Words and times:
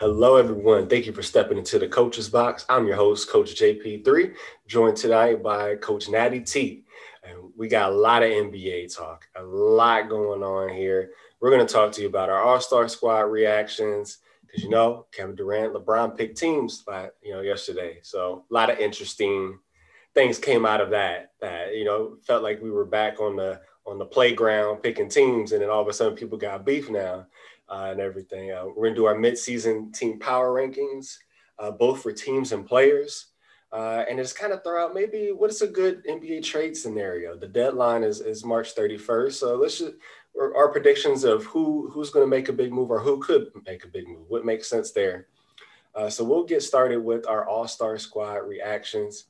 Hello, 0.00 0.36
everyone. 0.36 0.86
Thank 0.86 1.06
you 1.06 1.12
for 1.12 1.24
stepping 1.24 1.58
into 1.58 1.76
the 1.76 1.88
coach's 1.88 2.28
box. 2.28 2.64
I'm 2.68 2.86
your 2.86 2.94
host, 2.94 3.28
Coach 3.28 3.56
JP3, 3.56 4.32
joined 4.68 4.96
tonight 4.96 5.42
by 5.42 5.74
Coach 5.74 6.08
Natty 6.08 6.38
T. 6.38 6.84
And 7.24 7.50
we 7.56 7.66
got 7.66 7.90
a 7.90 7.96
lot 7.96 8.22
of 8.22 8.30
NBA 8.30 8.94
talk, 8.94 9.26
a 9.34 9.42
lot 9.42 10.08
going 10.08 10.44
on 10.44 10.68
here. 10.68 11.10
We're 11.40 11.50
going 11.50 11.66
to 11.66 11.72
talk 11.72 11.90
to 11.90 12.00
you 12.00 12.06
about 12.06 12.30
our 12.30 12.40
All 12.40 12.60
Star 12.60 12.86
squad 12.86 13.22
reactions 13.22 14.18
because 14.46 14.62
you 14.62 14.70
know 14.70 15.06
Kevin 15.10 15.34
Durant, 15.34 15.74
LeBron 15.74 16.16
picked 16.16 16.38
teams, 16.38 16.80
by, 16.82 17.08
you 17.20 17.32
know, 17.32 17.40
yesterday. 17.40 17.98
So 18.02 18.44
a 18.48 18.54
lot 18.54 18.70
of 18.70 18.78
interesting 18.78 19.58
things 20.14 20.38
came 20.38 20.64
out 20.64 20.80
of 20.80 20.90
that. 20.90 21.32
That 21.40 21.74
you 21.74 21.84
know 21.84 22.18
felt 22.22 22.44
like 22.44 22.62
we 22.62 22.70
were 22.70 22.84
back 22.84 23.18
on 23.18 23.34
the 23.34 23.60
on 23.84 23.98
the 23.98 24.06
playground 24.06 24.76
picking 24.76 25.08
teams, 25.08 25.50
and 25.50 25.60
then 25.60 25.70
all 25.70 25.82
of 25.82 25.88
a 25.88 25.92
sudden 25.92 26.16
people 26.16 26.38
got 26.38 26.64
beef 26.64 26.88
now 26.88 27.26
uh, 27.68 27.88
and 27.90 28.00
everything. 28.00 28.52
Uh, 28.52 28.64
we're 28.66 28.86
gonna 28.86 28.96
do 28.96 29.06
our 29.06 29.16
midseason 29.16 29.92
team 29.92 30.18
power 30.18 30.54
rankings, 30.54 31.18
uh, 31.58 31.70
both 31.70 32.02
for 32.02 32.12
teams 32.12 32.52
and 32.52 32.66
players, 32.66 33.26
uh, 33.72 34.04
and 34.08 34.18
just 34.18 34.38
kind 34.38 34.52
of 34.52 34.62
throw 34.62 34.84
out 34.84 34.94
maybe 34.94 35.32
what 35.32 35.50
is 35.50 35.62
a 35.62 35.68
good 35.68 36.04
NBA 36.06 36.44
trade 36.44 36.76
scenario. 36.76 37.36
The 37.36 37.48
deadline 37.48 38.02
is 38.02 38.20
is 38.20 38.44
March 38.44 38.74
31st, 38.74 39.32
so 39.32 39.56
let's 39.56 39.78
just 39.78 39.94
our 40.40 40.68
predictions 40.68 41.24
of 41.24 41.44
who 41.44 41.90
who's 41.92 42.10
going 42.10 42.24
to 42.24 42.30
make 42.30 42.48
a 42.48 42.52
big 42.52 42.72
move 42.72 42.90
or 42.90 43.00
who 43.00 43.18
could 43.18 43.48
make 43.66 43.84
a 43.84 43.88
big 43.88 44.06
move. 44.06 44.24
What 44.28 44.44
makes 44.44 44.68
sense 44.68 44.92
there? 44.92 45.26
Uh, 45.94 46.08
so 46.08 46.22
we'll 46.22 46.44
get 46.44 46.62
started 46.62 46.98
with 46.98 47.26
our 47.26 47.46
All 47.48 47.66
Star 47.66 47.98
Squad 47.98 48.36
reactions. 48.36 49.24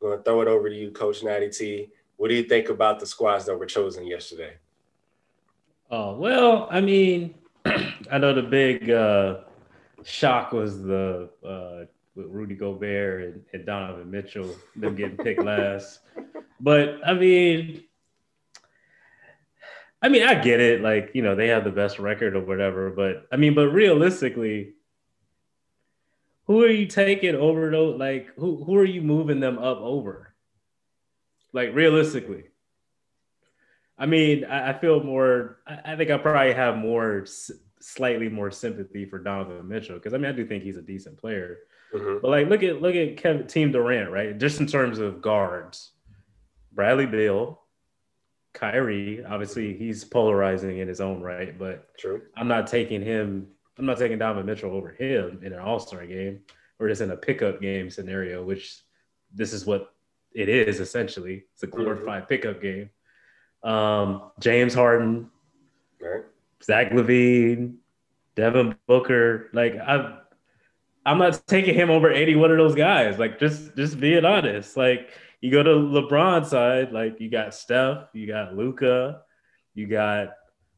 I'm 0.00 0.08
going 0.08 0.18
to 0.18 0.24
throw 0.24 0.40
it 0.42 0.48
over 0.48 0.68
to 0.68 0.74
you, 0.74 0.90
Coach 0.90 1.22
Natty 1.22 1.48
T. 1.50 1.90
What 2.16 2.28
do 2.28 2.34
you 2.34 2.42
think 2.42 2.68
about 2.68 3.00
the 3.00 3.06
squads 3.06 3.46
that 3.46 3.56
were 3.56 3.66
chosen 3.66 4.06
yesterday? 4.06 4.56
Oh 5.90 6.14
well, 6.14 6.68
I 6.70 6.80
mean, 6.80 7.34
I 8.10 8.18
know 8.18 8.34
the 8.34 8.42
big 8.42 8.90
uh, 8.90 9.38
shock 10.04 10.52
was 10.52 10.82
the 10.82 11.30
uh, 11.44 11.84
with 12.14 12.26
Rudy 12.26 12.54
Gobert 12.54 13.24
and, 13.24 13.44
and 13.52 13.66
Donovan 13.66 14.10
Mitchell, 14.10 14.54
them 14.76 14.94
getting 14.96 15.16
picked 15.16 15.42
last. 15.42 16.00
But 16.60 17.00
I 17.06 17.14
mean, 17.14 17.84
I 20.02 20.08
mean, 20.08 20.22
I 20.22 20.34
get 20.34 20.60
it. 20.60 20.80
Like, 20.80 21.10
you 21.14 21.22
know, 21.22 21.34
they 21.34 21.48
have 21.48 21.64
the 21.64 21.70
best 21.70 21.98
record 21.98 22.34
or 22.34 22.44
whatever. 22.44 22.90
But 22.90 23.26
I 23.32 23.36
mean, 23.36 23.54
but 23.54 23.68
realistically, 23.68 24.74
who 26.46 26.62
are 26.62 26.70
you 26.70 26.86
taking 26.86 27.34
over 27.34 27.70
those? 27.70 27.98
Like, 27.98 28.34
who 28.36 28.64
who 28.64 28.76
are 28.76 28.84
you 28.84 29.02
moving 29.02 29.40
them 29.40 29.58
up 29.58 29.78
over? 29.78 30.34
Like, 31.52 31.74
realistically. 31.74 32.44
I 34.00 34.06
mean, 34.06 34.46
I, 34.46 34.70
I 34.70 34.78
feel 34.78 35.02
more. 35.04 35.58
I, 35.66 35.92
I, 35.92 35.96
think 35.96 36.10
I 36.10 36.16
probably 36.16 36.54
have 36.54 36.78
more, 36.78 37.26
slightly 37.80 38.30
more 38.30 38.50
sympathy 38.50 39.04
for 39.04 39.18
Donovan 39.18 39.68
Mitchell 39.68 39.96
because 39.96 40.14
I 40.14 40.16
mean, 40.16 40.30
I 40.30 40.32
do 40.32 40.46
think 40.46 40.64
he's 40.64 40.78
a 40.78 40.82
decent 40.82 41.18
player. 41.18 41.58
Mm-hmm. 41.94 42.18
But 42.22 42.30
like, 42.30 42.48
look 42.48 42.62
at 42.62 42.80
look 42.80 42.94
at 42.94 43.18
Kevin, 43.18 43.46
Team 43.46 43.72
Durant, 43.72 44.10
right? 44.10 44.36
Just 44.38 44.58
in 44.58 44.66
terms 44.66 44.98
of 44.98 45.20
guards, 45.20 45.92
Bradley 46.72 47.04
Beal, 47.04 47.60
Kyrie. 48.54 49.22
Obviously, 49.22 49.76
he's 49.76 50.02
polarizing 50.02 50.78
in 50.78 50.88
his 50.88 51.02
own 51.02 51.20
right, 51.20 51.58
but 51.58 51.96
True. 51.98 52.22
I'm 52.36 52.48
not 52.48 52.66
taking 52.66 53.02
him. 53.02 53.48
I'm 53.76 53.86
not 53.86 53.98
taking 53.98 54.18
Donovan 54.18 54.46
Mitchell 54.46 54.72
over 54.74 54.92
him 54.92 55.40
in 55.42 55.52
an 55.52 55.58
All 55.58 55.78
Star 55.78 56.06
game 56.06 56.40
or 56.78 56.88
just 56.88 57.02
in 57.02 57.10
a 57.10 57.16
pickup 57.16 57.60
game 57.60 57.90
scenario, 57.90 58.42
which 58.42 58.80
this 59.34 59.52
is 59.52 59.66
what 59.66 59.92
it 60.32 60.48
is 60.48 60.80
essentially. 60.80 61.44
It's 61.52 61.64
a 61.64 61.66
glorified 61.66 62.22
mm-hmm. 62.22 62.28
pickup 62.28 62.62
game 62.62 62.88
um, 63.62 64.30
James 64.38 64.74
Harden, 64.74 65.30
right. 66.00 66.24
Zach 66.62 66.90
LaVine, 66.92 67.76
Devin 68.36 68.76
Booker. 68.86 69.50
Like 69.52 69.74
I'm, 69.84 70.18
I'm 71.04 71.18
not 71.18 71.46
taking 71.46 71.74
him 71.74 71.90
over 71.90 72.10
any 72.10 72.36
one 72.36 72.50
of 72.50 72.58
those 72.58 72.74
guys. 72.74 73.18
Like 73.18 73.38
just, 73.38 73.76
just 73.76 74.00
being 74.00 74.24
honest. 74.24 74.76
Like 74.76 75.10
you 75.40 75.50
go 75.50 75.62
to 75.62 75.70
LeBron 75.70 76.46
side, 76.46 76.92
like 76.92 77.20
you 77.20 77.30
got 77.30 77.54
Steph, 77.54 78.08
you 78.12 78.26
got 78.26 78.56
Luka, 78.56 79.22
you 79.74 79.86
got. 79.86 80.30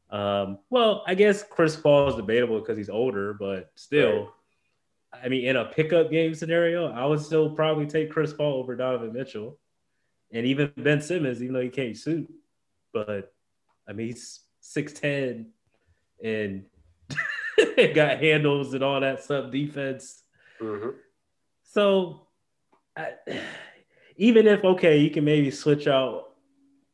Um, 0.09 0.59
well, 0.69 1.03
I 1.07 1.15
guess 1.15 1.43
Chris 1.43 1.75
Paul 1.75 2.09
is 2.09 2.15
debatable 2.15 2.59
because 2.59 2.77
he's 2.77 2.89
older, 2.89 3.33
but 3.33 3.71
still. 3.75 4.19
Right. 4.19 4.29
I 5.25 5.29
mean, 5.29 5.45
in 5.45 5.55
a 5.57 5.65
pickup 5.65 6.09
game 6.09 6.33
scenario, 6.33 6.91
I 6.91 7.05
would 7.05 7.19
still 7.19 7.51
probably 7.51 7.85
take 7.85 8.11
Chris 8.11 8.33
Paul 8.33 8.55
over 8.55 8.75
Donovan 8.75 9.13
Mitchell, 9.13 9.59
and 10.31 10.45
even 10.45 10.71
Ben 10.75 11.01
Simmons, 11.01 11.41
even 11.41 11.53
though 11.53 11.61
he 11.61 11.69
can't 11.69 11.95
shoot 11.95 12.27
but 12.93 13.33
I 13.87 13.93
mean 13.93 14.07
he's 14.07 14.41
six 14.61 14.93
ten 14.93 15.47
and 16.23 16.65
got 17.95 18.19
handles 18.19 18.73
and 18.73 18.83
all 18.83 18.99
that 19.01 19.23
stuff 19.23 19.51
defense. 19.51 20.23
Mm-hmm. 20.61 20.89
So 21.63 22.27
I, 22.95 23.13
even 24.17 24.47
if 24.47 24.63
okay, 24.63 24.97
you 24.97 25.09
can 25.09 25.25
maybe 25.25 25.51
switch 25.51 25.87
out, 25.87 26.33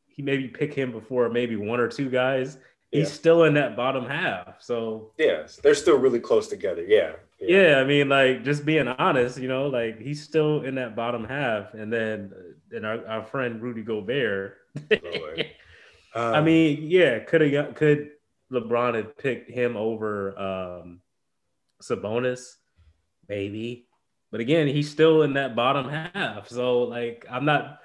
he 0.08 0.22
maybe 0.22 0.48
pick 0.48 0.74
him 0.74 0.92
before 0.92 1.28
maybe 1.28 1.56
one 1.56 1.80
or 1.80 1.88
two 1.88 2.10
guys. 2.10 2.58
He's 2.90 3.12
still 3.12 3.44
in 3.44 3.54
that 3.54 3.76
bottom 3.76 4.04
half. 4.04 4.60
So 4.60 5.12
yes, 5.16 5.56
they're 5.62 5.76
still 5.76 5.98
really 5.98 6.18
close 6.18 6.48
together. 6.48 6.82
Yeah. 6.82 7.12
yeah. 7.38 7.70
Yeah, 7.70 7.76
I 7.76 7.84
mean, 7.84 8.08
like 8.08 8.42
just 8.42 8.66
being 8.66 8.88
honest, 8.88 9.38
you 9.38 9.46
know, 9.46 9.68
like 9.68 10.00
he's 10.00 10.20
still 10.20 10.62
in 10.62 10.74
that 10.74 10.96
bottom 10.96 11.24
half, 11.24 11.72
and 11.72 11.92
then 11.92 12.32
and 12.72 12.84
our, 12.84 13.06
our 13.06 13.24
friend 13.24 13.62
Rudy 13.62 13.82
Gobert, 13.82 14.56
Um, 16.14 16.34
I 16.34 16.40
mean, 16.40 16.82
yeah, 16.82 17.20
could 17.20 17.40
have 17.40 17.74
could 17.74 18.10
LeBron 18.52 18.94
have 18.94 19.16
picked 19.16 19.50
him 19.50 19.76
over 19.76 20.38
um, 20.38 21.00
Sabonis, 21.82 22.56
maybe, 23.28 23.86
but 24.30 24.40
again, 24.40 24.66
he's 24.66 24.90
still 24.90 25.22
in 25.22 25.34
that 25.34 25.54
bottom 25.54 25.88
half. 25.88 26.48
So 26.48 26.82
like, 26.82 27.26
I'm 27.30 27.44
not. 27.44 27.78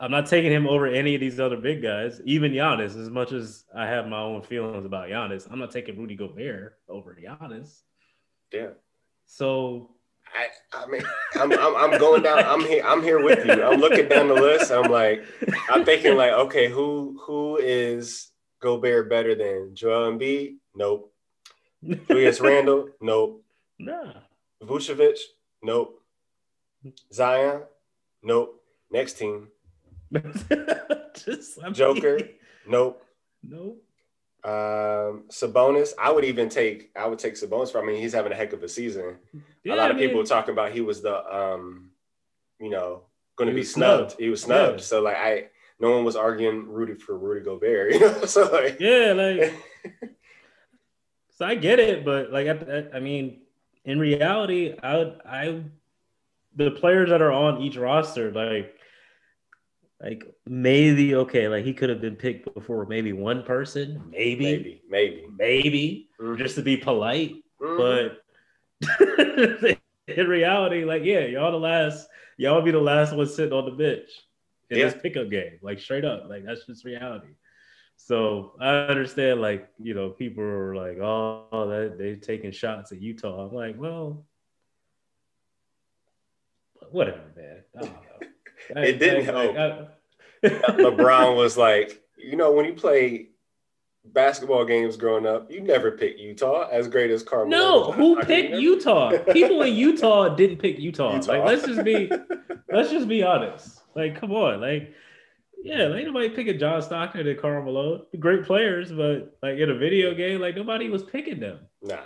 I'm 0.00 0.10
not 0.10 0.26
taking 0.26 0.50
him 0.50 0.66
over 0.66 0.88
any 0.88 1.14
of 1.14 1.20
these 1.20 1.38
other 1.38 1.56
big 1.56 1.80
guys, 1.80 2.20
even 2.24 2.50
Giannis. 2.50 3.00
As 3.00 3.08
much 3.10 3.30
as 3.30 3.64
I 3.74 3.86
have 3.86 4.08
my 4.08 4.18
own 4.18 4.42
feelings 4.42 4.84
about 4.84 5.08
Giannis, 5.08 5.46
I'm 5.48 5.60
not 5.60 5.70
taking 5.70 5.96
Rudy 5.96 6.16
Gobert 6.16 6.74
over 6.88 7.16
Giannis. 7.16 7.82
Yeah. 8.52 8.70
So 9.26 9.93
I, 10.76 10.86
mean, 10.86 11.02
I'm, 11.34 11.52
I'm, 11.52 11.76
I'm, 11.76 11.98
going 11.98 12.22
down. 12.22 12.38
I'm 12.44 12.60
here. 12.60 12.82
I'm 12.84 13.02
here 13.02 13.22
with 13.22 13.44
you. 13.44 13.64
I'm 13.64 13.80
looking 13.80 14.08
down 14.08 14.28
the 14.28 14.34
list. 14.34 14.70
I'm 14.72 14.90
like, 14.90 15.24
I'm 15.70 15.84
thinking 15.84 16.16
like, 16.16 16.32
okay, 16.32 16.68
who 16.68 17.18
who 17.22 17.56
is 17.56 18.30
Gobert 18.60 19.08
better 19.08 19.34
than 19.34 19.74
Joel 19.74 20.12
Embiid? 20.12 20.56
Nope. 20.74 21.12
Julius 22.08 22.40
Randle? 22.40 22.88
Nope. 23.00 23.44
Nah. 23.78 24.12
Vucevic? 24.62 25.18
Nope. 25.62 26.00
Zion? 27.12 27.62
Nope. 28.22 28.62
Next 28.90 29.18
team. 29.18 29.48
Just, 31.24 31.58
Joker? 31.72 32.18
Nope. 32.66 33.04
Nope. 33.42 33.83
Um, 34.44 35.24
Sabonis, 35.30 35.92
I 35.98 36.12
would 36.12 36.24
even 36.24 36.48
take. 36.48 36.90
I 36.96 37.06
would 37.06 37.18
take 37.18 37.34
Sabonis 37.34 37.72
for. 37.72 37.82
I 37.82 37.86
mean, 37.86 37.96
he's 37.96 38.12
having 38.12 38.32
a 38.32 38.34
heck 38.34 38.52
of 38.52 38.62
a 38.62 38.68
season. 38.68 39.16
Yeah, 39.62 39.74
a 39.74 39.76
lot 39.76 39.86
I 39.86 39.90
of 39.90 39.96
mean, 39.96 40.08
people 40.08 40.22
talking 40.24 40.52
about 40.52 40.72
he 40.72 40.82
was 40.82 41.00
the, 41.00 41.16
um, 41.34 41.90
you 42.60 42.68
know, 42.68 43.04
going 43.36 43.48
to 43.48 43.54
be 43.54 43.64
snubbed. 43.64 44.10
snubbed. 44.10 44.22
He 44.22 44.28
was 44.28 44.42
snubbed. 44.42 44.80
Yeah. 44.80 44.84
So 44.84 45.00
like, 45.00 45.16
I 45.16 45.44
no 45.80 45.90
one 45.92 46.04
was 46.04 46.16
arguing 46.16 46.68
Rudy 46.68 46.94
for 46.94 47.16
Rudy 47.16 47.44
Gobert. 47.44 47.94
You 47.94 48.00
know, 48.00 48.24
so 48.26 48.50
like, 48.52 48.78
yeah, 48.80 49.12
like, 49.12 49.54
so 51.30 51.46
I 51.46 51.54
get 51.54 51.78
it, 51.78 52.04
but 52.04 52.30
like, 52.30 52.46
I, 52.46 52.84
I 52.96 53.00
mean, 53.00 53.40
in 53.84 53.98
reality, 53.98 54.74
I 54.82 55.14
I 55.26 55.62
the 56.54 56.70
players 56.70 57.10
that 57.10 57.22
are 57.22 57.32
on 57.32 57.62
each 57.62 57.76
roster, 57.76 58.30
like 58.30 58.76
like 60.04 60.24
maybe 60.46 61.14
okay, 61.14 61.48
like 61.48 61.64
he 61.64 61.72
could 61.72 61.88
have 61.88 62.02
been 62.02 62.16
picked 62.16 62.52
before 62.52 62.84
maybe 62.84 63.14
one 63.14 63.42
person, 63.42 64.02
maybe, 64.10 64.44
maybe, 64.44 64.82
maybe, 64.88 65.26
maybe 65.34 66.10
mm-hmm. 66.20 66.36
just 66.36 66.56
to 66.56 66.62
be 66.62 66.76
polite. 66.76 67.36
Mm-hmm. 67.60 68.18
But 68.82 69.78
in 70.06 70.28
reality, 70.28 70.84
like 70.84 71.04
yeah, 71.04 71.20
y'all 71.20 71.52
the 71.52 71.58
last, 71.58 72.06
y'all 72.36 72.60
be 72.60 72.70
the 72.70 72.80
last 72.80 73.14
one 73.14 73.26
sitting 73.26 73.54
on 73.54 73.64
the 73.64 73.70
bench 73.70 74.10
in 74.68 74.78
yeah. 74.78 74.84
this 74.84 75.02
pickup 75.02 75.30
game, 75.30 75.58
like 75.62 75.80
straight 75.80 76.04
up, 76.04 76.24
like 76.28 76.44
that's 76.44 76.66
just 76.66 76.84
reality. 76.84 77.28
So 77.96 78.52
I 78.60 78.68
understand, 78.68 79.40
like 79.40 79.70
you 79.82 79.94
know, 79.94 80.10
people 80.10 80.44
are 80.44 80.76
like, 80.76 80.98
oh, 80.98 81.46
that 81.50 81.96
they 81.96 82.16
taking 82.16 82.52
shots 82.52 82.92
at 82.92 83.00
Utah. 83.00 83.46
I'm 83.46 83.54
like, 83.54 83.76
well, 83.78 84.26
whatever, 86.90 87.22
man. 87.34 87.62
I 87.74 87.80
don't 87.80 87.92
know. 87.92 88.28
it 88.82 88.98
didn't 88.98 89.24
help. 89.24 89.93
LeBron 90.44 91.36
was 91.36 91.56
like, 91.56 92.02
you 92.16 92.36
know, 92.36 92.52
when 92.52 92.64
you 92.66 92.74
play 92.74 93.28
basketball 94.04 94.64
games 94.64 94.96
growing 94.96 95.26
up, 95.26 95.50
you 95.50 95.60
never 95.60 95.92
pick 95.92 96.18
Utah 96.18 96.68
as 96.70 96.88
great 96.88 97.10
as 97.10 97.22
Karl 97.22 97.46
Malone. 97.46 97.50
No, 97.50 97.92
who 97.92 98.22
picked 98.24 98.54
Utah? 98.54 99.16
People 99.32 99.62
in 99.62 99.74
Utah 99.74 100.34
didn't 100.34 100.58
pick 100.58 100.78
Utah. 100.78 101.14
Utah. 101.14 101.32
Like, 101.32 101.44
let's 101.44 101.66
just 101.66 101.84
be, 101.84 102.10
let's 102.70 102.90
just 102.90 103.08
be 103.08 103.22
honest. 103.22 103.82
Like, 103.94 104.20
come 104.20 104.32
on, 104.32 104.60
like, 104.60 104.94
yeah, 105.62 105.86
like 105.86 106.04
nobody 106.04 106.28
picking 106.28 106.58
John 106.58 106.82
Stockton 106.82 107.26
and 107.26 107.40
Karl 107.40 107.64
Malone. 107.64 108.02
Great 108.20 108.44
players, 108.44 108.92
but 108.92 109.36
like 109.42 109.58
in 109.58 109.70
a 109.70 109.74
video 109.74 110.14
game, 110.14 110.38
like 110.40 110.56
nobody 110.56 110.90
was 110.90 111.02
picking 111.02 111.40
them. 111.40 111.60
Nah. 111.80 112.02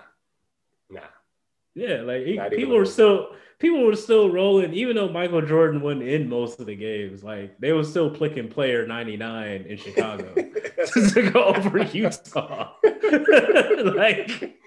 Yeah, 1.79 2.03
like 2.03 2.27
he, 2.27 2.41
people 2.57 2.75
were 2.75 2.85
still 2.85 3.37
people 3.61 3.85
were 3.85 3.95
still 3.95 4.31
rolling, 4.31 4.75
even 4.75 4.97
though 4.97 5.09
Michael 5.09 5.43
Jordan 5.43 5.81
wasn't 5.81 6.03
in 6.03 6.29
most 6.29 6.59
of 6.59 6.67
the 6.67 6.75
games. 6.75 7.23
Like 7.23 7.57
they 7.61 7.71
were 7.71 7.85
still 7.85 8.11
clicking 8.11 8.49
player 8.49 8.85
99 8.85 9.63
in 9.63 9.77
Chicago 9.77 10.35
to 11.15 11.31
go 11.31 11.45
over 11.45 11.85
Utah. 11.85 12.73
like, 12.83 14.59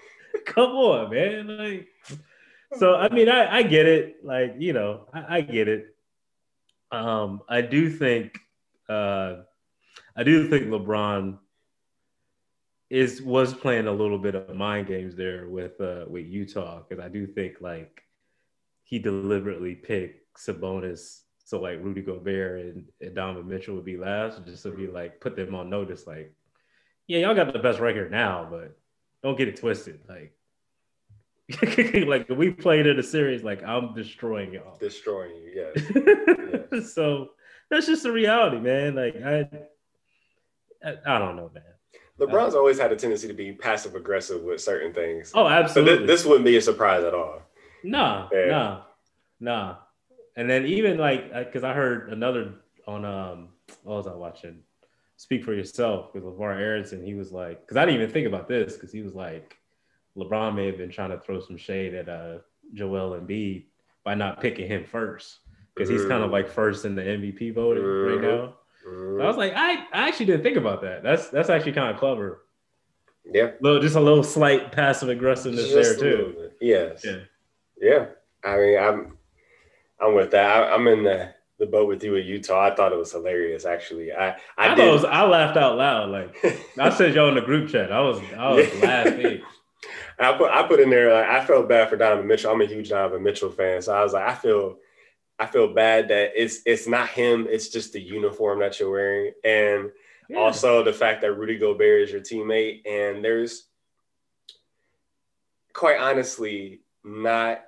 come 0.46 0.70
on, 0.70 1.10
man. 1.10 1.58
Like, 1.58 1.88
so 2.78 2.94
I 2.94 3.10
mean, 3.10 3.28
I, 3.28 3.58
I 3.58 3.62
get 3.62 3.84
it. 3.84 4.24
Like, 4.24 4.54
you 4.58 4.72
know, 4.72 5.02
I, 5.12 5.36
I 5.36 5.40
get 5.42 5.68
it. 5.68 5.94
Um, 6.90 7.42
I 7.46 7.60
do 7.60 7.90
think 7.90 8.38
uh 8.88 9.42
I 10.16 10.24
do 10.24 10.48
think 10.48 10.68
LeBron 10.68 11.38
is 12.92 13.22
was 13.22 13.54
playing 13.54 13.86
a 13.86 13.92
little 13.92 14.18
bit 14.18 14.34
of 14.34 14.54
mind 14.54 14.86
games 14.86 15.16
there 15.16 15.48
with 15.48 15.80
uh 15.80 16.04
with 16.06 16.26
Utah 16.26 16.82
because 16.86 17.02
I 17.02 17.08
do 17.08 17.26
think 17.26 17.54
like 17.62 18.02
he 18.84 18.98
deliberately 18.98 19.74
picked 19.74 20.38
Sabonis 20.38 21.20
so 21.42 21.58
like 21.58 21.78
Rudy 21.80 22.02
Gobert 22.02 22.60
and, 22.60 22.84
and 23.00 23.14
Donovan 23.14 23.48
Mitchell 23.48 23.76
would 23.76 23.86
be 23.86 23.96
last 23.96 24.44
just 24.44 24.62
to 24.64 24.72
be 24.72 24.88
like 24.88 25.22
put 25.22 25.36
them 25.36 25.54
on 25.54 25.70
notice 25.70 26.06
like 26.06 26.34
yeah 27.06 27.20
y'all 27.20 27.34
got 27.34 27.50
the 27.50 27.58
best 27.58 27.80
record 27.80 28.10
now 28.10 28.46
but 28.50 28.76
don't 29.22 29.38
get 29.38 29.48
it 29.48 29.56
twisted 29.56 30.00
like 30.06 30.34
like 32.06 32.28
we 32.28 32.50
played 32.50 32.86
in 32.86 32.98
a 32.98 33.02
series 33.02 33.42
like 33.42 33.62
I'm 33.62 33.94
destroying 33.94 34.52
y'all. 34.52 34.76
Destroying 34.78 35.34
you 35.36 35.72
yes, 35.74 36.62
yes. 36.70 36.92
so 36.94 37.30
that's 37.70 37.86
just 37.86 38.02
the 38.02 38.12
reality 38.12 38.58
man. 38.58 38.94
Like 38.94 39.16
I 39.16 39.48
I, 40.84 40.94
I 41.06 41.18
don't 41.18 41.36
know 41.36 41.50
man 41.54 41.64
LeBron's 42.22 42.54
uh, 42.54 42.58
always 42.58 42.78
had 42.78 42.92
a 42.92 42.96
tendency 42.96 43.26
to 43.28 43.34
be 43.34 43.52
passive 43.52 43.94
aggressive 43.94 44.42
with 44.42 44.60
certain 44.60 44.92
things. 44.92 45.32
Oh, 45.34 45.46
absolutely. 45.46 45.92
So 45.92 45.98
th- 45.98 46.06
this 46.06 46.24
wouldn't 46.24 46.44
be 46.44 46.56
a 46.56 46.60
surprise 46.60 47.04
at 47.04 47.14
all. 47.14 47.42
Nah, 47.82 48.28
yeah. 48.32 48.46
nah, 48.46 48.82
nah. 49.40 49.76
And 50.36 50.48
then 50.48 50.66
even 50.66 50.98
like, 50.98 51.32
because 51.32 51.64
I 51.64 51.74
heard 51.74 52.10
another 52.10 52.54
on 52.86 53.04
um, 53.04 53.48
what 53.82 53.96
was 53.96 54.06
I 54.06 54.14
watching? 54.14 54.60
Speak 55.16 55.44
for 55.44 55.52
yourself 55.52 56.14
with 56.14 56.24
LaVar 56.24 56.58
Arrington. 56.58 57.04
He 57.04 57.14
was 57.14 57.32
like, 57.32 57.60
because 57.60 57.76
I 57.76 57.84
didn't 57.84 58.00
even 58.00 58.12
think 58.12 58.26
about 58.26 58.48
this, 58.48 58.74
because 58.74 58.92
he 58.92 59.02
was 59.02 59.14
like, 59.14 59.56
LeBron 60.16 60.54
may 60.54 60.66
have 60.66 60.78
been 60.78 60.90
trying 60.90 61.10
to 61.10 61.18
throw 61.18 61.40
some 61.40 61.56
shade 61.56 61.94
at 61.94 62.08
uh 62.08 62.38
Joel 62.74 63.18
Embiid 63.20 63.64
by 64.04 64.14
not 64.14 64.40
picking 64.40 64.68
him 64.68 64.84
first, 64.84 65.38
because 65.74 65.88
he's 65.88 66.06
kind 66.06 66.22
of 66.22 66.30
mm. 66.30 66.32
like 66.32 66.48
first 66.48 66.84
in 66.84 66.94
the 66.94 67.02
MVP 67.02 67.54
voting 67.54 67.82
mm-hmm. 67.82 68.22
right 68.22 68.36
now. 68.36 68.54
Mm-hmm. 68.86 69.22
I 69.22 69.26
was 69.26 69.36
like, 69.36 69.52
I, 69.54 69.84
I 69.92 70.08
actually 70.08 70.26
didn't 70.26 70.42
think 70.42 70.56
about 70.56 70.82
that. 70.82 71.02
That's 71.02 71.28
that's 71.28 71.50
actually 71.50 71.72
kind 71.72 71.92
of 71.92 71.98
clever. 71.98 72.42
Yeah. 73.24 73.52
Little 73.60 73.80
just 73.80 73.96
a 73.96 74.00
little 74.00 74.24
slight 74.24 74.72
passive 74.72 75.08
aggressiveness 75.08 75.70
just 75.70 76.00
there 76.00 76.16
too. 76.16 76.50
Yes. 76.60 77.04
Yeah. 77.04 77.18
Yeah. 77.80 78.06
I 78.44 78.56
mean, 78.56 78.78
I'm 78.78 79.18
I'm 80.00 80.14
with 80.14 80.32
that. 80.32 80.44
I, 80.44 80.74
am 80.74 80.86
in 80.88 81.04
the, 81.04 81.32
the 81.58 81.66
boat 81.66 81.86
with 81.86 82.02
you 82.02 82.16
at 82.16 82.24
Utah. 82.24 82.72
I 82.72 82.74
thought 82.74 82.92
it 82.92 82.98
was 82.98 83.12
hilarious. 83.12 83.64
Actually, 83.64 84.12
I 84.12 84.30
I, 84.58 84.72
I 84.72 84.74
did. 84.74 84.92
Was, 84.92 85.04
I 85.04 85.24
laughed 85.24 85.56
out 85.56 85.76
loud. 85.76 86.10
Like 86.10 86.34
I 86.78 86.90
said, 86.90 87.14
y'all 87.14 87.28
in 87.28 87.36
the 87.36 87.40
group 87.40 87.70
chat. 87.70 87.92
I 87.92 88.00
was 88.00 88.20
I 88.36 88.52
was 88.52 88.74
laughing. 88.82 89.42
I 90.18 90.32
put 90.32 90.50
I 90.50 90.66
put 90.66 90.80
in 90.80 90.90
there. 90.90 91.12
Like, 91.12 91.28
I 91.28 91.44
felt 91.44 91.68
bad 91.68 91.88
for 91.88 91.96
Donovan 91.96 92.26
Mitchell. 92.26 92.52
I'm 92.52 92.60
a 92.60 92.66
huge 92.66 92.88
Donovan 92.88 93.22
Mitchell 93.22 93.50
fan, 93.50 93.82
so 93.82 93.94
I 93.94 94.02
was 94.02 94.12
like, 94.12 94.28
I 94.28 94.34
feel 94.34 94.78
I 95.38 95.46
feel 95.46 95.72
bad 95.72 96.08
that 96.08 96.32
it's 96.34 96.60
it's 96.66 96.86
not 96.86 97.08
him. 97.08 97.46
It's 97.48 97.68
just 97.68 97.92
the 97.92 98.00
uniform 98.00 98.60
that 98.60 98.78
you're 98.78 98.90
wearing, 98.90 99.32
and 99.44 99.90
yeah. 100.28 100.38
also 100.38 100.82
the 100.82 100.92
fact 100.92 101.22
that 101.22 101.34
Rudy 101.34 101.58
Gobert 101.58 102.02
is 102.02 102.12
your 102.12 102.20
teammate. 102.20 102.86
And 102.86 103.24
there's 103.24 103.68
quite 105.72 105.98
honestly 105.98 106.82
not 107.04 107.62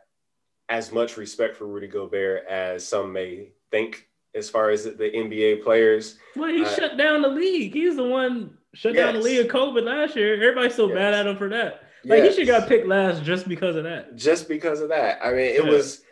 as 0.69 0.93
much 0.93 1.17
respect 1.17 1.57
for 1.57 1.67
Rudy 1.67 1.89
Gobert 1.89 2.47
as 2.47 2.87
some 2.87 3.13
may 3.13 3.51
think. 3.71 4.09
As 4.37 4.51
far 4.51 4.71
as 4.71 4.83
the 4.83 4.91
NBA 4.93 5.63
players, 5.63 6.19
well, 6.35 6.49
he 6.49 6.65
uh, 6.65 6.69
shut 6.75 6.97
down 6.97 7.23
the 7.23 7.29
league. 7.29 7.73
He's 7.73 7.95
the 7.95 8.03
one 8.03 8.59
shut 8.75 8.93
yes. 8.93 9.05
down 9.05 9.15
the 9.15 9.21
league 9.21 9.47
of 9.47 9.47
COVID 9.47 9.85
last 9.85 10.17
year. 10.17 10.35
Everybody's 10.35 10.75
so 10.75 10.89
yes. 10.89 10.95
mad 10.97 11.15
at 11.15 11.27
him 11.29 11.37
for 11.37 11.49
that. 11.51 11.85
Like 12.05 12.25
yes. 12.25 12.35
he 12.37 12.41
should 12.41 12.49
got 12.49 12.69
picked 12.69 12.89
last 12.89 13.23
just 13.23 13.49
because 13.49 13.77
of 13.77 13.85
that. 13.85 14.17
Just 14.17 14.49
because 14.49 14.81
of 14.81 14.89
that. 14.89 15.21
I 15.25 15.31
mean, 15.31 15.39
it 15.39 15.65
yeah. 15.65 15.71
was 15.71 16.03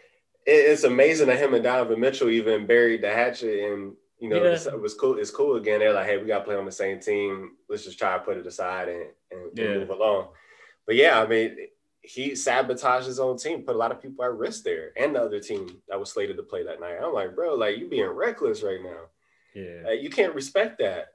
it's 0.47 0.85
amazing 0.85 1.29
that 1.29 1.39
him 1.39 1.55
and 1.55 1.62
Donovan 1.62 2.00
Mitchell 2.00 2.31
even 2.31 2.67
buried 2.67 3.03
the 3.03 3.11
hatchet 3.11 3.73
and 3.73 3.94
you 4.19 4.29
know 4.29 4.37
yeah. 4.37 4.53
it 4.53 4.81
was 4.81 4.94
cool. 4.94 5.19
It's 5.19 5.31
cool 5.31 5.56
again. 5.56 5.81
They're 5.81 5.93
like, 5.93 6.06
hey, 6.06 6.19
we 6.19 6.27
got 6.27 6.41
to 6.41 6.44
play 6.44 6.56
on 6.56 6.65
the 6.65 6.73
same 6.73 7.00
team. 7.00 7.53
Let's 7.69 7.85
just 7.85 7.99
try 7.99 8.15
to 8.15 8.23
put 8.23 8.37
it 8.37 8.47
aside 8.47 8.89
and, 8.89 9.06
and, 9.31 9.50
yeah. 9.55 9.65
and 9.67 9.81
move 9.81 9.91
along. 9.91 10.29
But 10.87 10.97
yeah, 10.97 11.21
I 11.21 11.27
mean, 11.27 11.56
he 12.03 12.35
sabotaged 12.35 13.06
his 13.06 13.21
own 13.21 13.37
team, 13.37 13.62
put 13.62 13.77
a 13.77 13.79
lot 13.79 13.93
of 13.93 14.03
people 14.03 14.25
at 14.25 14.35
risk 14.35 14.65
there, 14.65 14.93
and 14.97 15.15
the 15.15 15.23
other 15.23 15.41
team 15.41 15.69
that 15.89 15.99
was 15.99 16.11
slated 16.11 16.37
to 16.37 16.43
play 16.43 16.65
that 16.65 16.81
night. 16.81 16.99
I'm 17.03 17.12
like, 17.12 17.35
bro, 17.35 17.55
like 17.55 17.79
you 17.79 17.89
being 17.89 18.09
reckless 18.09 18.62
right 18.62 18.83
now. 18.83 19.03
Yeah, 19.55 19.91
like, 19.91 20.03
you 20.03 20.11
can't 20.11 20.35
respect 20.35 20.79
that. 20.79 21.09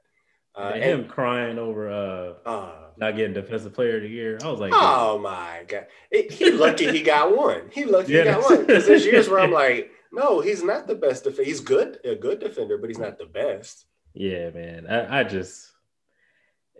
Uh, 0.54 0.72
and 0.74 0.82
him 0.82 1.08
crying 1.08 1.58
over 1.58 1.90
uh, 1.90 2.48
uh, 2.48 2.87
not 2.98 3.16
getting 3.16 3.32
defensive 3.32 3.74
player 3.74 3.96
of 3.96 4.02
the 4.02 4.08
year. 4.08 4.38
I 4.42 4.50
was 4.50 4.60
like, 4.60 4.72
oh 4.74 5.18
my 5.18 5.64
god, 5.66 5.86
it, 6.10 6.32
he 6.32 6.50
lucky 6.50 6.90
he 6.90 7.02
got 7.02 7.36
one. 7.36 7.70
He 7.72 7.84
lucky 7.84 8.12
yeah. 8.12 8.18
he 8.20 8.24
got 8.30 8.42
one 8.42 8.66
because 8.66 8.86
there's 8.86 9.04
years 9.04 9.28
where 9.28 9.40
I'm 9.40 9.52
like, 9.64 9.90
no, 10.12 10.40
he's 10.40 10.62
not 10.62 10.86
the 10.86 10.94
best 10.94 11.24
defender. 11.24 11.44
He's 11.44 11.60
good, 11.60 11.98
a 12.04 12.14
good 12.14 12.40
defender, 12.40 12.78
but 12.78 12.90
he's 12.90 12.98
not 12.98 13.18
the 13.18 13.26
best. 13.26 13.86
Yeah, 14.14 14.50
man. 14.50 14.86
I, 14.86 15.20
I 15.20 15.24
just 15.24 15.70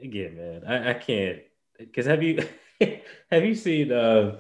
again, 0.02 0.36
man, 0.36 0.64
I, 0.66 0.90
I 0.90 0.94
can't 0.94 1.40
because 1.78 2.06
have 2.06 2.22
you 2.22 2.46
have 3.30 3.44
you 3.44 3.54
seen 3.54 3.92
uh 3.92 4.36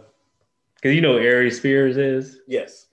because 0.74 0.94
you 0.94 1.00
know 1.00 1.16
Aries 1.16 1.58
Spears 1.58 1.96
is? 1.96 2.38
Yes. 2.46 2.86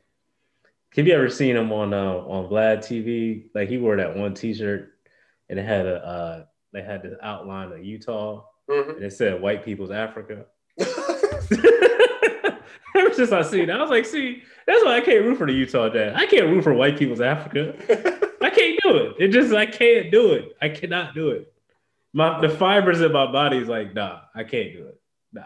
Have 0.95 1.07
you 1.07 1.13
ever 1.13 1.29
seen 1.29 1.55
him 1.55 1.71
on 1.71 1.93
uh 1.93 2.17
on 2.17 2.49
Vlad 2.49 2.79
TV? 2.79 3.49
Like 3.53 3.69
he 3.69 3.77
wore 3.77 3.97
that 3.97 4.15
one 4.15 4.33
T-shirt 4.33 4.91
and 5.49 5.59
it 5.59 5.65
had 5.65 5.85
a 5.85 5.95
uh, 5.95 6.45
they 6.73 6.81
had 6.81 7.03
this 7.03 7.13
outline 7.21 7.71
of 7.71 7.83
Utah, 7.83 8.43
mm-hmm. 8.69 8.89
and 8.91 9.03
it 9.03 9.13
said 9.13 9.41
"White 9.41 9.63
People's 9.65 9.91
Africa." 9.91 10.45
Ever 12.95 13.13
since 13.13 13.31
I 13.31 13.41
seen 13.41 13.67
that, 13.67 13.77
I 13.77 13.81
was 13.81 13.89
like, 13.89 14.05
"See, 14.05 14.43
that's 14.65 14.83
why 14.83 14.97
I 14.97 15.01
can't 15.01 15.25
root 15.25 15.37
for 15.37 15.47
the 15.47 15.53
Utah 15.53 15.89
Jazz. 15.89 16.15
I 16.15 16.25
can't 16.25 16.47
root 16.47 16.63
for 16.63 16.73
white 16.73 16.97
people's 16.97 17.21
Africa. 17.21 17.75
I 18.41 18.49
can't 18.49 18.79
do 18.83 18.97
it. 18.97 19.15
It 19.19 19.27
just 19.29 19.53
I 19.53 19.65
can't 19.65 20.11
do 20.11 20.33
it. 20.33 20.55
I 20.61 20.69
cannot 20.69 21.13
do 21.13 21.29
it. 21.29 21.53
My 22.13 22.41
the 22.41 22.49
fibers 22.49 23.01
in 23.01 23.11
my 23.11 23.31
body 23.31 23.57
is 23.57 23.67
like, 23.67 23.93
nah, 23.93 24.21
I 24.33 24.43
can't 24.43 24.73
do 24.73 24.87
it. 24.87 24.99
Nah. 25.33 25.43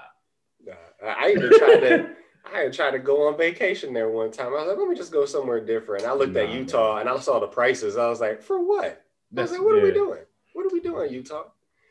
Nah. 0.66 0.74
I 1.04 1.31
even 1.31 1.57
tried 1.57 1.80
to. 1.80 2.09
I 2.52 2.59
had 2.61 2.73
tried 2.73 2.92
to 2.92 2.99
go 2.99 3.28
on 3.28 3.38
vacation 3.38 3.94
there 3.94 4.09
one 4.09 4.31
time. 4.31 4.47
I 4.47 4.52
was 4.52 4.68
like, 4.69 4.78
let 4.78 4.88
me 4.88 4.95
just 4.95 5.11
go 5.11 5.26
somewhere 5.26 5.64
different. 5.64 6.06
I 6.06 6.14
looked 6.14 6.33
nah, 6.33 6.42
at 6.42 6.49
Utah 6.49 6.95
man. 6.95 7.02
and 7.02 7.09
I 7.09 7.19
saw 7.19 7.40
the 7.40 7.47
prices. 7.47 7.97
I 7.97 8.07
was 8.07 8.21
like, 8.21 8.42
for 8.42 8.66
what? 8.66 8.85
I 8.85 8.95
That's, 9.31 9.52
like, 9.52 9.61
what 9.61 9.76
yeah. 9.76 9.81
are 9.81 9.85
we 9.85 9.92
doing? 9.92 10.21
What 10.54 10.66
are 10.66 10.73
we 10.73 10.80
doing, 10.80 11.14
Utah? 11.14 11.44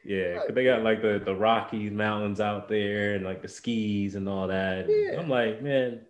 Yeah, 0.04 0.38
cause 0.38 0.54
they 0.54 0.64
got 0.64 0.82
like 0.82 1.02
the 1.02 1.20
the 1.22 1.34
Rockies 1.34 1.92
mountains 1.92 2.40
out 2.40 2.68
there 2.68 3.14
and 3.14 3.24
like 3.24 3.42
the 3.42 3.48
skis 3.48 4.14
and 4.14 4.28
all 4.28 4.48
that. 4.48 4.86
Yeah. 4.88 5.20
I'm 5.20 5.28
like, 5.28 5.62
man, 5.62 6.02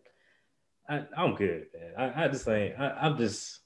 I, 0.89 1.05
I'm 1.17 1.35
good, 1.35 1.67
man. 1.75 1.93
I, 1.97 2.25
I 2.25 2.29
just 2.29 2.47
ain't. 2.49 2.79
I, 2.79 2.91
I'm 2.91 3.19
just, 3.19 3.61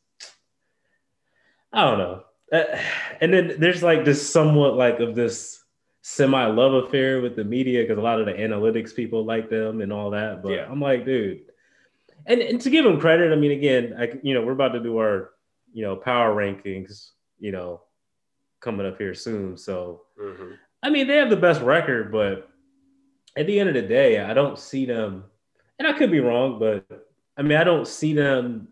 I 1.72 1.84
don't 1.84 1.98
know. 1.98 2.22
Uh, 2.52 2.78
and 3.20 3.32
then 3.32 3.56
there's 3.58 3.82
like 3.82 4.04
this 4.04 4.30
somewhat 4.30 4.74
like 4.74 5.00
of 5.00 5.14
this 5.14 5.62
semi 6.02 6.46
love 6.46 6.84
affair 6.84 7.20
with 7.20 7.36
the 7.36 7.44
media 7.44 7.82
because 7.82 7.98
a 7.98 8.02
lot 8.02 8.20
of 8.20 8.26
the 8.26 8.32
analytics 8.32 8.94
people 8.94 9.24
like 9.24 9.50
them 9.50 9.80
and 9.80 9.92
all 9.92 10.10
that. 10.10 10.42
But 10.42 10.52
yeah. 10.52 10.66
I'm 10.70 10.80
like, 10.80 11.04
dude, 11.04 11.42
and, 12.26 12.40
and 12.40 12.60
to 12.60 12.70
give 12.70 12.84
them 12.84 13.00
credit, 13.00 13.32
I 13.32 13.36
mean, 13.36 13.52
again, 13.52 13.94
I 13.98 14.18
you 14.22 14.34
know 14.34 14.42
we're 14.44 14.52
about 14.52 14.72
to 14.72 14.80
do 14.80 14.98
our 14.98 15.30
you 15.72 15.84
know 15.84 15.96
power 15.96 16.34
rankings 16.34 17.10
you 17.42 17.50
know, 17.50 17.82
coming 18.60 18.86
up 18.86 18.96
here 18.96 19.14
soon. 19.14 19.58
So, 19.58 20.02
mm-hmm. 20.22 20.52
I 20.82 20.90
mean, 20.90 21.06
they 21.06 21.16
have 21.16 21.30
the 21.30 21.36
best 21.36 21.60
record, 21.62 22.12
but 22.12 22.48
at 23.36 23.46
the 23.46 23.58
end 23.58 23.68
of 23.68 23.74
the 23.74 23.82
day, 23.82 24.20
I 24.20 24.34
don't 24.34 24.58
see 24.58 24.84
them, 24.84 25.24
and 25.78 25.88
I 25.88 25.92
could 25.92 26.10
be 26.10 26.20
wrong, 26.20 26.58
but 26.58 26.84
I 27.36 27.42
mean, 27.42 27.58
I 27.58 27.64
don't 27.64 27.86
see 27.86 28.12
them 28.14 28.68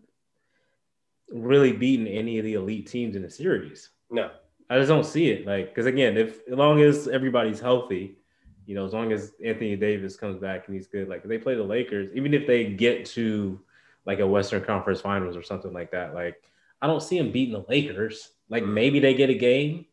really 1.31 1.71
beating 1.71 2.07
any 2.07 2.37
of 2.37 2.45
the 2.45 2.53
elite 2.53 2.87
teams 2.87 3.15
in 3.15 3.21
the 3.21 3.29
series. 3.29 3.89
No, 4.09 4.31
I 4.69 4.77
just 4.77 4.89
don't 4.89 5.05
see 5.05 5.29
it. 5.29 5.45
Like, 5.45 5.69
because 5.69 5.85
again, 5.85 6.17
if 6.17 6.47
as 6.47 6.57
long 6.57 6.81
as 6.81 7.07
everybody's 7.07 7.59
healthy, 7.59 8.17
you 8.65 8.75
know, 8.75 8.85
as 8.85 8.93
long 8.93 9.11
as 9.11 9.33
Anthony 9.43 9.75
Davis 9.75 10.15
comes 10.15 10.37
back 10.37 10.67
and 10.67 10.75
he's 10.75 10.87
good, 10.87 11.09
like 11.09 11.21
if 11.23 11.29
they 11.29 11.37
play 11.37 11.55
the 11.55 11.63
Lakers, 11.63 12.09
even 12.13 12.33
if 12.33 12.45
they 12.45 12.65
get 12.65 13.05
to 13.07 13.59
like 14.05 14.19
a 14.19 14.27
Western 14.27 14.63
Conference 14.63 15.01
Finals 15.01 15.35
or 15.35 15.43
something 15.43 15.73
like 15.73 15.91
that, 15.91 16.13
like 16.13 16.41
I 16.81 16.87
don't 16.87 17.01
see 17.01 17.17
them 17.17 17.31
beating 17.31 17.53
the 17.53 17.65
Lakers. 17.67 18.31
Like 18.49 18.65
maybe 18.65 18.99
they 18.99 19.13
get 19.13 19.29
a 19.29 19.35
game, 19.35 19.85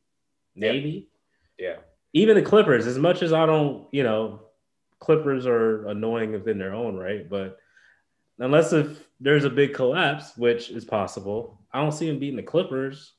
maybe. 0.54 1.08
Yeah. 1.58 1.76
Even 2.12 2.36
the 2.36 2.42
Clippers, 2.42 2.86
as 2.86 2.98
much 2.98 3.22
as 3.22 3.32
I 3.32 3.46
don't, 3.46 3.86
you 3.92 4.02
know, 4.02 4.40
Clippers 4.98 5.46
are 5.46 5.86
annoying 5.88 6.32
within 6.32 6.58
their 6.58 6.74
own 6.74 6.96
right, 6.96 7.28
but 7.28 7.58
unless 8.38 8.72
if 8.72 9.06
there's 9.20 9.44
a 9.44 9.50
big 9.50 9.74
collapse, 9.74 10.36
which 10.36 10.70
is 10.70 10.84
possible, 10.84 11.60
I 11.72 11.80
don't 11.80 11.92
see 11.92 12.08
them 12.08 12.18
beating 12.18 12.36
the 12.36 12.42
Clippers. 12.42 13.12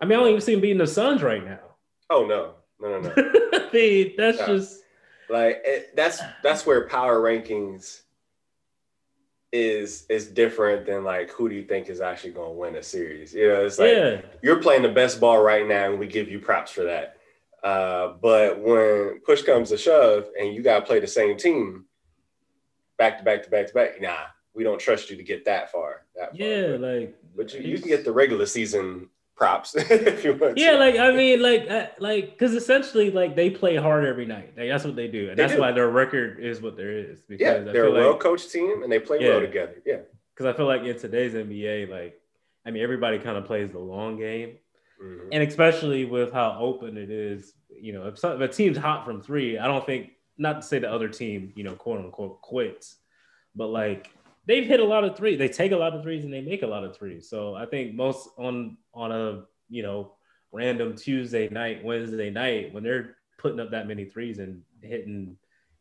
I 0.00 0.04
mean, 0.04 0.18
I 0.18 0.22
don't 0.22 0.30
even 0.30 0.40
see 0.40 0.52
them 0.52 0.60
beating 0.60 0.78
the 0.78 0.86
Suns 0.86 1.22
right 1.22 1.44
now. 1.44 1.60
Oh 2.08 2.24
no, 2.24 2.54
no, 2.80 3.00
no, 3.00 3.08
no. 3.08 3.14
I 3.52 3.70
mean, 3.72 4.12
that's 4.16 4.38
no. 4.38 4.46
just 4.46 4.80
like 5.28 5.62
it, 5.64 5.96
that's 5.96 6.20
that's 6.42 6.64
where 6.64 6.88
power 6.88 7.20
rankings 7.20 8.02
is 9.52 10.06
is 10.08 10.26
different 10.26 10.86
than 10.86 11.04
like 11.04 11.30
who 11.30 11.48
do 11.48 11.54
you 11.54 11.64
think 11.64 11.88
is 11.88 12.00
actually 12.00 12.32
going 12.32 12.50
to 12.50 12.58
win 12.58 12.76
a 12.76 12.82
series? 12.82 13.32
You 13.34 13.48
know, 13.48 13.64
it's 13.64 13.78
like 13.78 13.92
yeah, 13.92 14.20
you're 14.42 14.60
playing 14.60 14.82
the 14.82 14.88
best 14.88 15.20
ball 15.20 15.42
right 15.42 15.66
now, 15.66 15.90
and 15.90 15.98
we 15.98 16.06
give 16.06 16.28
you 16.28 16.38
props 16.38 16.72
for 16.72 16.84
that. 16.84 17.16
Uh, 17.62 18.14
but 18.20 18.60
when 18.60 19.20
push 19.24 19.42
comes 19.42 19.70
to 19.70 19.78
shove, 19.78 20.26
and 20.38 20.54
you 20.54 20.62
got 20.62 20.80
to 20.80 20.86
play 20.86 21.00
the 21.00 21.06
same 21.06 21.36
team 21.36 21.84
back 22.98 23.18
to 23.18 23.24
back 23.24 23.42
to 23.44 23.50
back 23.50 23.66
to 23.68 23.74
back, 23.74 24.00
nah, 24.00 24.24
we 24.54 24.64
don't 24.64 24.80
trust 24.80 25.10
you 25.10 25.16
to 25.16 25.22
get 25.22 25.44
that 25.44 25.70
far. 25.70 26.06
That 26.14 26.30
far. 26.30 26.46
yeah, 26.46 26.76
like 26.78 27.16
but 27.36 27.52
you, 27.54 27.60
you 27.60 27.78
can 27.78 27.88
get 27.88 28.04
the 28.04 28.12
regular 28.12 28.46
season 28.46 29.08
props 29.36 29.74
if 29.76 30.24
you 30.24 30.34
want. 30.34 30.56
yeah, 30.56 30.72
to. 30.72 30.78
like 30.78 30.96
I 30.96 31.12
mean, 31.12 31.40
like, 31.42 31.70
uh, 31.70 31.86
like, 31.98 32.30
because 32.32 32.54
essentially, 32.54 33.10
like, 33.10 33.36
they 33.36 33.50
play 33.50 33.76
hard 33.76 34.04
every 34.04 34.26
night. 34.26 34.54
Like 34.56 34.68
that's 34.68 34.84
what 34.84 34.96
they 34.96 35.08
do, 35.08 35.28
and 35.28 35.38
They 35.38 35.42
that's 35.42 35.54
do. 35.54 35.60
why 35.60 35.72
their 35.72 35.88
record 35.90 36.40
is 36.40 36.60
what 36.60 36.76
there 36.76 36.92
is. 36.92 37.22
Because 37.22 37.40
yeah, 37.44 37.54
I 37.70 37.72
they're 37.72 37.86
a 37.86 37.92
well 37.92 38.12
like, 38.12 38.20
coached 38.20 38.50
team, 38.50 38.82
and 38.82 38.90
they 38.90 38.98
play 38.98 39.18
Yeah. 39.20 39.28
well 39.30 39.40
together. 39.40 39.82
Yeah. 39.84 39.98
because 40.34 40.46
I 40.46 40.56
feel 40.56 40.66
like 40.66 40.82
in 40.82 40.98
today's 40.98 41.34
NBA, 41.34 41.88
like, 41.90 42.20
I 42.66 42.70
mean, 42.70 42.82
everybody 42.82 43.18
kind 43.18 43.36
of 43.36 43.44
plays 43.44 43.70
the 43.72 43.78
long 43.78 44.16
game, 44.18 44.56
Mhm. 45.02 45.28
and 45.32 45.42
especially 45.42 46.04
with 46.06 46.32
how 46.32 46.56
open 46.58 46.96
it 46.96 47.10
is, 47.10 47.52
you 47.80 47.92
know, 47.92 48.06
if, 48.08 48.18
some, 48.18 48.40
if 48.42 48.50
a 48.50 48.52
team's 48.52 48.76
hot 48.78 49.04
from 49.04 49.20
three, 49.20 49.58
I 49.58 49.66
don't 49.66 49.84
think, 49.84 50.10
not 50.38 50.60
to 50.60 50.66
say 50.66 50.78
the 50.78 50.90
other 50.92 51.08
team, 51.08 51.52
you 51.56 51.64
know, 51.64 51.74
quote 51.74 51.98
unquote 52.00 52.40
quits, 52.42 52.96
but 53.54 53.68
like 53.68 54.10
they've 54.46 54.66
hit 54.66 54.80
a 54.80 54.84
lot 54.84 55.04
of 55.04 55.16
threes. 55.16 55.38
They 55.38 55.48
take 55.48 55.72
a 55.72 55.76
lot 55.76 55.94
of 55.94 56.02
threes 56.02 56.24
and 56.24 56.32
they 56.32 56.40
make 56.40 56.62
a 56.62 56.66
lot 56.66 56.84
of 56.84 56.96
threes. 56.96 57.28
So 57.28 57.54
I 57.54 57.66
think 57.66 57.94
most 57.94 58.28
on 58.38 58.76
on 58.94 59.12
a 59.12 59.44
you 59.68 59.82
know 59.82 60.12
random 60.52 60.96
Tuesday 60.96 61.48
night, 61.48 61.84
Wednesday 61.84 62.30
night, 62.30 62.72
when 62.72 62.82
they're 62.82 63.16
putting 63.38 63.60
up 63.60 63.70
that 63.72 63.88
many 63.88 64.04
threes 64.04 64.38
and 64.38 64.62
hitting, 64.80 65.36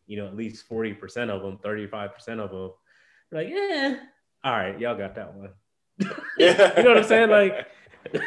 you 0.07 0.17
know, 0.17 0.27
at 0.27 0.35
least 0.35 0.67
forty 0.67 0.93
percent 0.93 1.31
of 1.31 1.41
them, 1.41 1.57
thirty 1.63 1.87
five 1.87 2.13
percent 2.13 2.39
of 2.39 2.51
them, 2.51 2.71
like, 3.31 3.49
yeah, 3.49 3.97
all 4.43 4.53
right, 4.53 4.79
y'all 4.79 4.97
got 4.97 5.15
that 5.15 5.33
one. 5.33 5.49
Yeah. 6.37 6.73
you 6.77 6.83
know 6.83 6.89
what 6.89 6.97
I'm 6.99 7.03
saying? 7.03 7.29
Like, 7.29 7.67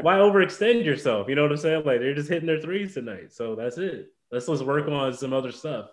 why 0.00 0.16
overextend 0.16 0.84
yourself? 0.84 1.28
You 1.28 1.34
know 1.34 1.42
what 1.42 1.52
I'm 1.52 1.56
saying? 1.56 1.84
Like, 1.84 2.00
they're 2.00 2.14
just 2.14 2.28
hitting 2.28 2.46
their 2.46 2.60
threes 2.60 2.94
tonight. 2.94 3.32
So 3.32 3.54
that's 3.54 3.78
it. 3.78 4.12
Let's 4.30 4.48
let's 4.48 4.62
work 4.62 4.88
on 4.88 5.12
some 5.14 5.32
other 5.32 5.52
stuff. 5.52 5.90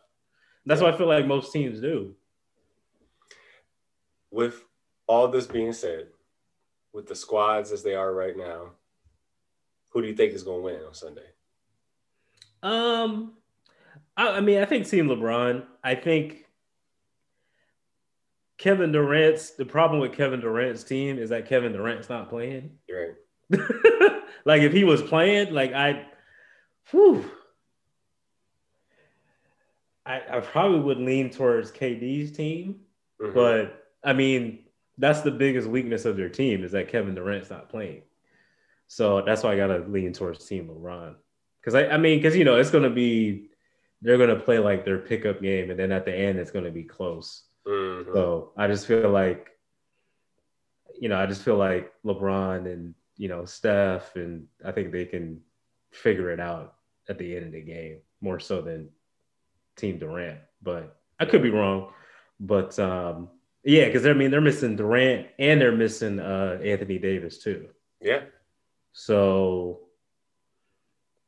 That's 0.65 0.81
what 0.81 0.93
I 0.93 0.97
feel 0.97 1.07
like 1.07 1.27
most 1.27 1.51
teams 1.51 1.81
do. 1.81 2.15
With 4.33 4.65
all 5.07 5.27
this 5.27 5.45
being 5.45 5.71
said, 5.71 6.07
with 6.91 7.07
the 7.07 7.15
squads 7.15 7.71
as 7.71 7.83
they 7.83 7.93
are 7.93 8.13
right 8.13 8.35
now, 8.35 8.71
who 9.91 10.01
do 10.01 10.07
you 10.07 10.15
think 10.15 10.33
is 10.33 10.43
going 10.43 10.59
to 10.59 10.63
win 10.63 10.83
on 10.87 10.93
Sunday? 10.93 11.21
Um, 12.63 13.33
I, 14.17 14.37
I 14.37 14.39
mean, 14.41 14.59
I 14.59 14.65
think 14.65 14.87
Team 14.89 15.07
LeBron. 15.07 15.65
I 15.83 15.93
think 15.95 16.45
Kevin 18.57 18.91
Durant's 18.91 19.51
the 19.51 19.65
problem 19.65 19.99
with 20.01 20.13
Kevin 20.13 20.39
Durant's 20.39 20.83
team 20.83 21.19
is 21.19 21.29
that 21.29 21.47
Kevin 21.47 21.73
Durant's 21.73 22.09
not 22.09 22.29
playing. 22.29 22.71
You're 22.87 23.15
right. 23.51 24.21
like 24.45 24.61
if 24.63 24.73
he 24.73 24.83
was 24.83 25.01
playing, 25.01 25.53
like 25.53 25.73
I, 25.73 26.05
whew, 26.89 27.29
I, 30.05 30.21
I 30.29 30.39
probably 30.39 30.79
would 30.79 30.97
lean 30.97 31.29
towards 31.29 31.71
KD's 31.71 32.31
team, 32.35 32.79
Mhm. 33.21 33.33
but 33.35 33.82
I 34.03 34.13
mean 34.13 34.59
that's 34.97 35.21
the 35.21 35.31
biggest 35.31 35.67
weakness 35.67 36.05
of 36.05 36.17
their 36.17 36.29
team 36.29 36.63
is 36.63 36.71
that 36.73 36.89
Kevin 36.89 37.15
Durant's 37.15 37.49
not 37.49 37.69
playing. 37.69 38.03
So 38.87 39.23
that's 39.25 39.43
why 39.43 39.53
I 39.53 39.57
gotta 39.57 39.79
lean 39.87 40.13
towards 40.13 40.45
Team 40.45 40.67
LeBron. 40.67 41.15
Because 41.59 41.75
I, 41.75 41.87
I 41.87 41.97
mean, 41.97 42.19
because 42.19 42.35
you 42.35 42.43
know 42.43 42.57
it's 42.57 42.69
gonna 42.69 42.89
be 42.89 43.49
they're 44.01 44.17
gonna 44.17 44.39
play 44.39 44.59
like 44.59 44.85
their 44.85 44.99
pickup 44.99 45.41
game, 45.41 45.71
and 45.71 45.79
then 45.79 45.91
at 45.91 46.05
the 46.05 46.13
end 46.13 46.37
it's 46.37 46.51
gonna 46.51 46.71
be 46.71 46.83
close. 46.83 47.43
Mhm. 47.65 48.13
So 48.13 48.51
I 48.57 48.67
just 48.67 48.85
feel 48.85 49.09
like, 49.09 49.49
you 50.99 51.09
know, 51.09 51.17
I 51.17 51.25
just 51.25 51.43
feel 51.43 51.57
like 51.57 51.91
LeBron 52.05 52.71
and 52.71 52.93
you 53.17 53.29
know 53.29 53.45
Steph, 53.45 54.15
and 54.15 54.47
I 54.63 54.71
think 54.71 54.91
they 54.91 55.05
can 55.05 55.41
figure 55.91 56.29
it 56.31 56.39
out 56.39 56.75
at 57.09 57.17
the 57.17 57.35
end 57.35 57.45
of 57.47 57.51
the 57.51 57.61
game 57.61 57.99
more 58.21 58.39
so 58.39 58.61
than 58.61 58.89
Team 59.75 59.97
Durant. 59.97 60.39
But 60.61 60.95
I 61.19 61.25
could 61.25 61.41
be 61.41 61.49
wrong. 61.49 61.93
But 62.39 62.77
um, 62.79 63.29
yeah, 63.63 63.85
because 63.85 64.05
I 64.05 64.13
mean 64.13 64.31
they're 64.31 64.41
missing 64.41 64.75
Durant 64.75 65.27
and 65.39 65.59
they're 65.61 65.71
missing 65.71 66.19
uh, 66.19 66.59
Anthony 66.63 66.97
Davis 66.99 67.37
too. 67.39 67.67
yeah. 68.01 68.21
So 68.91 69.79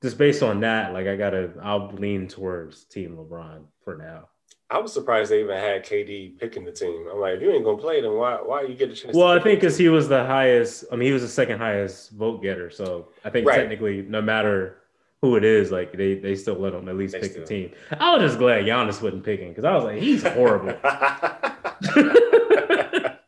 just 0.01 0.17
based 0.17 0.43
on 0.43 0.59
that, 0.59 0.93
like 0.93 1.07
I 1.07 1.15
gotta, 1.15 1.51
I'll 1.63 1.91
lean 1.93 2.27
towards 2.27 2.83
Team 2.83 3.17
LeBron 3.17 3.63
for 3.83 3.97
now. 3.97 4.29
I 4.69 4.79
was 4.79 4.93
surprised 4.93 5.31
they 5.31 5.41
even 5.41 5.57
had 5.57 5.83
KD 5.85 6.39
picking 6.39 6.65
the 6.65 6.71
team. 6.71 7.07
I'm 7.11 7.19
like, 7.19 7.35
if 7.35 7.41
you 7.41 7.51
ain't 7.51 7.63
going 7.63 7.77
to 7.77 7.81
play, 7.81 8.01
then 8.01 8.13
why 8.13 8.35
why 8.35 8.63
you 8.63 8.75
get 8.75 8.89
a 8.89 8.93
chance? 8.95 9.15
Well, 9.15 9.27
I 9.29 9.39
think 9.39 9.59
because 9.61 9.77
he 9.77 9.89
was 9.89 10.07
the 10.07 10.25
highest. 10.25 10.85
I 10.91 10.95
mean, 10.95 11.07
he 11.07 11.13
was 11.13 11.21
the 11.21 11.27
second 11.27 11.59
highest 11.59 12.11
vote 12.11 12.41
getter. 12.41 12.69
So 12.69 13.09
I 13.23 13.29
think 13.29 13.47
Right. 13.47 13.57
technically, 13.59 14.01
no 14.03 14.21
matter 14.21 14.77
who 15.21 15.35
it 15.37 15.43
is, 15.43 15.71
like 15.71 15.95
they 15.95 16.15
they 16.15 16.35
still 16.35 16.55
let 16.55 16.73
him 16.73 16.87
at 16.89 16.97
least 16.97 17.13
They 17.13 17.21
pick 17.21 17.35
the 17.35 17.45
team. 17.45 17.71
I 17.99 18.15
was 18.15 18.23
just 18.29 18.39
glad 18.39 18.65
Giannis 18.65 19.01
wasn't 19.01 19.23
picking 19.23 19.49
because 19.49 19.63
I 19.65 19.73
was 19.75 19.83
like, 19.85 20.01
he's 20.01 20.23
horrible. 20.23 20.75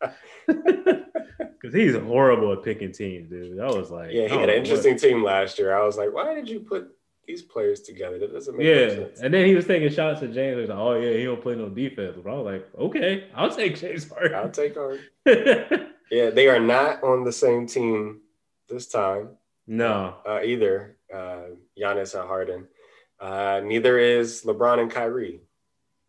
Because 0.47 1.73
he's 1.73 1.95
horrible 1.95 2.53
at 2.53 2.63
picking 2.63 2.91
teams, 2.91 3.29
dude. 3.29 3.59
I 3.59 3.65
was 3.65 3.89
like, 3.89 4.11
yeah, 4.11 4.23
he 4.23 4.27
don't 4.29 4.39
had 4.41 4.49
an 4.49 4.55
what- 4.55 4.57
interesting 4.57 4.97
team 4.97 5.23
last 5.23 5.57
year. 5.59 5.75
I 5.75 5.83
was 5.83 5.97
like, 5.97 6.13
why 6.13 6.33
did 6.35 6.47
you 6.47 6.59
put 6.59 6.89
these 7.27 7.41
players 7.41 7.81
together? 7.81 8.19
That 8.19 8.31
doesn't 8.31 8.55
make 8.57 8.65
Yeah, 8.65 8.89
sense. 8.89 9.19
and 9.19 9.33
then 9.33 9.45
he 9.45 9.55
was 9.55 9.65
taking 9.65 9.89
shots 9.89 10.21
at 10.21 10.31
James. 10.33 10.69
Like, 10.69 10.77
"Oh 10.77 10.93
yeah, 10.93 11.17
he 11.17 11.25
don't 11.25 11.41
play 11.41 11.55
no 11.55 11.67
defense." 11.67 12.15
But 12.23 12.29
I 12.31 12.33
was 12.35 12.45
like, 12.45 12.69
"Okay, 12.79 13.25
I'll 13.35 13.53
take 13.53 13.77
James 13.77 14.07
Harden. 14.09 14.35
I'll 14.35 14.49
take 14.49 14.77
on. 14.77 14.99
Yeah, 16.09 16.29
they 16.29 16.47
are 16.47 16.59
not 16.61 17.03
on 17.03 17.25
the 17.25 17.33
same 17.33 17.67
team 17.67 18.21
this 18.69 18.87
time 18.87 19.31
no, 19.67 20.15
uh, 20.25 20.39
either. 20.41 20.95
Uh, 21.13 21.47
Giannis 21.77 22.17
and 22.17 22.25
Harden. 22.29 22.67
Uh, 23.19 23.59
neither 23.65 23.97
is 23.99 24.43
LeBron 24.45 24.79
and 24.79 24.89
Kyrie. 24.89 25.41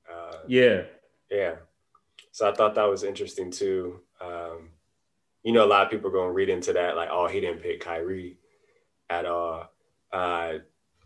Uh, 0.08 0.36
yeah, 0.46 0.82
Yeah. 1.32 1.56
So 2.38 2.48
I 2.48 2.54
thought 2.54 2.76
that 2.76 2.84
was 2.88 3.02
interesting 3.02 3.50
too. 3.50 3.98
Um, 4.20 4.68
you 5.42 5.50
know, 5.50 5.64
a 5.64 5.66
lot 5.66 5.84
of 5.84 5.90
people 5.90 6.06
are 6.08 6.12
going 6.12 6.28
to 6.28 6.32
read 6.32 6.48
into 6.48 6.72
that, 6.72 6.94
like, 6.94 7.08
oh, 7.10 7.26
he 7.26 7.40
didn't 7.40 7.62
pick 7.62 7.80
Kyrie 7.80 8.38
at 9.10 9.26
all 9.26 9.72
uh, 10.12 10.52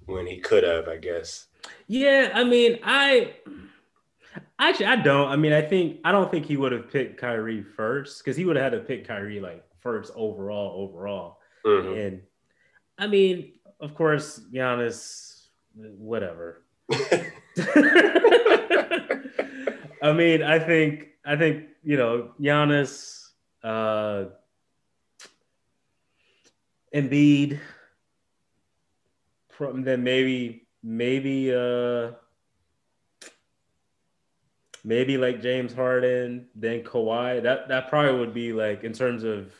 when 0.05 0.27
he 0.27 0.41
could 0.41 0.63
have, 0.63 0.89
I 0.89 0.99
guess. 0.99 1.47
yeah. 1.87 2.33
I 2.35 2.45
mean, 2.45 2.81
I 2.83 3.33
actually 4.59 4.85
I 4.85 4.97
don't. 4.97 5.29
I 5.29 5.37
mean, 5.37 5.55
I 5.55 5.63
think 5.63 6.01
I 6.05 6.13
don't 6.13 6.31
think 6.31 6.45
he 6.45 6.59
would 6.59 6.73
have 6.73 6.91
picked 6.93 7.19
Kyrie 7.19 7.63
first 7.63 8.23
because 8.23 8.37
he 8.37 8.45
would 8.45 8.57
have 8.57 8.71
had 8.71 8.79
to 8.79 8.85
pick 8.85 9.09
Kyrie 9.09 9.41
like 9.41 9.65
first 9.81 10.13
overall, 10.15 10.83
overall. 10.83 11.39
Mhm. 11.65 12.07
And 12.09 12.23
I 12.99 13.07
mean, 13.07 13.53
of 13.81 13.95
course, 13.95 14.39
Giannis, 14.53 15.47
whatever. 15.75 16.63
I 20.03 20.13
mean, 20.13 20.43
I 20.43 20.59
think 20.59 21.12
I 21.25 21.37
think 21.37 21.65
you 21.85 21.97
know 21.97 22.33
Giannis, 22.41 23.29
uh, 23.63 24.25
Embiid, 26.95 27.59
from 29.51 29.83
then 29.83 30.03
maybe 30.03 30.67
maybe 30.83 31.55
uh 31.55 32.13
maybe 34.85 35.17
like 35.17 35.41
James 35.41 35.73
Harden, 35.73 36.49
then 36.55 36.83
Kawhi. 36.83 37.43
That 37.43 37.69
that 37.69 37.89
probably 37.89 38.19
would 38.19 38.35
be 38.35 38.53
like 38.53 38.85
in 38.85 38.93
terms 38.93 39.23
of 39.25 39.53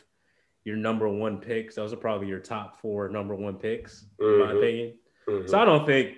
your 0.65 0.75
number 0.75 1.07
one 1.09 1.39
picks. 1.39 1.75
Those 1.75 1.93
are 1.93 1.97
probably 1.97 2.27
your 2.27 2.39
top 2.39 2.79
four 2.81 3.09
number 3.09 3.35
one 3.35 3.55
picks, 3.55 4.05
in 4.19 4.39
my 4.39 4.53
Mhm. 4.53 4.57
opinion. 4.57 4.99
Mhm. 5.27 5.49
So 5.49 5.59
I 5.59 5.65
don't 5.65 5.85
think 5.85 6.17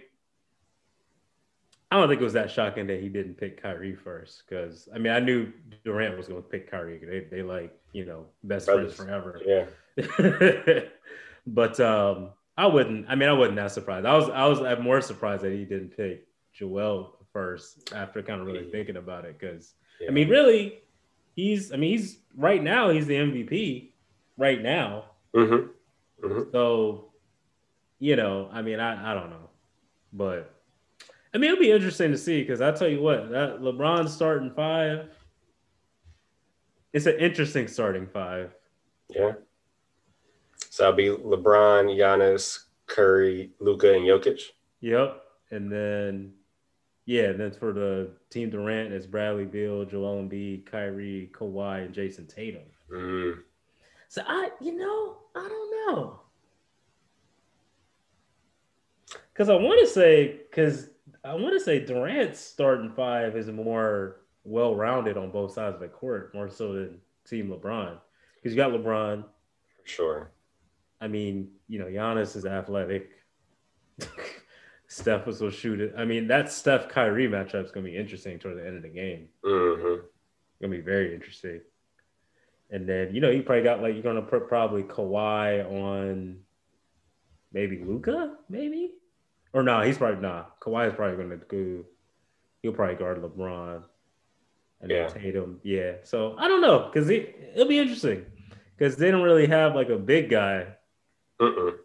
I 1.96 2.00
don't 2.00 2.10
think 2.10 2.20
it 2.20 2.24
was 2.26 2.34
that 2.34 2.52
shocking 2.52 2.88
that 2.88 3.00
he 3.00 3.08
didn't 3.10 3.36
pick 3.36 3.62
Kyrie 3.62 3.96
first. 3.96 4.44
Because 4.48 4.90
I 4.94 4.98
mean, 4.98 5.14
I 5.14 5.20
knew 5.20 5.52
Durant 5.86 6.18
was 6.18 6.28
going 6.28 6.42
to 6.44 6.48
pick 6.50 6.70
Kyrie. 6.70 7.00
They 7.04 7.38
they 7.38 7.42
like 7.44 7.74
you 7.94 8.06
know 8.06 8.26
best 8.44 8.66
Brothers. 8.66 8.96
friends 8.96 9.10
forever. 9.10 9.42
yeah. 9.46 10.80
but 11.48 11.80
um, 11.80 12.30
I 12.58 12.68
wouldn't. 12.68 13.06
I 13.10 13.16
mean, 13.16 13.30
I 13.30 13.34
wasn't 13.34 13.58
that 13.58 13.72
surprised. 13.72 14.06
I 14.06 14.16
was 14.16 14.30
I 14.30 14.46
was 14.46 14.60
I'm 14.62 14.84
more 14.84 15.02
surprised 15.02 15.44
that 15.44 15.52
he 15.54 15.66
didn't 15.66 15.96
pick 15.96 16.28
Joel 16.54 17.18
first 17.34 17.94
after 17.94 18.22
kind 18.22 18.42
of 18.42 18.48
really 18.48 18.66
Yeah. 18.66 18.72
thinking 18.72 18.98
about 18.98 19.26
it. 19.26 19.38
Because 19.40 19.74
yeah. 20.02 20.08
I 20.10 20.12
mean, 20.12 20.30
really, 20.30 20.80
he's 21.36 21.72
I 21.72 21.78
mean 21.78 21.92
he's 21.92 22.20
right 22.36 22.62
now 22.62 22.90
he's 22.90 23.08
the 23.08 23.16
MVP 23.16 23.92
right 24.38 24.62
now. 24.62 25.06
Mhm. 25.36 25.70
Mhm. 26.24 26.52
So, 26.52 27.12
you 28.00 28.16
know, 28.16 28.50
I 28.52 28.62
mean, 28.62 28.80
I, 28.80 29.12
I 29.12 29.14
don't 29.14 29.30
know, 29.30 29.50
but 30.14 30.55
I 31.36 31.38
mean, 31.38 31.52
it'll 31.52 31.62
be 31.62 31.72
interesting 31.72 32.12
to 32.12 32.18
see 32.18 32.42
because 32.42 32.62
I 32.62 32.72
tell 32.72 32.88
you 32.88 33.02
what, 33.02 33.30
that 33.32 33.60
LeBron 33.60 34.08
starting 34.08 34.52
five, 34.52 35.10
it's 36.94 37.08
an 37.08 37.20
interesting 37.20 37.68
starting 37.68 38.08
five. 38.08 38.56
yeah. 39.10 39.34
So 40.70 40.86
I'll 40.86 40.94
be 40.94 41.08
LeBron, 41.08 41.94
Giannis, 41.94 42.60
Curry, 42.88 43.52
Luka, 43.60 43.94
and 43.94 44.06
Jokic. 44.06 44.40
Yep, 44.80 45.22
and 45.52 45.70
then 45.70 46.32
Yeah, 47.06 47.26
and 47.26 47.40
then 47.40 47.52
for 47.52 47.74
the 47.74 48.12
team 48.30 48.50
Durant, 48.50 48.94
it's 48.94 49.06
Bradley 49.06 49.44
Beal, 49.44 49.84
Joel 49.84 50.24
Embiid, 50.24 50.66
Kyrie, 50.66 51.30
Kawhi, 51.34 51.86
and 51.86 51.94
Jayson 51.94 52.28
Tatum. 52.28 52.64
Mm. 52.90 53.40
So 54.08 54.22
I, 54.26 54.52
you 54.62 54.74
know, 54.78 55.18
I 55.36 55.50
don't 55.50 55.96
know. 55.96 56.22
Because 59.34 59.50
I 59.50 59.56
want 59.56 59.82
to 59.82 59.88
say, 59.88 60.40
because 60.50 60.92
I 61.26 61.34
want 61.34 61.54
to 61.54 61.60
say 61.60 61.80
Durant's 61.80 62.40
starting 62.40 62.92
five 62.92 63.36
is 63.36 63.48
more 63.48 64.18
well 64.44 64.76
rounded 64.76 65.18
on 65.18 65.32
both 65.32 65.54
sides 65.54 65.76
of 65.76 65.82
the 65.82 65.88
court, 65.88 66.34
more 66.36 66.50
so 66.50 66.74
than 66.74 67.00
Team 67.28 67.50
LeBron. 67.50 67.98
Because 68.36 68.56
you 68.56 68.58
got 68.58 68.72
LeBron. 68.72 69.24
For 69.82 69.88
sure. 69.88 70.32
I 71.02 71.08
mean, 71.08 71.50
you 71.68 71.80
know, 71.80 71.86
Giannis 71.86 72.36
is 72.36 72.46
athletic. 72.46 73.10
Steph 74.88 75.26
was 75.26 75.40
so 75.40 75.50
shoot 75.50 75.82
it. 75.82 75.96
I 75.98 76.06
mean, 76.06 76.28
that 76.28 76.52
Steph 76.52 76.90
Kyrie 76.90 77.28
matchup 77.28 77.66
is 77.66 77.72
going 77.72 77.86
to 77.86 77.92
be 77.92 77.98
interesting 77.98 78.38
toward 78.38 78.58
the 78.58 78.66
end 78.66 78.78
of 78.78 78.84
the 78.84 78.90
game. 78.90 79.28
Mm-hmm. 79.44 80.02
Going 80.62 80.72
to 80.72 80.78
be 80.78 80.82
very 80.82 81.14
interesting. 81.14 81.60
And 82.70 82.88
then, 82.88 83.14
you 83.14 83.20
know, 83.20 83.32
you 83.32 83.42
probably 83.42 83.64
got 83.64 83.82
like, 83.82 83.94
you're 83.94 84.04
going 84.04 84.16
to 84.16 84.22
put 84.22 84.48
probably 84.48 84.84
Kawhi 84.84 85.66
on 85.70 86.38
maybe 87.52 87.84
Luka, 87.84 88.38
maybe? 88.48 88.92
Or 89.56 89.64
no, 89.64 89.80
he's 89.82 89.98
probably 89.98 90.22
not. 90.22 90.22
Nah, 90.22 90.46
Kawhi 90.60 90.90
is 90.90 90.94
probably 90.94 91.16
going 91.16 91.30
to 91.30 91.38
go, 91.46 91.86
he'll 92.62 92.74
probably 92.74 92.96
guard 92.96 93.24
LeBron. 93.24 93.84
And 94.82 94.92
yeah. 94.92 95.08
Tatum. 95.08 95.62
Yeah. 95.64 95.94
So 96.04 96.36
I 96.38 96.50
don't 96.50 96.60
know 96.60 96.90
because 96.92 97.10
it, 97.10 97.54
it'll 97.54 97.68
be 97.68 97.80
interesting 97.80 98.26
because 98.78 98.98
they 98.98 99.10
don't 99.10 99.24
really 99.24 99.48
have 99.48 99.74
like 99.74 99.88
a 99.88 99.98
big 99.98 100.30
guy. 100.30 100.68
Mm-mm. 101.40 101.76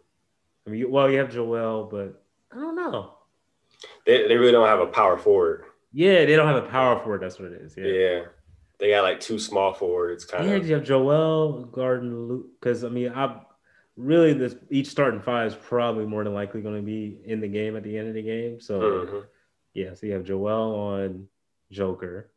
I 0.67 0.69
mean, 0.69 0.91
well, 0.91 1.09
you 1.09 1.17
have 1.19 1.31
Joel, 1.31 1.87
but 1.89 2.21
I 2.51 2.59
don't 2.59 2.75
know. 2.75 3.13
They, 4.05 4.27
they 4.27 4.35
really 4.35 4.51
don't 4.51 4.67
have 4.67 4.81
a 4.81 4.87
power 4.87 5.17
forward. 5.17 5.63
Yeah, 5.93 6.25
they 6.25 6.35
don't 6.35 6.47
have 6.47 6.61
a 6.61 6.67
power 6.67 6.99
forward. 6.99 7.21
That's 7.21 7.39
what 7.39 7.53
it 7.53 7.61
is. 7.61 7.75
Yeah. 7.77 7.85
Yeah. 7.85 8.21
They 8.79 8.89
got 8.89 9.03
like 9.03 9.21
two 9.21 9.39
small 9.39 9.73
forwards, 9.73 10.25
kind 10.25 10.45
yeah, 10.45 10.55
of. 10.55 10.63
Yeah, 10.63 10.67
you 10.67 10.75
have 10.75 10.83
Joel, 10.83 11.63
Garden, 11.65 12.27
Luke. 12.27 12.47
Because 12.59 12.83
I 12.83 12.89
mean, 12.89 13.13
I 13.15 13.39
really 13.97 14.33
this 14.33 14.55
each 14.69 14.87
starting 14.87 15.21
five 15.21 15.51
is 15.51 15.55
probably 15.55 16.05
more 16.05 16.23
than 16.23 16.33
likely 16.33 16.61
going 16.61 16.75
to 16.75 16.81
be 16.81 17.19
in 17.25 17.39
the 17.39 17.47
game 17.47 17.75
at 17.75 17.83
the 17.83 17.97
end 17.97 18.07
of 18.07 18.13
the 18.13 18.21
game. 18.21 18.59
So 18.59 18.79
mm-hmm. 18.79 19.19
yeah, 19.73 19.93
so 19.93 20.07
you 20.07 20.13
have 20.13 20.23
Joel 20.23 20.75
on 20.75 21.27
Joker, 21.71 22.31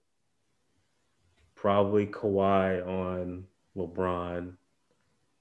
probably 1.55 2.07
Kawhi 2.07 2.87
on 2.87 3.45
LeBron, 3.77 4.53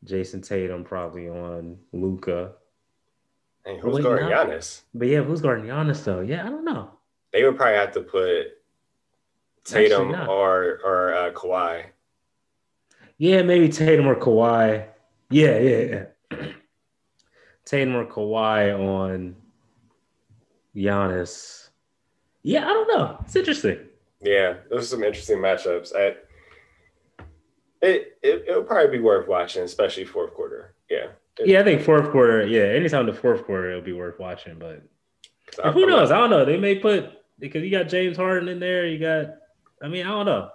Jayson 0.06 0.42
Tatum 0.42 0.84
probably 0.84 1.30
on 1.30 1.78
Luka. 1.92 2.54
Hey, 3.66 3.80
who's 3.80 3.96
wait, 3.96 4.04
guarding 4.04 4.30
not, 4.30 4.48
Giannis? 4.48 4.82
But 4.94 5.08
yeah, 5.08 5.22
who's 5.22 5.42
guarding 5.42 5.66
Giannis 5.66 6.04
though? 6.04 6.22
Yeah, 6.22 6.46
I 6.46 6.50
don't 6.50 6.66
know. 6.66 6.92
They 7.32 7.44
would 7.44 7.56
probably 7.56 7.76
have 7.76 7.94
to 7.94 8.02
put 8.02 8.48
Tatum 9.64 10.14
or 10.14 10.80
or 10.84 11.14
uh, 11.14 11.32
Kawhi. 11.32 11.86
Yeah, 13.18 13.42
maybe 13.42 13.70
Tatum 13.70 14.08
or 14.08 14.16
Kawhi. 14.16 14.88
Yeah, 15.34 15.58
yeah, 15.58 16.06
yeah. 16.32 16.48
Tatum 17.66 17.96
or 17.96 18.06
Kawhi 18.06 18.78
on 18.78 19.36
Giannis. 20.76 21.70
Yeah, 22.44 22.66
I 22.66 22.74
don't 22.74 22.88
know. 22.88 23.18
It's 23.26 23.36
interesting. 23.36 23.80
Yeah, 24.22 24.56
those 24.70 24.84
are 24.84 24.96
some 24.96 25.04
interesting 25.04 25.38
matchups. 25.38 25.96
I, 25.96 26.16
it, 27.82 28.18
it 28.22 28.46
it'll 28.48 28.64
probably 28.64 28.98
be 28.98 29.04
worth 29.04 29.28
watching, 29.28 29.64
especially 29.64 30.06
fourth 30.06 30.34
quarter. 30.34 30.76
Yeah. 30.90 31.08
yeah, 31.44 31.62
I 31.62 31.64
think 31.64 31.82
fourth 31.82 32.12
quarter. 32.12 32.46
Yeah, 32.46 32.64
anytime 32.64 33.06
the 33.06 33.14
fourth 33.14 33.46
quarter, 33.46 33.72
it'll 33.72 33.82
be 33.82 33.94
worth 33.94 34.20
watching. 34.20 34.60
But 34.60 34.84
who 35.74 35.86
knows? 35.86 36.12
I 36.12 36.18
don't 36.18 36.30
know. 36.30 36.46
They 36.46 36.58
may 36.58 36.80
put 36.80 37.12
because 37.40 37.64
you 37.64 37.72
got 37.72 37.90
James 37.90 38.18
Harden 38.18 38.50
in 38.50 38.60
there. 38.60 38.86
You 38.86 39.00
got. 39.00 39.36
I 39.82 39.88
mean, 39.88 40.06
I 40.06 40.10
don't 40.10 40.26
know. 40.26 40.50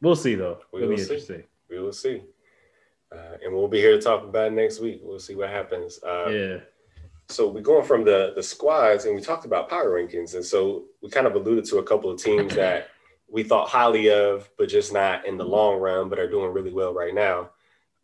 We'll 0.00 0.16
see 0.16 0.34
though. 0.34 0.58
We 0.72 0.82
will 0.82 0.96
be 0.96 0.98
see. 0.98 1.44
We 1.68 1.80
will 1.80 1.92
see. 1.92 2.22
Uh, 3.10 3.36
and 3.42 3.54
we'll 3.54 3.68
be 3.68 3.80
here 3.80 3.96
to 3.96 4.02
talk 4.02 4.22
about 4.22 4.48
it 4.48 4.52
next 4.52 4.80
week. 4.80 5.00
We'll 5.02 5.18
see 5.18 5.34
what 5.34 5.48
happens. 5.50 5.98
Uh, 6.02 6.28
yeah. 6.28 6.56
So 7.30 7.48
we're 7.48 7.60
going 7.60 7.84
from 7.86 8.04
the 8.04 8.32
the 8.34 8.42
squads, 8.42 9.04
and 9.04 9.14
we 9.14 9.20
talked 9.20 9.44
about 9.44 9.68
power 9.68 9.90
rankings, 9.90 10.34
and 10.34 10.44
so 10.44 10.84
we 11.02 11.10
kind 11.10 11.26
of 11.26 11.34
alluded 11.34 11.64
to 11.66 11.78
a 11.78 11.82
couple 11.82 12.10
of 12.10 12.20
teams 12.20 12.54
that 12.54 12.88
we 13.30 13.42
thought 13.42 13.68
highly 13.68 14.10
of, 14.10 14.48
but 14.56 14.68
just 14.68 14.92
not 14.92 15.26
in 15.26 15.36
the 15.36 15.44
long 15.44 15.78
run, 15.78 16.08
but 16.08 16.18
are 16.18 16.30
doing 16.30 16.52
really 16.52 16.72
well 16.72 16.94
right 16.94 17.14
now. 17.14 17.50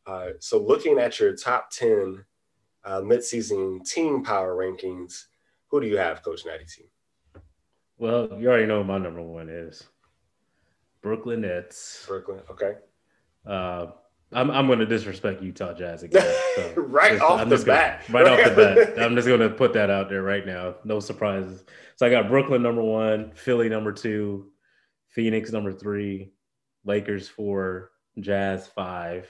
Uh, 0.06 0.30
so 0.40 0.58
looking 0.58 0.98
at 0.98 1.18
your 1.18 1.34
top 1.34 1.70
ten 1.70 2.22
uh, 2.84 3.00
midseason 3.00 3.82
team 3.88 4.22
power 4.22 4.54
rankings, 4.54 5.24
who 5.68 5.80
do 5.80 5.86
you 5.86 5.96
have, 5.96 6.22
Coach 6.22 6.44
Natty 6.44 6.66
Team? 6.66 6.86
Well, 7.96 8.28
you 8.38 8.48
already 8.48 8.66
know 8.66 8.84
my 8.84 8.98
number 8.98 9.22
one 9.22 9.48
is 9.48 9.84
Brooklyn 11.00 11.40
Nets. 11.40 12.04
Brooklyn, 12.06 12.40
okay. 12.50 12.74
Uh, 13.46 13.86
I'm 14.32 14.50
I'm 14.50 14.66
going 14.66 14.80
to 14.80 14.86
disrespect 14.86 15.42
Utah 15.42 15.72
Jazz 15.72 16.02
again. 16.02 16.34
So 16.56 16.74
right 16.76 17.12
just, 17.12 17.22
off 17.22 17.40
I'm 17.40 17.48
the 17.48 17.58
bat. 17.58 18.02
Gonna, 18.10 18.24
right 18.24 18.32
off 18.32 18.54
the 18.54 18.92
bat. 18.96 19.02
I'm 19.02 19.14
just 19.14 19.28
going 19.28 19.40
to 19.40 19.50
put 19.50 19.72
that 19.74 19.90
out 19.90 20.08
there 20.08 20.22
right 20.22 20.44
now. 20.44 20.76
No 20.84 21.00
surprises. 21.00 21.64
So 21.96 22.06
I 22.06 22.10
got 22.10 22.28
Brooklyn 22.28 22.62
number 22.62 22.82
one, 22.82 23.32
Philly 23.34 23.68
number 23.68 23.92
two, 23.92 24.50
Phoenix 25.08 25.52
number 25.52 25.72
three, 25.72 26.32
Lakers 26.84 27.28
four, 27.28 27.92
Jazz 28.18 28.66
five, 28.66 29.28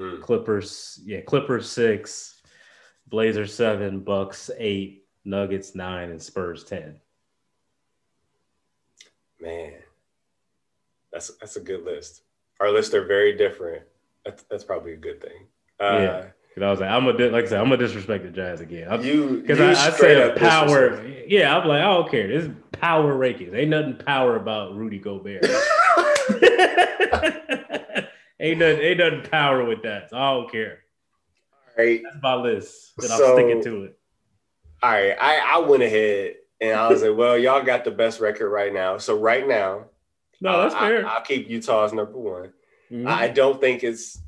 mm. 0.00 0.20
Clippers 0.20 1.00
yeah 1.04 1.20
Clippers 1.22 1.68
six, 1.68 2.40
Blazers 3.08 3.52
seven, 3.52 4.00
Bucks 4.00 4.50
eight, 4.58 5.06
Nuggets 5.24 5.74
nine, 5.74 6.10
and 6.10 6.22
Spurs 6.22 6.62
ten. 6.62 7.00
Man, 9.40 9.72
that's 11.12 11.32
that's 11.40 11.56
a 11.56 11.60
good 11.60 11.84
list. 11.84 12.22
Our 12.60 12.70
lists 12.70 12.94
are 12.94 13.04
very 13.04 13.36
different 13.36 13.82
that's, 14.24 14.44
that's 14.44 14.64
probably 14.64 14.92
a 14.92 14.96
good 14.96 15.20
thing. 15.20 15.46
Uh, 15.80 15.98
yeah. 15.98 16.26
Cause 16.54 16.62
I 16.62 16.70
was 16.70 16.80
like, 16.80 16.90
I'm 16.90 17.04
gonna 17.04 17.30
like 17.30 17.46
I 17.46 17.48
said, 17.48 17.60
I'm 17.60 17.64
gonna 17.64 17.78
disrespect 17.78 18.22
the 18.22 18.30
Jazz 18.30 18.60
again. 18.60 18.86
I'm, 18.88 19.04
you 19.04 19.42
because 19.44 19.60
I, 19.60 19.88
I 19.88 19.90
said 19.90 20.36
power. 20.36 21.04
Yeah, 21.26 21.56
I'm 21.56 21.66
like, 21.66 21.80
I 21.80 21.86
don't 21.86 22.08
care. 22.08 22.28
This 22.28 22.44
is 22.44 22.50
power 22.70 23.12
rankings. 23.12 23.56
Ain't 23.56 23.70
nothing 23.70 23.96
power 23.96 24.36
about 24.36 24.76
Rudy 24.76 25.00
Gobert. 25.00 25.44
ain't 28.38 28.58
nothing, 28.58 28.78
ain't 28.78 28.98
nothing 28.98 29.22
power 29.28 29.64
with 29.64 29.82
that. 29.82 30.10
So 30.10 30.16
I 30.16 30.34
don't 30.34 30.50
care. 30.50 30.78
All 31.76 31.84
right. 31.84 32.00
That's 32.04 32.22
my 32.22 32.34
list. 32.36 32.92
Then 32.98 33.08
so, 33.08 33.14
I'm 33.14 33.34
sticking 33.34 33.64
to 33.64 33.84
it. 33.84 33.98
All 34.80 34.92
right. 34.92 35.16
I, 35.20 35.56
I 35.56 35.58
went 35.58 35.82
ahead 35.82 36.36
and 36.60 36.78
I 36.78 36.88
was 36.88 37.02
like, 37.02 37.16
well, 37.16 37.36
y'all 37.36 37.64
got 37.64 37.84
the 37.84 37.90
best 37.90 38.20
record 38.20 38.50
right 38.50 38.72
now. 38.72 38.98
So 38.98 39.18
right 39.18 39.46
now, 39.46 39.86
no, 40.40 40.62
that's 40.62 40.74
fair. 40.74 41.06
I, 41.06 41.14
will 41.14 41.20
keep 41.22 41.50
Utah 41.50 41.84
as 41.84 41.92
number 41.92 42.18
one. 42.18 42.52
Mm-hmm. 42.94 43.08
I 43.08 43.26
don't 43.26 43.60
think 43.60 43.82
it's 43.82 44.20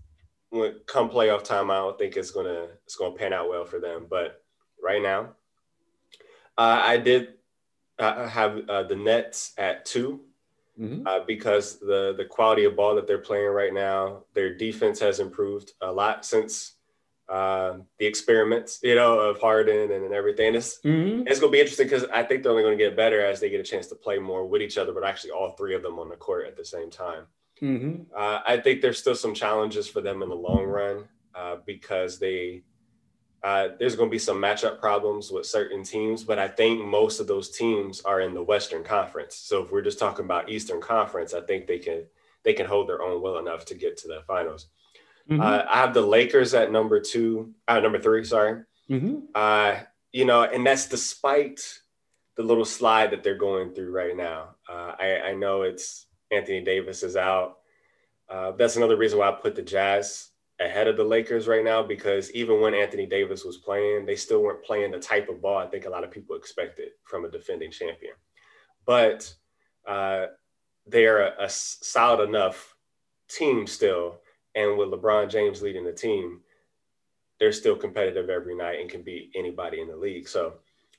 when 0.51 0.75
come 0.87 1.09
playoff 1.09 1.45
time. 1.45 1.71
I 1.71 1.77
don't 1.77 1.97
think 1.97 2.17
it's 2.17 2.33
gonna 2.33 2.67
it's 2.85 2.97
gonna 2.97 3.15
pan 3.15 3.33
out 3.33 3.49
well 3.49 3.65
for 3.65 3.79
them. 3.79 4.07
But 4.11 4.43
right 4.83 5.01
now, 5.01 5.35
uh, 6.59 6.81
I 6.83 6.97
did 6.97 7.35
uh, 8.01 8.27
have 8.27 8.69
uh, 8.69 8.83
the 8.83 8.97
Nets 8.97 9.53
at 9.57 9.85
2 9.85 10.21
mm-hmm. 10.81 11.07
uh, 11.07 11.21
because 11.21 11.79
the 11.79 12.15
the 12.17 12.25
quality 12.25 12.65
of 12.65 12.75
ball 12.75 12.97
that 12.97 13.07
they're 13.07 13.19
playing 13.19 13.47
right 13.47 13.73
now, 13.73 14.25
their 14.35 14.53
defense 14.53 14.99
has 14.99 15.21
improved 15.21 15.73
a 15.81 15.93
lot 15.93 16.25
since 16.25 16.73
uh, 17.29 17.79
the 18.01 18.07
experiments, 18.07 18.81
you 18.83 18.97
know, 18.97 19.21
of 19.21 19.41
Harden 19.41 19.93
and, 19.93 20.05
and 20.05 20.13
everything. 20.13 20.57
It's 20.57 20.81
mm-hmm. 20.81 21.29
it's 21.29 21.39
gonna 21.39 21.53
be 21.53 21.61
interesting 21.61 21.87
because 21.87 22.05
I 22.13 22.25
think 22.25 22.43
they're 22.43 22.51
only 22.51 22.65
gonna 22.65 22.75
get 22.75 22.97
better 22.97 23.25
as 23.25 23.39
they 23.39 23.49
get 23.49 23.61
a 23.61 23.65
chance 23.65 23.87
to 23.89 23.95
play 23.95 24.19
more 24.19 24.45
with 24.45 24.61
each 24.61 24.77
other, 24.77 24.93
but 24.93 25.05
actually 25.05 25.31
all 25.31 25.53
three 25.53 25.77
of 25.77 25.85
them 25.85 26.01
on 26.01 26.09
the 26.09 26.17
court 26.17 26.49
at 26.49 26.57
the 26.57 26.65
same 26.65 26.91
time. 26.91 27.27
Mm-hmm. 27.63 28.03
Uh, 28.15 28.41
I 28.47 28.59
think 28.59 28.81
there's 28.81 28.99
still 28.99 29.15
some 29.15 29.35
challenges 29.35 29.89
for 29.89 30.01
them 30.01 30.23
in 30.23 30.29
the 30.29 30.35
long 30.35 30.65
run 30.65 31.05
uh, 31.35 31.57
because 31.65 32.19
they 32.19 32.63
uh, 33.43 33.69
there's 33.79 33.95
going 33.95 34.09
to 34.09 34.15
be 34.15 34.19
some 34.19 34.39
matchup 34.39 34.81
problems 34.81 35.31
with 35.31 35.47
certain 35.47 35.85
teams, 35.85 36.25
but 36.25 36.39
I 36.39 36.49
think 36.49 36.85
most 36.85 37.21
of 37.21 37.29
those 37.29 37.51
teams 37.51 38.01
are 38.01 38.21
in 38.21 38.35
the 38.35 38.43
Western 38.43 38.83
Conference. 38.83 39.37
So 39.37 39.63
if 39.63 39.71
we're 39.71 39.83
just 39.83 40.01
talking 40.01 40.25
about 40.25 40.49
Eastern 40.49 40.81
Conference, 40.81 41.33
I 41.33 41.43
think 41.43 41.67
they 41.67 41.79
can 41.79 42.07
they 42.45 42.55
can 42.55 42.67
hold 42.67 42.89
their 42.89 43.03
own 43.03 43.23
well 43.23 43.39
enough 43.39 43.65
to 43.67 43.75
get 43.75 43.97
to 43.99 44.09
the 44.09 44.23
finals. 44.27 44.67
Mm-hmm. 45.31 45.41
Uh, 45.41 45.63
I 45.69 45.77
have 45.79 45.95
the 45.95 46.01
Lakers 46.01 46.55
at 46.55 46.73
number 46.73 47.01
two, 47.01 47.55
uh, 47.69 47.81
number 47.81 47.99
three, 47.99 48.25
sorry. 48.25 48.63
Mm-hmm. 48.91 49.19
Uh, 49.35 49.77
you 50.13 50.25
know, 50.25 50.43
and 50.43 50.67
that's 50.67 50.89
despite 50.89 51.81
the 52.37 52.43
little 52.43 52.65
slide 52.65 53.11
that 53.11 53.23
they're 53.23 53.37
going 53.37 53.75
through 53.75 53.91
right 53.91 54.17
now. 54.17 54.57
Uh, 54.69 54.93
I, 54.99 55.21
I 55.29 55.35
know 55.35 55.63
it's 55.63 56.06
Anthony 56.31 56.63
Davis 56.63 57.03
is 57.03 57.17
out. 57.17 57.59
Uh, 58.29 58.53
that's 58.53 58.77
another 58.77 58.97
reason 58.97 59.19
why 59.19 59.29
I 59.29 59.33
put 59.33 59.55
the 59.55 59.63
Jazz 59.63 60.31
ahead 60.59 60.89
of 60.89 60.97
the 60.97 61.05
Lakers 61.05 61.47
right 61.47 61.65
now 61.65 61.83
because 61.83 62.31
even 62.33 62.61
when 62.61 62.75
Anthony 62.75 63.07
Davis 63.07 63.45
was 63.45 63.59
playing, 63.59 64.07
they 64.07 64.17
still 64.17 64.43
weren't 64.43 64.65
playing 64.65 64.91
the 64.91 64.99
type 64.99 65.29
of 65.29 65.43
ball 65.43 65.59
I 65.59 65.67
think 65.67 65.85
a 65.85 65.91
lot 65.91 66.05
of 66.05 66.11
people 66.11 66.37
expected 66.37 66.89
from 67.05 67.25
a 67.25 67.31
defending 67.31 67.71
champion. 67.71 68.15
But 68.87 69.33
uh, 69.87 70.27
they're 70.87 71.27
a, 71.27 71.45
a, 71.45 71.49
solid 71.49 72.29
enough 72.29 72.75
team 73.29 73.67
still. 73.67 74.21
And 74.55 74.79
with 74.79 74.89
LeBron 74.89 75.31
James 75.31 75.63
leading 75.63 75.85
the 75.85 75.93
team, 75.93 76.41
they're 77.39 77.53
still 77.53 77.77
competitive 77.77 78.31
every 78.31 78.57
night 78.57 78.81
and 78.81 78.89
can 78.89 79.03
beat 79.03 79.33
anybody 79.35 79.81
in 79.81 79.89
the 79.89 79.97
league. 79.97 80.29
So 80.29 80.55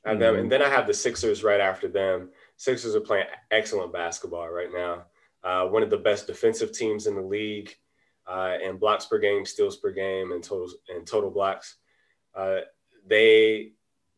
I 0.05 0.11
have 0.11 0.19
them, 0.19 0.35
and 0.35 0.51
then 0.51 0.61
I 0.61 0.69
have 0.69 0.87
the 0.87 0.93
Sixers 0.93 1.43
right 1.43 1.59
after 1.59 1.87
them. 1.87 2.29
Sixers 2.55 2.95
are 2.95 3.01
playing 3.01 3.25
excellent 3.51 3.91
basketball 3.91 4.47
right 4.49 4.69
now. 4.71 5.05
Uh, 5.43 5.65
one 5.67 5.83
of 5.83 5.89
the 5.89 5.97
best 5.97 6.27
defensive 6.27 6.71
teams 6.71 7.07
in 7.07 7.15
the 7.15 7.21
league, 7.21 7.73
uh, 8.27 8.57
in 8.63 8.77
blocks 8.77 9.05
per 9.05 9.19
game, 9.19 9.45
steals 9.45 9.77
per 9.77 9.91
game, 9.91 10.31
and 10.31 10.43
total 10.43 10.69
and 10.89 11.05
total 11.05 11.31
blocks. 11.31 11.77
Uh, 12.35 12.59
they 13.07 13.71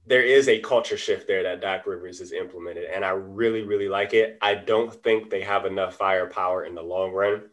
there 0.06 0.24
is 0.24 0.48
a 0.48 0.60
culture 0.60 0.98
shift 0.98 1.28
there 1.28 1.44
that 1.44 1.62
Doc 1.62 1.86
Rivers 1.86 2.20
has 2.20 2.32
implemented, 2.32 2.86
and 2.86 3.06
I 3.06 3.10
really 3.10 3.62
really 3.62 3.88
like 3.88 4.14
it. 4.14 4.38
I 4.42 4.56
don't 4.56 4.94
think 5.04 5.30
they 5.30 5.42
have 5.42 5.66
enough 5.66 5.96
firepower 5.96 6.66
in 6.66 6.76
the 6.76 6.82
long 6.82 7.12
run. 7.12 7.44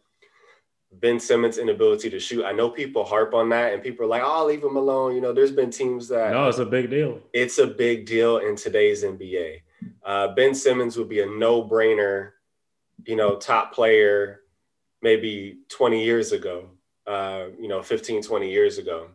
Ben 0.91 1.19
Simmons' 1.19 1.57
inability 1.57 2.09
to 2.09 2.19
shoot. 2.19 2.45
I 2.45 2.53
know 2.53 2.69
people 2.69 3.03
harp 3.03 3.33
on 3.33 3.49
that, 3.49 3.73
and 3.73 3.83
people 3.83 4.05
are 4.05 4.09
like, 4.09 4.23
"Oh, 4.25 4.45
leave 4.45 4.63
him 4.63 4.77
alone." 4.77 5.13
You 5.13 5.21
know, 5.21 5.33
there's 5.33 5.51
been 5.51 5.69
teams 5.69 6.07
that 6.07 6.31
no, 6.31 6.47
it's 6.47 6.59
a 6.59 6.65
big 6.65 6.89
deal. 6.89 7.21
It's 7.33 7.59
a 7.59 7.67
big 7.67 8.05
deal 8.05 8.37
in 8.37 8.55
today's 8.55 9.03
NBA. 9.03 9.61
Uh, 10.03 10.29
ben 10.29 10.55
Simmons 10.55 10.97
would 10.97 11.09
be 11.09 11.19
a 11.19 11.25
no-brainer, 11.25 12.31
you 13.07 13.15
know, 13.15 13.37
top 13.37 13.73
player 13.73 14.41
maybe 15.01 15.59
20 15.69 16.03
years 16.03 16.33
ago, 16.33 16.69
uh, 17.07 17.45
you 17.59 17.67
know, 17.67 17.81
15, 17.81 18.21
20 18.21 18.51
years 18.51 18.77
ago. 18.77 19.07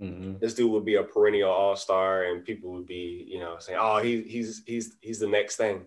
Mm-hmm. 0.00 0.38
This 0.38 0.54
dude 0.54 0.70
would 0.70 0.84
be 0.84 0.96
a 0.96 1.02
perennial 1.02 1.50
all-star, 1.50 2.24
and 2.24 2.44
people 2.44 2.72
would 2.72 2.86
be, 2.86 3.26
you 3.28 3.38
know, 3.38 3.56
saying, 3.60 3.78
"Oh, 3.80 3.98
he, 4.02 4.22
he's 4.22 4.62
he's 4.66 4.96
he's 5.00 5.20
the 5.20 5.28
next 5.28 5.54
thing." 5.56 5.82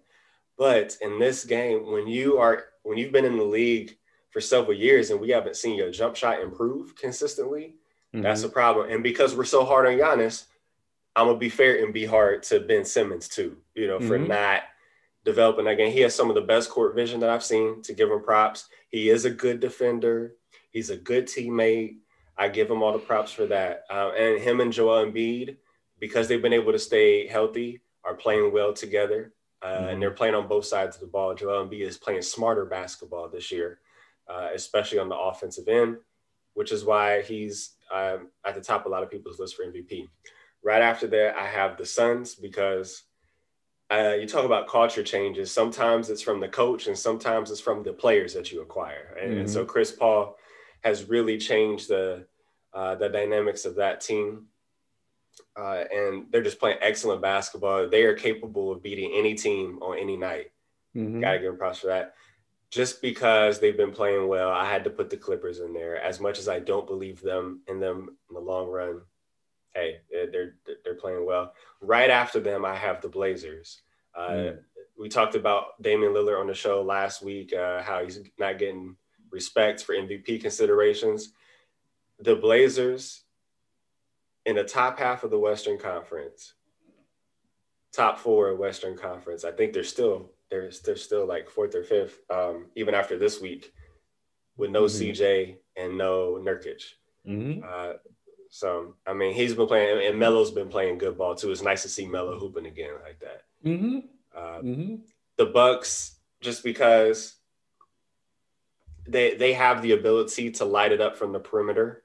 But 0.57 0.97
in 1.01 1.19
this 1.19 1.43
game, 1.43 1.91
when 1.91 2.07
you 2.07 2.37
are 2.37 2.65
when 2.83 2.97
you've 2.97 3.11
been 3.11 3.25
in 3.25 3.37
the 3.37 3.43
league 3.43 3.97
for 4.29 4.39
several 4.39 4.77
years 4.77 5.09
and 5.09 5.19
we 5.19 5.29
haven't 5.29 5.57
seen 5.57 5.77
your 5.77 5.91
jump 5.91 6.15
shot 6.15 6.41
improve 6.41 6.95
consistently, 6.95 7.75
mm-hmm. 8.13 8.21
that's 8.21 8.43
a 8.43 8.49
problem. 8.49 8.89
And 8.89 9.03
because 9.03 9.35
we're 9.35 9.43
so 9.43 9.65
hard 9.65 9.87
on 9.87 9.99
Giannis, 9.99 10.45
I'm 11.15 11.27
gonna 11.27 11.37
be 11.37 11.49
fair 11.49 11.83
and 11.83 11.93
be 11.93 12.05
hard 12.05 12.43
to 12.43 12.61
Ben 12.61 12.85
Simmons 12.85 13.27
too, 13.27 13.57
you 13.75 13.87
know, 13.87 13.99
mm-hmm. 13.99 14.07
for 14.07 14.17
not 14.17 14.63
developing 15.27 15.67
again. 15.67 15.91
He 15.91 15.99
has 16.01 16.15
some 16.15 16.29
of 16.29 16.35
the 16.35 16.41
best 16.41 16.69
court 16.69 16.95
vision 16.95 17.19
that 17.19 17.29
I've 17.29 17.43
seen 17.43 17.81
to 17.83 17.93
give 17.93 18.09
him 18.09 18.23
props. 18.23 18.69
He 18.89 19.09
is 19.09 19.25
a 19.25 19.29
good 19.29 19.59
defender. 19.59 20.35
He's 20.71 20.89
a 20.89 20.95
good 20.95 21.27
teammate. 21.27 21.97
I 22.37 22.47
give 22.47 22.71
him 22.71 22.81
all 22.81 22.93
the 22.93 22.99
props 22.99 23.33
for 23.33 23.45
that. 23.47 23.83
Uh, 23.89 24.11
and 24.17 24.41
him 24.41 24.61
and 24.61 24.71
Joel 24.71 25.05
Embiid, 25.05 25.57
because 25.99 26.27
they've 26.29 26.41
been 26.41 26.53
able 26.53 26.71
to 26.71 26.79
stay 26.79 27.27
healthy, 27.27 27.81
are 28.05 28.13
playing 28.13 28.53
well 28.53 28.71
together. 28.71 29.33
Uh, 29.61 29.67
mm-hmm. 29.67 29.87
And 29.89 30.01
they're 30.01 30.11
playing 30.11 30.35
on 30.35 30.47
both 30.47 30.65
sides 30.65 30.95
of 30.95 31.01
the 31.01 31.07
ball. 31.07 31.35
Joel 31.35 31.67
Embiid 31.67 31.81
is 31.81 31.97
playing 31.97 32.21
smarter 32.21 32.63
basketball 32.65 33.27
this 33.27 33.51
year, 33.51 33.79
uh, 34.29 34.49
especially 34.53 34.99
on 34.99 35.09
the 35.09 35.17
offensive 35.17 35.67
end, 35.67 35.97
which 36.53 36.71
is 36.71 36.85
why 36.85 37.21
he's 37.23 37.71
um, 37.93 38.29
at 38.45 38.55
the 38.55 38.61
top 38.61 38.85
of 38.85 38.87
a 38.87 38.89
lot 38.95 39.03
of 39.03 39.11
people's 39.11 39.39
list 39.39 39.57
for 39.57 39.65
MVP. 39.65 40.07
Right 40.63 40.81
after 40.81 41.07
that, 41.07 41.35
I 41.35 41.47
have 41.47 41.75
the 41.75 41.85
Suns 41.85 42.35
because 42.35 43.03
uh, 43.91 44.15
you 44.19 44.27
talk 44.27 44.45
about 44.45 44.67
culture 44.67 45.03
changes. 45.03 45.51
Sometimes 45.51 46.09
it's 46.09 46.21
from 46.21 46.39
the 46.39 46.47
coach, 46.47 46.87
and 46.87 46.97
sometimes 46.97 47.51
it's 47.51 47.61
from 47.61 47.83
the 47.83 47.93
players 47.93 48.33
that 48.33 48.51
you 48.51 48.61
acquire. 48.61 49.17
And, 49.19 49.31
mm-hmm. 49.31 49.39
and 49.41 49.49
so 49.49 49.63
Chris 49.63 49.91
Paul 49.91 50.35
has 50.83 51.07
really 51.07 51.37
changed 51.37 51.89
the 51.89 52.25
uh, 52.73 52.95
the 52.95 53.09
dynamics 53.09 53.65
of 53.65 53.75
that 53.75 54.01
team. 54.01 54.47
Uh, 55.55 55.83
and 55.91 56.25
they're 56.31 56.43
just 56.43 56.59
playing 56.59 56.77
excellent 56.81 57.21
basketball. 57.21 57.87
They 57.89 58.03
are 58.03 58.13
capable 58.13 58.71
of 58.71 58.83
beating 58.83 59.11
any 59.15 59.33
team 59.35 59.79
on 59.81 59.97
any 59.97 60.17
night. 60.17 60.51
Mm-hmm. 60.95 61.21
Got 61.21 61.31
to 61.33 61.39
give 61.39 61.47
them 61.47 61.57
props 61.57 61.79
for 61.79 61.87
that. 61.87 62.13
Just 62.69 63.01
because 63.01 63.59
they've 63.59 63.77
been 63.77 63.91
playing 63.91 64.27
well, 64.27 64.49
I 64.49 64.69
had 64.69 64.83
to 64.83 64.89
put 64.89 65.09
the 65.09 65.17
Clippers 65.17 65.59
in 65.59 65.73
there. 65.73 66.01
As 66.01 66.19
much 66.19 66.37
as 66.37 66.47
I 66.47 66.59
don't 66.59 66.85
believe 66.85 67.21
them 67.21 67.61
in 67.67 67.79
them 67.79 68.17
in 68.29 68.35
the 68.35 68.41
long 68.41 68.69
run, 68.69 69.01
hey, 69.77 69.97
they're 70.31 70.55
they're 70.83 70.95
playing 70.95 71.25
well. 71.25 71.53
Right 71.81 72.09
after 72.09 72.39
them, 72.39 72.65
I 72.65 72.75
have 72.75 73.01
the 73.01 73.09
Blazers. 73.09 73.81
Uh, 74.15 74.29
mm. 74.29 74.59
We 74.99 75.09
talked 75.09 75.35
about 75.35 75.81
Damian 75.81 76.13
Lillard 76.13 76.39
on 76.39 76.47
the 76.47 76.53
show 76.53 76.81
last 76.81 77.21
week, 77.21 77.53
uh, 77.53 77.83
how 77.83 78.03
he's 78.03 78.19
not 78.39 78.57
getting 78.57 78.95
respect 79.31 79.83
for 79.83 79.93
MVP 79.93 80.41
considerations. 80.41 81.33
The 82.19 82.35
Blazers 82.35 83.23
in 84.45 84.55
the 84.55 84.63
top 84.63 84.97
half 84.97 85.23
of 85.23 85.29
the 85.29 85.37
Western 85.37 85.77
Conference, 85.77 86.53
top 87.93 88.17
four 88.17 88.55
Western 88.55 88.97
Conference. 88.97 89.43
I 89.43 89.51
think 89.51 89.73
they're 89.73 89.83
still 89.83 90.31
they're 90.49 90.71
they're 90.83 90.95
still 90.95 91.27
like 91.27 91.49
fourth 91.49 91.75
or 91.75 91.83
fifth, 91.83 92.19
um, 92.31 92.67
even 92.75 92.95
after 92.95 93.19
this 93.19 93.39
week, 93.39 93.71
with 94.55 94.71
no 94.71 94.83
mm-hmm. 94.83 95.11
CJ 95.11 95.57
and 95.75 95.97
no 95.97 96.41
Nurkic. 96.41 96.81
Mm-hmm. 97.27 97.63
Uh, 97.63 97.93
so 98.57 98.95
I 99.05 99.13
mean, 99.13 99.35
he's 99.35 99.53
been 99.53 99.67
playing, 99.67 100.03
and 100.07 100.17
Melo's 100.17 100.49
been 100.49 100.67
playing 100.67 100.97
good 100.97 101.15
ball 101.15 101.35
too. 101.35 101.51
It's 101.51 101.61
nice 101.61 101.83
to 101.83 101.89
see 101.89 102.07
Melo 102.07 102.39
hooping 102.39 102.65
again 102.65 102.93
like 103.03 103.19
that. 103.19 103.43
Mm-hmm. 103.63 103.99
Uh, 104.35 104.61
mm-hmm. 104.63 104.95
The 105.35 105.45
Bucks, 105.45 106.15
just 106.41 106.63
because 106.63 107.35
they 109.07 109.35
they 109.35 109.53
have 109.53 109.83
the 109.83 109.91
ability 109.91 110.49
to 110.53 110.65
light 110.65 110.91
it 110.91 111.01
up 111.01 111.17
from 111.17 111.33
the 111.33 111.39
perimeter, 111.39 112.01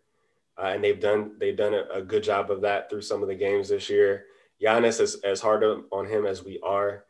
uh, 0.58 0.66
and 0.66 0.84
they've 0.84 1.00
done 1.00 1.36
they've 1.38 1.56
done 1.56 1.72
a, 1.72 1.84
a, 1.90 2.02
good 2.02 2.22
job 2.22 2.50
of 2.50 2.60
that 2.60 2.90
through 2.90 3.00
some 3.00 3.22
of 3.22 3.28
the 3.28 3.34
games 3.34 3.70
this 3.70 3.88
year. 3.88 4.26
Giannis, 4.62 5.00
is 5.00 5.14
as 5.24 5.40
hard 5.40 5.64
on 5.64 6.06
him 6.06 6.26
as 6.26 6.44
we 6.44 6.60
are, 6.62 7.06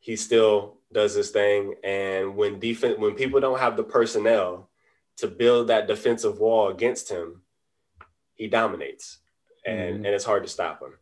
he 0.00 0.16
still 0.16 0.78
does 0.92 1.14
this 1.14 1.30
thing. 1.30 1.76
And 1.84 2.34
when 2.34 2.58
defense, 2.58 2.98
when 2.98 3.14
people 3.14 3.38
don't 3.38 3.60
have 3.60 3.76
the 3.76 3.84
personnel 3.84 4.68
to 5.18 5.28
build 5.28 5.68
that 5.68 5.86
defensive 5.86 6.40
wall 6.40 6.70
against 6.70 7.08
him, 7.08 7.42
he 8.34 8.48
dominates, 8.48 9.18
and 9.64 9.96
mm-hmm. 9.96 10.04
and 10.04 10.14
it's 10.14 10.24
hard 10.24 10.42
to 10.42 10.48
stop 10.48 10.82
him. 10.82 10.94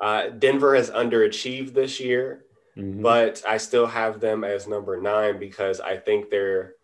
Uh, 0.00 0.28
Denver 0.28 0.74
has 0.74 0.90
underachieved 0.90 1.74
this 1.74 2.00
year, 2.00 2.44
mm-hmm. 2.76 3.02
but 3.02 3.42
I 3.46 3.58
still 3.58 3.86
have 3.86 4.20
them 4.20 4.44
as 4.44 4.66
number 4.66 5.00
nine 5.00 5.38
because 5.38 5.80
I 5.80 5.96
think 5.96 6.30
they're 6.30 6.74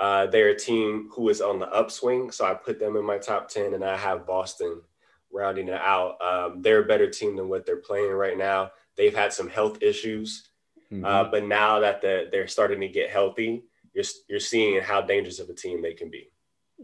uh, 0.00 0.26
they're 0.26 0.48
a 0.48 0.58
team 0.58 1.08
who 1.12 1.28
is 1.28 1.40
on 1.40 1.58
the 1.58 1.68
upswing. 1.72 2.30
So 2.30 2.44
I 2.44 2.54
put 2.54 2.78
them 2.78 2.96
in 2.96 3.04
my 3.04 3.18
top 3.18 3.48
ten, 3.48 3.74
and 3.74 3.84
I 3.84 3.96
have 3.96 4.26
Boston 4.26 4.80
rounding 5.32 5.68
it 5.68 5.80
out. 5.80 6.16
Um, 6.22 6.62
they're 6.62 6.82
a 6.82 6.86
better 6.86 7.10
team 7.10 7.36
than 7.36 7.48
what 7.48 7.66
they're 7.66 7.76
playing 7.76 8.12
right 8.12 8.38
now. 8.38 8.70
They've 8.96 9.14
had 9.14 9.32
some 9.32 9.48
health 9.48 9.82
issues, 9.82 10.48
mm-hmm. 10.92 11.04
uh, 11.04 11.24
but 11.24 11.44
now 11.44 11.80
that 11.80 12.00
the, 12.00 12.28
they're 12.30 12.46
starting 12.46 12.80
to 12.80 12.88
get 12.88 13.10
healthy, 13.10 13.64
you're 13.92 14.04
you're 14.28 14.40
seeing 14.40 14.80
how 14.80 15.00
dangerous 15.00 15.40
of 15.40 15.48
a 15.48 15.54
team 15.54 15.82
they 15.82 15.94
can 15.94 16.10
be. 16.10 16.30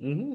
Mm-hmm. 0.02 0.34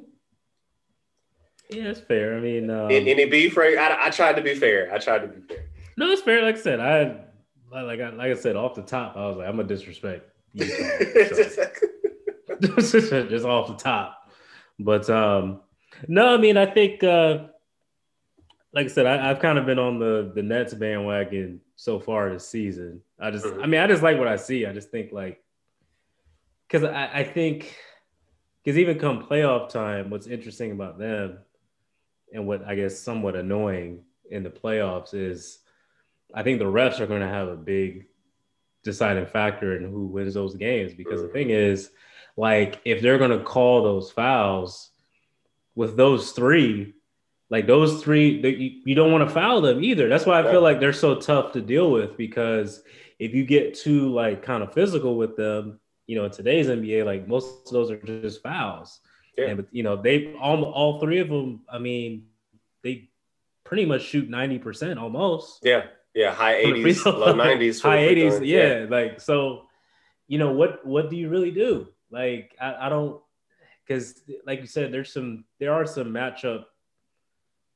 Yeah, 1.69 1.85
it's 1.85 1.99
fair. 1.99 2.37
I 2.37 2.39
mean, 2.39 2.69
um, 2.69 2.91
any 2.91 3.25
beef, 3.25 3.57
right? 3.57 3.77
I, 3.77 4.07
I 4.07 4.09
tried 4.09 4.35
to 4.35 4.41
be 4.41 4.55
fair. 4.55 4.93
I 4.93 4.99
tried 4.99 5.19
to 5.19 5.27
be 5.27 5.41
fair. 5.41 5.65
No, 5.97 6.11
it's 6.11 6.21
fair. 6.21 6.43
Like 6.43 6.55
I 6.55 6.59
said, 6.59 6.79
I 6.79 7.21
like 7.71 7.99
I, 7.99 8.09
like 8.09 8.31
I 8.31 8.35
said 8.35 8.55
off 8.55 8.75
the 8.75 8.81
top, 8.81 9.17
I 9.17 9.27
was 9.27 9.37
like, 9.37 9.47
I'm 9.47 9.55
gonna 9.55 9.67
disrespect. 9.67 10.29
You, 10.53 10.65
just 12.61 13.45
off 13.45 13.67
the 13.67 13.75
top. 13.77 14.31
But 14.79 15.09
um, 15.09 15.61
no, 16.07 16.33
I 16.33 16.37
mean, 16.37 16.57
I 16.57 16.65
think 16.65 17.03
uh, 17.03 17.45
like 18.73 18.85
I 18.85 18.89
said, 18.89 19.05
I, 19.05 19.27
have 19.27 19.39
kind 19.39 19.57
of 19.57 19.65
been 19.65 19.79
on 19.79 19.99
the 19.99 20.31
the 20.35 20.43
Nets 20.43 20.73
bandwagon 20.73 21.61
so 21.75 21.99
far 21.99 22.31
this 22.31 22.47
season. 22.47 23.01
I 23.19 23.31
just, 23.31 23.45
mm-hmm. 23.45 23.61
I 23.61 23.65
mean, 23.65 23.81
I 23.81 23.87
just 23.87 24.03
like 24.03 24.17
what 24.17 24.27
I 24.27 24.35
see. 24.35 24.65
I 24.65 24.73
just 24.73 24.91
think 24.91 25.11
like, 25.11 25.41
because 26.67 26.83
I, 26.83 27.09
I 27.19 27.23
think, 27.23 27.75
because 28.63 28.77
even 28.77 28.99
come 28.99 29.23
playoff 29.23 29.69
time, 29.69 30.09
what's 30.09 30.27
interesting 30.27 30.71
about 30.71 30.99
them 30.99 31.39
and 32.33 32.47
what 32.47 32.65
I 32.65 32.75
guess 32.75 32.99
somewhat 32.99 33.35
annoying 33.35 34.03
in 34.29 34.43
the 34.43 34.49
playoffs 34.49 35.13
is 35.13 35.59
I 36.33 36.43
think 36.43 36.59
the 36.59 36.65
refs 36.65 36.99
are 36.99 37.07
going 37.07 37.21
to 37.21 37.27
have 37.27 37.47
a 37.47 37.55
big 37.55 38.07
deciding 38.83 39.25
factor 39.25 39.75
in 39.75 39.89
who 39.89 40.05
wins 40.07 40.33
those 40.33 40.55
games 40.55 40.93
because 40.93 41.21
the 41.21 41.27
thing 41.29 41.49
is 41.49 41.89
like 42.37 42.79
if 42.85 43.01
they're 43.01 43.17
going 43.17 43.31
to 43.31 43.43
call 43.43 43.83
those 43.83 44.11
fouls 44.11 44.91
with 45.75 45.97
those 45.97 46.31
three 46.31 46.93
like 47.49 47.67
those 47.67 48.03
three 48.03 48.41
they, 48.41 48.49
you, 48.49 48.81
you 48.85 48.95
don't 48.95 49.11
want 49.11 49.27
to 49.27 49.33
foul 49.33 49.61
them 49.61 49.83
either. 49.83 50.09
That's 50.09 50.25
why 50.25 50.39
i 50.39 50.51
feel 50.51 50.61
like 50.61 50.79
they're 50.79 50.93
so 50.93 51.15
tough 51.15 51.53
to 51.53 51.61
deal 51.61 51.91
with 51.91 52.17
because 52.17 52.83
if 53.19 53.33
you 53.33 53.45
get 53.45 53.75
too 53.75 54.13
like 54.13 54.43
kind 54.43 54.61
of 54.63 54.73
physical 54.73 55.17
with 55.17 55.35
them 55.35 55.79
you 56.07 56.15
know 56.15 56.25
in 56.25 56.31
today's 56.31 56.67
nba 56.67 57.05
like 57.05 57.27
most 57.27 57.67
of 57.67 57.73
those 57.73 57.91
are 57.91 57.97
just 57.97 58.43
fouls 58.43 58.99
yeah. 59.37 59.45
And, 59.47 59.57
but 59.57 59.67
you 59.71 59.83
know, 59.83 59.95
they 59.95 60.33
all 60.35 60.63
all 60.63 60.99
three 60.99 61.19
of 61.19 61.29
them. 61.29 61.61
I 61.69 61.79
mean, 61.79 62.27
they 62.83 63.09
pretty 63.63 63.85
much 63.85 64.03
shoot 64.03 64.29
ninety 64.29 64.59
percent 64.59 64.99
almost. 64.99 65.59
Yeah, 65.63 65.85
yeah, 66.13 66.33
high 66.33 66.55
eighties, 66.55 67.05
low 67.05 67.33
nineties, 67.33 67.81
high 67.81 67.99
eighties. 67.99 68.41
Yeah, 68.41 68.79
yeah, 68.79 68.85
like 68.89 69.21
so. 69.21 69.63
You 70.27 70.39
know 70.39 70.53
what? 70.53 70.83
What 70.83 71.11
do 71.11 71.15
you 71.15 71.29
really 71.29 71.51
do? 71.51 71.87
Like, 72.09 72.55
I, 72.59 72.87
I 72.87 72.89
don't, 72.89 73.21
because 73.85 74.23
like 74.43 74.59
you 74.59 74.65
said, 74.65 74.91
there's 74.91 75.13
some 75.13 75.45
there 75.59 75.71
are 75.71 75.85
some 75.85 76.07
matchup 76.07 76.65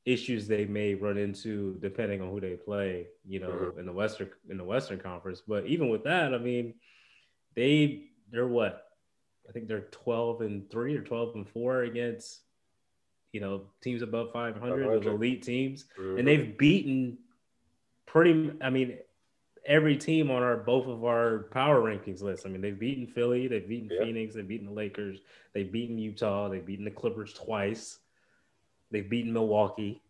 issues 0.04 0.48
they 0.48 0.64
may 0.64 0.94
run 0.94 1.16
into 1.16 1.76
depending 1.80 2.20
on 2.20 2.30
who 2.30 2.40
they 2.40 2.56
play. 2.56 3.06
You 3.24 3.38
know, 3.38 3.50
mm-hmm. 3.50 3.78
in 3.78 3.86
the 3.86 3.92
western 3.92 4.30
in 4.48 4.56
the 4.56 4.64
Western 4.64 4.98
Conference. 4.98 5.42
But 5.46 5.66
even 5.66 5.90
with 5.90 6.02
that, 6.02 6.34
I 6.34 6.38
mean, 6.38 6.74
they 7.54 8.06
they're 8.32 8.48
what 8.48 8.89
I 9.50 9.52
think 9.52 9.66
they're 9.66 9.88
12 9.90 10.42
and 10.42 10.70
three 10.70 10.96
or 10.96 11.02
12 11.02 11.34
and 11.34 11.48
four 11.48 11.82
against, 11.82 12.40
you 13.32 13.40
know, 13.40 13.62
teams 13.82 14.00
above 14.00 14.32
500, 14.32 14.60
500. 14.60 15.06
elite 15.06 15.42
teams. 15.42 15.86
Mm-hmm. 15.98 16.18
And 16.18 16.28
they've 16.28 16.56
beaten 16.56 17.18
pretty. 18.06 18.52
I 18.62 18.70
mean, 18.70 18.98
every 19.66 19.96
team 19.96 20.30
on 20.30 20.42
our 20.42 20.56
both 20.56 20.86
of 20.86 21.04
our 21.04 21.48
power 21.50 21.80
rankings 21.80 22.22
list. 22.22 22.46
I 22.46 22.48
mean, 22.48 22.60
they've 22.60 22.78
beaten 22.78 23.08
Philly, 23.08 23.48
they've 23.48 23.68
beaten 23.68 23.90
yeah. 23.92 24.04
Phoenix, 24.04 24.34
they've 24.34 24.46
beaten 24.46 24.66
the 24.66 24.72
Lakers, 24.72 25.18
they've 25.52 25.70
beaten 25.70 25.98
Utah, 25.98 26.48
they've 26.48 26.64
beaten 26.64 26.84
the 26.84 26.92
Clippers 26.92 27.32
twice, 27.32 27.98
they've 28.92 29.08
beaten 29.08 29.32
Milwaukee. 29.32 30.00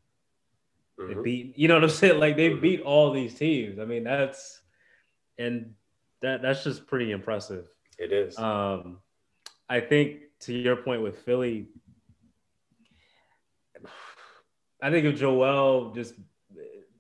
Mm-hmm. 0.99 1.15
They 1.15 1.23
beat, 1.23 1.59
you 1.59 1.69
know 1.69 1.75
what 1.75 1.85
I'm 1.85 1.91
saying? 1.91 2.21
Like 2.21 2.37
they 2.37 2.51
mm-hmm. 2.51 2.61
beat 2.61 2.83
all 2.83 3.11
these 3.11 3.35
teams. 3.35 3.79
I 3.79 3.87
mean, 3.87 4.05
that's 4.05 4.61
and 5.39 5.75
that 6.21 6.43
that's 6.43 6.63
just 6.63 6.87
pretty 6.87 7.11
impressive. 7.11 7.67
It 7.99 8.13
is. 8.13 8.39
Um, 8.39 8.99
I 9.71 9.79
think 9.79 10.23
to 10.41 10.53
your 10.53 10.75
point 10.75 11.01
with 11.01 11.21
Philly, 11.21 11.69
I 14.83 14.91
think 14.91 15.07
if 15.07 15.19
Joel 15.19 15.93
just 15.93 16.15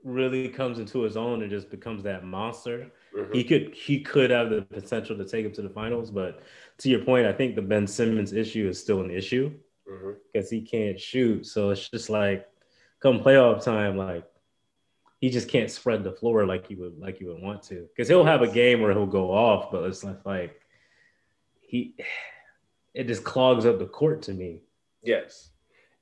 really 0.04 0.48
comes 0.48 0.78
into 0.78 1.00
his 1.02 1.16
own 1.16 1.42
and 1.42 1.50
just 1.50 1.68
becomes 1.68 2.04
that 2.04 2.24
monster, 2.24 2.92
mm-hmm. 3.14 3.32
he 3.32 3.42
could 3.42 3.74
he 3.74 4.00
could 4.00 4.30
have 4.30 4.50
the 4.50 4.62
potential 4.62 5.16
to 5.16 5.24
take 5.24 5.44
him 5.44 5.52
to 5.52 5.62
the 5.62 5.68
finals. 5.68 6.12
But 6.12 6.42
to 6.78 6.88
your 6.88 7.00
point, 7.00 7.26
I 7.26 7.32
think 7.32 7.56
the 7.56 7.62
Ben 7.62 7.88
Simmons 7.88 8.32
issue 8.32 8.68
is 8.68 8.80
still 8.80 9.00
an 9.00 9.10
issue 9.10 9.52
because 10.32 10.46
mm-hmm. 10.46 10.54
he 10.54 10.62
can't 10.62 11.00
shoot. 11.00 11.46
So 11.46 11.70
it's 11.70 11.88
just 11.88 12.08
like 12.08 12.46
come 13.00 13.18
playoff 13.18 13.64
time, 13.64 13.96
like 13.96 14.24
he 15.20 15.28
just 15.28 15.48
can't 15.48 15.72
spread 15.72 16.04
the 16.04 16.12
floor 16.12 16.46
like 16.46 16.68
he 16.68 16.76
would 16.76 17.00
like 17.00 17.18
he 17.18 17.24
would 17.24 17.42
want 17.42 17.64
to. 17.64 17.88
Because 17.88 18.06
he'll 18.06 18.24
have 18.24 18.42
a 18.42 18.48
game 18.48 18.80
where 18.80 18.92
he'll 18.92 19.06
go 19.06 19.32
off, 19.32 19.72
but 19.72 19.82
it's 19.84 20.04
like, 20.04 20.24
like 20.24 20.60
he 21.60 21.96
it 22.94 23.06
just 23.06 23.24
clogs 23.24 23.66
up 23.66 23.78
the 23.78 23.86
court 23.86 24.22
to 24.22 24.32
me. 24.32 24.62
Yes. 25.02 25.50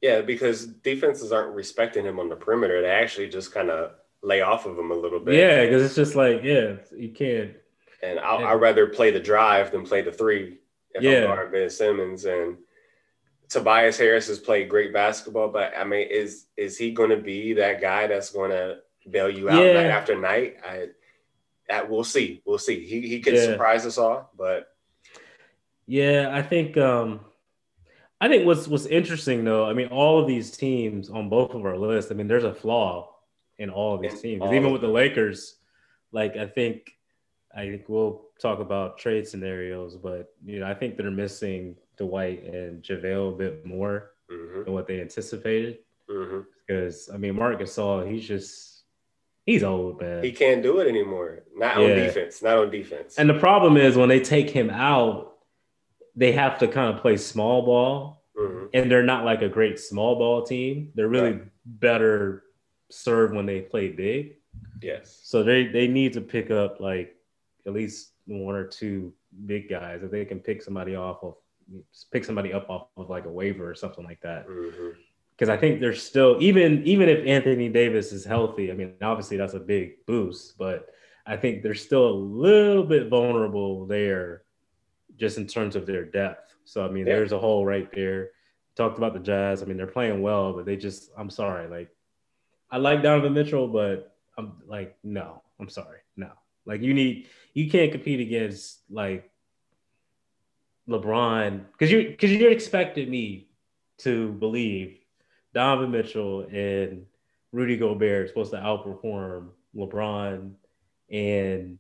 Yeah, 0.01 0.21
because 0.21 0.67
defenses 0.67 1.33
aren't 1.33 1.55
respecting 1.55 2.05
him 2.05 2.21
on 2.21 2.29
the 2.29 2.37
perimeter. 2.37 2.81
They 2.83 2.91
actually 2.91 3.29
just 3.29 3.53
kind 3.53 3.71
of 3.71 3.93
lay 4.23 4.41
off 4.41 4.67
of 4.67 4.79
him 4.79 4.91
a 4.91 4.95
little 4.95 5.21
bit. 5.21 5.35
Yeah, 5.35 5.65
because 5.65 5.83
it's 5.83 5.95
just 5.95 6.15
like, 6.15 6.43
yeah, 6.43 6.77
you 6.97 7.11
can't. 7.11 7.53
And 8.01 8.21
i 8.21 8.53
would 8.53 8.61
rather 8.61 8.87
play 8.87 9.11
the 9.11 9.19
drive 9.19 9.73
than 9.73 9.85
play 9.85 10.03
the 10.03 10.13
three 10.13 10.59
if 10.95 11.03
yeah. 11.03 11.19
I'm 11.19 11.27
guarding 11.27 11.53
Ben 11.53 11.71
Simmons. 11.71 12.25
And 12.25 12.59
Tobias 13.49 13.99
Harris 13.99 14.29
has 14.29 14.39
played 14.39 14.69
great 14.69 14.93
basketball, 14.93 15.49
but 15.49 15.73
I 15.77 15.85
mean, 15.85 16.07
is 16.11 16.47
is 16.57 16.79
he 16.79 16.93
going 16.93 17.11
to 17.11 17.17
be 17.17 17.55
that 17.55 17.81
guy 17.81 18.07
that's 18.07 18.31
going 18.31 18.51
to 18.51 18.79
bail 19.11 19.29
you 19.29 19.49
out 19.49 19.65
yeah. 19.65 19.73
night 19.73 19.87
after 19.87 20.19
night? 20.19 20.59
I, 20.65 20.89
that 21.69 21.91
we'll 21.91 22.05
see. 22.05 22.43
We'll 22.47 22.59
see. 22.59 22.87
He 22.87 23.09
he 23.09 23.21
could 23.21 23.35
yeah. 23.35 23.45
surprise 23.45 23.85
us 23.85 23.99
all, 23.99 24.31
but 24.37 24.69
yeah, 25.89 26.29
I 26.33 26.43
think 26.43 26.77
um 26.77 27.21
I 28.21 28.29
think 28.29 28.47
what's 28.47 28.69
what's 28.69 28.87
interesting 28.87 29.45
though, 29.45 29.65
I 29.65 29.73
mean, 29.73 29.89
all 29.89 30.21
of 30.21 30.29
these 30.29 30.51
teams 30.51 31.09
on 31.09 31.29
both 31.29 31.55
of 31.55 31.65
our 31.65 31.79
lists, 31.79 32.13
I 32.13 32.15
mean, 32.15 32.29
there's 32.29 32.45
a 32.45 32.55
flaw 32.55 33.15
in 33.59 33.71
all 33.71 33.95
of 33.95 34.03
these 34.03 34.21
teams. 34.21 34.43
Even 34.45 34.71
with 34.71 34.83
the 34.83 34.89
Lakers, 34.89 35.57
like 36.13 36.37
I 36.37 36.47
think 36.47 36.93
I 37.57 37.63
think 37.63 37.89
we'll 37.89 38.27
talk 38.41 38.61
about 38.61 38.99
trade 38.99 39.27
scenarios, 39.27 39.97
but 39.97 40.33
you 40.45 40.61
know, 40.61 40.67
I 40.67 40.75
think 40.75 40.97
they're 40.97 41.11
missing 41.11 41.77
Dwight 41.97 42.45
and 42.45 42.83
JaVale 42.83 43.35
a 43.35 43.37
bit 43.37 43.67
more 43.67 44.11
mm-hmm. 44.31 44.65
than 44.65 44.73
what 44.75 44.87
they 44.87 45.01
anticipated. 45.01 45.79
Mm-hmm. 46.11 46.41
Because 46.67 47.09
I 47.13 47.17
mean, 47.17 47.35
Marc 47.35 47.61
Gasol, 47.61 48.11
he's 48.11 48.29
just 48.29 48.83
he's 49.47 49.65
old, 49.65 50.03
man. 50.03 50.23
He 50.23 50.33
can't 50.33 50.63
do 50.63 50.81
it 50.81 50.89
anymore. 50.89 51.45
Not 51.57 51.79
yeah. 51.79 51.85
on 51.85 51.91
defense. 51.97 52.43
Not 52.43 52.59
on 52.59 52.71
defense. 52.71 53.17
And 53.17 53.31
the 53.31 53.39
problem 53.39 53.79
is 53.79 53.97
when 53.97 54.11
they 54.11 54.21
take 54.21 54.51
him 54.51 54.69
out, 54.69 55.38
they 56.19 56.33
have 56.33 56.59
to 56.59 56.69
kind 56.69 56.93
of 56.93 57.01
play 57.01 57.17
small 57.17 57.63
ball, 57.63 58.25
mm-hmm. 58.37 58.67
and 58.75 58.91
they're 58.91 59.05
not 59.05 59.25
like 59.25 59.43
a 59.43 59.49
great 59.49 59.79
small 59.79 60.17
ball 60.17 60.43
team. 60.43 60.91
They're 60.95 61.09
really 61.09 61.33
right. 61.33 61.43
better 61.65 62.43
served 62.91 63.35
when 63.35 63.47
they 63.47 63.61
play 63.61 63.89
big. 63.89 64.37
Yes. 64.83 65.21
So 65.23 65.43
they 65.45 65.69
they 65.69 65.87
need 65.87 66.13
to 66.15 66.21
pick 66.21 66.51
up 66.51 66.81
like 66.81 67.15
at 67.67 67.73
least 67.73 68.13
one 68.27 68.57
or 68.57 68.67
two 68.67 69.13
big 69.47 69.69
guys 69.69 70.03
if 70.03 70.11
they 70.11 70.25
can 70.25 70.41
pick 70.41 70.63
somebody 70.63 70.97
off 70.97 71.23
of 71.23 71.35
pick 72.11 72.25
somebody 72.25 72.53
up 72.53 72.69
off 72.69 72.89
of 72.97 73.09
like 73.09 73.27
a 73.27 73.31
waiver 73.31 73.71
or 73.71 73.75
something 73.77 74.05
like 74.05 74.21
that. 74.23 74.47
Because 74.47 75.49
mm-hmm. 75.49 75.51
I 75.51 75.57
think 75.57 75.81
there's 75.81 76.03
still 76.03 76.37
even 76.41 76.83
even 76.85 77.09
if 77.09 77.25
Anthony 77.27 77.69
Davis 77.69 78.13
is 78.13 78.25
healthy, 78.25 78.73
I 78.73 78.75
mean 78.75 78.95
obviously 79.03 79.37
that's 79.37 79.55
a 79.55 79.61
big 79.61 80.05
boost, 80.05 80.59
but 80.59 80.89
I 81.27 81.37
think 81.37 81.63
they're 81.63 81.75
still 81.75 82.09
a 82.09 82.11
little 82.11 82.85
bit 82.85 83.09
vulnerable 83.09 83.87
there, 83.87 84.43
just 85.19 85.39
in 85.39 85.47
terms 85.47 85.77
of 85.77 85.87
their 85.87 86.05
depth. 86.05 86.55
So 86.65 86.85
I 86.85 86.89
mean, 86.89 87.07
yeah. 87.07 87.15
there's 87.15 87.33
a 87.33 87.39
hole 87.39 87.67
right 87.67 87.91
there. 87.93 88.31
Talked 88.77 88.99
about 88.99 89.13
the 89.13 89.21
Jazz. 89.21 89.63
I 89.63 89.67
mean, 89.67 89.77
they're 89.77 89.87
playing 89.87 90.23
well, 90.23 90.53
but 90.53 90.65
they 90.65 90.77
just 90.77 91.11
I'm 91.17 91.31
sorry, 91.31 91.69
like 91.69 91.91
I 92.71 92.79
like 92.79 93.03
Donovan 93.03 93.35
Mitchell, 93.35 93.69
but 93.69 94.15
I'm 94.37 94.53
like 94.67 94.97
no, 95.03 95.43
I'm 95.59 95.69
sorry, 95.69 96.01
no. 96.17 96.31
Like 96.65 96.83
you 96.83 96.95
need 96.95 97.29
you 97.55 97.71
can't 97.71 97.91
compete 97.91 98.21
against 98.21 98.81
like 98.91 99.31
LeBron, 100.89 101.65
because 101.73 101.91
you 101.91 102.09
because 102.11 102.31
you 102.31 102.49
expected 102.49 103.09
me 103.09 103.49
to 103.99 104.33
believe 104.33 104.99
Donovan 105.55 105.91
Mitchell 105.91 106.47
and 106.53 107.05
Rudy 107.53 107.77
Gobert 107.77 108.25
are 108.25 108.29
supposed 108.29 108.53
to 108.53 108.59
outperform 108.59 109.49
LeBron 109.75 110.53
and 111.11 111.79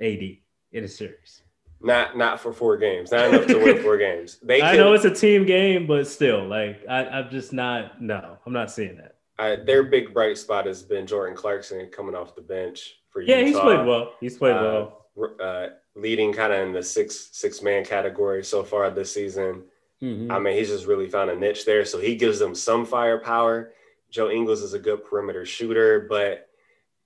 AD 0.00 0.36
in 0.72 0.84
a 0.84 0.88
series. 0.88 1.42
Not 1.80 2.16
not 2.16 2.40
for 2.40 2.52
four 2.52 2.76
games. 2.76 3.12
Not 3.12 3.28
enough 3.28 3.46
to 3.46 3.58
win 3.58 3.78
four 3.82 3.98
games. 3.98 4.38
They 4.42 4.60
I 4.60 4.76
know 4.76 4.94
it's 4.94 5.04
a 5.04 5.14
team 5.14 5.46
game, 5.46 5.86
but 5.86 6.08
still, 6.08 6.46
like 6.46 6.84
I, 6.88 7.04
I'm 7.06 7.30
just 7.30 7.52
not. 7.52 8.02
No, 8.02 8.38
I'm 8.44 8.52
not 8.52 8.70
seeing 8.70 8.96
that. 8.96 9.16
Uh, 9.38 9.62
their 9.64 9.84
big 9.84 10.12
bright 10.12 10.36
spot 10.36 10.66
has 10.66 10.82
been 10.82 11.06
Jordan 11.06 11.36
Clarkson 11.36 11.88
coming 11.90 12.16
off 12.16 12.34
the 12.34 12.42
bench 12.42 12.96
for 13.10 13.20
years. 13.20 13.28
yeah, 13.28 13.46
Utah. 13.46 13.46
he's 13.46 13.60
played 13.60 13.86
well. 13.86 14.12
He's 14.20 14.36
played 14.36 14.56
uh, 14.56 14.88
well. 15.16 15.36
Uh, 15.40 15.68
leading 15.94 16.32
kind 16.32 16.52
of 16.52 16.66
in 16.66 16.72
the 16.72 16.82
six 16.82 17.30
six 17.32 17.62
man 17.62 17.84
category 17.84 18.44
so 18.44 18.64
far 18.64 18.90
this 18.90 19.12
season. 19.12 19.62
Mm-hmm. 20.02 20.30
I 20.30 20.38
mean, 20.38 20.56
he's 20.56 20.68
just 20.68 20.86
really 20.86 21.08
found 21.08 21.30
a 21.30 21.36
niche 21.36 21.64
there. 21.64 21.84
So 21.84 21.98
he 21.98 22.16
gives 22.16 22.38
them 22.38 22.54
some 22.54 22.86
firepower. 22.86 23.72
Joe 24.10 24.30
Ingles 24.30 24.62
is 24.62 24.74
a 24.74 24.78
good 24.78 25.04
perimeter 25.04 25.44
shooter, 25.44 26.06
but 26.08 26.48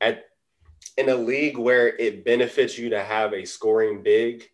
at 0.00 0.24
in 0.96 1.08
a 1.08 1.14
league 1.14 1.58
where 1.58 1.88
it 1.88 2.24
benefits 2.24 2.78
you 2.78 2.90
to 2.90 3.02
have 3.02 3.32
a 3.32 3.44
scoring 3.44 4.02
big, 4.02 4.48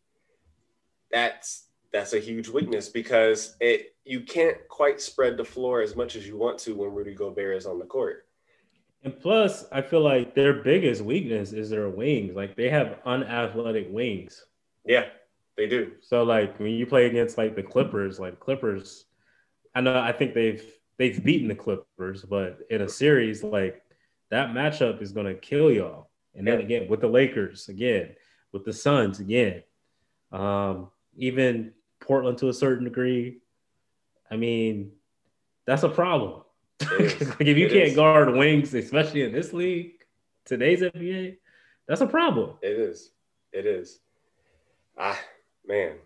that's 1.10 1.68
that's 1.92 2.12
a 2.12 2.18
huge 2.18 2.48
weakness 2.48 2.88
because 2.88 3.56
it 3.60 3.94
you 4.04 4.20
can't 4.20 4.56
quite 4.68 5.00
spread 5.00 5.36
the 5.36 5.44
floor 5.44 5.80
as 5.80 5.96
much 5.96 6.16
as 6.16 6.26
you 6.26 6.36
want 6.36 6.58
to 6.58 6.74
when 6.74 6.92
Rudy 6.92 7.14
Gobert 7.14 7.56
is 7.56 7.66
on 7.66 7.78
the 7.78 7.84
court. 7.84 8.26
And 9.04 9.18
plus, 9.18 9.64
I 9.70 9.80
feel 9.80 10.00
like 10.00 10.34
their 10.34 10.54
biggest 10.54 11.02
weakness 11.02 11.52
is 11.52 11.70
their 11.70 11.88
wings. 11.88 12.34
Like 12.34 12.56
they 12.56 12.68
have 12.68 12.98
unathletic 13.06 13.90
wings. 13.90 14.44
Yeah, 14.84 15.06
they 15.56 15.66
do. 15.66 15.92
So 16.00 16.24
like 16.24 16.58
when 16.58 16.72
you 16.72 16.86
play 16.86 17.06
against 17.06 17.38
like 17.38 17.54
the 17.54 17.62
Clippers, 17.62 18.18
like 18.18 18.40
Clippers, 18.40 19.04
I 19.74 19.80
know 19.80 19.98
I 19.98 20.12
think 20.12 20.34
they've 20.34 20.64
they've 20.98 21.22
beaten 21.22 21.48
the 21.48 21.54
Clippers, 21.54 22.24
but 22.24 22.60
in 22.70 22.82
a 22.82 22.88
series 22.88 23.44
like 23.44 23.82
that 24.30 24.50
matchup 24.50 25.00
is 25.00 25.12
gonna 25.12 25.34
kill 25.34 25.70
y'all. 25.70 26.10
And 26.34 26.46
then 26.46 26.60
again 26.60 26.88
with 26.88 27.00
the 27.00 27.08
Lakers, 27.08 27.68
again 27.68 28.14
with 28.52 28.64
the 28.64 28.72
Suns, 28.72 29.20
again, 29.20 29.62
um, 30.32 30.90
even 31.18 31.72
Portland 32.00 32.38
to 32.38 32.48
a 32.48 32.54
certain 32.54 32.84
degree. 32.84 33.38
I 34.30 34.36
mean, 34.36 34.92
that's 35.66 35.82
a 35.82 35.88
problem. 35.88 36.42
like 36.80 37.20
if 37.40 37.58
you 37.58 37.66
it 37.66 37.72
can't 37.72 37.88
is. 37.88 37.96
guard 37.96 38.32
wings, 38.34 38.72
especially 38.72 39.22
in 39.22 39.32
this 39.32 39.52
league, 39.52 40.04
today's 40.44 40.80
NBA, 40.80 41.36
that's 41.86 42.00
a 42.00 42.06
problem. 42.06 42.52
It 42.62 42.78
is. 42.78 43.10
It 43.52 43.66
is. 43.66 43.98
Ah, 44.96 45.18
man. 45.66 45.96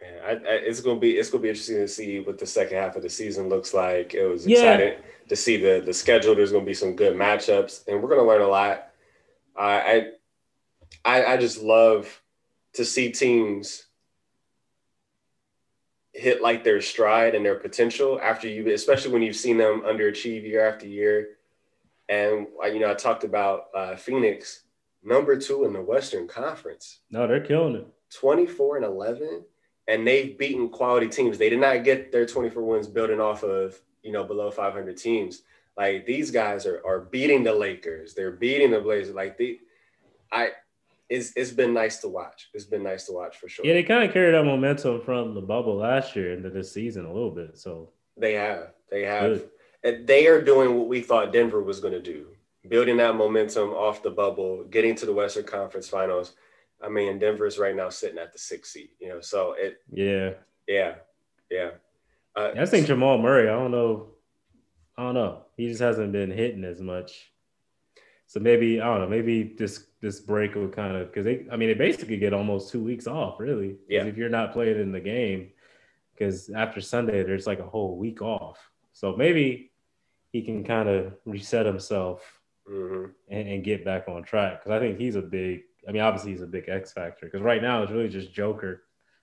Man, 0.00 0.20
I, 0.24 0.30
I, 0.30 0.54
it's 0.54 0.80
gonna 0.80 1.00
be 1.00 1.12
it's 1.12 1.30
gonna 1.30 1.42
be 1.42 1.48
interesting 1.48 1.76
to 1.76 1.88
see 1.88 2.20
what 2.20 2.38
the 2.38 2.46
second 2.46 2.76
half 2.76 2.96
of 2.96 3.02
the 3.02 3.10
season 3.10 3.48
looks 3.48 3.74
like. 3.74 4.14
It 4.14 4.26
was 4.26 4.46
yeah. 4.46 4.58
exciting 4.58 5.02
to 5.28 5.36
see 5.36 5.56
the 5.56 5.82
the 5.84 5.92
schedule. 5.92 6.34
There's 6.34 6.52
gonna 6.52 6.64
be 6.64 6.74
some 6.74 6.94
good 6.94 7.16
matchups, 7.16 7.86
and 7.88 8.00
we're 8.00 8.08
gonna 8.08 8.26
learn 8.26 8.42
a 8.42 8.46
lot. 8.46 8.90
I 9.56 10.12
I 11.04 11.24
I 11.24 11.36
just 11.36 11.62
love 11.62 12.22
to 12.74 12.84
see 12.84 13.10
teams 13.10 13.84
hit 16.12 16.42
like 16.42 16.64
their 16.64 16.80
stride 16.80 17.34
and 17.34 17.44
their 17.44 17.54
potential 17.54 18.20
after 18.22 18.48
you, 18.48 18.68
especially 18.72 19.12
when 19.12 19.22
you've 19.22 19.36
seen 19.36 19.56
them 19.56 19.82
underachieve 19.82 20.42
year 20.42 20.68
after 20.68 20.86
year. 20.86 21.28
And 22.08 22.46
you 22.64 22.80
know, 22.80 22.90
I 22.90 22.94
talked 22.94 23.24
about 23.24 23.66
uh, 23.74 23.96
Phoenix, 23.96 24.62
number 25.02 25.36
two 25.38 25.64
in 25.64 25.72
the 25.72 25.80
Western 25.82 26.26
Conference. 26.26 27.00
No, 27.10 27.26
they're 27.26 27.40
killing 27.40 27.76
it. 27.76 27.86
24 28.14 28.76
and 28.76 28.86
11, 28.86 29.44
and 29.86 30.06
they've 30.06 30.38
beaten 30.38 30.70
quality 30.70 31.08
teams. 31.08 31.36
They 31.36 31.50
did 31.50 31.60
not 31.60 31.84
get 31.84 32.10
their 32.10 32.24
24 32.24 32.62
wins 32.62 32.86
building 32.88 33.20
off 33.20 33.42
of 33.42 33.78
you 34.02 34.12
know 34.12 34.24
below 34.24 34.50
500 34.50 34.96
teams. 34.96 35.42
Like 35.76 36.06
these 36.06 36.30
guys 36.30 36.66
are 36.66 36.82
are 36.84 37.00
beating 37.00 37.44
the 37.44 37.52
Lakers. 37.52 38.14
They're 38.14 38.32
beating 38.32 38.70
the 38.70 38.80
Blazers. 38.80 39.14
Like 39.14 39.36
the, 39.36 39.60
I 40.32 40.50
it's 41.08 41.32
it's 41.36 41.50
been 41.50 41.72
nice 41.72 41.98
to 41.98 42.08
watch. 42.08 42.48
It's 42.54 42.64
been 42.64 42.82
nice 42.82 43.06
to 43.06 43.12
watch 43.12 43.38
for 43.38 43.48
sure. 43.48 43.64
Yeah, 43.64 43.74
they 43.74 43.82
kind 43.82 44.04
of 44.04 44.12
carried 44.12 44.34
that 44.34 44.44
momentum 44.44 45.00
from 45.00 45.34
the 45.34 45.40
bubble 45.40 45.76
last 45.76 46.14
year 46.14 46.32
into 46.32 46.50
this 46.50 46.72
season 46.72 47.04
a 47.06 47.12
little 47.12 47.30
bit. 47.30 47.56
So 47.58 47.90
they 48.16 48.34
have, 48.34 48.72
they 48.90 49.02
have, 49.02 49.42
and 49.82 50.06
they 50.06 50.26
are 50.26 50.42
doing 50.42 50.76
what 50.76 50.88
we 50.88 51.00
thought 51.00 51.32
Denver 51.32 51.62
was 51.62 51.80
going 51.80 51.94
to 51.94 52.02
do: 52.02 52.28
building 52.68 52.98
that 52.98 53.16
momentum 53.16 53.70
off 53.70 54.02
the 54.02 54.10
bubble, 54.10 54.64
getting 54.64 54.94
to 54.96 55.06
the 55.06 55.12
Western 55.12 55.44
Conference 55.44 55.88
Finals. 55.88 56.34
I 56.82 56.88
mean, 56.88 57.18
Denver 57.18 57.46
is 57.46 57.58
right 57.58 57.74
now 57.74 57.88
sitting 57.88 58.18
at 58.18 58.32
the 58.32 58.38
sixth 58.38 58.72
seed, 58.72 58.90
you 59.00 59.08
know. 59.08 59.20
So 59.20 59.54
it, 59.58 59.80
yeah, 59.90 60.32
yeah, 60.66 60.96
yeah. 61.50 61.70
Uh, 62.36 62.52
I 62.56 62.66
think 62.66 62.86
Jamal 62.86 63.18
Murray. 63.18 63.48
I 63.48 63.52
don't 63.52 63.70
know. 63.70 64.10
I 64.96 65.04
don't 65.04 65.14
know. 65.14 65.42
He 65.56 65.68
just 65.68 65.80
hasn't 65.80 66.12
been 66.12 66.30
hitting 66.30 66.64
as 66.64 66.80
much. 66.80 67.32
So 68.28 68.40
maybe 68.40 68.78
I 68.78 68.84
don't 68.84 69.00
know. 69.00 69.08
Maybe 69.08 69.54
this 69.58 69.86
this 70.02 70.20
break 70.20 70.54
will 70.54 70.68
kind 70.68 70.94
of 70.94 71.08
because 71.08 71.24
they. 71.24 71.46
I 71.50 71.56
mean, 71.56 71.70
they 71.70 71.74
basically 71.74 72.18
get 72.18 72.34
almost 72.34 72.70
two 72.70 72.84
weeks 72.84 73.06
off, 73.06 73.40
really. 73.40 73.76
Yeah. 73.88 74.04
If 74.04 74.18
you're 74.18 74.28
not 74.28 74.52
playing 74.52 74.78
in 74.78 74.92
the 74.92 75.00
game, 75.00 75.48
because 76.12 76.50
after 76.50 76.82
Sunday 76.82 77.22
there's 77.22 77.46
like 77.46 77.58
a 77.58 77.66
whole 77.66 77.96
week 77.96 78.20
off. 78.20 78.58
So 78.92 79.16
maybe 79.16 79.72
he 80.30 80.42
can 80.42 80.62
kind 80.62 80.90
of 80.90 81.14
reset 81.24 81.64
himself 81.64 82.40
mm-hmm. 82.70 83.12
and, 83.30 83.48
and, 83.48 83.64
get 83.64 83.82
back 83.82 84.08
on 84.08 84.22
track. 84.24 84.62
Because 84.62 84.76
I 84.76 84.78
think 84.78 84.98
he's 84.98 85.16
a 85.16 85.22
big. 85.22 85.62
I 85.88 85.92
mean, 85.92 86.02
obviously 86.02 86.32
he's 86.32 86.42
a 86.42 86.46
big 86.46 86.68
X 86.68 86.92
factor. 86.92 87.24
Because 87.24 87.40
right 87.40 87.62
now 87.62 87.82
it's 87.82 87.92
really 87.92 88.10
just 88.10 88.34
Joker 88.34 88.82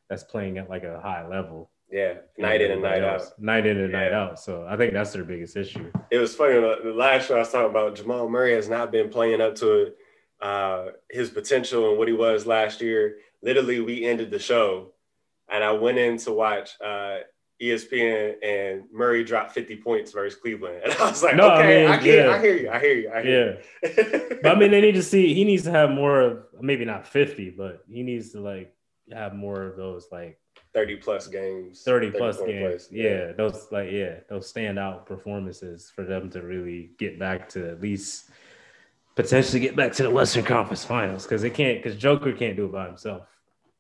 that's 0.10 0.24
playing 0.24 0.58
at 0.58 0.68
like 0.68 0.84
a 0.84 1.00
high 1.00 1.28
level. 1.28 1.70
Yeah, 1.92 2.16
night 2.38 2.62
in 2.62 2.72
and 2.72 2.82
night 2.82 3.04
out. 3.04 3.22
Night 3.40 3.66
in 3.66 3.78
and 3.78 3.92
yeah. 3.92 4.00
night 4.00 4.14
out. 4.14 4.40
So 4.40 4.66
I 4.68 4.76
think 4.76 4.94
that's 4.94 5.14
their 5.14 5.24
biggest 5.24 5.56
issue. 5.56 5.92
It 6.12 6.18
was 6.18 6.36
funny. 6.36 6.54
The 6.56 6.94
last 6.96 7.28
show 7.28 7.36
I 7.36 7.40
was 7.40 7.52
talking 7.52 7.70
about, 7.70 7.96
Jamal 7.96 8.28
Murray 8.28 8.54
has 8.54 8.68
not 8.68 8.92
been 8.92 9.10
playing 9.10 9.40
up 9.40 9.56
to 9.56 9.94
uh, 10.42 10.88
his 11.10 11.30
potential 11.30 11.90
and 11.90 11.98
what 11.98 12.08
he 12.08 12.14
was 12.14 12.46
last 12.46 12.82
year. 12.82 13.18
Literally, 13.42 13.80
we 13.80 14.06
ended 14.06 14.32
the 14.32 14.40
show, 14.40 14.94
and 15.50 15.64
I 15.64 15.72
went 15.74 15.98
in 15.98 16.18
to 16.20 16.34
watch 16.34 16.72
uh, 16.84 17.20
ESPN, 17.62 18.36
and 18.44 18.84
Murray 18.92 19.24
dropped 19.24 19.52
50 19.52 19.78
points 19.78 20.12
versus 20.12 20.40
Cleveland, 20.40 20.82
and 20.84 20.94
I 20.94 21.10
was 21.10 21.24
like, 21.24 21.36
no, 21.36 21.52
okay, 21.52 21.86
I, 21.86 21.92
mean, 21.92 22.00
I, 22.00 22.04
yeah. 22.04 22.32
I 22.32 22.40
hear 22.40 22.56
you, 22.58 22.70
I 22.70 22.80
hear 22.80 22.94
you, 22.94 23.12
I 23.12 23.22
hear 23.22 23.62
yeah. 23.84 23.90
you. 23.90 24.40
but 24.42 24.56
I 24.56 24.60
mean, 24.60 24.72
they 24.72 24.82
need 24.82 24.96
to 24.96 25.04
see. 25.14 25.34
He 25.34 25.44
needs 25.44 25.64
to 25.64 25.72
have 25.72 25.92
more 25.92 26.20
of 26.20 26.44
maybe 26.60 26.86
not 26.86 27.08
50, 27.08 27.52
but 27.52 27.84
he 27.88 28.04
needs 28.04 28.32
to 28.32 28.42
like 28.42 28.74
have 29.14 29.34
more 29.34 29.64
of 29.64 29.78
those 29.78 30.08
like 30.12 30.40
30 30.76 30.98
plus 30.98 31.28
games 31.28 31.82
30, 31.84 32.12
30 32.12 32.18
plus 32.18 32.42
games. 32.42 32.90
yeah. 32.92 33.04
yeah. 33.04 33.32
those 33.32 33.68
like 33.72 33.90
yeah 33.92 34.16
those 34.28 34.52
standout 34.52 35.06
performances 35.06 35.90
for 35.96 36.04
them 36.04 36.30
to 36.30 36.42
really 36.42 36.92
get 37.00 37.18
back 37.18 37.48
to 37.48 37.72
at 37.72 37.82
least 37.82 38.30
potentially 39.16 39.62
get 39.62 39.78
back 39.78 39.94
to 39.94 40.04
the 40.04 40.10
western 40.12 40.44
conference 40.44 40.84
finals 40.84 41.24
because 41.24 41.42
they 41.42 41.50
can't 41.50 41.82
because 41.82 41.98
joker 41.98 42.34
can't 42.34 42.58
do 42.58 42.66
it 42.66 42.74
by 42.74 42.88
himself. 42.88 43.26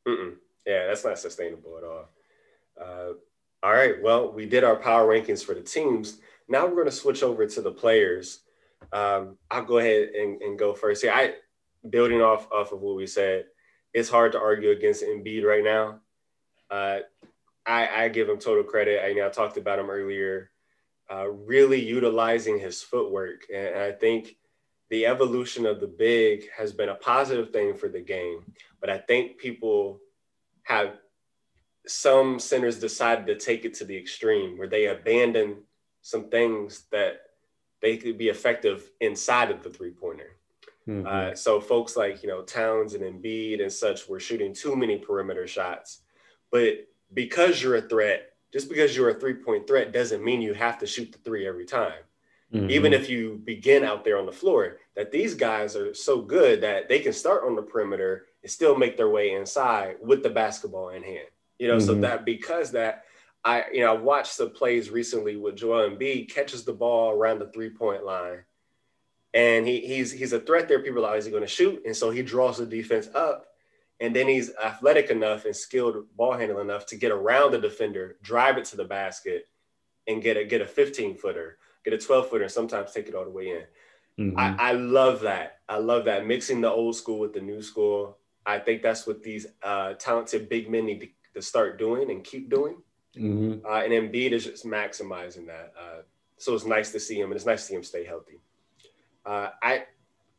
Mm-mm. 0.07 0.35
yeah 0.65 0.87
that's 0.87 1.03
not 1.03 1.19
sustainable 1.19 1.77
at 1.77 1.83
all. 1.83 2.09
Uh, 2.81 3.13
all 3.61 3.73
right 3.73 4.01
well 4.01 4.31
we 4.31 4.45
did 4.45 4.63
our 4.63 4.77
power 4.77 5.05
rankings 5.05 5.43
for 5.43 5.53
the 5.53 5.61
teams. 5.61 6.19
Now 6.47 6.65
we're 6.65 6.75
going 6.75 6.85
to 6.85 6.91
switch 6.91 7.23
over 7.23 7.45
to 7.45 7.61
the 7.61 7.71
players. 7.71 8.39
Um, 8.93 9.37
i'll 9.51 9.65
go 9.65 9.79
ahead 9.79 10.09
and, 10.09 10.41
and 10.41 10.57
go 10.57 10.73
first. 10.73 11.01
Here 11.01 11.11
i 11.11 11.33
building 11.89 12.21
off 12.21 12.49
off 12.53 12.71
of 12.71 12.79
what 12.79 12.95
we 12.95 13.05
said 13.05 13.45
it's 13.93 14.09
hard 14.09 14.31
to 14.31 14.39
argue 14.39 14.71
against 14.71 15.03
Embiid 15.03 15.43
right 15.43 15.63
now 15.63 15.99
uh, 16.69 16.99
I, 17.65 18.03
I, 18.03 18.09
give 18.09 18.29
him 18.29 18.37
total 18.37 18.63
credit. 18.63 19.03
I, 19.03 19.07
you 19.09 19.15
know, 19.15 19.27
I 19.27 19.29
talked 19.29 19.57
about 19.57 19.79
him 19.79 19.89
earlier, 19.89 20.51
uh, 21.11 21.27
really 21.27 21.83
utilizing 21.83 22.59
his 22.59 22.81
footwork. 22.81 23.45
And 23.53 23.77
I 23.79 23.91
think 23.91 24.37
the 24.89 25.05
evolution 25.05 25.65
of 25.65 25.79
the 25.79 25.87
big 25.87 26.49
has 26.55 26.71
been 26.71 26.89
a 26.89 26.95
positive 26.95 27.51
thing 27.51 27.75
for 27.75 27.89
the 27.89 28.01
game. 28.01 28.53
But 28.79 28.89
I 28.89 28.97
think 28.97 29.37
people 29.37 29.99
have 30.63 30.97
some 31.87 32.39
centers 32.39 32.79
decided 32.79 33.27
to 33.27 33.35
take 33.37 33.65
it 33.65 33.75
to 33.75 33.85
the 33.85 33.97
extreme 33.97 34.57
where 34.57 34.67
they 34.67 34.87
abandon 34.87 35.57
some 36.01 36.29
things 36.29 36.85
that 36.91 37.21
they 37.81 37.97
could 37.97 38.17
be 38.17 38.29
effective 38.29 38.89
inside 39.01 39.51
of 39.51 39.63
the 39.63 39.69
three 39.69 39.91
pointer. 39.91 40.37
Mm-hmm. 40.87 41.07
Uh, 41.07 41.35
so 41.35 41.59
folks 41.59 41.97
like 41.97 42.21
you 42.21 42.29
know 42.29 42.43
Towns 42.43 42.93
and 42.93 43.03
Embiid 43.03 43.61
and 43.61 43.71
such 43.71 44.07
were 44.07 44.19
shooting 44.19 44.53
too 44.53 44.75
many 44.75 44.97
perimeter 44.97 45.47
shots 45.47 46.01
but 46.55 46.87
because 47.13 47.61
you're 47.61 47.75
a 47.75 47.81
threat, 47.81 48.31
just 48.53 48.69
because 48.69 48.95
you're 48.95 49.09
a 49.09 49.19
three 49.19 49.33
point 49.33 49.67
threat 49.67 49.91
doesn't 49.91 50.23
mean 50.23 50.41
you 50.41 50.53
have 50.53 50.79
to 50.79 50.87
shoot 50.87 51.11
the 51.11 51.17
three 51.17 51.45
every 51.45 51.65
time. 51.65 51.99
Mm-hmm. 52.53 52.69
Even 52.69 52.93
if 52.93 53.09
you 53.09 53.41
begin 53.43 53.83
out 53.83 54.05
there 54.05 54.17
on 54.17 54.25
the 54.25 54.31
floor, 54.31 54.77
that 54.95 55.11
these 55.11 55.35
guys 55.35 55.75
are 55.75 55.93
so 55.93 56.21
good 56.21 56.61
that 56.61 56.87
they 56.87 56.99
can 56.99 57.11
start 57.11 57.43
on 57.43 57.57
the 57.57 57.61
perimeter 57.61 58.27
and 58.41 58.49
still 58.49 58.77
make 58.77 58.95
their 58.95 59.09
way 59.09 59.33
inside 59.33 59.97
with 60.01 60.23
the 60.23 60.29
basketball 60.29 60.91
in 60.91 61.03
hand. 61.03 61.27
You 61.59 61.67
know, 61.67 61.75
mm-hmm. 61.75 61.87
so 61.87 61.95
that 61.95 62.23
because 62.23 62.71
that 62.71 63.03
I, 63.43 63.65
you 63.73 63.81
know, 63.81 63.93
I 63.93 63.97
watched 63.97 64.37
the 64.37 64.47
plays 64.47 64.89
recently 64.89 65.35
with 65.35 65.57
Joel 65.57 65.89
Embiid 65.89 66.33
catches 66.33 66.63
the 66.63 66.71
ball 66.71 67.11
around 67.11 67.39
the 67.39 67.51
three 67.51 67.71
point 67.71 68.05
line, 68.05 68.45
and 69.33 69.67
he, 69.67 69.81
he's 69.81 70.09
he's 70.09 70.31
a 70.31 70.39
threat 70.39 70.69
there. 70.69 70.79
People 70.79 71.03
are 71.03 71.09
always 71.09 71.27
going 71.27 71.43
to 71.43 71.49
shoot, 71.49 71.83
and 71.85 71.93
so 71.93 72.11
he 72.11 72.21
draws 72.21 72.59
the 72.59 72.65
defense 72.65 73.09
up, 73.13 73.47
and 73.99 74.15
then 74.15 74.27
he's 74.27 74.51
athletic 74.63 75.09
enough 75.09 75.45
and 75.45 75.55
skilled 75.55 76.05
ball 76.15 76.33
handling 76.33 76.65
enough 76.65 76.85
to 76.87 76.95
get 76.95 77.11
around 77.11 77.51
the 77.51 77.59
defender, 77.59 78.17
drive 78.21 78.57
it 78.57 78.65
to 78.65 78.77
the 78.77 78.83
basket, 78.83 79.47
and 80.07 80.21
get 80.21 80.37
a 80.37 80.43
get 80.43 80.61
a 80.61 80.65
15 80.65 81.17
footer, 81.17 81.57
get 81.83 81.93
a 81.93 81.97
12 81.97 82.29
footer, 82.29 82.43
and 82.43 82.51
sometimes 82.51 82.91
take 82.91 83.07
it 83.07 83.15
all 83.15 83.23
the 83.23 83.31
way 83.31 83.49
in. 83.49 83.63
Mm-hmm. 84.19 84.39
I, 84.39 84.69
I, 84.69 84.71
love 84.71 85.21
that. 85.21 85.59
I 85.67 85.77
love 85.77 86.05
that 86.05 86.25
mixing 86.25 86.61
the 86.61 86.69
old 86.71 86.95
school 86.95 87.19
with 87.19 87.33
the 87.33 87.41
new 87.41 87.61
school. 87.61 88.17
I 88.45 88.59
think 88.59 88.81
that's 88.81 89.05
what 89.05 89.21
these 89.21 89.45
uh, 89.61 89.93
talented 89.93 90.47
big 90.47 90.69
men 90.69 90.85
need 90.85 91.01
to, 91.01 91.07
to, 91.33 91.41
start 91.41 91.77
doing 91.77 92.09
and 92.09 92.23
keep 92.23 92.49
doing. 92.49 92.77
Mm-hmm. 93.17 93.65
Uh, 93.65 93.81
and 93.81 93.91
Embiid 93.91 94.31
is 94.31 94.45
just 94.45 94.65
maximizing 94.65 95.47
that. 95.47 95.73
Uh, 95.77 96.01
so 96.37 96.53
it's 96.53 96.65
nice 96.65 96.93
to 96.93 96.99
see 96.99 97.19
him, 97.19 97.31
and 97.31 97.35
it's 97.35 97.45
nice 97.45 97.61
to 97.63 97.67
see 97.67 97.75
him 97.75 97.83
stay 97.83 98.05
healthy. 98.05 98.39
Uh, 99.25 99.49
I 99.61 99.83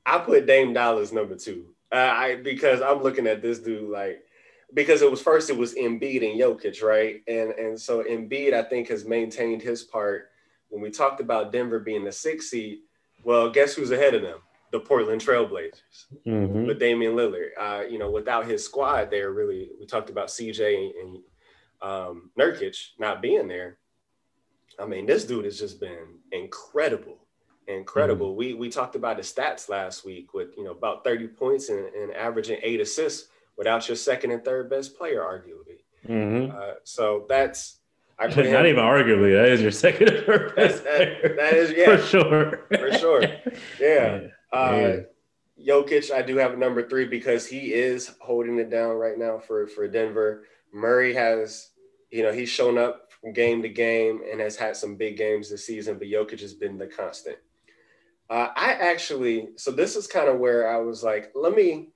I 0.07 0.19
put 0.19 0.47
Dame 0.47 0.73
Dollars 0.73 1.13
number 1.13 1.37
two. 1.37 1.75
Uh, 1.93 1.97
I 1.97 2.37
because 2.37 2.83
I'm 2.83 3.03
looking 3.03 3.27
at 3.27 3.43
this 3.43 3.61
dude 3.61 3.89
like 3.89 4.25
because 4.75 5.03
it 5.03 5.11
was 5.11 5.23
first 5.23 5.51
it 5.51 5.57
was 5.57 5.75
Embiid 5.75 6.29
and 6.29 6.41
Jokic, 6.41 6.83
right? 6.83 7.23
And 7.29 7.51
and 7.53 7.81
so 7.81 8.03
Embiid 8.03 8.53
I 8.53 8.63
think 8.63 8.89
has 8.89 9.05
maintained 9.05 9.63
his 9.63 9.83
part. 9.83 10.31
When 10.69 10.83
we 10.83 10.91
talked 10.91 11.21
about 11.21 11.53
Denver 11.53 11.79
being 11.79 12.05
the 12.05 12.11
sixth 12.11 12.49
seed, 12.49 12.79
well, 13.23 13.51
guess 13.51 13.75
who's 13.75 13.93
ahead 13.93 14.15
of 14.15 14.23
them? 14.23 14.39
The 14.73 14.81
Portland 14.81 15.21
Trailblazers 15.21 16.07
mm-hmm. 16.27 16.67
with 16.67 16.81
Damian 16.81 17.15
Lillard. 17.15 17.51
Uh, 17.59 17.83
you 17.89 17.99
know, 17.99 18.11
without 18.11 18.47
his 18.47 18.65
squad 18.65 19.11
there, 19.11 19.31
really, 19.31 19.71
we 19.79 19.87
talked 19.87 20.11
about 20.11 20.27
CJ 20.27 20.77
and, 20.77 20.93
and 21.01 21.19
um, 21.83 22.31
Nurkic 22.39 22.77
not 22.99 23.23
being 23.23 23.47
there. 23.47 23.79
I 24.79 24.87
mean, 24.87 25.07
this 25.07 25.25
dude 25.25 25.45
has 25.45 25.59
just 25.59 25.81
been 25.81 26.19
incredible 26.33 27.26
incredible. 27.69 28.31
Mm-hmm. 28.31 28.39
We 28.39 28.55
we 28.55 28.69
talked 28.69 28.97
about 28.97 29.17
the 29.17 29.23
stats 29.23 29.69
last 29.69 30.05
week 30.05 30.35
with 30.35 30.57
you 30.57 30.65
know 30.65 30.73
about 30.73 31.05
30 31.05 31.29
points 31.29 31.69
and, 31.69 31.87
and 31.95 32.15
averaging 32.15 32.59
eight 32.63 32.81
assists 32.81 33.29
without 33.57 33.89
your 33.89 33.97
second 33.97 34.31
and 34.31 34.45
third 34.45 34.71
best 34.71 34.97
player, 34.97 35.21
arguably. 35.21 35.79
Mm-hmm. 36.09 36.57
Uh, 36.57 36.75
so 36.85 37.27
that's 37.29 37.79
I 38.19 38.27
not 38.29 38.37
him, 38.37 38.67
even 38.67 38.85
arguably 38.85 39.35
that 39.35 39.51
is 39.51 39.61
your 39.61 39.71
second 39.71 40.09
and 40.09 40.25
third 40.25 40.55
best 40.57 40.85
that, 40.85 41.23
that, 41.23 41.37
that 41.37 41.53
is 41.55 41.73
yeah 41.77 41.97
for 41.97 42.03
sure 42.03 42.67
for 42.69 42.93
sure 42.93 43.23
yeah. 43.81 44.29
Uh, 44.53 44.99
Jokic, 45.65 46.13
I 46.13 46.23
do 46.23 46.37
have 46.37 46.53
a 46.53 46.57
number 46.57 46.87
three 46.87 47.07
because 47.07 47.47
he 47.47 47.73
is 47.73 48.15
holding 48.21 48.59
it 48.59 48.71
down 48.71 48.97
right 48.97 49.19
now 49.19 49.39
for 49.39 49.67
for 49.67 49.89
Denver. 49.89 50.45
Murray 50.73 51.15
has, 51.15 51.71
you 52.11 52.23
know, 52.23 52.33
he's 52.33 52.51
shown 52.51 52.77
up 52.77 53.13
from 53.21 53.33
game 53.33 53.63
to 53.63 53.69
game 53.69 54.21
and 54.31 54.41
has 54.41 54.57
had 54.57 54.77
some 54.77 54.97
big 54.97 55.17
games 55.17 55.51
this 55.51 55.67
season, 55.67 55.99
but 55.99 56.09
Jokic 56.09 56.41
has 56.41 56.53
been 56.53 56.77
the 56.77 56.87
constant. 56.87 57.39
Uh, 58.29 58.49
I 58.57 58.73
actually, 58.73 59.49
so 59.57 59.71
this 59.71 59.95
is 59.95 60.07
kind 60.07 60.29
of 60.29 60.39
where 60.39 60.69
I 60.69 60.79
was 60.79 61.05
like, 61.05 61.31
let 61.35 61.55
me, 61.55 61.91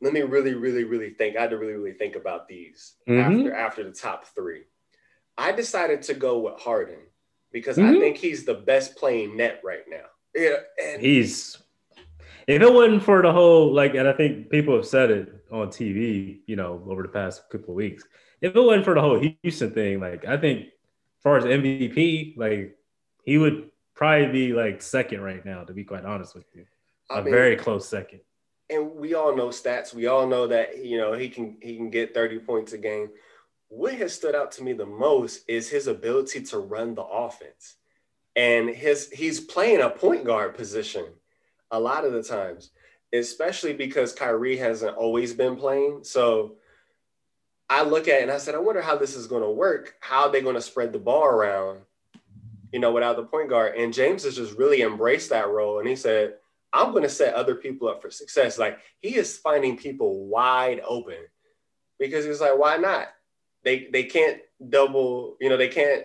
let 0.00 0.12
me 0.12 0.20
really, 0.20 0.54
really, 0.54 0.84
really 0.84 1.10
think. 1.10 1.36
I 1.36 1.42
had 1.42 1.50
to 1.50 1.58
really, 1.58 1.72
really 1.72 1.94
think 1.94 2.16
about 2.16 2.46
these 2.46 2.94
mm-hmm. 3.08 3.20
after 3.20 3.54
after 3.54 3.84
the 3.84 3.92
top 3.92 4.26
three. 4.34 4.62
I 5.38 5.52
decided 5.52 6.02
to 6.02 6.14
go 6.14 6.38
with 6.38 6.60
Harden 6.60 7.00
because 7.52 7.78
mm-hmm. 7.78 7.96
I 7.96 8.00
think 8.00 8.16
he's 8.18 8.44
the 8.44 8.54
best 8.54 8.96
playing 8.96 9.36
net 9.36 9.60
right 9.64 9.84
now. 9.88 10.04
Yeah, 10.34 10.56
and 10.82 11.00
he's. 11.00 11.58
If 12.46 12.62
it 12.62 12.72
wasn't 12.72 13.02
for 13.02 13.22
the 13.22 13.32
whole 13.32 13.72
like, 13.72 13.94
and 13.94 14.06
I 14.06 14.12
think 14.12 14.50
people 14.50 14.76
have 14.76 14.86
said 14.86 15.10
it 15.10 15.44
on 15.50 15.68
TV, 15.68 16.40
you 16.46 16.56
know, 16.56 16.82
over 16.86 17.02
the 17.02 17.08
past 17.08 17.48
couple 17.50 17.70
of 17.70 17.76
weeks. 17.76 18.04
If 18.40 18.54
it 18.54 18.60
wasn't 18.60 18.84
for 18.84 18.94
the 18.94 19.00
whole 19.00 19.18
Houston 19.42 19.72
thing, 19.72 20.00
like 20.00 20.26
I 20.26 20.36
think, 20.36 20.66
as 20.66 21.22
far 21.22 21.38
as 21.38 21.44
MVP, 21.44 22.36
like 22.36 22.76
he 23.24 23.38
would 23.38 23.70
probably 23.96 24.28
be 24.28 24.52
like 24.52 24.80
second 24.82 25.22
right 25.22 25.44
now, 25.44 25.64
to 25.64 25.72
be 25.72 25.82
quite 25.82 26.04
honest 26.04 26.34
with 26.34 26.44
you. 26.54 26.64
A 27.10 27.22
mean, 27.22 27.32
very 27.32 27.56
close 27.56 27.88
second. 27.88 28.20
And 28.70 28.94
we 28.94 29.14
all 29.14 29.34
know 29.34 29.48
stats. 29.48 29.94
We 29.94 30.06
all 30.06 30.26
know 30.26 30.46
that 30.46 30.84
you 30.84 30.98
know 30.98 31.14
he 31.14 31.28
can 31.28 31.56
he 31.60 31.76
can 31.76 31.90
get 31.90 32.14
30 32.14 32.40
points 32.40 32.72
a 32.72 32.78
game. 32.78 33.08
What 33.68 33.94
has 33.94 34.14
stood 34.14 34.34
out 34.34 34.52
to 34.52 34.62
me 34.62 34.72
the 34.74 34.86
most 34.86 35.42
is 35.48 35.68
his 35.68 35.88
ability 35.88 36.42
to 36.44 36.58
run 36.58 36.94
the 36.94 37.02
offense. 37.02 37.76
And 38.36 38.68
his 38.68 39.10
he's 39.10 39.40
playing 39.40 39.80
a 39.80 39.90
point 39.90 40.24
guard 40.24 40.54
position 40.54 41.06
a 41.70 41.80
lot 41.80 42.04
of 42.04 42.12
the 42.12 42.22
times, 42.22 42.70
especially 43.12 43.72
because 43.72 44.12
Kyrie 44.12 44.56
hasn't 44.56 44.96
always 44.96 45.32
been 45.32 45.56
playing. 45.56 46.00
So 46.02 46.56
I 47.68 47.82
look 47.82 48.08
at 48.08 48.20
it 48.20 48.22
and 48.22 48.30
I 48.30 48.38
said, 48.38 48.54
I 48.54 48.58
wonder 48.58 48.82
how 48.82 48.96
this 48.96 49.16
is 49.16 49.26
going 49.26 49.42
to 49.42 49.50
work. 49.50 49.94
How 50.00 50.26
are 50.26 50.32
they 50.32 50.42
going 50.42 50.54
to 50.54 50.60
spread 50.60 50.92
the 50.92 50.98
ball 50.98 51.24
around? 51.24 51.80
You 52.72 52.80
know, 52.80 52.92
without 52.92 53.16
the 53.16 53.24
point 53.24 53.50
guard. 53.50 53.76
And 53.76 53.92
James 53.92 54.24
has 54.24 54.36
just 54.36 54.58
really 54.58 54.82
embraced 54.82 55.30
that 55.30 55.48
role. 55.48 55.78
And 55.78 55.88
he 55.88 55.96
said, 55.96 56.34
I'm 56.72 56.90
going 56.90 57.02
to 57.02 57.08
set 57.08 57.34
other 57.34 57.54
people 57.54 57.88
up 57.88 58.02
for 58.02 58.10
success. 58.10 58.58
Like 58.58 58.78
he 59.00 59.16
is 59.16 59.38
finding 59.38 59.76
people 59.76 60.26
wide 60.26 60.80
open 60.86 61.18
because 61.98 62.24
he's 62.24 62.40
like, 62.40 62.58
why 62.58 62.76
not? 62.76 63.08
They 63.64 63.88
they 63.92 64.04
can't 64.04 64.40
double, 64.68 65.36
you 65.40 65.48
know, 65.48 65.56
they 65.56 65.68
can't, 65.68 66.04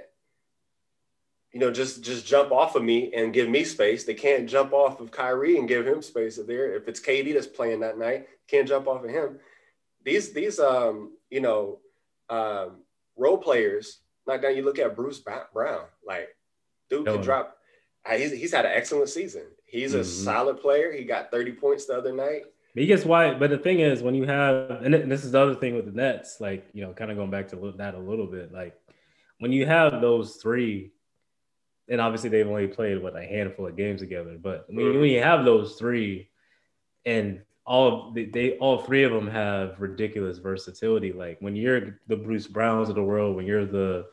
you 1.51 1.59
know, 1.59 1.71
just 1.71 2.01
just 2.01 2.25
jump 2.25 2.51
off 2.51 2.75
of 2.75 2.83
me 2.83 3.11
and 3.13 3.33
give 3.33 3.49
me 3.49 3.63
space. 3.63 4.03
They 4.03 4.13
can't 4.13 4.49
jump 4.49 4.73
off 4.73 4.99
of 4.99 5.11
Kyrie 5.11 5.57
and 5.57 5.67
give 5.67 5.85
him 5.85 6.01
space 6.01 6.37
if 6.37 6.47
there. 6.47 6.73
If 6.73 6.87
it's 6.87 7.01
KD 7.01 7.33
that's 7.33 7.47
playing 7.47 7.81
that 7.81 7.97
night, 7.97 8.27
can't 8.47 8.67
jump 8.67 8.87
off 8.87 9.03
of 9.03 9.09
him. 9.09 9.39
These 10.03 10.33
these 10.33 10.59
um, 10.59 11.11
you 11.29 11.41
know, 11.41 11.79
um, 12.29 12.77
role 13.15 13.37
players, 13.37 13.99
like 14.25 14.41
now 14.41 14.49
you 14.49 14.63
look 14.63 14.79
at 14.79 14.95
Bruce 14.95 15.19
Brown, 15.19 15.83
like 16.05 16.29
dude 16.91 17.05
can 17.07 17.21
drop. 17.21 17.57
He's, 18.09 18.31
he's 18.31 18.53
had 18.53 18.65
an 18.65 18.71
excellent 18.73 19.09
season. 19.09 19.43
He's 19.65 19.93
a 19.93 19.99
mm-hmm. 19.99 20.23
solid 20.23 20.59
player. 20.61 20.91
He 20.91 21.03
got 21.03 21.31
30 21.31 21.53
points 21.53 21.85
the 21.85 21.97
other 21.97 22.13
night. 22.13 22.43
He 22.73 22.85
gets 22.85 23.03
why, 23.03 23.33
but 23.33 23.49
the 23.49 23.57
thing 23.57 23.81
is, 23.81 24.01
when 24.01 24.15
you 24.15 24.25
have, 24.25 24.69
and 24.69 24.93
this 24.93 25.25
is 25.25 25.33
the 25.33 25.39
other 25.39 25.55
thing 25.55 25.75
with 25.75 25.85
the 25.85 25.91
Nets, 25.91 26.39
like 26.39 26.65
you 26.73 26.81
know, 26.81 26.93
kind 26.93 27.11
of 27.11 27.17
going 27.17 27.29
back 27.29 27.49
to 27.49 27.73
that 27.77 27.95
a 27.95 27.99
little 27.99 28.27
bit, 28.27 28.53
like 28.53 28.79
when 29.39 29.51
you 29.51 29.65
have 29.65 29.99
those 29.99 30.37
three, 30.37 30.93
and 31.89 31.99
obviously 31.99 32.29
they've 32.29 32.47
only 32.47 32.67
played 32.67 33.03
what 33.03 33.17
a 33.17 33.23
handful 33.25 33.67
of 33.67 33.75
games 33.75 33.99
together, 33.99 34.37
but 34.41 34.67
when, 34.69 34.85
mm-hmm. 34.85 35.01
when 35.01 35.09
you 35.09 35.21
have 35.21 35.43
those 35.43 35.75
three, 35.75 36.29
and 37.05 37.41
all 37.65 38.11
they, 38.13 38.25
they 38.25 38.57
all 38.57 38.79
three 38.79 39.03
of 39.03 39.11
them 39.11 39.27
have 39.27 39.79
ridiculous 39.79 40.37
versatility. 40.37 41.11
Like 41.11 41.37
when 41.41 41.57
you're 41.57 41.99
the 42.07 42.15
Bruce 42.15 42.47
Browns 42.47 42.87
of 42.87 42.95
the 42.95 43.03
world, 43.03 43.35
when 43.35 43.45
you're 43.45 43.65
the 43.65 44.05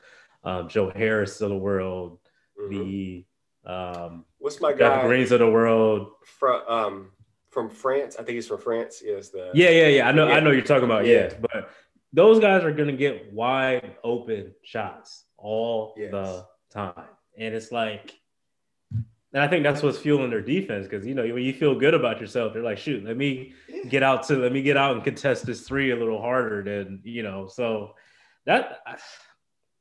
um, 0.44 0.68
Joe 0.68 0.90
Harris 0.90 1.40
of 1.40 1.50
the 1.50 1.56
world, 1.56 2.17
mm-hmm. 2.58 2.78
the 2.78 3.24
um, 3.66 4.24
what's 4.38 4.60
my 4.60 4.72
guy 4.72 5.02
the 5.02 5.08
Greens 5.08 5.32
of 5.32 5.40
the 5.40 5.50
world 5.50 6.12
from 6.24 6.62
um, 6.68 7.10
from 7.50 7.70
France? 7.70 8.16
I 8.18 8.22
think 8.22 8.36
he's 8.36 8.48
from 8.48 8.60
France. 8.60 9.02
Yes, 9.04 9.30
the 9.30 9.50
yeah, 9.54 9.70
yeah, 9.70 9.88
yeah. 9.88 10.08
I 10.08 10.12
know, 10.12 10.28
yeah. 10.28 10.34
I 10.34 10.40
know 10.40 10.50
you're 10.50 10.62
talking 10.62 10.84
about. 10.84 11.06
Yeah. 11.06 11.28
yeah, 11.30 11.34
but 11.40 11.70
those 12.12 12.40
guys 12.40 12.64
are 12.64 12.72
gonna 12.72 12.92
get 12.92 13.32
wide 13.32 13.96
open 14.02 14.54
shots 14.62 15.24
all 15.36 15.94
yes. 15.96 16.10
the 16.10 16.46
time, 16.72 17.04
and 17.36 17.54
it's 17.54 17.70
like 17.70 18.14
and 19.32 19.42
I 19.42 19.48
think 19.48 19.62
that's 19.62 19.82
what's 19.82 19.98
fueling 19.98 20.30
their 20.30 20.40
defense 20.40 20.86
because 20.86 21.06
you 21.06 21.14
know 21.14 21.22
when 21.22 21.42
you 21.42 21.52
feel 21.52 21.78
good 21.78 21.94
about 21.94 22.20
yourself, 22.20 22.54
they're 22.54 22.62
like, 22.62 22.78
shoot, 22.78 23.04
let 23.04 23.16
me 23.16 23.52
get 23.88 24.02
out 24.02 24.26
to 24.28 24.36
let 24.36 24.52
me 24.52 24.62
get 24.62 24.76
out 24.76 24.94
and 24.94 25.04
contest 25.04 25.44
this 25.44 25.62
three 25.62 25.90
a 25.90 25.96
little 25.96 26.20
harder 26.20 26.62
than 26.62 27.00
you 27.04 27.22
know. 27.22 27.46
So 27.46 27.94
that, 28.46 28.78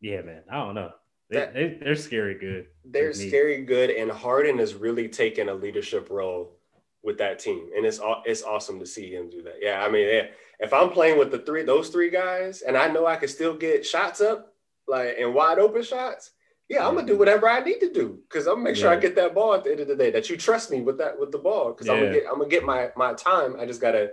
yeah, 0.02 0.22
man, 0.22 0.44
I 0.52 0.58
don't 0.58 0.76
know. 0.76 0.92
They, 1.30 1.38
that, 1.38 1.54
they, 1.54 1.78
they're 1.82 1.96
scary 1.96 2.36
good. 2.36 2.68
They're 2.86 3.14
scary 3.14 3.64
good, 3.64 3.90
and 3.90 4.10
Harden 4.10 4.60
is 4.60 4.76
really 4.76 5.10
taking 5.10 5.50
a 5.50 5.54
leadership 5.54 6.10
role 6.10 6.58
with 7.04 7.18
that 7.18 7.40
team, 7.40 7.70
and 7.76 7.86
it's 7.86 8.00
it's 8.26 8.44
awesome 8.44 8.80
to 8.80 8.86
see 8.86 9.14
him 9.14 9.30
do 9.30 9.42
that. 9.44 9.56
Yeah, 9.62 9.84
I 9.84 9.90
mean, 9.90 10.08
yeah, 10.08 10.28
if 10.60 10.74
I'm 10.74 10.90
playing 10.90 11.20
with 11.20 11.32
the 11.32 11.40
three 11.40 11.64
those 11.64 11.90
three 11.90 12.10
guys, 12.10 12.62
and 12.62 12.78
I 12.78 12.88
know 12.88 13.06
I 13.06 13.18
can 13.18 13.28
still 13.28 13.56
get 13.56 13.86
shots 13.86 14.22
up, 14.22 14.54
like 14.88 15.16
and 15.20 15.34
wide 15.34 15.60
open 15.60 15.84
shots 15.84 16.32
yeah, 16.70 16.86
I'm 16.86 16.96
gonna 16.96 17.08
do 17.08 17.18
whatever 17.18 17.48
I 17.48 17.62
need 17.62 17.80
to 17.80 17.92
do 17.92 18.20
because 18.28 18.46
I'm 18.46 18.56
gonna 18.56 18.66
make 18.66 18.76
sure 18.76 18.92
yeah. 18.92 18.98
I 18.98 19.00
get 19.00 19.16
that 19.16 19.34
ball 19.34 19.54
at 19.54 19.64
the 19.64 19.72
end 19.72 19.80
of 19.80 19.88
the 19.88 19.96
day. 19.96 20.12
That 20.12 20.30
you 20.30 20.36
trust 20.36 20.70
me 20.70 20.82
with 20.82 20.98
that 20.98 21.18
with 21.18 21.32
the 21.32 21.38
ball 21.38 21.72
because 21.72 21.88
yeah. 21.88 21.94
I'm 21.94 22.00
gonna 22.00 22.14
get 22.14 22.24
I'm 22.30 22.38
gonna 22.40 22.50
get 22.50 22.66
my 22.66 22.90
my 22.98 23.14
time. 23.14 23.56
I 23.58 23.66
just 23.66 23.80
gotta 23.80 24.12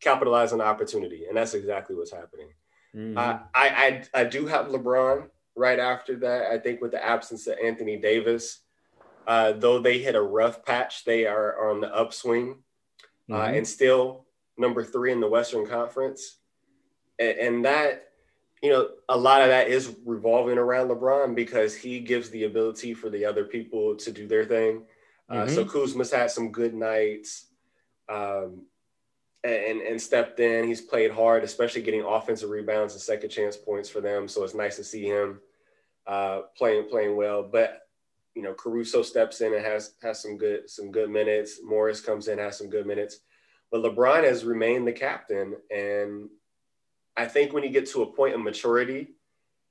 capitalize 0.00 0.52
on 0.52 0.58
the 0.58 0.64
opportunity, 0.64 1.26
and 1.26 1.36
that's 1.36 1.54
exactly 1.54 1.96
what's 1.96 2.12
happening. 2.12 2.50
Uh, 2.96 3.40
I, 3.54 4.02
I 4.14 4.20
I 4.20 4.24
do 4.24 4.46
have 4.46 4.68
LeBron 4.68 5.28
right 5.56 5.78
after 5.78 6.16
that. 6.16 6.50
I 6.50 6.58
think 6.58 6.80
with 6.80 6.92
the 6.92 7.04
absence 7.04 7.46
of 7.46 7.58
Anthony 7.62 7.96
Davis, 7.96 8.60
uh, 9.26 9.52
though 9.52 9.78
they 9.78 9.98
hit 9.98 10.14
a 10.14 10.22
rough 10.22 10.64
patch, 10.64 11.04
they 11.04 11.26
are 11.26 11.70
on 11.70 11.80
the 11.80 11.94
upswing, 11.94 12.56
uh, 13.30 13.34
mm-hmm. 13.34 13.34
uh, 13.34 13.56
and 13.56 13.66
still 13.66 14.26
number 14.56 14.84
three 14.84 15.12
in 15.12 15.20
the 15.20 15.28
Western 15.28 15.66
Conference, 15.66 16.38
and, 17.18 17.38
and 17.38 17.64
that 17.64 18.06
you 18.62 18.70
know, 18.70 18.88
a 19.08 19.16
lot 19.16 19.42
of 19.42 19.48
that 19.48 19.68
is 19.68 19.94
revolving 20.04 20.58
around 20.58 20.88
LeBron 20.88 21.34
because 21.34 21.74
he 21.74 22.00
gives 22.00 22.30
the 22.30 22.44
ability 22.44 22.94
for 22.94 23.10
the 23.10 23.24
other 23.24 23.44
people 23.44 23.94
to 23.96 24.10
do 24.10 24.26
their 24.26 24.44
thing. 24.44 24.82
Uh, 25.28 25.34
mm-hmm. 25.34 25.54
So 25.54 25.64
Kuzma's 25.64 26.10
had 26.10 26.30
some 26.30 26.50
good 26.50 26.74
nights 26.74 27.46
um, 28.08 28.62
and, 29.46 29.80
and 29.80 30.00
stepped 30.00 30.40
in. 30.40 30.66
He's 30.66 30.80
played 30.80 31.10
hard, 31.10 31.44
especially 31.44 31.82
getting 31.82 32.02
offensive 32.02 32.50
rebounds 32.50 32.94
and 32.94 33.02
second 33.02 33.30
chance 33.30 33.56
points 33.56 33.88
for 33.88 34.00
them. 34.00 34.28
So 34.28 34.44
it's 34.44 34.54
nice 34.54 34.76
to 34.76 34.84
see 34.84 35.06
him 35.06 35.40
uh, 36.06 36.42
playing 36.56 36.88
playing 36.88 37.16
well. 37.16 37.42
But 37.42 37.82
you 38.34 38.42
know, 38.42 38.54
Caruso 38.54 39.02
steps 39.02 39.40
in 39.40 39.54
and 39.54 39.64
has 39.64 39.94
has 40.02 40.20
some 40.20 40.36
good 40.36 40.68
some 40.68 40.90
good 40.90 41.10
minutes. 41.10 41.60
Morris 41.64 42.00
comes 42.00 42.28
in, 42.28 42.38
has 42.38 42.58
some 42.58 42.68
good 42.68 42.86
minutes. 42.86 43.20
But 43.70 43.82
LeBron 43.82 44.24
has 44.24 44.44
remained 44.44 44.86
the 44.86 44.92
captain, 44.92 45.56
and 45.74 46.28
I 47.16 47.26
think 47.26 47.52
when 47.52 47.64
you 47.64 47.70
get 47.70 47.86
to 47.90 48.02
a 48.02 48.12
point 48.12 48.34
of 48.34 48.40
maturity 48.40 49.08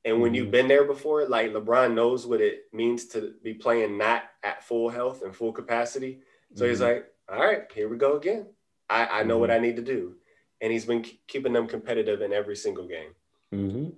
and 0.03 0.21
when 0.21 0.33
you've 0.33 0.45
mm-hmm. 0.45 0.51
been 0.51 0.67
there 0.67 0.83
before, 0.83 1.27
like 1.27 1.51
LeBron 1.51 1.93
knows 1.93 2.27
what 2.27 2.41
it 2.41 2.63
means 2.73 3.05
to 3.07 3.33
be 3.43 3.53
playing 3.53 3.97
not 3.97 4.23
at 4.43 4.63
full 4.63 4.89
health 4.89 5.21
and 5.21 5.35
full 5.35 5.53
capacity. 5.53 6.19
So 6.53 6.63
mm-hmm. 6.63 6.69
he's 6.71 6.81
like, 6.81 7.05
all 7.29 7.39
right, 7.39 7.63
here 7.73 7.87
we 7.89 7.97
go 7.97 8.17
again. 8.17 8.47
I, 8.89 9.05
I 9.05 9.23
know 9.23 9.35
mm-hmm. 9.35 9.41
what 9.41 9.51
I 9.51 9.59
need 9.59 9.75
to 9.77 9.81
do. 9.81 10.15
And 10.61 10.71
he's 10.71 10.85
been 10.85 11.05
keeping 11.27 11.53
them 11.53 11.67
competitive 11.67 12.21
in 12.21 12.33
every 12.33 12.55
single 12.55 12.87
game. 12.87 13.13
Mm-hmm. 13.53 13.89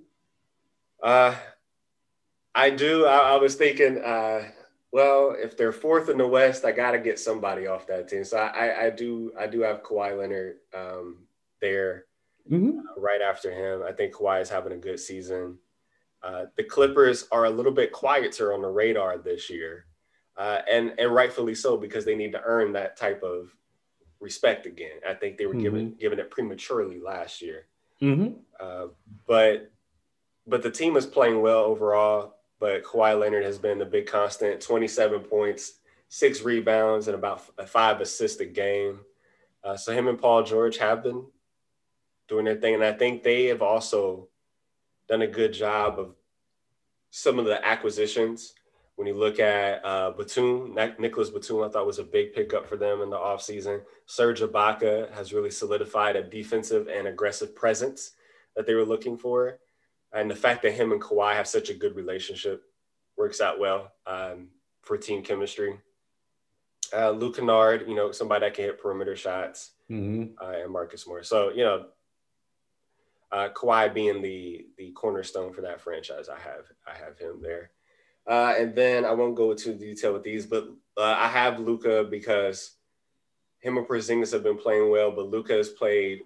Uh, 1.02 1.36
I 2.56 2.70
do. 2.72 3.06
I, 3.06 3.34
I 3.34 3.36
was 3.36 3.56
thinking, 3.56 4.00
uh, 4.04 4.50
well, 4.92 5.36
if 5.38 5.56
they're 5.56 5.72
fourth 5.72 6.10
in 6.10 6.18
the 6.18 6.28
West, 6.28 6.66
I 6.66 6.72
got 6.72 6.92
to 6.92 7.00
get 7.00 7.20
somebody 7.20 7.68
off 7.68 7.88
that 7.88 8.08
team. 8.08 8.24
So 8.24 8.38
I, 8.38 8.48
I, 8.48 8.86
I, 8.86 8.90
do. 8.90 9.32
I 9.40 9.48
do 9.48 9.62
have 9.62 9.84
Kawhi 9.84 10.18
Leonard 10.18 10.56
um, 10.76 11.28
there 11.62 12.06
mm-hmm. 12.52 12.80
uh, 12.80 13.00
right 13.00 13.22
after 13.22 13.52
him. 13.52 13.84
I 13.88 13.92
think 13.92 14.14
Kawhi 14.14 14.42
is 14.42 14.50
having 14.50 14.74
a 14.74 14.78
good 14.78 15.00
season. 15.00 15.60
Uh, 16.24 16.46
the 16.56 16.64
Clippers 16.64 17.28
are 17.32 17.46
a 17.46 17.50
little 17.50 17.72
bit 17.72 17.92
quieter 17.92 18.54
on 18.54 18.62
the 18.62 18.68
radar 18.68 19.18
this 19.20 19.50
year, 19.50 19.86
uh, 20.36 20.60
and 20.70 20.94
and 20.98 21.14
rightfully 21.14 21.54
so 21.54 21.78
because 21.78 22.06
they 22.06 22.16
need 22.16 22.32
to 22.32 22.42
earn 22.44 22.74
that 22.74 22.98
type 22.98 23.22
of 23.22 23.54
respect 24.20 24.66
again. 24.66 25.00
I 25.08 25.14
think 25.14 25.38
they 25.38 25.46
were 25.46 25.54
mm-hmm. 25.54 25.62
given 25.62 25.96
given 26.00 26.20
it 26.20 26.32
prematurely 26.32 27.00
last 27.00 27.42
year, 27.42 27.68
mm-hmm. 28.02 28.34
Uh, 28.60 28.88
but 29.28 29.72
but 30.46 30.62
the 30.64 30.72
team 30.72 30.98
is 30.98 31.06
playing 31.06 31.42
well 31.42 31.64
overall. 31.64 32.36
But 32.60 32.84
Kawhi 32.84 33.20
Leonard 33.20 33.44
has 33.44 33.60
been 33.60 33.78
the 33.78 33.86
big 33.86 34.08
constant: 34.08 34.62
twenty-seven 34.62 35.22
points, 35.22 35.74
six 36.10 36.42
rebounds, 36.42 37.08
and 37.08 37.16
about 37.16 37.44
a 37.58 37.68
five 37.68 38.02
assist 38.02 38.42
a 38.42 38.46
game. 38.46 39.02
Uh, 39.64 39.78
so 39.78 39.94
him 39.94 40.08
and 40.08 40.20
Paul 40.20 40.44
George 40.44 40.78
have 40.78 41.04
been 41.04 41.26
doing 42.28 42.46
their 42.46 42.56
thing. 42.56 42.76
And 42.76 42.84
I 42.84 42.94
think 42.94 43.22
they 43.22 43.46
have 43.46 43.62
also 43.62 44.30
done 45.08 45.22
a 45.22 45.28
good 45.28 45.54
job 45.54 46.00
of 46.00 46.16
some 47.10 47.38
of 47.38 47.46
the 47.46 47.66
acquisitions. 47.66 48.54
When 48.98 49.06
you 49.06 49.14
look 49.14 49.40
at 49.40 49.86
uh, 49.86 50.12
Batum, 50.12 50.76
Nicholas 50.98 51.30
Batum, 51.30 51.64
I 51.64 51.70
thought 51.70 51.86
was 51.86 52.00
a 52.00 52.04
big 52.04 52.34
pickup 52.34 52.68
for 52.68 52.78
them 52.78 53.02
in 53.02 53.12
the 53.12 53.16
offseason. 53.16 53.82
Serge 54.08 54.42
Ibaka 54.42 55.14
has 55.14 55.32
really 55.34 55.52
solidified 55.52 56.16
a 56.16 56.24
defensive 56.24 56.88
and 56.88 57.08
aggressive 57.08 57.56
presence 57.56 58.14
that 58.56 58.66
they 58.66 58.74
were 58.74 58.84
looking 58.84 59.16
for. 59.16 59.60
And 60.14 60.32
the 60.32 60.36
fact 60.36 60.64
that 60.64 60.74
him 60.74 60.92
and 60.92 61.02
Kawhi 61.02 61.36
have 61.36 61.48
such 61.48 61.70
a 61.70 61.76
good 61.76 61.96
relationship 61.96 62.64
works 63.18 63.40
out 63.40 63.60
well 63.60 63.92
um, 64.08 64.48
for 64.82 64.98
team 64.98 65.22
chemistry. 65.22 65.78
Uh, 66.92 67.12
Luke 67.12 67.36
Kennard, 67.36 67.88
you 67.88 67.94
know, 67.94 68.12
somebody 68.12 68.46
that 68.46 68.56
can 68.56 68.66
hit 68.66 68.82
perimeter 68.82 69.16
shots, 69.16 69.74
mm-hmm. 69.92 70.44
uh, 70.44 70.64
and 70.64 70.72
Marcus 70.72 71.06
Morris. 71.06 71.28
So, 71.28 71.52
you 71.52 71.64
know, 71.64 71.86
uh, 73.32 73.50
Kawhi 73.50 73.94
being 73.94 74.22
the 74.22 74.68
the 74.78 74.92
cornerstone 74.92 75.54
for 75.54 75.62
that 75.62 75.82
franchise. 75.82 76.30
I 76.30 76.40
have 76.40 76.66
I 76.88 76.98
have 76.98 77.20
him 77.20 77.42
there, 77.42 77.72
uh, 78.28 78.54
and 78.58 78.76
then 78.76 79.06
I 79.06 79.12
won't 79.14 79.36
go 79.36 79.52
into 79.52 79.74
detail 79.74 80.14
with 80.14 80.24
these, 80.24 80.46
but 80.46 80.68
uh, 80.98 81.16
I 81.18 81.28
have 81.28 81.60
Luka 81.60 82.04
because 82.04 82.76
him 83.60 83.78
and 83.78 83.88
Porzingis 83.88 84.34
have 84.34 84.44
been 84.44 84.58
playing 84.58 84.92
well, 84.92 85.12
but 85.12 85.30
Luka 85.30 85.54
has 85.54 85.70
played 85.70 86.22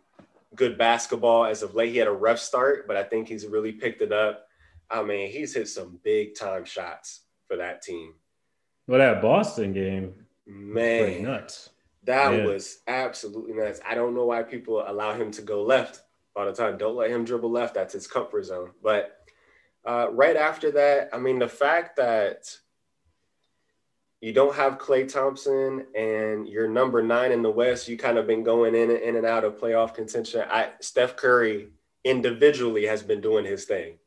good 0.55 0.77
basketball 0.77 1.45
as 1.45 1.61
of 1.61 1.75
late. 1.75 1.91
He 1.91 1.97
had 1.97 2.07
a 2.07 2.11
rough 2.11 2.39
start, 2.39 2.87
but 2.87 2.97
I 2.97 3.03
think 3.03 3.27
he's 3.27 3.45
really 3.45 3.71
picked 3.71 4.01
it 4.01 4.11
up. 4.11 4.47
I 4.89 5.03
mean, 5.03 5.31
he's 5.31 5.53
hit 5.53 5.67
some 5.67 5.99
big 6.03 6.35
time 6.35 6.65
shots 6.65 7.21
for 7.47 7.57
that 7.57 7.81
team. 7.81 8.15
Well, 8.87 8.99
that 8.99 9.21
Boston 9.21 9.71
game, 9.71 10.13
man, 10.45 11.23
nuts. 11.23 11.69
That 12.03 12.33
yeah. 12.33 12.45
was 12.45 12.79
absolutely 12.87 13.53
nuts. 13.53 13.79
I 13.87 13.93
don't 13.95 14.15
know 14.15 14.25
why 14.25 14.43
people 14.43 14.83
allow 14.85 15.13
him 15.13 15.31
to 15.31 15.41
go 15.41 15.61
left 15.61 16.01
all 16.35 16.45
the 16.45 16.51
time. 16.51 16.77
Don't 16.77 16.95
let 16.95 17.11
him 17.11 17.23
dribble 17.23 17.51
left. 17.51 17.75
That's 17.75 17.93
his 17.93 18.07
comfort 18.07 18.43
zone. 18.43 18.71
But 18.81 19.20
uh, 19.85 20.07
right 20.11 20.35
after 20.35 20.71
that, 20.71 21.09
I 21.13 21.17
mean, 21.17 21.39
the 21.39 21.47
fact 21.47 21.97
that 21.97 22.55
you 24.21 24.33
don't 24.33 24.55
have 24.55 24.77
Klay 24.77 25.11
Thompson 25.11 25.85
and 25.97 26.47
you're 26.47 26.67
number 26.67 27.01
nine 27.01 27.31
in 27.31 27.41
the 27.41 27.49
West, 27.49 27.87
you 27.87 27.97
kind 27.97 28.19
of 28.19 28.27
been 28.27 28.43
going 28.43 28.75
in 28.75 28.91
and 28.91 28.99
in 28.99 29.15
and 29.15 29.25
out 29.25 29.43
of 29.43 29.59
playoff 29.59 29.95
contention. 29.95 30.43
I, 30.47 30.69
Steph 30.79 31.15
Curry 31.15 31.69
individually 32.03 32.85
has 32.85 33.01
been 33.01 33.21
doing 33.21 33.45
his 33.45 33.65
thing. 33.65 33.97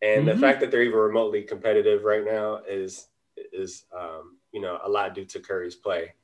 And 0.00 0.26
mm-hmm. 0.26 0.40
the 0.40 0.46
fact 0.46 0.60
that 0.60 0.70
they're 0.70 0.82
even 0.82 0.98
remotely 0.98 1.42
competitive 1.42 2.04
right 2.04 2.24
now 2.24 2.60
is 2.68 3.08
is 3.52 3.84
um, 3.96 4.36
you 4.52 4.60
know 4.60 4.78
a 4.84 4.88
lot 4.88 5.14
due 5.14 5.24
to 5.24 5.40
Curry's 5.40 5.74
play. 5.74 6.14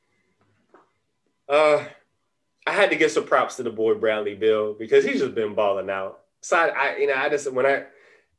Uh, 1.48 1.84
I 2.66 2.72
had 2.72 2.90
to 2.90 2.96
give 2.96 3.10
some 3.10 3.24
props 3.24 3.56
to 3.56 3.62
the 3.62 3.70
boy 3.70 3.94
Bradley 3.94 4.34
Beal 4.34 4.74
because 4.74 5.04
he's 5.04 5.20
just 5.20 5.34
been 5.34 5.54
balling 5.54 5.90
out. 5.90 6.20
So 6.40 6.56
I, 6.56 6.68
I 6.68 6.96
you 6.96 7.08
know, 7.08 7.14
I 7.14 7.28
just 7.28 7.52
when 7.52 7.66
I 7.66 7.84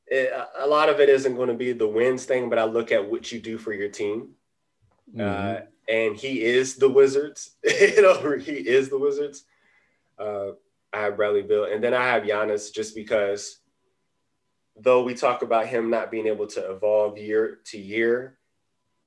it, 0.07 0.31
a 0.59 0.67
lot 0.67 0.89
of 0.89 0.99
it 0.99 1.09
isn't 1.09 1.35
going 1.35 1.49
to 1.49 1.55
be 1.55 1.73
the 1.73 1.87
wins 1.87 2.25
thing, 2.25 2.49
but 2.49 2.59
I 2.59 2.65
look 2.65 2.91
at 2.91 3.09
what 3.09 3.31
you 3.31 3.39
do 3.39 3.57
for 3.57 3.73
your 3.73 3.89
team. 3.89 4.29
Mm-hmm. 5.13 5.21
Uh, 5.21 5.65
and 5.87 6.15
he 6.15 6.43
is 6.43 6.75
the 6.75 6.89
Wizards. 6.89 7.51
you 7.63 8.01
know, 8.01 8.37
he 8.37 8.53
is 8.53 8.89
the 8.89 8.99
Wizards. 8.99 9.43
Uh, 10.17 10.51
I 10.93 11.01
have 11.01 11.17
Bradley 11.17 11.41
Beal, 11.41 11.65
and 11.65 11.83
then 11.83 11.93
I 11.93 12.05
have 12.07 12.23
Giannis 12.23 12.73
just 12.73 12.95
because, 12.95 13.59
though 14.77 15.03
we 15.03 15.13
talk 15.13 15.41
about 15.41 15.67
him 15.67 15.89
not 15.89 16.09
being 16.09 16.27
able 16.27 16.47
to 16.47 16.71
evolve 16.71 17.17
year 17.17 17.59
to 17.65 17.77
year, 17.77 18.37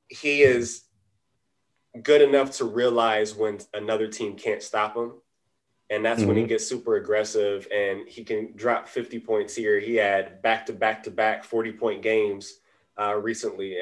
he 0.08 0.42
is 0.42 0.82
good 2.02 2.22
enough 2.22 2.52
to 2.58 2.64
realize 2.64 3.34
when 3.34 3.58
another 3.72 4.06
team 4.06 4.36
can't 4.36 4.62
stop 4.62 4.96
him. 4.96 5.12
And 5.90 6.04
that's 6.04 6.20
mm-hmm. 6.20 6.28
when 6.28 6.36
he 6.36 6.42
mm-hmm. 6.42 6.50
gets 6.50 6.66
super 6.66 6.96
aggressive 6.96 7.66
and 7.74 8.06
he 8.06 8.22
can 8.22 8.52
drop 8.54 8.88
50 8.88 9.20
points 9.20 9.54
here. 9.54 9.80
He 9.80 9.94
had 9.94 10.42
back 10.42 10.66
to 10.66 10.72
back 10.72 11.02
to 11.04 11.10
back 11.10 11.44
40 11.44 11.72
point 11.72 12.02
games 12.02 12.54
uh, 13.00 13.14
recently. 13.16 13.76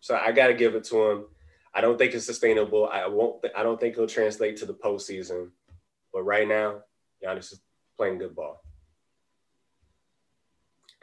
So 0.00 0.16
I 0.16 0.32
got 0.32 0.48
to 0.48 0.54
give 0.54 0.74
it 0.74 0.84
to 0.84 1.10
him. 1.10 1.24
I 1.72 1.80
don't 1.80 1.98
think 1.98 2.14
it's 2.14 2.26
sustainable. 2.26 2.88
I 2.88 3.06
won't. 3.06 3.42
Th- 3.42 3.54
I 3.56 3.62
don't 3.62 3.80
think 3.80 3.94
it'll 3.94 4.06
translate 4.06 4.56
to 4.58 4.66
the 4.66 4.74
postseason. 4.74 5.50
But 6.12 6.22
right 6.22 6.46
now, 6.46 6.82
Giannis 7.22 7.52
is 7.52 7.60
playing 7.96 8.18
good 8.18 8.34
ball. 8.34 8.62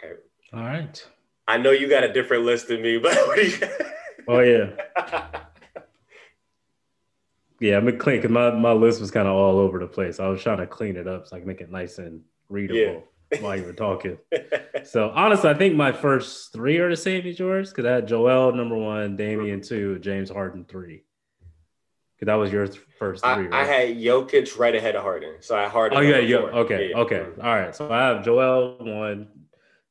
Okay. 0.03 0.13
All 0.53 0.63
right. 0.63 1.07
I 1.47 1.57
know 1.57 1.71
you 1.71 1.89
got 1.89 2.03
a 2.03 2.13
different 2.13 2.45
list 2.45 2.69
than 2.69 2.81
me, 2.81 2.97
but 2.97 3.17
oh 4.27 4.39
yeah. 4.39 5.41
yeah, 7.61 7.77
I'm 7.77 7.85
gonna 7.85 7.97
clean 7.97 8.17
because 8.17 8.31
my, 8.31 8.51
my 8.51 8.73
list 8.73 8.99
was 8.99 9.11
kind 9.11 9.27
of 9.27 9.35
all 9.35 9.59
over 9.59 9.79
the 9.79 9.87
place. 9.87 10.19
I 10.19 10.27
was 10.27 10.41
trying 10.41 10.57
to 10.57 10.67
clean 10.67 10.97
it 10.97 11.07
up 11.07 11.27
so 11.27 11.35
I 11.37 11.39
can 11.39 11.47
make 11.47 11.61
it 11.61 11.71
nice 11.71 11.99
and 11.99 12.21
readable. 12.49 12.79
Yeah 12.79 12.99
while 13.39 13.55
you 13.55 13.63
were 13.63 13.73
talking. 13.73 14.17
so 14.83 15.11
honestly, 15.15 15.49
I 15.49 15.53
think 15.53 15.75
my 15.75 15.91
first 15.91 16.51
three 16.51 16.77
are 16.79 16.89
the 16.89 16.97
same 16.97 17.25
as 17.25 17.39
yours 17.39 17.69
because 17.69 17.85
I 17.85 17.91
had 17.91 18.07
Joel 18.07 18.53
number 18.53 18.75
one, 18.75 19.15
Damian 19.15 19.61
two, 19.61 19.99
James 19.99 20.29
Harden 20.29 20.65
three. 20.65 21.03
Because 22.15 22.27
that 22.27 22.35
was 22.35 22.51
your 22.51 22.67
first 22.99 23.23
three. 23.23 23.31
I, 23.31 23.37
right? 23.37 23.53
I, 23.53 23.63
had 23.63 23.97
Jokic 23.97 24.59
right 24.59 24.75
ahead 24.75 24.95
of 24.95 25.03
Harden, 25.03 25.35
so 25.39 25.55
I 25.55 25.67
Harden. 25.67 25.97
Oh 25.97 26.01
yeah, 26.01 26.19
yeah. 26.19 26.37
Okay, 26.37 26.89
yeah. 26.89 26.97
okay. 26.97 27.25
All 27.41 27.55
right. 27.55 27.75
So 27.75 27.89
I 27.91 28.01
have 28.07 28.23
Joel 28.23 28.77
one, 28.79 29.27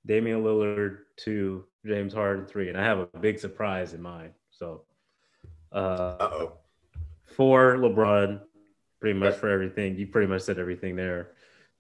Damian 0.07 0.45
Lillard 0.45 0.99
two, 1.17 1.65
James 1.85 2.13
Harden 2.13 2.47
three, 2.47 2.69
and 2.69 2.79
I 2.79 2.85
have 2.85 2.99
a 2.99 3.07
big 3.07 3.41
surprise 3.41 3.95
in 3.95 4.03
mind. 4.03 4.33
So, 4.51 4.83
uh 5.73 6.17
oh, 6.21 6.53
four 7.37 7.77
LeBron, 7.77 8.41
pretty 9.01 9.19
much 9.19 9.35
for 9.37 9.49
everything. 9.49 9.97
You 9.97 10.07
pretty 10.07 10.27
much 10.27 10.43
said 10.43 10.59
everything 10.59 10.97
there. 10.97 11.33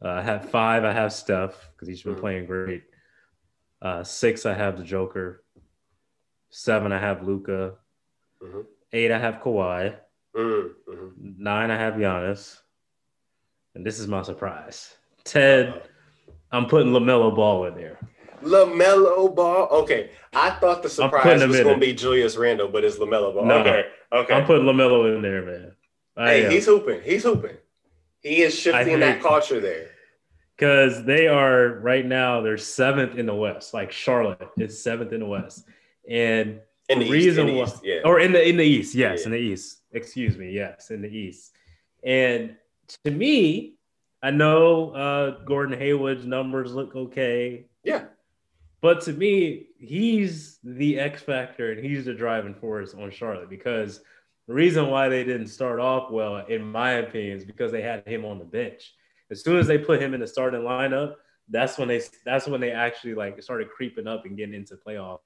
Uh, 0.02 0.08
I 0.08 0.22
have 0.22 0.50
five. 0.50 0.84
I 0.84 0.92
have 0.92 1.12
Steph 1.12 1.70
because 1.72 1.88
he's 1.88 2.02
been 2.02 2.12
mm-hmm. 2.12 2.20
playing 2.20 2.46
great. 2.46 2.84
Uh, 3.82 4.02
six. 4.02 4.46
I 4.46 4.54
have 4.54 4.78
the 4.78 4.84
Joker. 4.84 5.44
Seven. 6.50 6.92
I 6.92 6.98
have 6.98 7.22
Luka. 7.22 7.74
Mm-hmm. 8.42 8.60
Eight. 8.92 9.10
I 9.10 9.18
have 9.18 9.40
Kawhi. 9.40 9.94
Mm-hmm. 10.36 11.08
Nine. 11.38 11.70
I 11.70 11.76
have 11.76 11.94
Giannis. 11.94 12.58
And 13.74 13.84
this 13.84 13.98
is 13.98 14.08
my 14.08 14.22
surprise. 14.22 14.96
10 15.24 15.68
uh-huh. 15.68 15.78
I'm 16.52 16.66
putting 16.66 16.92
Lamelo 16.92 17.34
Ball 17.34 17.66
in 17.66 17.74
there. 17.74 17.98
Lamelo 18.42 19.34
Ball. 19.34 19.68
Okay, 19.82 20.10
I 20.32 20.50
thought 20.50 20.82
the 20.82 20.88
surprise 20.88 21.46
was 21.46 21.60
going 21.60 21.74
to 21.74 21.80
be 21.80 21.92
Julius 21.92 22.36
Randle, 22.36 22.68
but 22.68 22.84
it's 22.84 22.98
Lamelo 22.98 23.34
Ball. 23.34 23.44
No, 23.44 23.58
okay, 23.58 23.86
okay. 24.12 24.34
I'm 24.34 24.46
putting 24.46 24.64
Lamelo 24.64 25.14
in 25.14 25.22
there, 25.22 25.42
man. 25.42 25.72
I 26.16 26.28
hey, 26.30 26.44
am. 26.46 26.50
he's 26.50 26.66
hooping. 26.66 27.02
He's 27.02 27.22
hooping. 27.22 27.56
He 28.22 28.42
is 28.42 28.58
shifting 28.58 29.00
that 29.00 29.22
culture 29.22 29.60
there. 29.60 29.88
Because 30.56 31.04
they 31.04 31.26
are 31.26 31.78
right 31.80 32.04
now, 32.04 32.42
they're 32.42 32.58
seventh 32.58 33.16
in 33.16 33.24
the 33.24 33.34
West. 33.34 33.72
Like 33.72 33.90
Charlotte 33.90 34.50
is 34.58 34.82
seventh 34.82 35.12
in 35.12 35.20
the 35.20 35.26
West. 35.26 35.64
And 36.08 36.60
in 36.90 36.98
the, 36.98 37.06
the 37.06 37.10
reason 37.10 37.54
why, 37.54 37.62
East, 37.64 37.80
yeah. 37.82 38.00
or 38.04 38.20
in 38.20 38.32
the 38.32 38.46
in 38.46 38.56
the 38.58 38.64
East, 38.64 38.94
yes, 38.94 39.20
yeah. 39.20 39.24
in 39.26 39.30
the 39.32 39.38
East. 39.38 39.78
Excuse 39.92 40.36
me, 40.36 40.50
yes, 40.52 40.90
in 40.90 41.00
the 41.00 41.08
East. 41.08 41.52
And 42.04 42.56
to 43.04 43.10
me, 43.10 43.76
I 44.22 44.30
know 44.30 44.90
uh, 44.90 45.44
Gordon 45.44 45.78
Hayward's 45.78 46.26
numbers 46.26 46.74
look 46.74 46.94
okay. 46.94 47.66
Yeah. 47.84 48.04
But 48.82 49.02
to 49.02 49.12
me, 49.12 49.66
he's 49.78 50.58
the 50.64 50.98
X 50.98 51.22
factor 51.22 51.72
and 51.72 51.84
he's 51.84 52.06
the 52.06 52.14
driving 52.14 52.54
force 52.54 52.94
on 52.94 53.10
Charlotte 53.10 53.50
because 53.50 54.00
the 54.48 54.54
reason 54.54 54.88
why 54.88 55.08
they 55.08 55.22
didn't 55.22 55.48
start 55.48 55.80
off 55.80 56.10
well, 56.10 56.38
in 56.46 56.62
my 56.62 56.92
opinion, 56.92 57.36
is 57.36 57.44
because 57.44 57.70
they 57.70 57.82
had 57.82 58.06
him 58.06 58.24
on 58.24 58.38
the 58.38 58.44
bench. 58.44 58.94
As 59.30 59.44
soon 59.44 59.58
as 59.58 59.66
they 59.66 59.78
put 59.78 60.02
him 60.02 60.14
in 60.14 60.20
the 60.20 60.26
starting 60.26 60.62
lineup, 60.62 61.14
that's 61.48 61.78
when 61.78 61.88
they 61.88 62.00
that's 62.24 62.46
when 62.46 62.60
they 62.60 62.70
actually 62.70 63.14
like 63.14 63.40
started 63.42 63.70
creeping 63.70 64.06
up 64.06 64.24
and 64.24 64.36
getting 64.36 64.54
into 64.54 64.76
playoff 64.76 65.20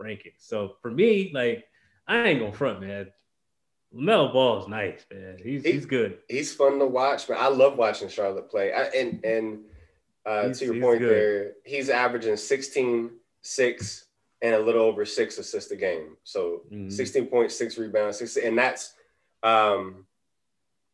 rankings. 0.00 0.38
So 0.38 0.76
for 0.82 0.90
me, 0.90 1.30
like 1.32 1.64
I 2.06 2.28
ain't 2.28 2.40
gonna 2.40 2.52
front, 2.52 2.80
man. 2.80 3.08
Mel 3.92 4.32
Ball 4.32 4.62
is 4.62 4.68
nice, 4.68 5.04
man. 5.12 5.36
He's 5.42 5.64
he, 5.64 5.72
he's 5.72 5.86
good. 5.86 6.18
He's 6.28 6.54
fun 6.54 6.78
to 6.78 6.86
watch, 6.86 7.28
man. 7.28 7.38
I 7.40 7.48
love 7.48 7.76
watching 7.76 8.08
Charlotte 8.08 8.50
play. 8.50 8.72
I, 8.72 8.84
and 8.88 9.24
and 9.24 9.60
uh, 10.30 10.52
to 10.52 10.64
your 10.64 10.80
point 10.80 11.00
good. 11.00 11.10
there, 11.10 11.52
he's 11.64 11.90
averaging 11.90 12.36
16, 12.36 13.10
6, 13.42 14.04
and 14.42 14.54
a 14.54 14.58
little 14.58 14.82
over 14.82 15.04
six 15.04 15.38
assists 15.38 15.70
a 15.70 15.76
game. 15.76 16.16
So 16.24 16.62
mm-hmm. 16.72 16.88
16.6 16.88 17.78
rebounds, 17.78 18.18
16, 18.18 18.46
and 18.46 18.58
that's 18.58 18.94
um, 19.42 20.06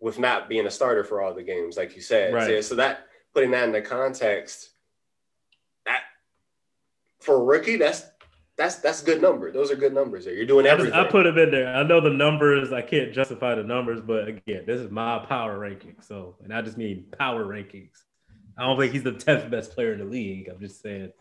with 0.01 0.19
not 0.19 0.49
being 0.49 0.67
a 0.67 0.71
starter 0.71 1.05
for 1.05 1.21
all 1.23 1.35
the 1.35 1.43
games, 1.43 1.77
like 1.77 1.95
you 1.95 2.03
said. 2.03 2.35
Right. 2.35 2.47
So, 2.47 2.61
so 2.61 2.75
that 2.77 3.07
putting 3.35 3.51
that 3.51 3.69
into 3.69 3.83
context, 3.83 4.71
that 5.85 6.01
for 7.21 7.37
a 7.37 7.45
rookie, 7.45 7.77
that's 7.77 8.05
that's 8.57 8.77
that's 8.77 9.03
good 9.03 9.21
number. 9.21 9.53
Those 9.53 9.71
are 9.71 9.77
good 9.77 9.93
numbers 9.93 10.25
there. 10.25 10.35
You're 10.35 10.47
doing 10.47 10.67
everything. 10.67 10.95
I, 10.95 11.03
just, 11.03 11.09
I 11.09 11.13
put 11.13 11.25
them 11.25 11.37
in 11.39 11.51
there. 11.51 11.75
I 11.75 11.83
know 11.83 12.01
the 12.01 12.11
numbers. 12.11 12.73
I 12.73 12.81
can't 12.81 13.13
justify 13.13 13.55
the 13.55 13.63
numbers, 13.63 14.01
but 14.01 14.29
again, 14.29 14.65
this 14.67 14.81
is 14.81 14.91
my 14.91 15.19
power 15.19 15.59
ranking. 15.59 15.97
So, 16.01 16.37
and 16.43 16.55
I 16.55 16.63
just 16.63 16.79
mean 16.79 17.05
power 17.19 17.45
rankings. 17.45 18.06
I 18.57 18.65
don't 18.65 18.79
think 18.79 18.93
he's 18.93 19.03
the 19.03 19.13
10th 19.13 19.51
best 19.51 19.73
player 19.73 19.93
in 19.93 19.99
the 19.99 20.05
league. 20.05 20.49
I'm 20.49 20.61
just 20.61 20.83
saying 20.83 21.13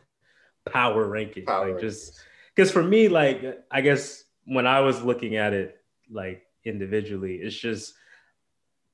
power 0.66 1.08
ranking. 1.08 1.46
Power 1.46 1.68
like 1.68 1.78
rankings. 1.78 1.82
just 1.82 2.22
because 2.56 2.72
for 2.72 2.84
me, 2.84 3.08
like 3.08 3.64
I 3.72 3.82
guess 3.82 4.24
when 4.46 4.68
I 4.68 4.80
was 4.82 5.02
looking 5.02 5.36
at 5.36 5.54
it 5.54 5.82
like 6.10 6.44
individually, 6.64 7.36
it's 7.36 7.56
just 7.56 7.94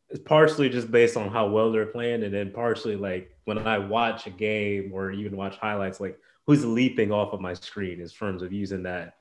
it's 0.10 0.20
partially 0.20 0.70
just 0.70 0.92
based 0.92 1.16
on 1.16 1.30
how 1.30 1.48
well 1.48 1.72
they're 1.72 1.86
playing, 1.86 2.24
and 2.24 2.34
then 2.34 2.52
partially 2.52 2.96
like 2.96 3.36
when 3.46 3.58
I 3.58 3.78
watch 3.78 4.28
a 4.28 4.32
game 4.32 4.92
or 4.94 5.12
even 5.12 5.38
watch 5.38 5.58
highlights, 5.58 6.00
like 6.00 6.20
who's 6.46 6.66
leaping 6.66 7.12
off 7.12 7.34
of 7.34 7.42
my 7.42 7.54
screen 7.54 8.02
in 8.02 8.08
terms 8.10 8.42
of 8.42 8.52
using 8.52 8.84
that 8.84 9.16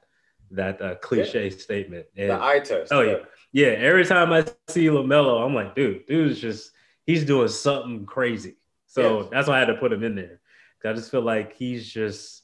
that 0.51 0.83
uh, 0.83 0.95
cliche 0.97 1.45
yeah. 1.45 1.57
statement. 1.57 2.07
And, 2.17 2.31
the 2.31 2.43
eye 2.43 2.61
test. 2.61 2.93
Oh 2.93 3.03
yeah, 3.03 3.19
yeah. 3.53 3.69
Every 3.69 4.05
time 4.05 4.33
I 4.33 4.45
see 4.69 4.87
Lamelo, 4.87 5.45
I'm 5.45 5.55
like, 5.55 5.75
dude, 5.75 6.07
dude's 6.07 6.41
just 6.41 6.73
he's 7.07 7.25
doing 7.25 7.49
something 7.49 8.05
crazy. 8.07 8.57
So 8.91 9.21
yes. 9.21 9.29
that's 9.31 9.49
why 9.49 9.57
I 9.57 9.59
had 9.61 9.67
to 9.67 9.75
put 9.75 9.93
him 9.93 10.03
in 10.03 10.17
there. 10.17 10.41
I 10.85 10.93
just 10.95 11.13
feel 11.13 11.23
like 11.23 11.57
he's 11.57 11.89
just 11.89 12.43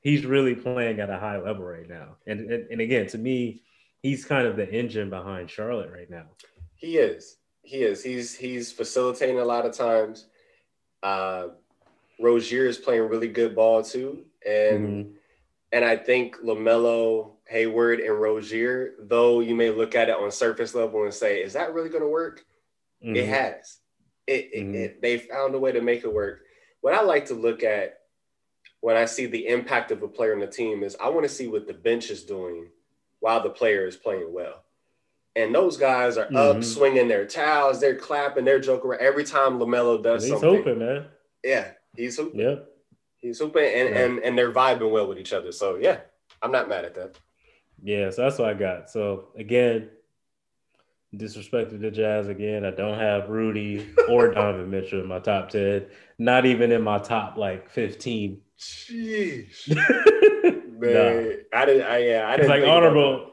he's 0.00 0.26
really 0.26 0.56
playing 0.56 0.98
at 0.98 1.08
a 1.08 1.18
high 1.18 1.38
level 1.38 1.64
right 1.64 1.88
now. 1.88 2.16
And, 2.26 2.50
and 2.50 2.70
and 2.70 2.80
again, 2.80 3.06
to 3.08 3.18
me, 3.18 3.62
he's 4.02 4.24
kind 4.24 4.46
of 4.46 4.56
the 4.56 4.68
engine 4.68 5.08
behind 5.08 5.50
Charlotte 5.50 5.92
right 5.92 6.10
now. 6.10 6.24
He 6.74 6.98
is. 6.98 7.36
He 7.62 7.84
is. 7.84 8.02
He's 8.02 8.34
he's 8.34 8.72
facilitating 8.72 9.38
a 9.38 9.44
lot 9.44 9.66
of 9.66 9.76
times. 9.76 10.26
Uh, 11.00 11.48
Rozier 12.18 12.66
is 12.66 12.78
playing 12.78 13.08
really 13.08 13.28
good 13.28 13.54
ball 13.54 13.84
too, 13.84 14.24
and 14.44 14.86
mm-hmm. 14.88 15.10
and 15.70 15.84
I 15.84 15.96
think 15.96 16.38
Lamelo, 16.38 17.34
Hayward, 17.46 18.00
and 18.00 18.20
Rozier, 18.20 18.94
though 18.98 19.40
you 19.40 19.54
may 19.54 19.70
look 19.70 19.94
at 19.94 20.08
it 20.08 20.16
on 20.16 20.32
surface 20.32 20.74
level 20.74 21.04
and 21.04 21.14
say, 21.14 21.40
"Is 21.40 21.52
that 21.52 21.72
really 21.72 21.88
going 21.88 22.02
to 22.02 22.08
work?" 22.08 22.44
Mm-hmm. 23.04 23.14
It 23.14 23.28
has. 23.28 23.78
It, 24.26 24.54
mm-hmm. 24.54 24.74
it, 24.74 25.02
they 25.02 25.18
found 25.18 25.54
a 25.54 25.58
way 25.58 25.72
to 25.72 25.80
make 25.80 26.04
it 26.04 26.12
work. 26.12 26.40
What 26.80 26.94
I 26.94 27.02
like 27.02 27.26
to 27.26 27.34
look 27.34 27.62
at 27.62 27.98
when 28.80 28.96
I 28.96 29.06
see 29.06 29.26
the 29.26 29.46
impact 29.48 29.90
of 29.90 30.02
a 30.02 30.08
player 30.08 30.34
on 30.34 30.40
the 30.40 30.46
team 30.46 30.82
is 30.82 30.96
I 31.02 31.08
want 31.08 31.24
to 31.24 31.28
see 31.28 31.46
what 31.46 31.66
the 31.66 31.74
bench 31.74 32.10
is 32.10 32.24
doing 32.24 32.68
while 33.20 33.42
the 33.42 33.50
player 33.50 33.86
is 33.86 33.96
playing 33.96 34.32
well. 34.32 34.62
And 35.36 35.54
those 35.54 35.76
guys 35.76 36.16
are 36.16 36.26
mm-hmm. 36.26 36.36
up 36.36 36.62
swinging 36.62 37.08
their 37.08 37.26
towels, 37.26 37.80
they're 37.80 37.96
clapping, 37.96 38.44
they're 38.44 38.60
joking 38.60 38.90
around 38.90 39.00
every 39.00 39.24
time 39.24 39.58
Lamelo 39.58 40.02
does 40.02 40.22
he's 40.22 40.32
something. 40.32 40.50
He's 40.50 40.58
hooping, 40.58 40.78
man. 40.78 41.06
Yeah, 41.42 41.70
he's 41.96 42.16
hooping. 42.16 42.40
Yeah, 42.40 42.54
he's 43.18 43.38
hooping, 43.38 43.64
and 43.64 43.88
yeah. 43.88 44.04
and 44.04 44.18
and 44.20 44.38
they're 44.38 44.52
vibing 44.52 44.90
well 44.90 45.08
with 45.08 45.18
each 45.18 45.32
other. 45.32 45.50
So 45.50 45.76
yeah, 45.76 46.00
I'm 46.42 46.52
not 46.52 46.68
mad 46.68 46.84
at 46.84 46.94
that. 46.94 47.16
Yeah, 47.82 48.10
so 48.10 48.22
that's 48.22 48.38
what 48.38 48.48
I 48.48 48.54
got. 48.54 48.90
So 48.90 49.28
again, 49.36 49.90
disrespected 51.18 51.80
the 51.80 51.90
Jazz 51.90 52.28
again. 52.28 52.64
I 52.64 52.70
don't 52.70 52.98
have 52.98 53.28
Rudy 53.28 53.94
or 54.08 54.28
Donovan 54.34 54.70
Mitchell 54.70 55.00
in 55.00 55.06
my 55.06 55.18
top 55.18 55.48
10, 55.50 55.86
not 56.18 56.46
even 56.46 56.72
in 56.72 56.82
my 56.82 56.98
top 56.98 57.36
like 57.36 57.70
15. 57.70 58.40
Jeez. 58.58 59.68
Man, 60.80 61.28
nah. 61.52 61.58
I 61.58 61.64
didn't, 61.64 61.82
I, 61.82 61.98
yeah, 61.98 62.28
I 62.28 62.36
didn't. 62.36 62.50
Like 62.50 62.64
honorable. 62.64 63.32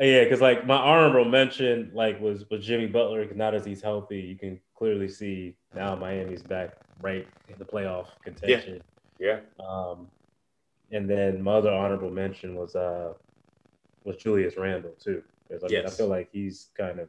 Yeah, 0.00 0.24
because 0.24 0.40
like 0.40 0.66
my 0.66 0.76
honorable 0.76 1.24
mention 1.24 1.90
like 1.92 2.20
was 2.20 2.48
was 2.50 2.64
Jimmy 2.64 2.86
Butler 2.86 3.22
because 3.22 3.36
now 3.36 3.50
that 3.50 3.66
he's 3.66 3.82
healthy, 3.82 4.20
you 4.20 4.36
can 4.36 4.60
clearly 4.76 5.08
see 5.08 5.56
now 5.74 5.96
Miami's 5.96 6.42
back 6.42 6.76
right 7.02 7.26
in 7.48 7.58
the 7.58 7.64
playoff 7.64 8.06
contention. 8.24 8.80
Yeah. 9.18 9.40
Um, 9.58 10.06
and 10.92 11.10
then 11.10 11.42
my 11.42 11.54
other 11.54 11.72
honorable 11.72 12.10
mention 12.10 12.54
was 12.54 12.76
uh 12.76 13.14
was 14.04 14.16
Julius 14.16 14.56
Randle 14.56 14.94
too. 15.02 15.22
I, 15.50 15.68
mean, 15.68 15.86
I 15.86 15.90
feel 15.90 16.08
like 16.08 16.28
he's 16.32 16.68
kind 16.76 16.98
of 17.00 17.08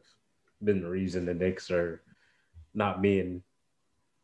been 0.64 0.82
the 0.82 0.90
reason 0.90 1.26
the 1.26 1.34
Knicks 1.34 1.70
are 1.72 2.02
not 2.74 3.02
being 3.02 3.42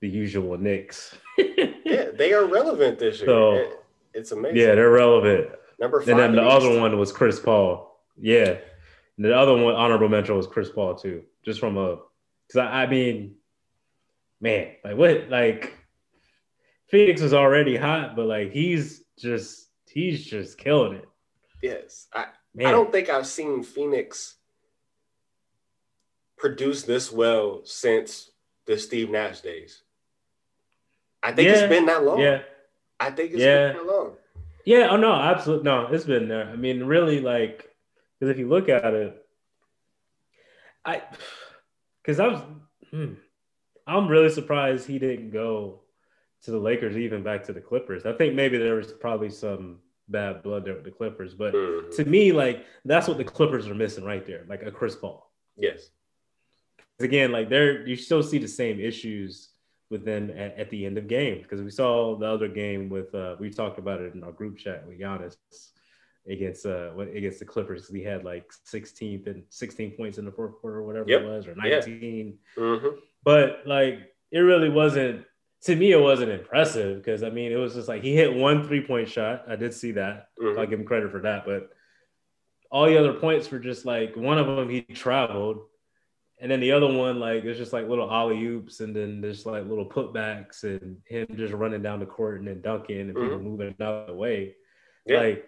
the 0.02 0.08
usual 0.10 0.58
Knicks. 0.58 1.16
Yeah, 1.88 2.10
they 2.14 2.34
are 2.34 2.46
relevant 2.46 2.98
this 2.98 3.20
year. 3.20 3.28
So- 3.28 3.54
It- 3.54 3.80
it's 4.16 4.32
amazing. 4.32 4.58
yeah, 4.58 4.74
they're 4.76 4.90
relevant. 4.90 5.52
number 5.80 6.00
five. 6.02 6.10
And 6.10 6.20
then 6.20 6.32
the 6.36 6.42
the 6.42 6.48
other 6.48 6.70
East. 6.72 6.80
one 6.80 6.98
was 6.98 7.12
Chris 7.12 7.40
Paul. 7.40 8.02
Yeah. 8.18 8.58
And 9.18 9.26
the 9.26 9.36
other 9.38 9.54
one, 9.56 9.76
honorable 9.76 10.10
mention, 10.10 10.36
was 10.36 10.48
Chris 10.48 10.70
Paul 10.70 10.96
too. 10.96 11.24
Just 11.44 11.60
from 11.60 11.78
a, 11.78 11.98
because 12.48 12.60
I, 12.68 12.84
I 12.84 12.88
mean, 12.88 13.36
man, 14.42 14.72
like 14.84 14.98
what, 14.98 15.30
like 15.30 15.74
Phoenix 16.88 17.22
was 17.22 17.34
already 17.34 17.76
hot, 17.76 18.16
but 18.16 18.26
like 18.26 18.52
he's 18.52 19.04
just, 19.20 19.68
he's 19.88 20.26
just 20.26 20.58
killing 20.58 20.94
it. 20.94 21.08
Yes, 21.62 22.08
I, 22.14 22.26
Man, 22.56 22.68
I 22.68 22.72
don't 22.72 22.92
think 22.92 23.10
I've 23.10 23.28
seen 23.28 23.64
Phoenix 23.64 24.36
produce 26.38 26.84
this 26.84 27.12
well 27.12 27.62
since 27.66 28.32
the 28.66 28.78
Steve 28.78 29.10
Nash 29.10 29.42
days. 29.42 29.84
I 31.22 31.32
think 31.32 31.48
Yeah, 31.48 31.54
it's 31.56 31.70
been 31.70 31.86
that 31.88 32.04
long. 32.04 32.20
yeah, 32.20 32.42
I 33.00 33.12
think 33.12 33.32
it's 33.34 33.42
Yeah. 33.42 33.74
been 33.74 33.78
that 33.78 33.86
long. 33.86 34.16
yeah. 34.66 34.88
Oh 34.90 34.96
no, 34.98 35.14
absolutely 35.14 35.66
no. 35.66 35.88
It's 35.88 36.06
been 36.06 36.28
there. 36.28 36.46
I 36.46 36.56
mean, 36.56 36.84
really, 36.84 37.20
like, 37.20 37.70
because 38.20 38.32
if 38.32 38.40
you 38.40 38.48
look 38.48 38.70
at 38.70 38.94
it, 38.94 39.22
I, 40.86 41.02
because 42.02 42.20
I 42.20 42.28
was, 42.28 42.42
hmm, 42.92 43.14
I'm 43.88 44.08
really 44.08 44.30
surprised 44.30 44.88
he 44.88 45.00
didn't 45.00 45.32
go 45.32 45.82
to 46.44 46.52
the 46.52 46.60
Lakers, 46.60 46.96
even 46.96 47.24
back 47.24 47.44
to 47.46 47.54
the 47.54 47.62
Clippers. 47.62 48.06
I 48.06 48.14
think 48.14 48.36
maybe 48.36 48.58
there 48.60 48.76
was 48.76 48.94
probably 48.94 49.30
some 49.32 49.80
bad 50.08 50.44
blood 50.44 50.66
there 50.66 50.76
with 50.76 50.84
the 50.84 50.92
Clippers, 50.92 51.34
but 51.34 51.54
Mhm. 51.54 51.96
to 51.96 52.06
me, 52.06 52.32
like 52.32 52.66
that's 52.84 53.08
what 53.08 53.18
the 53.18 53.24
Clippers 53.24 53.68
are 53.68 53.76
missing 53.76 54.04
right 54.04 54.26
there, 54.26 54.46
like 54.48 54.64
a 54.64 54.72
Chris 54.72 54.96
Paul. 54.96 55.32
Yes. 55.58 55.90
Again, 57.00 57.32
like 57.32 57.50
there, 57.50 57.86
you 57.88 57.96
still 57.96 58.24
see 58.24 58.38
the 58.38 58.48
same 58.48 58.80
issues 58.80 59.50
within 59.90 60.32
at, 60.32 60.58
at 60.58 60.70
the 60.70 60.86
end 60.86 60.98
of 60.98 61.08
games 61.08 61.44
because 61.44 61.62
we 61.62 61.70
saw 61.70 62.16
the 62.18 62.26
other 62.26 62.48
game 62.48 62.90
with 62.90 63.14
uh 63.14 63.36
we 63.40 63.50
talked 63.50 63.78
about 63.80 64.02
it 64.02 64.14
in 64.16 64.24
our 64.24 64.32
group 64.32 64.58
chat 64.58 64.86
with 64.88 65.00
Giannis 65.00 65.38
against 66.28 66.66
uh 66.66 66.98
against 66.98 67.40
the 67.40 67.46
Clippers. 67.46 67.92
We 67.92 68.02
had 68.04 68.24
like 68.24 68.50
16th 68.66 69.28
and 69.28 69.44
16 69.50 69.92
points 69.92 70.18
in 70.18 70.26
the 70.26 70.32
fourth 70.32 70.56
quarter, 70.60 70.78
or 70.78 70.84
whatever 70.84 71.10
Yep. 71.10 71.22
it 71.22 71.26
was, 71.28 71.48
or 71.48 71.52
Yeah. 71.64 71.80
19. 71.80 72.40
hmm 72.56 72.88
But 73.24 73.64
like 73.68 74.12
it 74.32 74.40
really 74.40 74.70
wasn't 74.70 75.26
to 75.66 75.76
me, 75.76 75.92
it 75.92 76.00
wasn't 76.02 76.32
impressive 76.32 76.98
because 76.98 77.22
I 77.24 77.30
mean 77.30 77.52
it 77.52 77.56
was 77.58 77.74
just 77.76 77.88
like 77.88 78.02
he 78.04 78.16
hit 78.16 78.34
one 78.34 78.68
three 78.68 78.82
point 78.86 79.10
shot. 79.10 79.46
I 79.48 79.56
did 79.56 79.74
see 79.74 79.92
that. 79.94 80.30
Mhm. 80.40 80.58
I'll 80.58 80.66
give 80.68 80.80
him 80.80 80.86
credit 80.86 81.12
for 81.12 81.22
that. 81.22 81.46
But 81.46 81.72
all 82.72 82.86
the 82.88 82.98
other 82.98 83.14
points 83.14 83.50
were 83.52 83.60
just 83.60 83.86
like 83.86 84.16
one 84.16 84.38
of 84.38 84.48
them 84.48 84.70
he 84.70 84.82
traveled, 84.82 85.66
and 86.40 86.52
then 86.52 86.60
the 86.60 86.72
other 86.72 86.88
one 86.92 87.20
like 87.20 87.44
it's 87.46 87.58
just 87.58 87.74
like 87.74 87.88
little 87.88 88.12
alley 88.12 88.44
oops, 88.46 88.80
and 88.80 88.96
then 88.96 89.22
there's 89.22 89.46
like 89.46 89.66
little 89.66 89.88
putbacks, 89.90 90.64
and 90.64 90.98
him 91.06 91.28
just 91.36 91.54
running 91.54 91.82
down 91.82 92.00
the 92.00 92.06
court 92.06 92.40
and 92.40 92.48
then 92.48 92.62
dunking, 92.62 93.00
and 93.02 93.16
people 93.16 93.30
Mhm. 93.40 93.44
moving 93.44 93.76
out 93.82 93.82
of 93.82 94.08
the 94.08 94.14
way. 94.14 94.56
Yeah. 95.06 95.20
Like 95.22 95.46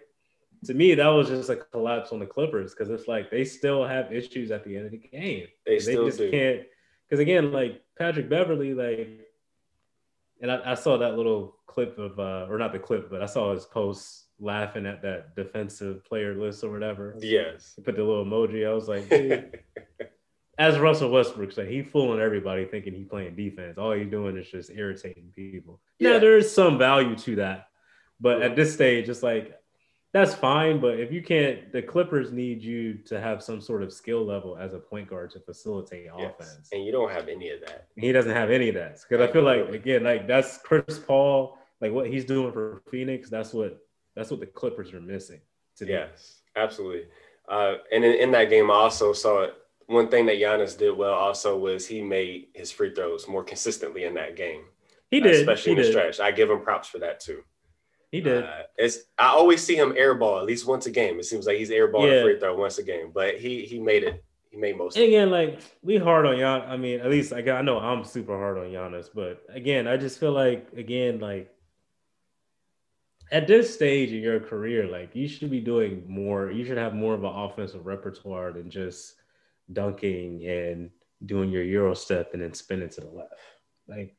to 0.64 0.74
me, 0.74 0.94
that 0.94 1.06
was 1.08 1.28
just 1.28 1.50
a 1.50 1.56
collapse 1.56 2.10
on 2.12 2.18
the 2.18 2.26
Clippers 2.26 2.74
because 2.74 2.90
it's 2.90 3.06
like 3.06 3.30
they 3.30 3.44
still 3.44 3.84
have 3.84 4.12
issues 4.12 4.50
at 4.50 4.64
the 4.64 4.76
end 4.76 4.86
of 4.86 4.90
the 4.92 4.98
game. 4.98 5.46
They 5.64 5.74
They 5.74 5.78
still 5.78 6.06
just 6.06 6.18
do. 6.18 6.28
can't 6.30 6.66
because 7.06 7.20
again, 7.20 7.52
like 7.52 7.80
Patrick 7.96 8.28
Beverley, 8.28 8.74
like, 8.74 9.08
and 10.40 10.50
I, 10.50 10.72
I 10.72 10.74
saw 10.74 10.98
that 10.98 11.16
little 11.16 11.56
clip 11.66 11.98
of, 11.98 12.18
uh, 12.18 12.46
or 12.48 12.58
not 12.58 12.72
the 12.72 12.78
clip, 12.78 13.10
but 13.10 13.22
I 13.22 13.26
saw 13.26 13.52
his 13.54 13.64
post 13.64 14.26
laughing 14.40 14.86
at 14.86 15.02
that 15.02 15.34
defensive 15.36 16.04
player 16.04 16.34
list 16.34 16.62
or 16.64 16.70
whatever. 16.70 17.16
Yes. 17.20 17.72
He 17.76 17.82
put 17.82 17.96
the 17.96 18.04
little 18.04 18.24
emoji. 18.24 18.68
I 18.68 18.72
was 18.72 18.88
like, 18.88 19.64
as 20.58 20.78
Russell 20.78 21.10
Westbrook 21.10 21.52
said, 21.52 21.68
he 21.68 21.82
fooling 21.82 22.20
everybody 22.20 22.64
thinking 22.64 22.94
he 22.94 23.04
playing 23.04 23.36
defense. 23.36 23.78
All 23.78 23.92
he's 23.92 24.10
doing 24.10 24.36
is 24.36 24.48
just 24.48 24.70
irritating 24.70 25.30
people. 25.34 25.80
Yeah, 25.98 26.12
Yeah. 26.14 26.18
there 26.18 26.36
is 26.38 26.52
some 26.52 26.78
value 26.78 27.16
to 27.16 27.36
that, 27.36 27.68
but 28.20 28.42
at 28.42 28.56
this 28.56 28.72
stage, 28.74 29.08
it's 29.08 29.22
like 29.22 29.54
that's 30.12 30.34
fine. 30.34 30.80
But 30.80 30.98
if 30.98 31.12
you 31.12 31.22
can't, 31.22 31.70
the 31.72 31.82
Clippers 31.82 32.32
need 32.32 32.62
you 32.62 32.94
to 33.06 33.20
have 33.20 33.42
some 33.42 33.60
sort 33.60 33.82
of 33.82 33.92
skill 33.92 34.24
level 34.24 34.56
as 34.56 34.72
a 34.74 34.78
point 34.78 35.08
guard 35.08 35.30
to 35.32 35.40
facilitate 35.40 36.06
Yes. 36.18 36.32
offense. 36.40 36.68
And 36.72 36.84
you 36.84 36.92
don't 36.92 37.10
have 37.10 37.28
any 37.28 37.50
of 37.50 37.60
that. 37.60 37.88
He 37.96 38.12
doesn't 38.12 38.32
have 38.32 38.50
any 38.50 38.68
of 38.70 38.74
that 38.76 38.98
because 39.08 39.26
I 39.28 39.32
feel 39.32 39.42
like 39.42 39.68
again, 39.70 40.04
like 40.04 40.26
that's 40.26 40.58
Chris 40.58 40.98
Paul, 40.98 41.58
like 41.80 41.92
what 41.92 42.08
he's 42.08 42.24
doing 42.24 42.52
for 42.52 42.82
Phoenix. 42.90 43.28
That's 43.30 43.52
what 43.52 43.78
that's 44.16 44.30
what 44.30 44.40
the 44.40 44.46
Clippers 44.46 44.92
are 44.92 45.00
missing. 45.00 45.40
To 45.76 45.84
me. 45.84 45.92
Yes, 45.92 46.40
absolutely. 46.56 47.04
Uh, 47.48 47.74
and 47.92 48.04
in, 48.04 48.14
in 48.14 48.30
that 48.32 48.50
game, 48.50 48.70
I 48.70 48.74
also 48.74 49.12
saw 49.12 49.42
it. 49.44 49.54
One 49.86 50.08
thing 50.08 50.26
that 50.26 50.36
Giannis 50.36 50.76
did 50.76 50.90
well 50.96 51.14
also 51.14 51.56
was 51.56 51.86
he 51.86 52.02
made 52.02 52.48
his 52.54 52.70
free 52.70 52.92
throws 52.94 53.26
more 53.28 53.42
consistently 53.44 54.04
in 54.04 54.12
that 54.14 54.36
game, 54.36 54.64
he 55.10 55.18
did. 55.20 55.34
especially 55.36 55.72
he 55.72 55.76
in 55.76 55.76
the 55.78 55.82
did. 55.84 55.92
stretch. 55.92 56.20
I 56.20 56.30
give 56.30 56.50
him 56.50 56.60
props 56.60 56.88
for 56.88 56.98
that 56.98 57.20
too. 57.20 57.42
He 58.10 58.20
did. 58.20 58.44
Uh, 58.44 58.62
it's 58.76 58.98
I 59.18 59.28
always 59.28 59.62
see 59.62 59.76
him 59.76 59.92
airball 59.92 60.38
at 60.40 60.46
least 60.46 60.66
once 60.66 60.86
a 60.86 60.90
game. 60.90 61.18
It 61.18 61.24
seems 61.26 61.46
like 61.46 61.58
he's 61.58 61.70
airballing 61.70 62.08
Yeah. 62.10 62.18
a 62.20 62.22
free 62.22 62.38
throw 62.40 62.56
once 62.56 62.78
a 62.78 62.82
game, 62.82 63.10
but 63.12 63.36
he 63.38 63.64
he 63.64 63.78
made 63.78 64.02
it. 64.04 64.24
He 64.50 64.56
made 64.56 64.78
most. 64.78 64.96
And 64.96 65.04
of 65.04 65.10
it. 65.10 65.12
again, 65.14 65.30
like 65.30 65.60
we 65.82 65.98
hard 65.98 66.24
on 66.24 66.36
Gian. 66.38 66.62
I 66.62 66.76
mean, 66.78 67.00
at 67.00 67.10
least 67.10 67.32
like 67.32 67.48
I 67.48 67.60
know 67.60 67.78
I'm 67.78 68.04
super 68.04 68.36
hard 68.36 68.56
on 68.58 68.64
Giannis, 68.72 69.08
but 69.14 69.42
again, 69.50 69.86
I 69.86 69.96
just 69.98 70.18
feel 70.18 70.32
like 70.32 70.72
again, 70.74 71.20
like 71.20 71.52
at 73.30 73.46
this 73.46 73.74
stage 73.74 74.10
in 74.10 74.22
your 74.22 74.40
career, 74.40 74.86
like 74.86 75.14
you 75.14 75.28
should 75.28 75.50
be 75.50 75.60
doing 75.60 76.04
more. 76.08 76.50
You 76.50 76.64
should 76.64 76.78
have 76.78 76.94
more 76.94 77.12
of 77.14 77.24
an 77.24 77.30
offensive 77.34 77.84
repertoire 77.84 78.52
than 78.52 78.70
just 78.70 79.16
dunking 79.70 80.46
and 80.48 80.90
doing 81.26 81.50
your 81.50 81.62
euro 81.62 81.92
step 81.92 82.30
and 82.32 82.40
then 82.42 82.54
spinning 82.54 82.88
to 82.88 83.02
the 83.02 83.08
left. 83.08 83.34
Like, 83.86 84.16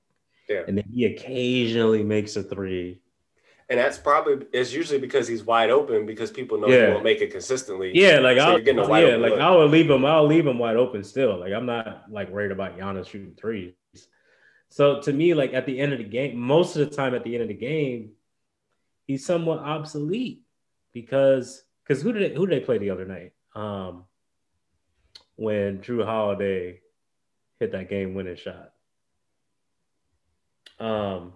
Yeah. 0.47 0.63
and 0.67 0.77
then 0.77 0.85
he 0.93 1.05
occasionally 1.05 2.03
makes 2.03 2.35
a 2.35 2.43
three. 2.43 3.01
And 3.69 3.77
that's 3.79 3.99
probably 3.99 4.47
it's 4.51 4.73
usually 4.73 4.97
because 4.99 5.27
he's 5.27 5.43
wide 5.43 5.69
open 5.69 6.05
because 6.07 6.31
people 6.31 6.59
know 6.59 6.67
Yeah. 6.67 6.87
he 6.87 6.91
won't 6.93 7.03
make 7.03 7.21
it 7.21 7.31
consistently. 7.31 7.91
Yeah, 7.93 8.19
like 8.19 8.37
So 8.37 8.43
I'll, 8.43 8.51
you're 8.53 8.61
getting 8.61 8.83
a 8.83 8.87
wide 8.87 9.07
yeah, 9.07 9.15
like 9.15 9.31
look. 9.33 9.39
I 9.41 9.55
would 9.55 9.69
leave 9.69 9.89
him. 9.89 10.05
I'll 10.05 10.25
leave 10.25 10.47
him 10.47 10.57
wide 10.57 10.75
open 10.75 11.03
still. 11.03 11.39
Like 11.39 11.53
I'm 11.53 11.67
not 11.67 12.05
like 12.09 12.29
worried 12.29 12.51
about 12.51 12.77
Giannis 12.79 13.07
shooting 13.07 13.35
threes. 13.39 13.73
So 14.69 15.01
to 15.01 15.13
me, 15.13 15.33
like 15.35 15.53
at 15.53 15.65
the 15.65 15.79
end 15.79 15.93
of 15.93 15.99
the 15.99 16.03
game, 16.03 16.37
most 16.37 16.75
of 16.75 16.89
the 16.89 16.95
time 16.95 17.13
at 17.13 17.23
the 17.23 17.33
end 17.35 17.43
of 17.43 17.47
the 17.47 17.53
game, 17.55 18.11
he's 19.05 19.25
somewhat 19.25 19.59
obsolete 19.59 20.41
because 20.93 21.63
because 21.83 22.01
who 22.01 22.11
did 22.11 22.31
they, 22.31 22.35
who 22.35 22.47
did 22.47 22.61
they 22.61 22.65
play 22.65 22.79
the 22.79 22.89
other 22.89 23.05
night? 23.05 23.33
Um, 23.55 24.05
when 25.35 25.79
Jrue 25.79 26.05
Holiday 26.05 26.81
hit 27.59 27.71
that 27.71 27.89
game 27.89 28.13
winning 28.13 28.35
shot. 28.35 28.71
Um, 30.79 31.33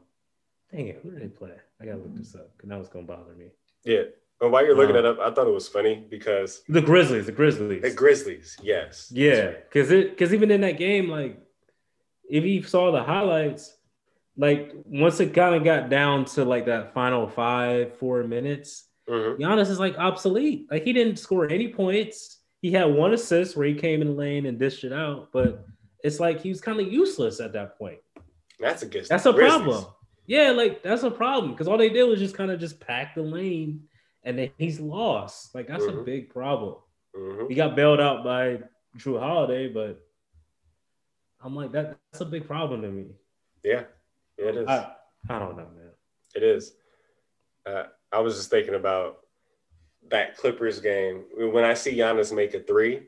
dang 0.73 0.87
it, 0.87 0.99
who 1.03 1.11
did 1.11 1.21
they 1.21 1.27
play? 1.27 1.51
I 1.81 1.85
gotta 1.85 1.97
look 1.97 2.15
this 2.15 2.35
up 2.35 2.51
because 2.55 2.69
now 2.69 2.79
it's 2.79 2.89
gonna 2.89 3.05
bother 3.05 3.33
me. 3.35 3.47
Yeah. 3.83 4.03
But 4.39 4.49
while 4.51 4.65
you're 4.65 4.75
looking 4.75 4.95
it 4.95 5.05
up, 5.05 5.19
I 5.19 5.31
thought 5.31 5.47
it 5.47 5.53
was 5.53 5.67
funny 5.69 6.05
because 6.09 6.63
The 6.67 6.81
Grizzlies, 6.81 7.27
the 7.27 7.31
Grizzlies. 7.31 7.81
the 7.81 7.91
Grizzlies, 7.91 8.57
yes. 8.61 9.09
Yeah, 9.13 9.39
right. 9.45 9.69
because 9.69 9.91
it 9.91 10.09
because 10.11 10.33
even 10.33 10.51
in 10.51 10.61
that 10.61 10.77
game, 10.77 11.07
like 11.09 11.37
if 12.29 12.43
you 12.43 12.63
saw 12.63 12.91
the 12.91 13.03
highlights, 13.03 13.77
like 14.35 14.71
once 14.85 15.19
it 15.19 15.33
kind 15.33 15.55
of 15.55 15.63
got 15.63 15.89
down 15.89 16.25
to 16.25 16.43
like 16.43 16.65
that 16.65 16.93
final 16.93 17.27
five, 17.27 17.95
four 17.97 18.23
minutes, 18.23 18.85
Mhm. 19.07 19.37
Giannis 19.37 19.69
is 19.69 19.79
like 19.79 19.97
obsolete. 19.97 20.67
Like 20.71 20.83
he 20.83 20.93
didn't 20.93 21.17
score 21.19 21.49
any 21.49 21.67
points. 21.67 22.39
He 22.61 22.71
had 22.71 22.85
one 22.85 23.13
assist 23.13 23.55
where 23.57 23.67
he 23.67 23.75
came 23.75 24.01
in 24.01 24.07
the 24.07 24.13
lane 24.13 24.45
and 24.45 24.57
dished 24.57 24.85
it 24.85 24.93
out, 24.93 25.29
but 25.33 25.65
it's 26.03 26.19
like 26.21 26.41
he 26.41 26.47
was 26.49 26.61
kind 26.61 26.79
of 26.79 26.91
useless 26.91 27.39
at 27.41 27.51
that 27.53 27.77
point. 27.77 27.99
That's 28.59 28.81
a 28.81 28.85
good. 28.87 29.05
That's 29.09 29.25
a 29.25 29.33
Grizzlies. 29.33 29.61
problem. 29.61 29.85
Yeah, 30.25 30.51
like 30.51 30.83
that's 30.83 31.03
a 31.03 31.11
problem 31.11 31.51
because 31.51 31.67
all 31.67 31.77
they 31.77 31.89
did 31.89 32.03
was 32.05 32.19
just 32.19 32.35
kind 32.35 32.49
of 32.51 32.59
just 32.59 32.79
pack 32.79 33.15
the 33.15 33.21
lane, 33.21 33.87
and 34.23 34.37
then 34.39 34.51
he's 34.57 34.79
lost. 34.79 35.53
Like 35.53 35.67
that's 35.67 35.85
a 35.85 35.91
Mhm. 35.91 36.05
big 36.05 36.29
problem. 36.29 36.75
Mhm. 37.15 37.49
He 37.49 37.55
got 37.55 37.75
bailed 37.75 37.99
out 37.99 38.23
by 38.23 38.61
Jrue 38.97 39.19
Holiday, 39.19 39.67
but 39.67 40.01
I'm 41.41 41.55
like 41.55 41.71
that. 41.73 41.97
That's 42.11 42.21
a 42.21 42.25
big 42.25 42.47
problem 42.47 42.81
to 42.83 42.89
me. 42.89 43.07
Yeah. 43.63 43.85
Yeah, 44.37 44.45
it 44.45 44.57
is. 44.57 44.67
I, 44.67 44.95
I 45.29 45.39
don't 45.39 45.57
know, 45.57 45.69
man. 45.75 45.91
It 46.35 46.43
is. 46.43 46.75
Uh, 47.65 47.85
I 48.11 48.19
was 48.19 48.35
just 48.37 48.49
thinking 48.49 48.75
about 48.75 49.19
that 50.09 50.37
Clippers 50.37 50.79
game. 50.79 51.25
When 51.37 51.63
I 51.63 51.73
see 51.73 51.95
Giannis 51.97 52.33
make 52.35 52.53
a 52.53 52.59
three, 52.59 53.07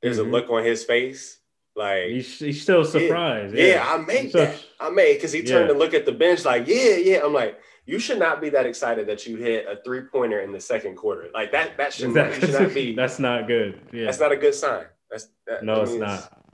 there's 0.00 0.18
Mhm. 0.18 0.26
a 0.26 0.30
look 0.30 0.50
on 0.50 0.64
his 0.64 0.84
face 0.84 1.39
like, 1.76 2.08
He's, 2.08 2.38
he's 2.38 2.62
still 2.62 2.84
surprised. 2.84 3.54
yeah, 3.54 3.64
Yeah, 3.64 3.86
I 3.86 3.98
made 3.98 4.22
He's 4.24 4.32
that. 4.32 4.64
I 4.80 4.90
made 4.90 5.14
because 5.14 5.32
he 5.32 5.42
turned 5.42 5.68
Yeah. 5.68 5.72
to 5.74 5.78
look 5.78 5.94
at 5.94 6.04
the 6.06 6.12
bench 6.12 6.44
like, 6.44 6.66
yeah, 6.66 6.96
yeah. 6.96 7.20
I'm 7.24 7.32
like, 7.32 7.58
you 7.86 7.98
should 7.98 8.18
not 8.18 8.40
be 8.40 8.50
that 8.50 8.66
excited 8.66 9.06
that 9.08 9.26
you 9.26 9.36
hit 9.36 9.66
a 9.66 9.82
three 9.82 10.02
pointer 10.02 10.40
in 10.40 10.52
the 10.52 10.60
second 10.60 10.96
quarter. 10.96 11.28
Like 11.32 11.52
that, 11.52 11.76
that 11.76 11.92
should, 11.92 12.10
exactly. 12.10 12.40
should 12.48 12.60
not 12.60 12.74
be. 12.74 12.94
that's 12.96 13.18
not 13.18 13.46
good. 13.46 13.80
Yeah. 13.92 14.04
That's 14.06 14.20
not 14.20 14.32
a 14.32 14.36
good 14.36 14.54
sign. 14.54 14.84
That's 15.10 15.28
that, 15.46 15.64
no, 15.64 15.76
that 15.76 15.82
it's 15.82 15.90
means, 15.92 16.00
not. 16.02 16.44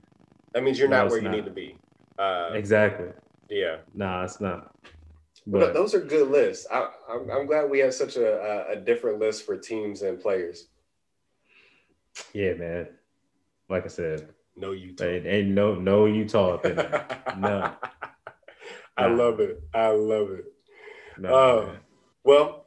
That 0.53 0.63
means 0.63 0.79
you're 0.79 0.87
no, 0.87 1.03
not 1.03 1.09
where 1.11 1.19
you 1.19 1.25
not. 1.25 1.35
need 1.35 1.45
to 1.45 1.51
be. 1.51 1.77
Uh, 2.17 2.51
exactly. 2.53 3.09
Yeah. 3.49 3.77
Nah, 3.93 4.23
it's 4.23 4.41
not. 4.41 4.73
But 5.45 5.73
those 5.73 5.93
are 5.95 6.01
good 6.01 6.29
lists. 6.29 6.67
I, 6.69 6.89
am 7.09 7.29
I'm 7.31 7.45
glad 7.45 7.69
we 7.69 7.79
have 7.79 7.93
such 7.93 8.17
a, 8.17 8.69
a 8.69 8.75
different 8.75 9.19
list 9.19 9.45
for 9.45 9.55
teams 9.55 10.01
and 10.01 10.19
players. 10.19 10.67
Yeah, 12.33 12.53
man. 12.55 12.87
Like 13.69 13.85
I 13.85 13.87
said, 13.87 14.27
no 14.57 14.71
Utah. 14.71 15.05
Ain't, 15.05 15.25
ain't 15.25 15.47
no 15.49 15.75
no 15.75 16.05
Utah. 16.05 16.59
no. 17.37 17.73
I 18.97 19.07
love 19.07 19.39
it. 19.39 19.61
I 19.73 19.89
love 19.89 20.31
it. 20.31 20.45
No, 21.19 21.33
uh, 21.33 21.75
well, 22.23 22.65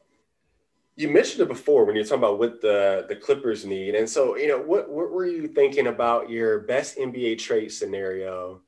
you 0.96 1.08
mentioned 1.08 1.42
it 1.42 1.48
before 1.48 1.84
when 1.84 1.96
you're 1.96 2.04
talking 2.04 2.18
about 2.18 2.38
what 2.38 2.60
the 2.60 3.06
the 3.08 3.16
Clippers 3.16 3.64
need, 3.64 3.94
and 3.94 4.08
so 4.08 4.36
you 4.36 4.48
know 4.48 4.60
what 4.60 4.90
what 4.90 5.10
were 5.10 5.26
you 5.26 5.48
thinking 5.48 5.88
about 5.88 6.30
your 6.30 6.60
best 6.60 6.98
NBA 6.98 7.38
trade 7.38 7.72
scenario? 7.72 8.60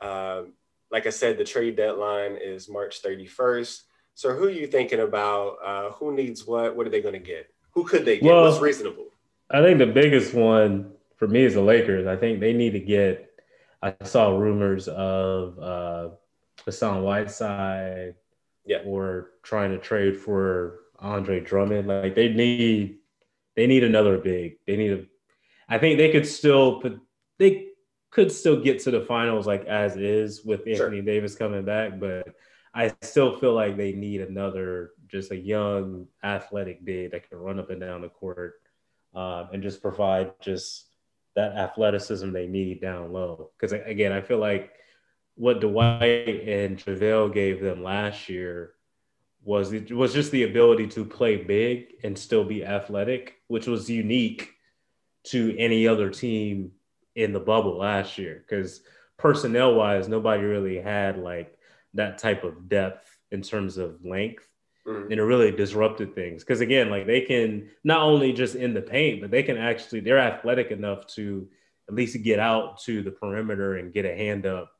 Um, 0.00 0.52
like 0.90 1.06
I 1.06 1.10
said, 1.10 1.38
the 1.38 1.44
trade 1.44 1.76
deadline 1.76 2.36
is 2.36 2.68
March 2.68 3.02
31st. 3.02 3.82
So 4.14 4.34
who 4.34 4.44
are 4.44 4.50
you 4.50 4.66
thinking 4.66 5.00
about? 5.00 5.56
Uh, 5.64 5.90
who 5.92 6.14
needs 6.14 6.46
what? 6.46 6.76
What 6.76 6.86
are 6.86 6.90
they 6.90 7.02
going 7.02 7.14
to 7.14 7.20
get? 7.20 7.50
Who 7.72 7.84
could 7.84 8.04
they 8.04 8.18
get? 8.18 8.24
Well, 8.24 8.44
What's 8.44 8.60
reasonable? 8.60 9.06
I 9.50 9.62
think 9.62 9.78
the 9.78 9.86
biggest 9.86 10.34
one 10.34 10.92
for 11.18 11.28
me 11.28 11.44
as 11.44 11.54
the 11.54 11.60
Lakers. 11.60 12.06
I 12.06 12.16
think 12.16 12.40
they 12.40 12.52
need 12.52 12.72
to 12.72 12.80
get. 12.80 13.26
I 13.82 13.94
saw 14.02 14.36
rumors 14.36 14.88
of 14.88 15.58
uh, 15.58 16.08
Hassan 16.64 17.02
Whiteside, 17.02 18.14
yeah, 18.64 18.78
or 18.84 19.30
trying 19.42 19.70
to 19.72 19.78
trade 19.78 20.16
for 20.16 20.80
Andre 20.98 21.40
Drummond. 21.40 21.86
Like 21.86 22.14
they 22.14 22.32
need, 22.32 22.98
they 23.54 23.66
need 23.66 23.84
another 23.84 24.18
big. 24.18 24.58
They 24.66 24.76
need 24.76 24.92
a. 24.92 25.04
I 25.68 25.78
think 25.78 25.98
they 25.98 26.10
could 26.10 26.26
still 26.26 26.80
put. 26.80 26.98
They 27.38 27.66
could 28.10 28.32
still 28.32 28.62
get 28.62 28.80
to 28.80 28.90
the 28.90 29.02
finals 29.02 29.46
like 29.46 29.66
as 29.66 29.96
is 29.96 30.44
with 30.44 30.60
Anthony 30.60 30.96
sure. 30.96 31.02
Davis 31.02 31.34
coming 31.34 31.64
back, 31.64 32.00
but 32.00 32.28
I 32.74 32.94
still 33.02 33.38
feel 33.38 33.54
like 33.54 33.76
they 33.76 33.92
need 33.92 34.20
another 34.20 34.92
just 35.08 35.30
a 35.30 35.36
young 35.36 36.06
athletic 36.22 36.84
big 36.84 37.12
that 37.12 37.28
can 37.28 37.38
run 37.38 37.58
up 37.58 37.70
and 37.70 37.80
down 37.80 38.02
the 38.02 38.08
court 38.08 38.54
um, 39.14 39.48
and 39.52 39.62
just 39.62 39.82
provide 39.82 40.32
just 40.40 40.87
that 41.38 41.56
athleticism 41.56 42.32
they 42.32 42.48
need 42.48 42.80
down 42.80 43.12
low. 43.12 43.50
Because 43.56 43.72
again, 43.72 44.10
I 44.10 44.20
feel 44.20 44.38
like 44.38 44.72
what 45.36 45.60
Dwight 45.60 46.48
and 46.48 46.76
JaVale 46.76 47.32
gave 47.32 47.60
them 47.60 47.84
last 47.84 48.28
year 48.28 48.72
was 49.44 49.72
was 49.92 50.12
just 50.12 50.32
the 50.32 50.42
ability 50.42 50.88
to 50.88 51.04
play 51.04 51.36
big 51.36 51.94
and 52.02 52.18
still 52.18 52.44
be 52.44 52.64
athletic, 52.64 53.36
which 53.46 53.68
was 53.68 53.88
unique 53.88 54.52
to 55.24 55.56
any 55.56 55.86
other 55.86 56.10
team 56.10 56.72
in 57.14 57.32
the 57.32 57.40
bubble 57.40 57.78
last 57.78 58.18
year 58.18 58.44
because 58.44 58.82
personnel 59.16 59.74
wise, 59.74 60.08
nobody 60.08 60.42
really 60.42 60.80
had 60.80 61.18
like 61.18 61.56
that 61.94 62.18
type 62.18 62.42
of 62.42 62.68
depth 62.68 63.08
in 63.30 63.42
terms 63.42 63.78
of 63.78 64.04
length. 64.04 64.44
Mm-hmm. 64.88 65.12
And 65.12 65.20
it 65.20 65.22
really 65.22 65.50
disrupted 65.50 66.14
things 66.14 66.42
because 66.42 66.62
again, 66.62 66.88
like 66.88 67.06
they 67.06 67.20
can 67.20 67.68
not 67.84 68.00
only 68.00 68.32
just 68.32 68.54
in 68.54 68.72
the 68.72 68.80
paint, 68.80 69.20
but 69.20 69.30
they 69.30 69.42
can 69.42 69.58
actually 69.58 70.00
they're 70.00 70.18
athletic 70.18 70.70
enough 70.70 71.06
to 71.08 71.46
at 71.88 71.94
least 71.94 72.22
get 72.22 72.38
out 72.38 72.80
to 72.80 73.02
the 73.02 73.10
perimeter 73.10 73.76
and 73.76 73.92
get 73.92 74.06
a 74.06 74.14
hand 74.14 74.46
up 74.46 74.70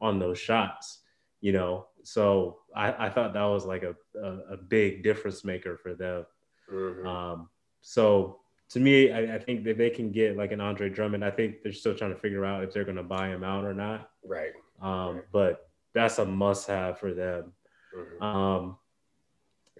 on 0.00 0.18
those 0.18 0.38
shots, 0.38 1.00
you 1.40 1.52
know. 1.52 1.86
So 2.02 2.58
I, 2.76 3.06
I 3.06 3.10
thought 3.10 3.32
that 3.32 3.44
was 3.44 3.64
like 3.64 3.84
a, 3.84 3.94
a, 4.18 4.54
a 4.54 4.56
big 4.56 5.02
difference 5.02 5.44
maker 5.44 5.78
for 5.78 5.94
them. 5.94 6.26
Mm-hmm. 6.70 7.06
Um, 7.06 7.48
so 7.80 8.40
to 8.70 8.80
me, 8.80 9.12
I, 9.12 9.36
I, 9.36 9.38
think 9.38 9.64
that 9.64 9.78
they 9.78 9.90
can 9.90 10.10
get 10.10 10.36
like 10.36 10.52
an 10.52 10.60
Andre 10.60 10.88
Drummond. 10.90 11.24
I 11.24 11.30
think 11.30 11.62
they're 11.62 11.72
still 11.72 11.94
trying 11.94 12.14
to 12.14 12.20
figure 12.20 12.44
out 12.44 12.64
if 12.64 12.72
they're 12.72 12.84
going 12.84 12.96
to 12.96 13.02
buy 13.02 13.28
him 13.28 13.44
out 13.44 13.64
or 13.64 13.74
not. 13.74 14.10
Right. 14.24 14.52
Um, 14.82 15.16
right. 15.16 15.24
But 15.32 15.70
that's 15.94 16.18
a 16.18 16.24
must 16.24 16.66
have 16.68 16.98
for 16.98 17.14
them. 17.14 17.52
Mm-hmm. 17.96 18.22
Um, 18.22 18.76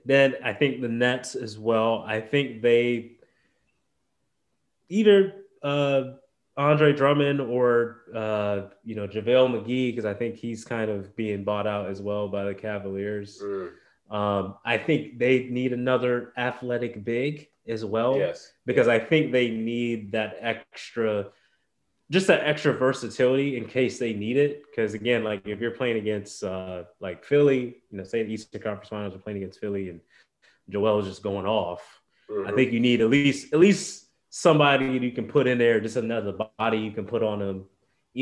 then 0.05 0.35
I 0.43 0.53
think 0.53 0.81
the 0.81 0.89
Nets 0.89 1.35
as 1.35 1.59
well. 1.59 2.05
I 2.07 2.21
think 2.21 2.63
they 2.63 3.13
either 4.89 5.35
uh, 5.63 6.03
Andre 6.57 6.93
Drummond 6.93 7.41
or 7.41 8.03
uh, 8.15 8.63
you 8.85 8.95
know 8.95 9.09
JaVale 9.09 9.51
McGee 9.51 9.91
because 9.91 10.05
I 10.05 10.15
think 10.15 10.37
he's 10.37 10.65
kind 10.65 10.91
of 10.91 11.15
being 11.17 11.45
bought 11.45 11.67
out 11.67 11.89
as 11.89 12.01
well 12.01 12.29
by 12.29 12.45
the 12.45 12.55
Cavaliers. 12.55 13.41
Mm. 13.43 13.71
Um, 14.11 14.57
I 14.65 14.79
think 14.79 15.19
they 15.19 15.45
need 15.45 15.73
another 15.73 16.33
athletic 16.37 17.05
big 17.05 17.49
as 17.67 17.85
well. 17.85 18.17
Yes. 18.17 18.53
Because 18.67 18.89
I 18.89 18.99
think 18.99 19.33
they 19.33 19.49
need 19.51 20.13
that 20.13 20.37
extra, 20.41 21.29
just 22.11 22.27
that 22.27 22.47
extra 22.47 22.73
versatility 22.73 23.57
in 23.57 23.67
case 23.67 23.99
they 23.99 24.13
need 24.13 24.37
it. 24.37 24.63
Because 24.69 24.95
again, 24.95 25.25
like 25.25 25.47
if 25.47 25.61
you're 25.61 25.71
playing 25.71 25.97
against 25.97 26.45
uh, 26.45 26.85
like 27.01 27.25
Philly, 27.25 27.77
you 27.91 27.99
know, 27.99 28.05
say 28.05 28.23
the 28.23 28.33
Eastern 28.33 28.63
Conference 28.63 28.89
Finals 28.89 29.15
are 29.15 29.19
playing 29.19 29.39
against 29.39 29.61
Philly 29.61 29.89
and 29.89 30.01
Joel 30.69 31.01
is 31.01 31.07
just 31.07 31.23
going 31.23 31.47
off. 31.47 31.83
Mm-hmm. 32.31 32.49
I 32.49 32.53
think 32.53 32.73
you 32.73 32.81
need 32.81 33.01
at 33.01 33.11
least 33.11 33.53
at 33.53 33.59
least 33.59 34.07
somebody 34.31 34.87
you 34.87 35.13
can 35.13 35.27
put 35.27 35.47
in 35.47 35.59
there, 35.59 35.81
just 35.81 35.97
another 35.97 36.35
body 36.59 36.79
you 36.79 36.91
can 36.91 37.07
put 37.07 37.23
on 37.23 37.39
them, 37.39 37.67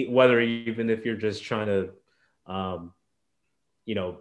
whether 0.09 0.41
even 0.41 0.91
if 0.91 1.07
you're 1.07 1.16
just 1.16 1.43
trying 1.43 1.66
to, 1.66 1.91
um, 2.53 2.93
you 3.87 3.95
know, 3.95 4.18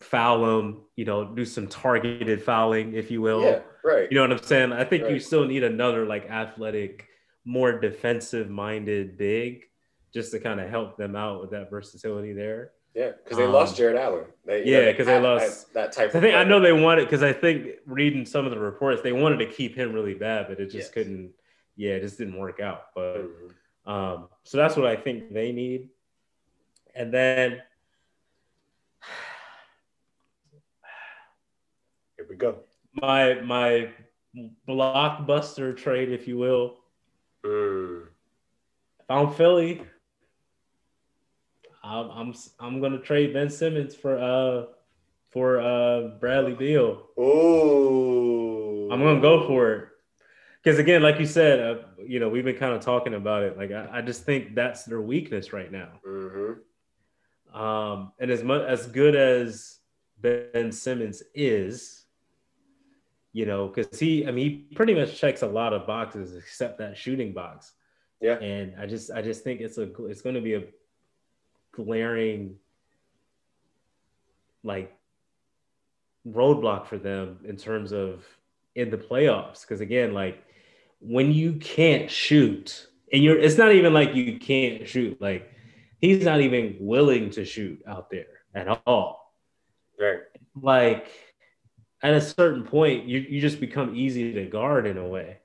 foul 0.00 0.44
them, 0.44 0.80
you 0.96 1.04
know, 1.04 1.24
do 1.24 1.44
some 1.44 1.68
targeted 1.68 2.42
fouling, 2.42 2.94
if 2.94 3.10
you 3.10 3.22
will. 3.22 3.42
Yeah, 3.42 3.60
right. 3.84 4.10
You 4.10 4.16
know 4.16 4.22
what 4.22 4.32
I'm 4.32 4.42
saying? 4.42 4.72
I 4.72 4.84
think 4.84 5.04
right. 5.04 5.12
you 5.12 5.20
still 5.20 5.46
need 5.46 5.62
another 5.62 6.04
like 6.04 6.28
athletic, 6.28 7.06
more 7.44 7.78
defensive 7.78 8.48
minded 8.48 9.16
big 9.16 9.64
just 10.12 10.32
to 10.32 10.38
kind 10.38 10.60
of 10.60 10.68
help 10.68 10.96
them 10.96 11.16
out 11.16 11.40
with 11.40 11.50
that 11.50 11.70
versatility 11.70 12.32
there. 12.32 12.72
Yeah, 12.94 13.12
because 13.24 13.38
they 13.38 13.46
um, 13.46 13.52
lost 13.52 13.76
Jarrett 13.76 13.96
Allen. 13.96 14.26
They, 14.44 14.66
yeah, 14.66 14.90
because 14.90 15.06
they 15.06 15.18
lost 15.18 15.72
that 15.72 15.92
type. 15.92 16.14
I 16.14 16.20
think 16.20 16.34
I 16.34 16.44
know 16.44 16.60
they 16.60 16.74
wanted 16.74 17.04
because 17.04 17.22
I 17.22 17.32
think 17.32 17.68
reading 17.86 18.26
some 18.26 18.44
of 18.44 18.50
the 18.50 18.58
reports, 18.58 19.00
they 19.02 19.12
wanted 19.12 19.38
to 19.38 19.46
keep 19.46 19.74
him 19.74 19.94
really 19.94 20.14
bad, 20.14 20.46
but 20.48 20.60
it 20.60 20.66
just 20.66 20.76
yes. 20.76 20.90
couldn't. 20.90 21.32
Yeah, 21.74 21.92
it 21.92 22.02
just 22.02 22.18
didn't 22.18 22.38
work 22.38 22.60
out. 22.60 22.86
But 22.94 23.16
mm-hmm. 23.16 23.90
um, 23.90 24.28
so 24.44 24.58
that's 24.58 24.76
what 24.76 24.86
I 24.86 24.96
think 24.96 25.32
they 25.32 25.52
need. 25.52 25.88
And 26.94 27.14
then 27.14 27.62
Here 32.22 32.28
we 32.30 32.36
go. 32.36 32.60
My 32.94 33.40
my 33.40 33.88
blockbuster 34.68 35.76
trade, 35.76 36.12
if 36.12 36.28
you 36.28 36.38
will. 36.38 36.76
Mm. 37.44 38.06
If 39.00 39.10
I'm 39.10 39.32
Philly, 39.32 39.82
I'm 41.82 42.10
I'm 42.10 42.34
I'm 42.60 42.80
gonna 42.80 43.00
trade 43.00 43.32
Ben 43.34 43.50
Simmons 43.50 43.94
for 43.94 44.18
uh 44.18 44.66
for 45.30 45.60
uh 45.60 46.18
Bradley 46.20 46.54
Beal. 46.54 47.08
Oh, 47.18 48.88
I'm 48.90 49.00
gonna 49.00 49.20
go 49.20 49.46
for 49.46 49.72
it 49.72 49.88
because 50.62 50.78
again, 50.78 51.02
like 51.02 51.18
you 51.18 51.26
said, 51.26 51.60
uh, 51.60 51.82
you 52.06 52.20
know, 52.20 52.28
we've 52.28 52.44
been 52.44 52.56
kind 52.56 52.74
of 52.74 52.80
talking 52.80 53.14
about 53.14 53.42
it. 53.42 53.56
Like 53.56 53.72
I, 53.72 53.88
I 53.98 54.02
just 54.02 54.24
think 54.24 54.54
that's 54.54 54.84
their 54.84 55.00
weakness 55.00 55.52
right 55.52 55.70
now. 55.70 56.00
Mm-hmm. 56.06 57.60
Um, 57.60 58.12
and 58.18 58.30
as 58.30 58.42
much 58.42 58.62
as 58.62 58.86
good 58.86 59.16
as 59.16 59.78
Ben 60.20 60.70
Simmons 60.70 61.22
is, 61.34 62.01
you 63.32 63.46
know, 63.46 63.68
because 63.68 63.98
he, 63.98 64.26
I 64.26 64.30
mean, 64.30 64.66
he 64.68 64.74
pretty 64.74 64.94
much 64.94 65.18
checks 65.18 65.42
a 65.42 65.46
lot 65.46 65.72
of 65.72 65.86
boxes 65.86 66.36
except 66.36 66.78
that 66.78 66.96
shooting 66.96 67.32
box. 67.32 67.72
Yeah. 68.20 68.34
And 68.34 68.74
I 68.78 68.86
just, 68.86 69.10
I 69.10 69.22
just 69.22 69.42
think 69.42 69.60
it's 69.60 69.78
a, 69.78 69.90
it's 70.04 70.20
going 70.20 70.34
to 70.34 70.40
be 70.40 70.54
a 70.54 70.64
glaring, 71.72 72.56
like, 74.62 74.94
roadblock 76.28 76.86
for 76.86 76.98
them 76.98 77.38
in 77.44 77.56
terms 77.56 77.92
of 77.92 78.24
in 78.74 78.90
the 78.90 78.98
playoffs. 78.98 79.62
Because 79.62 79.80
again, 79.80 80.12
like, 80.12 80.44
when 81.00 81.32
you 81.32 81.54
can't 81.54 82.10
shoot, 82.10 82.86
and 83.12 83.24
you're, 83.24 83.38
it's 83.38 83.58
not 83.58 83.72
even 83.72 83.92
like 83.92 84.14
you 84.14 84.38
can't 84.38 84.86
shoot, 84.86 85.20
like, 85.20 85.50
he's 86.00 86.24
not 86.24 86.40
even 86.40 86.76
willing 86.80 87.30
to 87.30 87.44
shoot 87.44 87.82
out 87.88 88.10
there 88.10 88.26
at 88.54 88.82
all. 88.86 89.34
Right. 89.98 90.20
Like, 90.60 91.08
at 92.02 92.14
a 92.14 92.20
certain 92.20 92.64
point, 92.64 93.06
you, 93.06 93.20
you 93.20 93.40
just 93.40 93.60
become 93.60 93.94
easy 93.94 94.32
to 94.32 94.44
guard 94.46 94.86
in 94.86 94.98
a 94.98 95.06
way. 95.06 95.38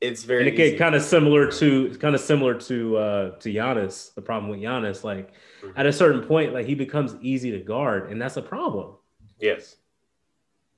It's 0.00 0.24
very 0.24 0.46
and 0.46 0.58
it 0.58 0.76
kind 0.76 0.94
of 0.94 1.02
similar 1.02 1.50
to 1.52 1.96
kind 1.98 2.14
of 2.14 2.20
similar 2.20 2.54
to 2.54 2.96
uh 2.98 3.30
to 3.38 3.48
Giannis. 3.48 4.14
The 4.14 4.20
problem 4.20 4.50
with 4.50 4.60
Giannis, 4.60 5.02
like 5.02 5.32
mm-hmm. 5.62 5.70
at 5.74 5.86
a 5.86 5.92
certain 5.92 6.22
point, 6.22 6.52
like 6.52 6.66
he 6.66 6.74
becomes 6.74 7.14
easy 7.22 7.50
to 7.52 7.58
guard, 7.60 8.10
and 8.10 8.20
that's 8.20 8.36
a 8.36 8.42
problem. 8.42 8.96
Yes. 9.40 9.76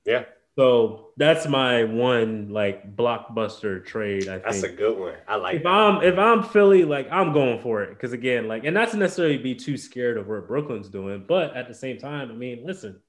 Yeah. 0.05 0.23
So 0.55 1.11
that's 1.17 1.47
my 1.47 1.83
one 1.83 2.49
like 2.49 2.95
blockbuster 2.95 3.85
trade. 3.85 4.29
I 4.29 4.39
think 4.39 4.43
that's 4.43 4.63
a 4.63 4.69
good 4.69 4.97
one. 4.97 5.15
I 5.27 5.35
like. 5.35 5.55
If 5.55 5.63
that. 5.63 5.69
I'm 5.69 6.03
if 6.03 6.17
I'm 6.17 6.43
Philly, 6.43 6.85
like 6.85 7.09
I'm 7.11 7.33
going 7.33 7.61
for 7.61 7.83
it 7.83 7.89
because 7.89 8.13
again, 8.13 8.47
like, 8.47 8.63
and 8.63 8.73
not 8.73 8.91
to 8.91 8.97
necessarily 8.97 9.37
be 9.37 9.53
too 9.53 9.77
scared 9.77 10.17
of 10.17 10.27
what 10.27 10.47
Brooklyn's 10.47 10.89
doing, 10.89 11.25
but 11.27 11.55
at 11.55 11.67
the 11.67 11.73
same 11.73 11.97
time, 11.97 12.31
I 12.31 12.33
mean, 12.33 12.65
listen, 12.65 12.99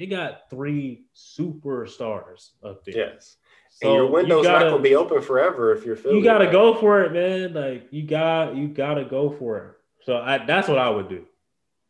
they 0.00 0.06
got 0.06 0.48
three 0.48 1.04
superstars 1.14 2.52
up 2.64 2.82
there. 2.86 2.96
Yes. 2.96 3.36
So 3.68 3.88
and 3.88 3.96
your 3.96 4.10
window's 4.10 4.38
you 4.38 4.44
gotta, 4.44 4.64
not 4.64 4.70
gonna 4.70 4.82
be 4.82 4.94
open 4.94 5.20
forever 5.20 5.74
if 5.74 5.84
you're 5.84 5.94
Philly. 5.94 6.16
You 6.16 6.24
gotta 6.24 6.50
go 6.50 6.74
for 6.74 7.02
it, 7.02 7.12
man. 7.12 7.52
Like 7.52 7.88
you 7.90 8.04
got 8.04 8.56
you 8.56 8.68
gotta 8.68 9.04
go 9.04 9.30
for 9.30 9.58
it. 9.58 9.74
So 10.06 10.16
I, 10.16 10.46
that's 10.46 10.68
what 10.68 10.78
I 10.78 10.88
would 10.88 11.10
do. 11.10 11.26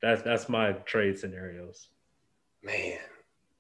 That's 0.02 0.22
that's 0.22 0.48
my 0.48 0.72
trade 0.72 1.20
scenarios. 1.20 1.86
Man. 2.64 2.98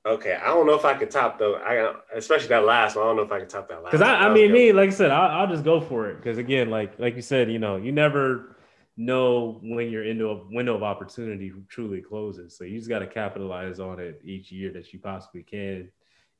Okay, 0.04 0.34
I 0.34 0.46
don't 0.46 0.66
know 0.66 0.74
if 0.74 0.84
I 0.84 0.94
could 0.94 1.12
top 1.12 1.38
though. 1.38 1.54
I 1.54 1.94
especially 2.16 2.48
that 2.48 2.64
last 2.64 2.96
one. 2.96 3.04
I 3.04 3.08
don't 3.08 3.16
know 3.18 3.22
if 3.22 3.30
I 3.30 3.38
can 3.38 3.48
top 3.48 3.68
that 3.68 3.84
last. 3.84 3.92
One. 3.92 3.92
Because 3.92 4.02
I, 4.02 4.28
I 4.28 4.34
mean, 4.34 4.50
me, 4.50 4.72
like 4.72 4.88
I 4.88 4.92
said, 4.92 5.12
I, 5.12 5.44
will 5.44 5.54
just 5.54 5.62
go 5.62 5.80
for 5.80 6.08
it. 6.08 6.16
Because 6.16 6.38
again, 6.38 6.70
like 6.70 6.98
like 6.98 7.14
you 7.14 7.22
said, 7.22 7.52
you 7.52 7.60
know, 7.60 7.76
you 7.76 7.92
never 7.92 8.56
know 9.00 9.58
when 9.62 9.90
your 9.90 10.04
into 10.04 10.28
a 10.28 10.44
window 10.50 10.74
of 10.74 10.82
opportunity 10.82 11.50
truly 11.68 12.02
closes. 12.02 12.56
So 12.56 12.64
you 12.64 12.76
just 12.76 12.90
got 12.90 12.98
to 12.98 13.06
capitalize 13.06 13.80
on 13.80 13.98
it 13.98 14.20
each 14.22 14.52
year 14.52 14.70
that 14.72 14.92
you 14.92 14.98
possibly 14.98 15.42
can. 15.42 15.90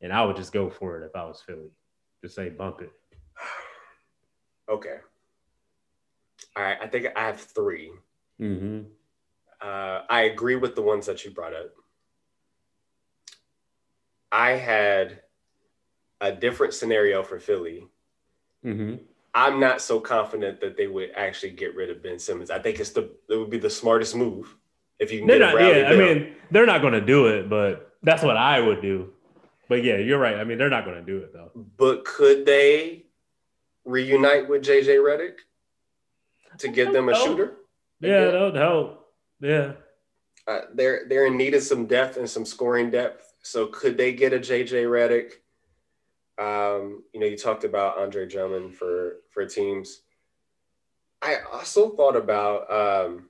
And 0.03 0.13
I 0.13 0.25
would 0.25 0.37
just 0.37 0.53
go 0.53 0.69
for 0.69 1.01
it 1.01 1.07
if 1.07 1.17
I 1.17 1.25
was 1.25 1.43
Philly. 1.47 1.71
Just 2.23 2.35
say 2.35 2.51
bump 2.51 2.81
it. 2.83 2.93
Okay. 4.71 4.99
All 6.55 6.63
right. 6.63 6.79
I 6.81 6.87
think 6.87 7.09
I 7.17 7.25
have 7.25 7.41
3 7.41 7.91
mm-hmm. 8.41 8.83
uh, 9.61 10.03
I 10.09 10.21
agree 10.33 10.55
with 10.55 10.77
the 10.77 10.83
ones 10.83 11.07
that 11.07 11.25
you 11.25 11.33
brought 11.33 11.55
up. 11.55 11.73
I 14.31 14.51
had 14.51 15.23
a 16.21 16.31
different 16.31 16.75
scenario 16.75 17.25
for 17.25 17.41
Philly. 17.41 17.89
Mm-hmm. 18.65 19.03
I'm 19.35 19.61
not 19.61 19.81
so 19.81 20.01
confident 20.01 20.61
that 20.61 20.77
they 20.77 20.87
would 20.87 21.11
actually 21.17 21.53
get 21.53 21.75
rid 21.75 21.91
of 21.91 22.03
Ben 22.03 22.19
Simmons. 22.19 22.51
I 22.51 22.59
think 22.59 22.81
it's 22.81 22.91
the 22.91 23.11
it 23.29 23.37
would 23.37 23.51
be 23.51 23.59
the 23.59 23.71
smartest 23.71 24.17
move 24.17 24.57
if 24.99 25.13
you 25.13 25.21
can 25.21 25.29
they're 25.29 25.39
get 25.39 25.55
not, 25.55 25.77
Yeah, 25.77 25.89
I 25.89 25.97
mean, 25.97 26.35
they're 26.51 26.67
not 26.67 26.83
going 26.83 26.93
to 26.93 27.01
do 27.01 27.27
it, 27.27 27.49
but 27.49 27.97
that's 28.03 28.23
what 28.23 28.37
I 28.37 28.61
would 28.61 28.83
do. 28.83 29.11
But 29.69 29.85
yeah, 29.85 29.97
you're 29.97 30.19
right. 30.19 30.37
I 30.37 30.45
mean, 30.45 30.59
they're 30.59 30.69
not 30.69 30.85
going 30.85 30.97
to 30.97 31.03
do 31.03 31.19
it 31.19 31.33
though. 31.33 31.51
But 31.77 32.05
could 32.05 32.45
they 32.45 33.07
reunite 33.85 34.49
with 34.49 34.63
JJ 34.63 34.99
Redick 34.99 35.39
to 36.59 36.69
give 36.69 36.93
them 36.93 37.09
a 37.09 37.15
help. 37.15 37.27
shooter? 37.27 37.57
Yeah, 38.01 38.31
that 38.31 38.41
would 38.41 38.57
help. 38.57 39.07
Yeah. 39.41 39.73
Uh, 40.47 40.63
they're 40.75 41.07
they're 41.09 41.27
in 41.27 41.37
need 41.37 41.55
of 41.55 41.63
some 41.63 41.87
depth 41.87 42.17
and 42.17 42.29
some 42.29 42.45
scoring 42.45 42.91
depth. 42.91 43.33
So 43.43 43.67
could 43.67 43.97
they 43.97 44.13
get 44.13 44.33
a 44.33 44.39
JJ 44.39 44.85
Redick? 44.87 45.35
Um, 46.41 47.03
you 47.13 47.21
know, 47.21 47.27
you 47.27 47.37
talked 47.37 47.65
about 47.65 47.99
Andre 47.99 48.27
Drummond 48.27 48.75
for 48.75 49.19
for 49.31 49.45
teams. 49.45 50.01
I 51.23 51.37
also 51.53 51.91
thought 51.91 52.17
about. 52.17 52.71
Um, 52.73 53.27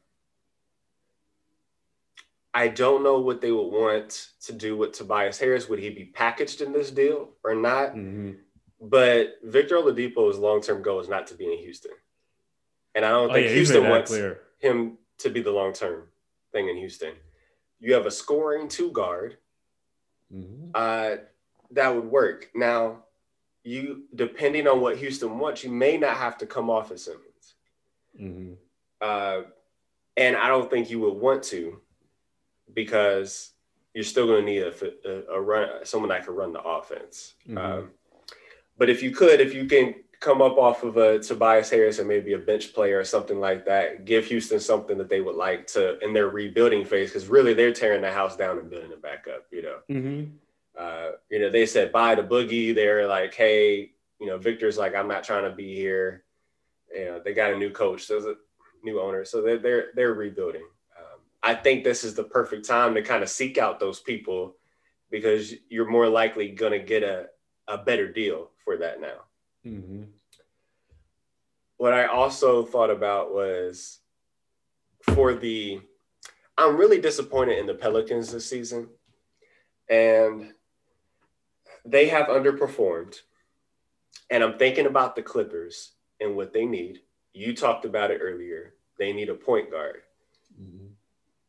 I 2.52 2.68
don't 2.68 3.04
know 3.04 3.20
what 3.20 3.40
they 3.40 3.52
would 3.52 3.68
want 3.68 4.28
to 4.42 4.52
do 4.52 4.76
with 4.76 4.92
Tobias 4.92 5.38
Harris. 5.38 5.68
Would 5.68 5.78
he 5.78 5.90
be 5.90 6.06
packaged 6.06 6.62
in 6.62 6.72
this 6.72 6.90
deal 6.90 7.30
or 7.44 7.54
not? 7.54 7.90
Mm-hmm. 7.90 8.32
But 8.80 9.38
Victor 9.44 9.76
Oladipo's 9.76 10.38
long 10.38 10.60
term 10.60 10.82
goal 10.82 11.00
is 11.00 11.08
not 11.08 11.26
to 11.28 11.34
be 11.34 11.44
in 11.52 11.58
Houston, 11.58 11.92
and 12.94 13.04
I 13.04 13.10
don't 13.10 13.30
oh, 13.30 13.34
think 13.34 13.48
yeah, 13.48 13.54
Houston 13.54 13.88
wants 13.88 14.10
clear. 14.10 14.40
him 14.58 14.98
to 15.18 15.30
be 15.30 15.42
the 15.42 15.50
long 15.50 15.72
term 15.72 16.04
thing 16.52 16.68
in 16.68 16.76
Houston. 16.76 17.14
You 17.80 17.94
have 17.94 18.06
a 18.06 18.10
scoring 18.10 18.68
two 18.68 18.90
guard 18.92 19.36
mm-hmm. 20.32 20.70
uh, 20.74 21.16
that 21.72 21.94
would 21.94 22.04
work. 22.04 22.50
Now, 22.54 23.04
you 23.62 24.04
depending 24.14 24.66
on 24.66 24.80
what 24.80 24.96
Houston 24.98 25.38
wants, 25.38 25.64
you 25.64 25.70
may 25.70 25.96
not 25.96 26.16
have 26.16 26.38
to 26.38 26.46
come 26.46 26.70
off 26.70 26.90
as 26.90 27.04
Simmons. 27.04 27.54
Mm-hmm. 28.18 28.52
Uh, 29.00 29.42
and 30.16 30.36
I 30.36 30.48
don't 30.48 30.70
think 30.70 30.90
you 30.90 31.00
would 31.00 31.14
want 31.14 31.42
to 31.44 31.80
because 32.74 33.52
you're 33.94 34.04
still 34.04 34.26
going 34.26 34.44
to 34.44 34.50
need 34.50 34.62
a, 34.62 34.72
a, 35.08 35.36
a, 35.36 35.40
run, 35.40 35.84
someone 35.84 36.10
that 36.10 36.24
can 36.24 36.34
run 36.34 36.52
the 36.52 36.62
offense. 36.62 37.34
Mm-hmm. 37.48 37.58
Um, 37.58 37.90
but 38.78 38.88
if 38.88 39.02
you 39.02 39.10
could, 39.10 39.40
if 39.40 39.54
you 39.54 39.66
can 39.66 39.94
come 40.20 40.42
up 40.42 40.58
off 40.58 40.84
of 40.84 40.96
a 40.96 41.18
Tobias 41.18 41.70
Harris 41.70 41.98
and 41.98 42.06
maybe 42.06 42.34
a 42.34 42.38
bench 42.38 42.74
player 42.74 42.98
or 42.98 43.04
something 43.04 43.40
like 43.40 43.64
that, 43.66 44.04
give 44.04 44.26
Houston 44.26 44.60
something 44.60 44.98
that 44.98 45.08
they 45.08 45.20
would 45.20 45.34
like 45.34 45.66
to 45.68 45.98
in 46.00 46.12
their 46.12 46.28
rebuilding 46.28 46.84
phase 46.84 47.10
because 47.10 47.28
really 47.28 47.54
they're 47.54 47.72
tearing 47.72 48.02
the 48.02 48.12
house 48.12 48.36
down 48.36 48.58
and 48.58 48.70
building 48.70 48.92
it 48.92 49.02
back 49.02 49.26
up. 49.26 49.46
You 49.50 49.62
know, 49.62 49.76
mm-hmm. 49.90 50.30
Uh, 50.80 51.10
you 51.30 51.38
know 51.38 51.50
they 51.50 51.66
said 51.66 51.92
bye 51.92 52.14
to 52.14 52.22
Boogie. 52.22 52.74
They're 52.74 53.06
like, 53.06 53.34
hey, 53.34 53.92
you 54.18 54.26
know, 54.26 54.38
Victor's 54.38 54.78
like, 54.78 54.94
I'm 54.94 55.08
not 55.08 55.24
trying 55.24 55.44
to 55.44 55.54
be 55.54 55.74
here. 55.74 56.24
You 56.94 57.04
know, 57.04 57.20
they 57.22 57.34
got 57.34 57.52
a 57.52 57.58
new 57.58 57.70
coach, 57.70 58.04
so 58.04 58.18
a 58.18 58.34
new 58.82 59.00
owner, 59.00 59.24
so 59.24 59.42
they're 59.42 59.58
they're 59.58 59.86
they're 59.94 60.14
rebuilding. 60.14 60.66
Um, 60.98 61.20
I 61.42 61.54
think 61.54 61.84
this 61.84 62.02
is 62.02 62.14
the 62.14 62.24
perfect 62.24 62.66
time 62.66 62.94
to 62.94 63.02
kind 63.02 63.22
of 63.22 63.28
seek 63.28 63.58
out 63.58 63.78
those 63.78 64.00
people 64.00 64.56
because 65.10 65.52
you're 65.68 65.90
more 65.90 66.08
likely 66.08 66.50
going 66.50 66.72
to 66.72 66.78
get 66.78 67.02
a 67.02 67.26
a 67.68 67.78
better 67.78 68.10
deal 68.10 68.50
for 68.64 68.78
that 68.78 69.00
now. 69.00 69.20
Mm-hmm. 69.66 70.04
What 71.76 71.92
I 71.92 72.06
also 72.06 72.64
thought 72.64 72.90
about 72.90 73.32
was 73.32 74.00
for 75.14 75.34
the, 75.34 75.80
I'm 76.58 76.76
really 76.76 77.00
disappointed 77.00 77.58
in 77.58 77.66
the 77.66 77.74
Pelicans 77.74 78.32
this 78.32 78.46
season. 78.46 78.88
And 79.88 80.52
they 81.84 82.08
have 82.08 82.26
underperformed. 82.26 83.20
And 84.30 84.42
I'm 84.42 84.58
thinking 84.58 84.86
about 84.86 85.16
the 85.16 85.22
Clippers 85.22 85.92
and 86.20 86.36
what 86.36 86.52
they 86.52 86.64
need. 86.64 87.00
You 87.32 87.54
talked 87.54 87.84
about 87.84 88.10
it 88.10 88.20
earlier. 88.22 88.74
They 88.98 89.12
need 89.12 89.28
a 89.28 89.34
point 89.34 89.70
guard. 89.70 90.02
Mm-hmm. 90.60 90.86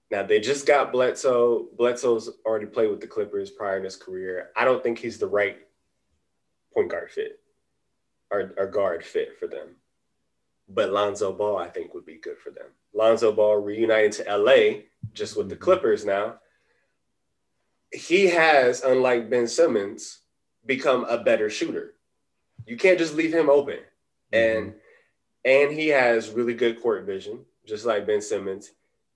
Now 0.10 0.24
they 0.24 0.40
just 0.40 0.66
got 0.68 0.92
Bledsoe. 0.92 1.68
Bledsoe's 1.78 2.30
already 2.46 2.66
played 2.66 2.90
with 2.90 3.00
the 3.00 3.08
Clippers 3.08 3.50
prior 3.50 3.78
in 3.78 3.84
his 3.84 3.96
career. 3.96 4.50
I 4.56 4.66
don't 4.66 4.84
think 4.84 5.00
he's 5.00 5.18
the 5.18 5.28
right 5.28 5.58
point 6.74 6.90
guard 6.90 7.12
fit 7.12 7.40
or, 8.30 8.54
or 8.58 8.68
guard 8.68 9.04
fit 9.04 9.38
for 9.40 9.48
them. 9.48 9.76
But 10.70 10.92
Lonzo 10.92 11.34
Ball, 11.34 11.58
I 11.58 11.70
think, 11.70 11.94
would 11.94 12.06
be 12.06 12.18
good 12.18 12.38
for 12.38 12.52
them. 12.52 12.68
Lonzo 12.94 13.32
Ball 13.32 13.58
reunited 13.58 14.12
to 14.14 14.38
LA 14.38 14.82
just 15.14 15.36
with 15.36 15.50
the 15.50 15.56
mm-hmm. 15.56 15.64
Clippers 15.64 16.06
now. 16.06 16.36
He 17.92 18.28
has, 18.28 18.82
unlike 18.82 19.30
Ben 19.30 19.48
Simmons, 19.48 20.20
become 20.66 21.06
a 21.06 21.18
better 21.18 21.50
shooter. 21.50 21.96
You 22.66 22.78
can't 22.78 23.00
just 23.00 23.16
leave 23.16 23.34
him 23.34 23.50
open. 23.50 23.80
Mm-hmm. 24.34 24.58
And 24.60 24.74
and 25.44 25.72
he 25.72 25.88
has 25.90 26.30
really 26.30 26.54
good 26.54 26.82
court 26.82 27.06
vision, 27.06 27.40
just 27.66 27.86
like 27.86 28.06
Ben 28.06 28.22
Simmons. 28.22 28.72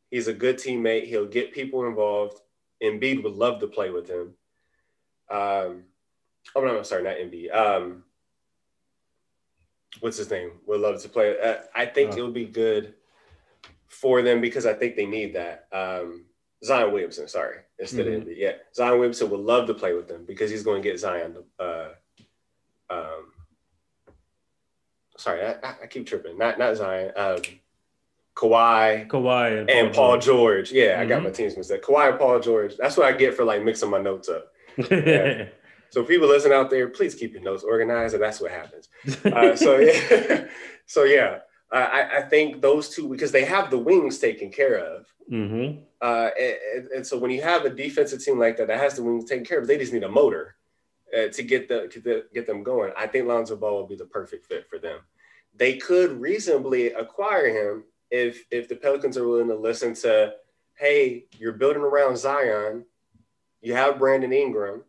He's 0.10 0.28
a 0.28 0.34
good 0.34 0.58
teammate. 0.58 1.06
He'll 1.06 1.28
get 1.28 1.54
people 1.54 1.86
involved. 1.86 2.40
Embiid 2.82 3.24
would 3.24 3.36
love 3.36 3.60
to 3.60 3.68
play 3.68 3.92
with 3.92 4.10
him. 4.10 4.34
Um, 5.30 5.84
oh 6.56 6.62
no, 6.62 6.78
I'm 6.78 6.84
sorry, 6.84 7.04
not 7.04 7.18
Embiid. 7.18 7.56
Um, 7.56 8.04
what's 10.00 10.18
his 10.18 10.30
name 10.30 10.52
would 10.66 10.82
love 10.82 11.02
to 11.02 11.10
play. 11.10 11.40
Uh, 11.40 11.58
I 11.76 11.86
think 11.86 12.14
uh, 12.14 12.18
it 12.18 12.22
would 12.22 12.34
be 12.34 12.46
good 12.46 12.96
for 13.88 14.22
them 14.22 14.42
because 14.42 14.66
I 14.66 14.74
think 14.74 14.96
they 14.96 15.06
need 15.06 15.36
that. 15.36 15.68
Um, 15.72 16.26
Zion 16.66 16.92
Williamson, 16.92 17.28
sorry, 17.28 17.60
instead 17.78 18.08
mm-hmm. 18.08 18.22
of 18.22 18.28
Embiid. 18.28 18.38
Yeah, 18.38 18.54
Zion 18.74 18.94
Williamson 18.94 19.30
would 19.30 19.40
love 19.40 19.68
to 19.68 19.74
play 19.74 19.94
with 19.94 20.08
them 20.08 20.26
because 20.26 20.50
he's 20.50 20.64
going 20.64 20.82
to 20.82 20.90
get 20.90 21.00
Zion. 21.00 21.36
Uh, 21.60 21.90
um, 22.90 23.32
sorry, 25.18 25.46
I, 25.46 25.76
I, 25.84 25.88
keep 25.88 26.08
tripping. 26.08 26.38
Not 26.38 26.58
not 26.58 26.76
Zion. 26.76 27.12
Um, 27.16 27.38
Kawhi, 28.36 29.08
Kawhi, 29.08 29.62
and, 29.62 29.70
and 29.70 29.94
Paul, 29.94 30.18
George. 30.18 30.26
George. 30.26 30.72
Yeah, 30.72 30.94
mm-hmm. 30.94 31.02
I 31.02 31.06
got 31.06 31.24
my 31.24 31.30
mm-hmm. 31.30 31.36
teams 31.36 31.56
mixed 31.56 31.72
up. 31.72 31.82
Kawhi 31.82 32.10
and 32.10 32.20
Paul 32.20 32.40
George. 32.40 32.76
That's 32.78 32.98
what 32.98 33.06
I 33.06 33.16
get 33.16 33.36
for 33.36 33.46
like 33.46 33.64
mixing 33.64 33.90
my 33.90 34.02
notes 34.02 34.30
up. 34.30 34.52
Yeah. 34.92 35.46
So 35.92 36.04
people 36.04 36.28
listen 36.28 36.52
out 36.52 36.70
there, 36.70 36.90
please 36.90 37.16
keep 37.16 37.32
your 37.32 37.42
notes 37.42 37.64
organized, 37.64 38.16
and 38.16 38.22
that's 38.24 38.42
what 38.42 38.52
happens. 38.52 38.90
Uh, 39.24 39.56
so 39.56 39.78
yeah, 39.78 40.46
so 40.86 41.04
yeah, 41.04 41.40
I, 41.72 42.18
I 42.18 42.22
think 42.22 42.62
those 42.62 42.90
two 42.90 43.10
because 43.10 43.32
they 43.32 43.46
have 43.46 43.70
the 43.70 43.78
wings 43.78 44.20
taken 44.20 44.52
care 44.52 44.78
of. 44.78 45.08
Mm-hmm. 45.32 45.82
Uh, 46.02 46.30
and, 46.40 46.88
and, 46.88 47.08
so 47.08 47.18
when 47.18 47.32
you 47.32 47.42
have 47.42 47.66
a 47.66 47.70
defensive 47.70 48.24
team 48.24 48.38
like 48.38 48.58
that 48.58 48.68
that 48.68 48.80
has 48.80 48.96
the 48.96 49.04
wings 49.04 49.26
taken 49.26 49.44
care 49.44 49.60
of, 49.60 49.68
they 49.68 49.78
just 49.78 49.92
need 49.92 50.04
a 50.04 50.10
motor 50.10 50.56
uh, 51.18 51.28
to 51.30 51.42
get 51.42 51.68
the 51.68 51.88
to 51.88 52.24
get 52.34 52.46
them 52.46 52.64
going. 52.64 52.92
I 52.98 53.08
think 53.08 53.28
Lonzo 53.28 53.56
Ball 53.56 53.74
will 53.76 53.88
be 53.88 53.96
the 53.96 54.06
perfect 54.06 54.46
fit 54.46 54.70
for 54.70 54.78
them. 54.78 55.00
They 55.56 55.78
could 55.78 56.12
reasonably 56.12 56.94
acquire 56.94 57.48
him 57.48 57.86
if 58.12 58.46
if 58.52 58.68
the 58.68 58.76
Pelicans 58.76 59.18
are 59.18 59.28
willing 59.28 59.48
to 59.48 59.56
listen 59.56 59.96
to, 59.96 60.34
hey, 60.76 61.26
you're 61.40 61.54
building 61.54 61.82
around 61.82 62.18
Zion, 62.18 62.86
you 63.62 63.74
have 63.74 63.98
Brandon 63.98 64.32
Ingram 64.32 64.84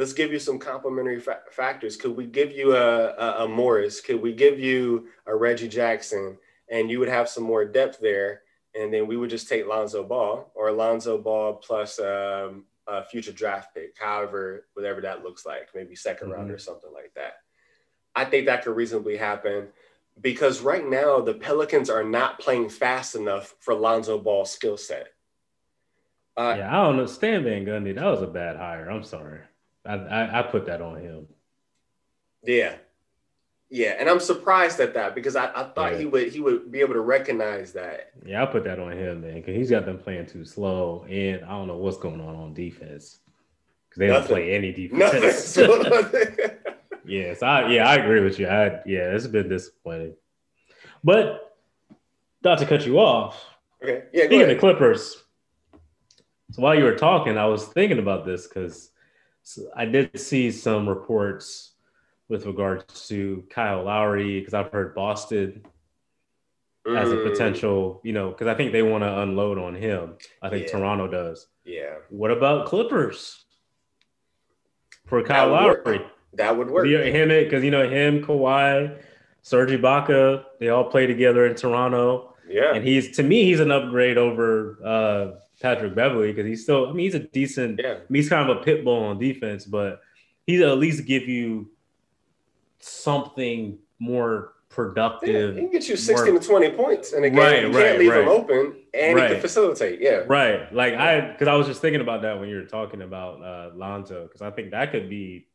let's 0.00 0.14
give 0.14 0.32
you 0.32 0.38
some 0.38 0.58
complementary 0.58 1.20
fa- 1.20 1.42
factors. 1.50 1.94
Could 1.94 2.16
we 2.16 2.24
give 2.24 2.52
you 2.52 2.74
a, 2.74 3.08
a, 3.08 3.44
a, 3.44 3.48
Morris? 3.48 4.00
Could 4.00 4.22
we 4.22 4.32
give 4.32 4.58
you 4.58 5.08
a 5.26 5.36
Reggie 5.36 5.68
Jackson? 5.68 6.38
And 6.70 6.90
you 6.90 6.98
would 7.00 7.10
have 7.10 7.28
some 7.28 7.44
more 7.44 7.66
depth 7.66 8.00
there. 8.00 8.40
And 8.74 8.94
then 8.94 9.06
we 9.06 9.18
would 9.18 9.28
just 9.28 9.46
take 9.46 9.66
Lonzo 9.66 10.02
Ball 10.02 10.50
or 10.54 10.72
Lonzo 10.72 11.18
Ball 11.18 11.52
plus 11.52 11.98
um, 11.98 12.64
a 12.86 13.04
future 13.04 13.32
draft 13.32 13.74
pick, 13.74 13.94
however, 14.00 14.68
whatever 14.72 15.02
that 15.02 15.22
looks 15.22 15.44
like, 15.44 15.68
maybe 15.74 15.94
2nd 15.94 16.20
mm-hmm. 16.20 16.30
round 16.30 16.50
or 16.50 16.58
something 16.58 16.92
like 16.94 17.12
that. 17.14 17.34
I 18.16 18.24
think 18.24 18.46
that 18.46 18.64
could 18.64 18.76
reasonably 18.76 19.18
happen 19.18 19.68
because 20.18 20.62
right 20.62 20.88
now 20.88 21.20
the 21.20 21.34
Pelicans 21.34 21.90
are 21.90 22.04
not 22.04 22.40
playing 22.40 22.70
fast 22.70 23.16
enough 23.16 23.54
for 23.60 23.74
Lonzo 23.74 24.18
Ball's 24.18 24.50
skill 24.50 24.78
set. 24.78 25.08
Uh, 26.38 26.54
yeah, 26.56 26.70
I 26.70 26.84
don't 26.84 26.98
understand 26.98 27.44
Van 27.44 27.66
Gundy. 27.66 27.94
That 27.94 28.06
was 28.06 28.22
a 28.22 28.26
bad 28.26 28.56
hire. 28.56 28.88
I'm 28.88 29.02
sorry. 29.02 29.40
I, 29.86 29.94
I, 29.94 30.38
I 30.40 30.42
put 30.42 30.66
that 30.66 30.82
on 30.82 30.96
him. 31.00 31.26
Yeah, 32.42 32.76
yeah, 33.72 33.94
and 34.00 34.08
I'm 34.08 34.18
surprised 34.18 34.80
at 34.80 34.94
that 34.94 35.14
because 35.14 35.36
I, 35.36 35.46
I 35.54 35.62
thought 35.62 35.92
yeah. 35.92 35.98
he 35.98 36.04
would 36.06 36.32
he 36.32 36.40
would 36.40 36.72
be 36.72 36.80
able 36.80 36.94
to 36.94 37.00
recognize 37.00 37.72
that. 37.74 38.10
Yeah, 38.26 38.42
I 38.42 38.46
put 38.46 38.64
that 38.64 38.80
on 38.80 38.90
him, 38.90 39.20
man, 39.20 39.34
because 39.34 39.54
he's 39.54 39.70
got 39.70 39.86
them 39.86 39.96
playing 39.96 40.26
too 40.26 40.44
slow, 40.44 41.06
and 41.08 41.44
I 41.44 41.50
don't 41.50 41.68
know 41.68 41.76
what's 41.76 41.96
going 41.96 42.20
on 42.20 42.34
on 42.34 42.52
defense 42.52 43.20
because 43.88 44.00
they 44.00 44.08
Nothing. 44.08 44.20
don't 44.22 44.28
play 44.28 44.54
any 44.56 44.72
defense. 44.72 45.56
yes, 47.04 47.42
I 47.44 47.70
yeah 47.70 47.88
I 47.88 47.94
agree 47.94 48.20
with 48.24 48.40
you. 48.40 48.48
I 48.48 48.80
yeah, 48.86 49.14
it's 49.14 49.28
been 49.28 49.48
disappointing, 49.48 50.14
but 51.04 51.56
not 52.42 52.58
to 52.58 52.66
cut 52.66 52.84
you 52.84 52.98
off. 52.98 53.40
Okay, 53.80 54.02
yeah. 54.12 54.24
Speaking 54.24 54.42
of 54.42 54.48
the 54.48 54.56
Clippers, 54.56 55.22
so 56.50 56.62
while 56.62 56.74
you 56.74 56.82
were 56.82 56.96
talking, 56.96 57.38
I 57.38 57.46
was 57.46 57.66
thinking 57.66 58.00
about 58.00 58.26
this 58.26 58.48
because 58.48 58.90
I 59.74 59.84
did 59.84 60.18
see 60.18 60.50
some 60.50 60.88
reports 60.88 61.72
with 62.28 62.46
regards 62.46 63.08
to 63.08 63.44
Kyle 63.50 63.84
Lowry 63.84 64.38
because 64.38 64.54
I've 64.54 64.70
heard 64.70 64.94
Boston 64.94 65.64
mm. 66.86 66.98
as 66.98 67.10
a 67.10 67.16
mm. 67.16 67.30
potential, 67.30 68.00
you 68.04 68.12
know, 68.12 68.30
because 68.30 68.46
I 68.46 68.54
think 68.54 68.72
they 68.72 68.82
want 68.82 69.02
to 69.02 69.20
unload 69.20 69.58
on 69.58 69.74
him. 69.74 70.14
I 70.40 70.48
think 70.48 70.66
yeah. 70.66 70.72
Toronto 70.72 71.08
does. 71.08 71.48
Yeah. 71.64 71.94
What 72.08 72.30
about 72.30 72.66
Clippers 72.66 73.44
for 75.06 75.22
Kyle 75.22 75.48
that 75.48 75.52
Lowry? 75.52 75.98
Work. 75.98 76.06
That 76.34 76.56
would 76.56 76.70
work. 76.70 76.86
Him, 76.86 77.30
it 77.30 77.44
because 77.44 77.64
you 77.64 77.72
know 77.72 77.88
him, 77.88 78.22
Kawhi, 78.22 78.96
Serge 79.42 79.70
Ibaka, 79.70 80.44
they 80.60 80.68
all 80.68 80.84
play 80.84 81.06
together 81.06 81.46
in 81.46 81.56
Toronto. 81.56 82.36
Yeah. 82.48 82.74
And 82.74 82.86
he's 82.86 83.16
to 83.16 83.22
me, 83.22 83.44
he's 83.44 83.60
an 83.60 83.70
upgrade 83.70 84.18
over 84.18 84.78
uh, 84.84 85.40
Patrick 85.60 85.94
Beverley 85.94 86.32
because 86.32 86.46
he's 86.46 86.62
still. 86.62 86.88
I 86.88 86.92
mean, 86.92 87.04
he's 87.04 87.14
a 87.14 87.20
decent. 87.20 87.80
Yeah. 87.82 87.92
I 87.92 87.98
mean, 88.08 88.22
he's 88.22 88.28
kind 88.28 88.48
of 88.48 88.56
a 88.56 88.60
pit 88.62 88.84
bull 88.84 89.04
on 89.04 89.18
defense, 89.18 89.64
but 89.64 90.00
he's 90.46 90.60
at 90.60 90.78
least 90.78 91.06
give 91.06 91.28
you 91.28 91.70
something 92.80 93.78
more 93.98 94.54
productive. 94.70 95.56
Yeah, 95.56 95.60
he 95.60 95.66
can 95.66 95.70
get 95.72 95.88
you 95.88 95.96
16 95.96 96.32
more, 96.32 96.40
to 96.40 96.48
20 96.48 96.70
points 96.70 97.12
in 97.12 97.24
a 97.24 97.30
game. 97.30 97.38
Right, 97.38 97.62
you 97.64 97.72
can't 97.72 97.98
leave 97.98 98.10
right. 98.10 98.22
him 98.22 98.28
open 98.28 98.76
and 98.94 99.16
right. 99.16 99.28
he 99.28 99.34
can 99.34 99.42
facilitate. 99.42 100.00
Yeah. 100.00 100.22
Right. 100.26 100.72
Like 100.72 100.94
I 100.94 101.32
because 101.32 101.48
I 101.48 101.54
was 101.54 101.66
just 101.66 101.80
thinking 101.80 102.00
about 102.00 102.22
that 102.22 102.38
when 102.40 102.48
you 102.48 102.56
were 102.56 102.64
talking 102.64 103.02
about 103.02 103.42
uh 103.42 103.70
Lonzo, 103.74 104.24
because 104.24 104.42
I 104.42 104.50
think 104.50 104.70
that 104.70 104.90
could 104.92 105.10
be 105.10 105.46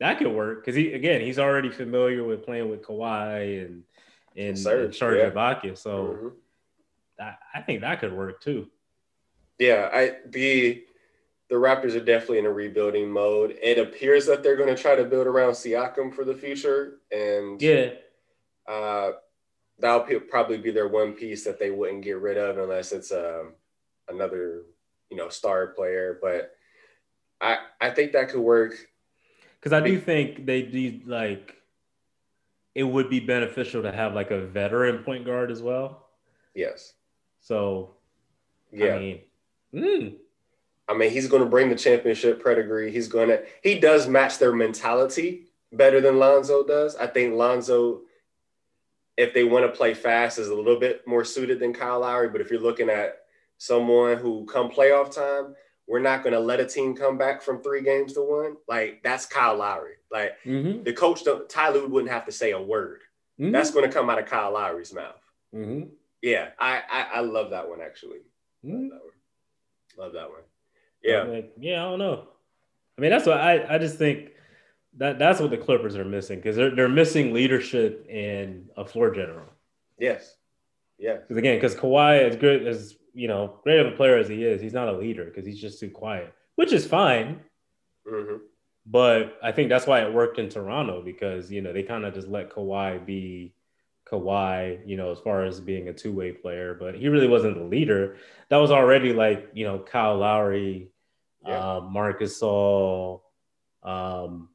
that 0.00 0.18
could 0.18 0.28
work. 0.28 0.64
Cause 0.64 0.74
he 0.74 0.92
again 0.92 1.20
he's 1.20 1.38
already 1.38 1.70
familiar 1.70 2.24
with 2.24 2.44
playing 2.44 2.68
with 2.68 2.82
Kawhi 2.82 3.64
and 3.64 3.84
and, 4.36 4.58
Serge, 4.58 4.84
and 4.86 4.94
Serge 4.94 5.18
yeah. 5.18 5.30
Ibaka. 5.30 5.78
So 5.78 6.04
mm-hmm. 6.04 7.22
I, 7.22 7.58
I 7.58 7.62
think 7.62 7.80
that 7.80 8.00
could 8.00 8.12
work 8.12 8.40
too. 8.40 8.68
Yeah, 9.60 9.90
I 9.92 10.16
the 10.26 10.82
the 11.50 11.56
Raptors 11.56 11.94
are 11.94 12.04
definitely 12.04 12.38
in 12.38 12.46
a 12.46 12.52
rebuilding 12.52 13.10
mode. 13.10 13.56
It 13.62 13.76
appears 13.78 14.24
that 14.26 14.42
they're 14.42 14.56
going 14.56 14.74
to 14.74 14.80
try 14.80 14.96
to 14.96 15.04
build 15.04 15.26
around 15.26 15.52
Siakam 15.52 16.14
for 16.14 16.24
the 16.24 16.34
future, 16.34 17.00
and 17.12 17.60
yeah, 17.60 17.90
uh, 18.66 19.12
that'll 19.78 20.20
probably 20.20 20.56
be 20.56 20.70
their 20.70 20.88
one 20.88 21.12
piece 21.12 21.44
that 21.44 21.58
they 21.58 21.70
wouldn't 21.70 22.02
get 22.02 22.18
rid 22.18 22.38
of 22.38 22.56
unless 22.56 22.90
it's 22.92 23.12
um, 23.12 23.52
another, 24.08 24.62
you 25.10 25.18
know, 25.18 25.28
star 25.28 25.68
player. 25.68 26.18
But 26.22 26.52
I 27.42 27.58
I 27.82 27.90
think 27.90 28.12
that 28.12 28.30
could 28.30 28.40
work 28.40 28.74
because 29.60 29.74
I 29.74 29.80
do 29.80 30.00
think 30.00 30.46
they 30.46 30.62
do 30.62 31.00
like 31.04 31.54
it 32.74 32.84
would 32.84 33.10
be 33.10 33.20
beneficial 33.20 33.82
to 33.82 33.92
have 33.92 34.14
like 34.14 34.30
a 34.30 34.40
veteran 34.40 35.04
point 35.04 35.26
guard 35.26 35.50
as 35.50 35.60
well. 35.60 36.06
Yes. 36.54 36.94
So, 37.40 37.96
yeah. 38.72 38.94
I 38.94 38.98
mean, 38.98 39.20
mm, 39.74 40.14
I 40.88 40.94
mean, 40.94 41.10
he's 41.10 41.28
going 41.28 41.42
to 41.42 41.48
bring 41.48 41.68
the 41.68 41.76
championship 41.76 42.42
pedigree. 42.42 42.90
He's 42.90 43.08
going 43.08 43.28
to, 43.28 43.44
he 43.62 43.78
does 43.78 44.08
match 44.08 44.38
their 44.38 44.52
mentality 44.52 45.46
better 45.72 46.00
than 46.00 46.18
Lonzo 46.18 46.64
does. 46.64 46.96
I 46.96 47.06
think 47.06 47.34
Lonzo, 47.34 48.00
if 49.16 49.32
they 49.32 49.44
want 49.44 49.66
to 49.66 49.76
play 49.76 49.94
fast, 49.94 50.38
is 50.38 50.48
a 50.48 50.54
little 50.54 50.80
bit 50.80 51.06
more 51.06 51.24
suited 51.24 51.60
than 51.60 51.72
Kyle 51.72 52.00
Lowry. 52.00 52.28
But 52.28 52.40
if 52.40 52.50
you're 52.50 52.60
looking 52.60 52.90
at 52.90 53.18
someone 53.58 54.16
who 54.16 54.46
come 54.46 54.70
playoff 54.70 55.14
time, 55.14 55.54
we're 55.86 56.00
not 56.00 56.22
going 56.22 56.32
to 56.32 56.40
let 56.40 56.60
a 56.60 56.66
team 56.66 56.94
come 56.94 57.18
back 57.18 57.42
from 57.42 57.62
three 57.62 57.82
games 57.82 58.14
to 58.14 58.22
one. 58.22 58.56
Like 58.68 59.02
that's 59.02 59.26
Kyle 59.26 59.56
Lowry. 59.56 59.94
Like 60.10 60.32
mm-hmm. 60.44 60.82
the 60.82 60.92
coach, 60.92 61.24
don't, 61.24 61.48
Ty 61.48 61.70
wouldn't 61.70 62.12
have 62.12 62.26
to 62.26 62.32
say 62.32 62.52
a 62.52 62.60
word. 62.60 63.02
Mm-hmm. 63.40 63.52
That's 63.52 63.70
going 63.70 63.88
to 63.88 63.92
come 63.92 64.10
out 64.10 64.18
of 64.18 64.26
Kyle 64.26 64.52
Lowry's 64.52 64.92
mouth. 64.92 65.20
Mm-hmm. 65.54 65.88
Yeah, 66.22 66.48
I, 66.58 66.82
I, 66.90 67.06
I 67.14 67.20
love 67.20 67.50
that 67.50 67.68
one 67.68 67.80
actually. 67.80 68.18
Love 68.62 68.74
mm-hmm. 68.74 68.88
that 68.88 69.00
one. 69.02 69.12
Love 69.98 70.12
that 70.14 70.28
one. 70.28 70.42
Yeah. 71.02 71.22
Like, 71.22 71.52
yeah, 71.58 71.84
I 71.84 71.90
don't 71.90 71.98
know. 71.98 72.28
I 72.96 73.00
mean, 73.00 73.10
that's 73.10 73.26
what 73.26 73.38
I, 73.38 73.74
I 73.74 73.78
just 73.78 73.96
think 73.96 74.30
that 74.98 75.18
that's 75.18 75.40
what 75.40 75.50
the 75.50 75.56
Clippers 75.56 75.96
are 75.96 76.04
missing 76.04 76.38
because 76.38 76.56
they're, 76.56 76.74
they're 76.74 76.88
missing 76.88 77.32
leadership 77.32 78.06
and 78.10 78.68
a 78.76 78.84
floor 78.84 79.10
general. 79.10 79.46
Yes. 79.98 80.36
Yeah. 80.98 81.16
Because 81.16 81.36
again, 81.36 81.56
because 81.56 81.74
Kawhi, 81.74 82.28
as 82.28 82.36
good 82.36 82.66
as 82.66 82.96
you 83.14 83.28
know, 83.28 83.58
great 83.62 83.80
of 83.80 83.86
a 83.92 83.96
player 83.96 84.16
as 84.18 84.28
he 84.28 84.44
is, 84.44 84.60
he's 84.60 84.72
not 84.72 84.88
a 84.88 84.92
leader 84.92 85.24
because 85.24 85.46
he's 85.46 85.60
just 85.60 85.80
too 85.80 85.90
quiet, 85.90 86.32
which 86.56 86.72
is 86.72 86.86
fine. 86.86 87.40
Mm-hmm. 88.06 88.36
But 88.86 89.38
I 89.42 89.52
think 89.52 89.68
that's 89.68 89.86
why 89.86 90.02
it 90.02 90.12
worked 90.12 90.38
in 90.38 90.48
Toronto 90.48 91.02
because 91.02 91.50
you 91.50 91.60
know 91.60 91.72
they 91.72 91.82
kind 91.82 92.04
of 92.04 92.14
just 92.14 92.28
let 92.28 92.50
Kawhi 92.50 93.04
be 93.04 93.54
Kawhi, 94.10 94.80
you 94.86 94.96
know, 94.96 95.10
as 95.10 95.18
far 95.18 95.44
as 95.44 95.60
being 95.60 95.88
a 95.88 95.92
two 95.92 96.12
way 96.12 96.32
player, 96.32 96.74
but 96.74 96.94
he 96.94 97.08
really 97.08 97.28
wasn't 97.28 97.56
the 97.56 97.64
leader. 97.64 98.16
That 98.48 98.56
was 98.56 98.70
already 98.70 99.12
like, 99.12 99.50
you 99.54 99.64
know, 99.64 99.78
Kyle 99.78 100.18
Lowry, 100.18 100.90
yeah. 101.46 101.76
uh, 101.76 101.80
Marc 101.80 102.20
Gasol, 102.20 103.20
um, 103.82 104.48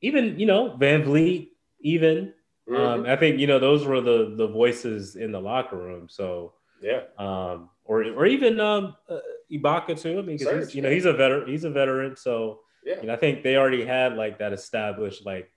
even, 0.00 0.38
you 0.38 0.46
know, 0.46 0.76
VanVleet, 0.78 1.48
even. 1.80 2.32
Mm-hmm. 2.68 2.76
Um, 2.76 3.06
I 3.06 3.16
think, 3.16 3.40
you 3.40 3.46
know, 3.46 3.58
those 3.58 3.84
were 3.84 4.00
the 4.00 4.34
the 4.36 4.46
voices 4.46 5.16
in 5.16 5.32
the 5.32 5.40
locker 5.40 5.76
room. 5.76 6.08
So, 6.08 6.54
yeah. 6.80 7.02
Um, 7.18 7.70
or, 7.84 8.04
or 8.04 8.26
even 8.26 8.60
um, 8.60 8.94
uh, 9.08 9.18
Ibaka 9.50 10.00
too. 10.00 10.18
I 10.18 10.22
mean, 10.22 10.38
he's, 10.38 10.74
you 10.74 10.82
know, 10.82 10.90
he's 10.90 11.04
a 11.04 11.12
veteran. 11.12 11.48
He's 11.48 11.64
a 11.64 11.70
veteran. 11.70 12.16
So, 12.16 12.60
yeah. 12.84 13.00
You 13.00 13.08
know, 13.08 13.14
I 13.14 13.16
think 13.16 13.42
they 13.42 13.56
already 13.56 13.84
had 13.84 14.14
like 14.14 14.38
that 14.38 14.52
established 14.52 15.26
like 15.26 15.50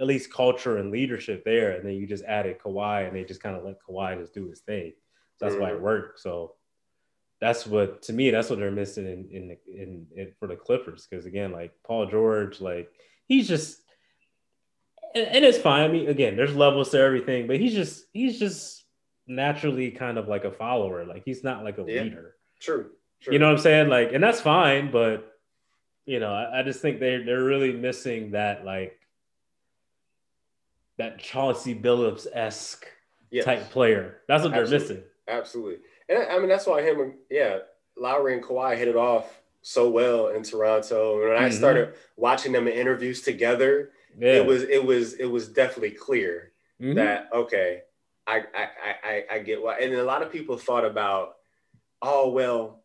at 0.00 0.06
least 0.06 0.32
culture 0.32 0.78
and 0.78 0.90
leadership 0.90 1.44
there. 1.44 1.72
And 1.72 1.86
then 1.86 1.94
you 1.94 2.06
just 2.06 2.24
added 2.24 2.58
Kawhi 2.58 3.06
and 3.06 3.16
they 3.16 3.24
just 3.24 3.42
kind 3.42 3.56
of 3.56 3.64
let 3.64 3.76
Kawhi 3.82 4.18
just 4.18 4.34
do 4.34 4.48
his 4.48 4.60
thing. 4.60 4.92
So 5.36 5.44
that's 5.44 5.54
mm-hmm. 5.54 5.62
why 5.62 5.70
it 5.70 5.74
mm-hmm. 5.74 5.84
worked. 5.84 6.20
So 6.20 6.54
that's 7.40 7.66
what 7.66 8.02
to 8.02 8.12
me, 8.12 8.30
that's 8.30 8.50
what 8.50 8.58
they're 8.58 8.70
missing 8.70 9.06
in 9.06 9.28
in, 9.30 9.56
in, 9.66 10.06
in 10.16 10.32
for 10.38 10.48
the 10.48 10.56
Clippers. 10.56 11.06
Cause 11.12 11.26
again, 11.26 11.52
like 11.52 11.72
Paul 11.84 12.06
George, 12.06 12.60
like 12.60 12.90
he's 13.26 13.48
just 13.48 13.82
and, 15.14 15.26
and 15.26 15.44
it's 15.44 15.58
fine. 15.58 15.88
I 15.88 15.92
mean, 15.92 16.08
again, 16.08 16.36
there's 16.36 16.54
levels 16.54 16.90
to 16.90 17.00
everything, 17.00 17.46
but 17.46 17.60
he's 17.60 17.74
just 17.74 18.04
he's 18.12 18.38
just 18.38 18.84
naturally 19.26 19.90
kind 19.90 20.18
of 20.18 20.28
like 20.28 20.44
a 20.44 20.52
follower. 20.52 21.04
Like 21.04 21.22
he's 21.24 21.44
not 21.44 21.64
like 21.64 21.78
a 21.78 21.84
yeah. 21.86 22.02
leader. 22.02 22.36
True. 22.60 22.90
True. 23.20 23.32
You 23.32 23.38
know 23.38 23.46
what 23.46 23.56
I'm 23.56 23.62
saying? 23.62 23.88
Like, 23.88 24.12
and 24.12 24.22
that's 24.22 24.40
fine, 24.40 24.90
but 24.90 25.32
you 26.06 26.18
know, 26.18 26.32
I, 26.32 26.60
I 26.60 26.62
just 26.62 26.80
think 26.80 26.98
they 26.98 27.22
they're 27.22 27.44
really 27.44 27.72
missing 27.72 28.32
that 28.32 28.64
like 28.64 28.98
that 31.02 31.18
Chauncey 31.18 31.74
Billups 31.74 32.26
esque 32.32 32.86
yes. 33.30 33.44
type 33.44 33.70
player. 33.70 34.20
That's 34.28 34.44
what 34.44 34.54
Absolutely. 34.54 34.78
they're 34.78 34.96
missing. 34.96 35.04
Absolutely, 35.28 35.78
and 36.08 36.18
I 36.30 36.38
mean 36.38 36.48
that's 36.48 36.66
why 36.66 36.82
him, 36.82 37.00
and, 37.00 37.14
yeah, 37.30 37.58
Lowry 37.96 38.34
and 38.34 38.42
Kawhi 38.42 38.76
hit 38.76 38.88
it 38.88 38.96
off 38.96 39.40
so 39.62 39.88
well 39.88 40.28
in 40.28 40.42
Toronto. 40.42 41.14
And 41.14 41.28
when 41.28 41.38
mm-hmm. 41.38 41.44
I 41.44 41.50
started 41.50 41.94
watching 42.16 42.52
them 42.52 42.68
in 42.68 42.74
interviews 42.74 43.22
together, 43.22 43.90
yeah. 44.18 44.34
it 44.34 44.46
was 44.46 44.62
it 44.62 44.84
was 44.84 45.14
it 45.14 45.26
was 45.26 45.48
definitely 45.48 45.92
clear 45.92 46.52
mm-hmm. 46.80 46.94
that 46.94 47.28
okay, 47.32 47.82
I, 48.26 48.42
I 48.54 48.66
I 49.04 49.24
I 49.32 49.38
get 49.40 49.62
why. 49.62 49.78
And 49.78 49.94
a 49.94 50.04
lot 50.04 50.22
of 50.22 50.30
people 50.30 50.56
thought 50.56 50.84
about, 50.84 51.36
oh 52.00 52.30
well, 52.30 52.81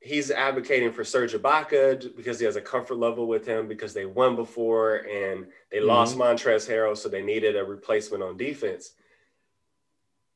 he's 0.00 0.30
advocating 0.30 0.92
for 0.92 1.04
Serge 1.04 1.34
Ibaka 1.34 2.16
because 2.16 2.38
he 2.38 2.46
has 2.46 2.56
a 2.56 2.60
comfort 2.60 2.96
level 2.96 3.26
with 3.26 3.46
him 3.46 3.68
because 3.68 3.92
they 3.92 4.06
won 4.06 4.36
before 4.36 4.96
and 4.96 5.46
they 5.70 5.78
mm-hmm. 5.78 5.88
lost 5.88 6.16
Montrezl 6.16 6.70
Harrell, 6.70 6.96
so 6.96 7.08
they 7.08 7.22
needed 7.22 7.56
a 7.56 7.64
replacement 7.64 8.22
on 8.22 8.36
defense. 8.36 8.92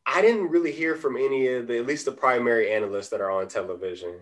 I 0.05 0.21
didn't 0.21 0.49
really 0.49 0.73
hear 0.73 0.97
from 0.97 1.17
any 1.17 1.47
of 1.49 1.69
the, 1.69 1.79
at 1.79 1.87
least 1.87 2.07
the 2.07 2.13
primary 2.13 2.73
analysts 2.73 3.09
that 3.11 3.21
are 3.21 3.31
on 3.31 3.47
television. 3.49 4.17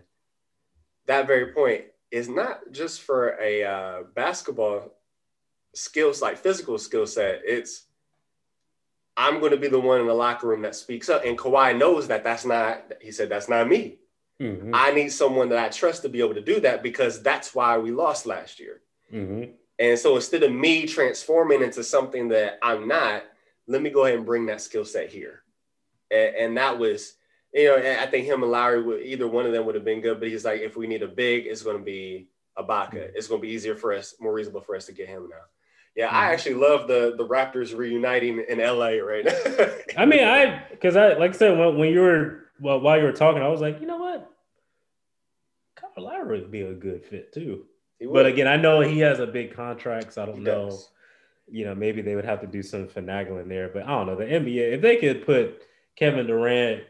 That 1.06 1.26
very 1.26 1.52
point 1.52 1.84
is 2.10 2.28
not 2.28 2.60
just 2.70 3.00
for 3.00 3.38
a 3.40 3.64
uh, 3.64 4.02
basketball 4.14 4.94
skills, 5.74 6.20
like 6.20 6.36
physical 6.36 6.76
skill 6.76 7.06
set. 7.06 7.40
It's 7.46 7.86
I'm 9.16 9.40
going 9.40 9.52
to 9.52 9.58
be 9.58 9.68
the 9.68 9.80
one 9.80 10.00
in 10.00 10.06
the 10.06 10.14
locker 10.14 10.48
room 10.48 10.62
that 10.62 10.74
speaks 10.74 11.08
up, 11.08 11.24
and 11.24 11.38
Kawhi 11.38 11.76
knows 11.76 12.08
that 12.08 12.24
that's 12.24 12.44
not. 12.44 12.92
He 13.00 13.10
said 13.10 13.28
that's 13.28 13.48
not 13.48 13.68
me. 13.68 13.99
Mm-hmm. 14.40 14.74
I 14.74 14.90
need 14.92 15.12
someone 15.12 15.50
that 15.50 15.58
I 15.58 15.68
trust 15.68 16.02
to 16.02 16.08
be 16.08 16.20
able 16.20 16.34
to 16.34 16.40
do 16.40 16.60
that 16.60 16.82
because 16.82 17.22
that's 17.22 17.54
why 17.54 17.76
we 17.78 17.90
lost 17.90 18.24
last 18.24 18.58
year. 18.58 18.80
Mm-hmm. 19.12 19.52
And 19.78 19.98
so 19.98 20.16
instead 20.16 20.42
of 20.42 20.52
me 20.52 20.86
transforming 20.86 21.62
into 21.62 21.84
something 21.84 22.28
that 22.28 22.58
I'm 22.62 22.88
not, 22.88 23.24
let 23.66 23.82
me 23.82 23.90
go 23.90 24.04
ahead 24.04 24.16
and 24.16 24.26
bring 24.26 24.46
that 24.46 24.60
skill 24.60 24.84
set 24.84 25.10
here. 25.10 25.42
And, 26.10 26.36
and, 26.36 26.56
that 26.56 26.78
was, 26.78 27.14
you 27.52 27.64
know, 27.64 27.76
I 27.76 28.06
think 28.06 28.26
him 28.26 28.42
and 28.42 28.50
Lowry, 28.50 28.82
would, 28.82 29.02
either 29.02 29.28
one 29.28 29.46
of 29.46 29.52
them 29.52 29.64
would 29.66 29.74
have 29.74 29.84
been 29.84 30.00
good. 30.00 30.18
But 30.20 30.28
he's 30.28 30.44
like, 30.44 30.60
if 30.60 30.76
we 30.76 30.86
need 30.86 31.02
a 31.02 31.08
big, 31.08 31.46
it's 31.46 31.62
going 31.62 31.78
to 31.78 31.84
be 31.84 32.28
Ibaka. 32.58 32.94
Mm-hmm. 32.94 33.16
It's 33.16 33.28
going 33.28 33.40
to 33.40 33.46
be 33.46 33.52
easier 33.52 33.76
for 33.76 33.92
us, 33.92 34.14
more 34.20 34.32
reasonable 34.32 34.62
for 34.62 34.74
us 34.74 34.86
to 34.86 34.92
get 34.92 35.08
him 35.08 35.28
now. 35.30 35.36
Yeah, 35.96 36.06
mm-hmm. 36.06 36.16
I 36.16 36.32
actually 36.32 36.54
love 36.54 36.86
the 36.86 37.14
the 37.16 37.26
Raptors 37.26 37.76
reuniting 37.76 38.44
in 38.48 38.58
LA 38.58 38.98
right 38.98 39.24
now. 39.24 39.68
I 39.96 40.06
mean, 40.06 40.22
I 40.22 40.64
because 40.70 40.96
I 40.96 41.14
like 41.14 41.34
I 41.34 41.36
said 41.36 41.58
when, 41.58 41.78
when 41.78 41.92
you 41.92 42.00
were 42.00 42.39
well 42.60 42.80
while 42.80 42.98
you 42.98 43.04
were 43.04 43.12
talking, 43.12 43.42
I 43.42 43.48
was 43.48 43.60
like, 43.60 43.80
you 43.80 43.86
know 43.86 43.98
what, 43.98 44.30
Kyle 45.76 46.04
Lowry 46.04 46.40
would 46.40 46.50
be 46.50 46.62
a 46.62 46.72
good 46.72 47.04
fit 47.04 47.32
too. 47.32 47.64
But 48.12 48.26
again, 48.26 48.46
I 48.46 48.56
know 48.56 48.80
he 48.80 49.00
has 49.00 49.18
a 49.18 49.26
big 49.26 49.54
contract, 49.54 50.14
so 50.14 50.22
I 50.22 50.26
don't 50.26 50.36
he 50.38 50.42
know. 50.42 50.70
Does. 50.70 50.88
You 51.52 51.64
know, 51.64 51.74
maybe 51.74 52.00
they 52.00 52.14
would 52.14 52.24
have 52.24 52.40
to 52.42 52.46
do 52.46 52.62
some 52.62 52.86
finagling 52.86 53.48
there, 53.48 53.68
but 53.68 53.82
I 53.82 53.88
don't 53.88 54.06
know. 54.06 54.16
The 54.16 54.24
NBA, 54.24 54.74
if 54.74 54.80
they 54.80 54.96
could 54.96 55.26
put 55.26 55.62
Kevin 55.96 56.26
Durant, 56.26 56.84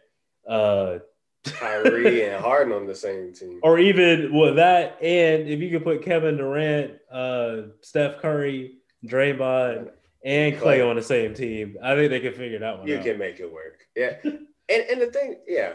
uh, 0.46 0.98
Kyrie 1.44 2.24
and 2.28 2.44
Harden 2.44 2.72
on 2.74 2.86
the 2.86 2.94
same 2.94 3.32
team, 3.32 3.60
or 3.62 3.78
even 3.78 4.32
with 4.38 4.56
that, 4.56 5.02
and 5.02 5.48
if 5.48 5.60
you 5.60 5.70
could 5.70 5.82
put 5.82 6.02
Kevin 6.04 6.36
Durant, 6.36 6.92
uh, 7.10 7.62
Steph 7.80 8.20
Curry, 8.20 8.76
Draymond, 9.06 9.90
and 10.24 10.54
Klay 10.56 10.86
on 10.86 10.96
the 10.96 11.02
same 11.02 11.32
team, 11.32 11.78
I 11.82 11.94
think 11.94 12.10
they 12.10 12.20
could 12.20 12.36
figure 12.36 12.58
that 12.58 12.78
one 12.78 12.86
you 12.86 12.98
out. 12.98 13.04
can 13.04 13.18
make 13.18 13.40
it 13.40 13.50
work. 13.50 13.86
Yeah, 13.96 14.16
and 14.70 14.84
and 14.90 15.00
the 15.00 15.06
thing, 15.06 15.36
yeah, 15.46 15.72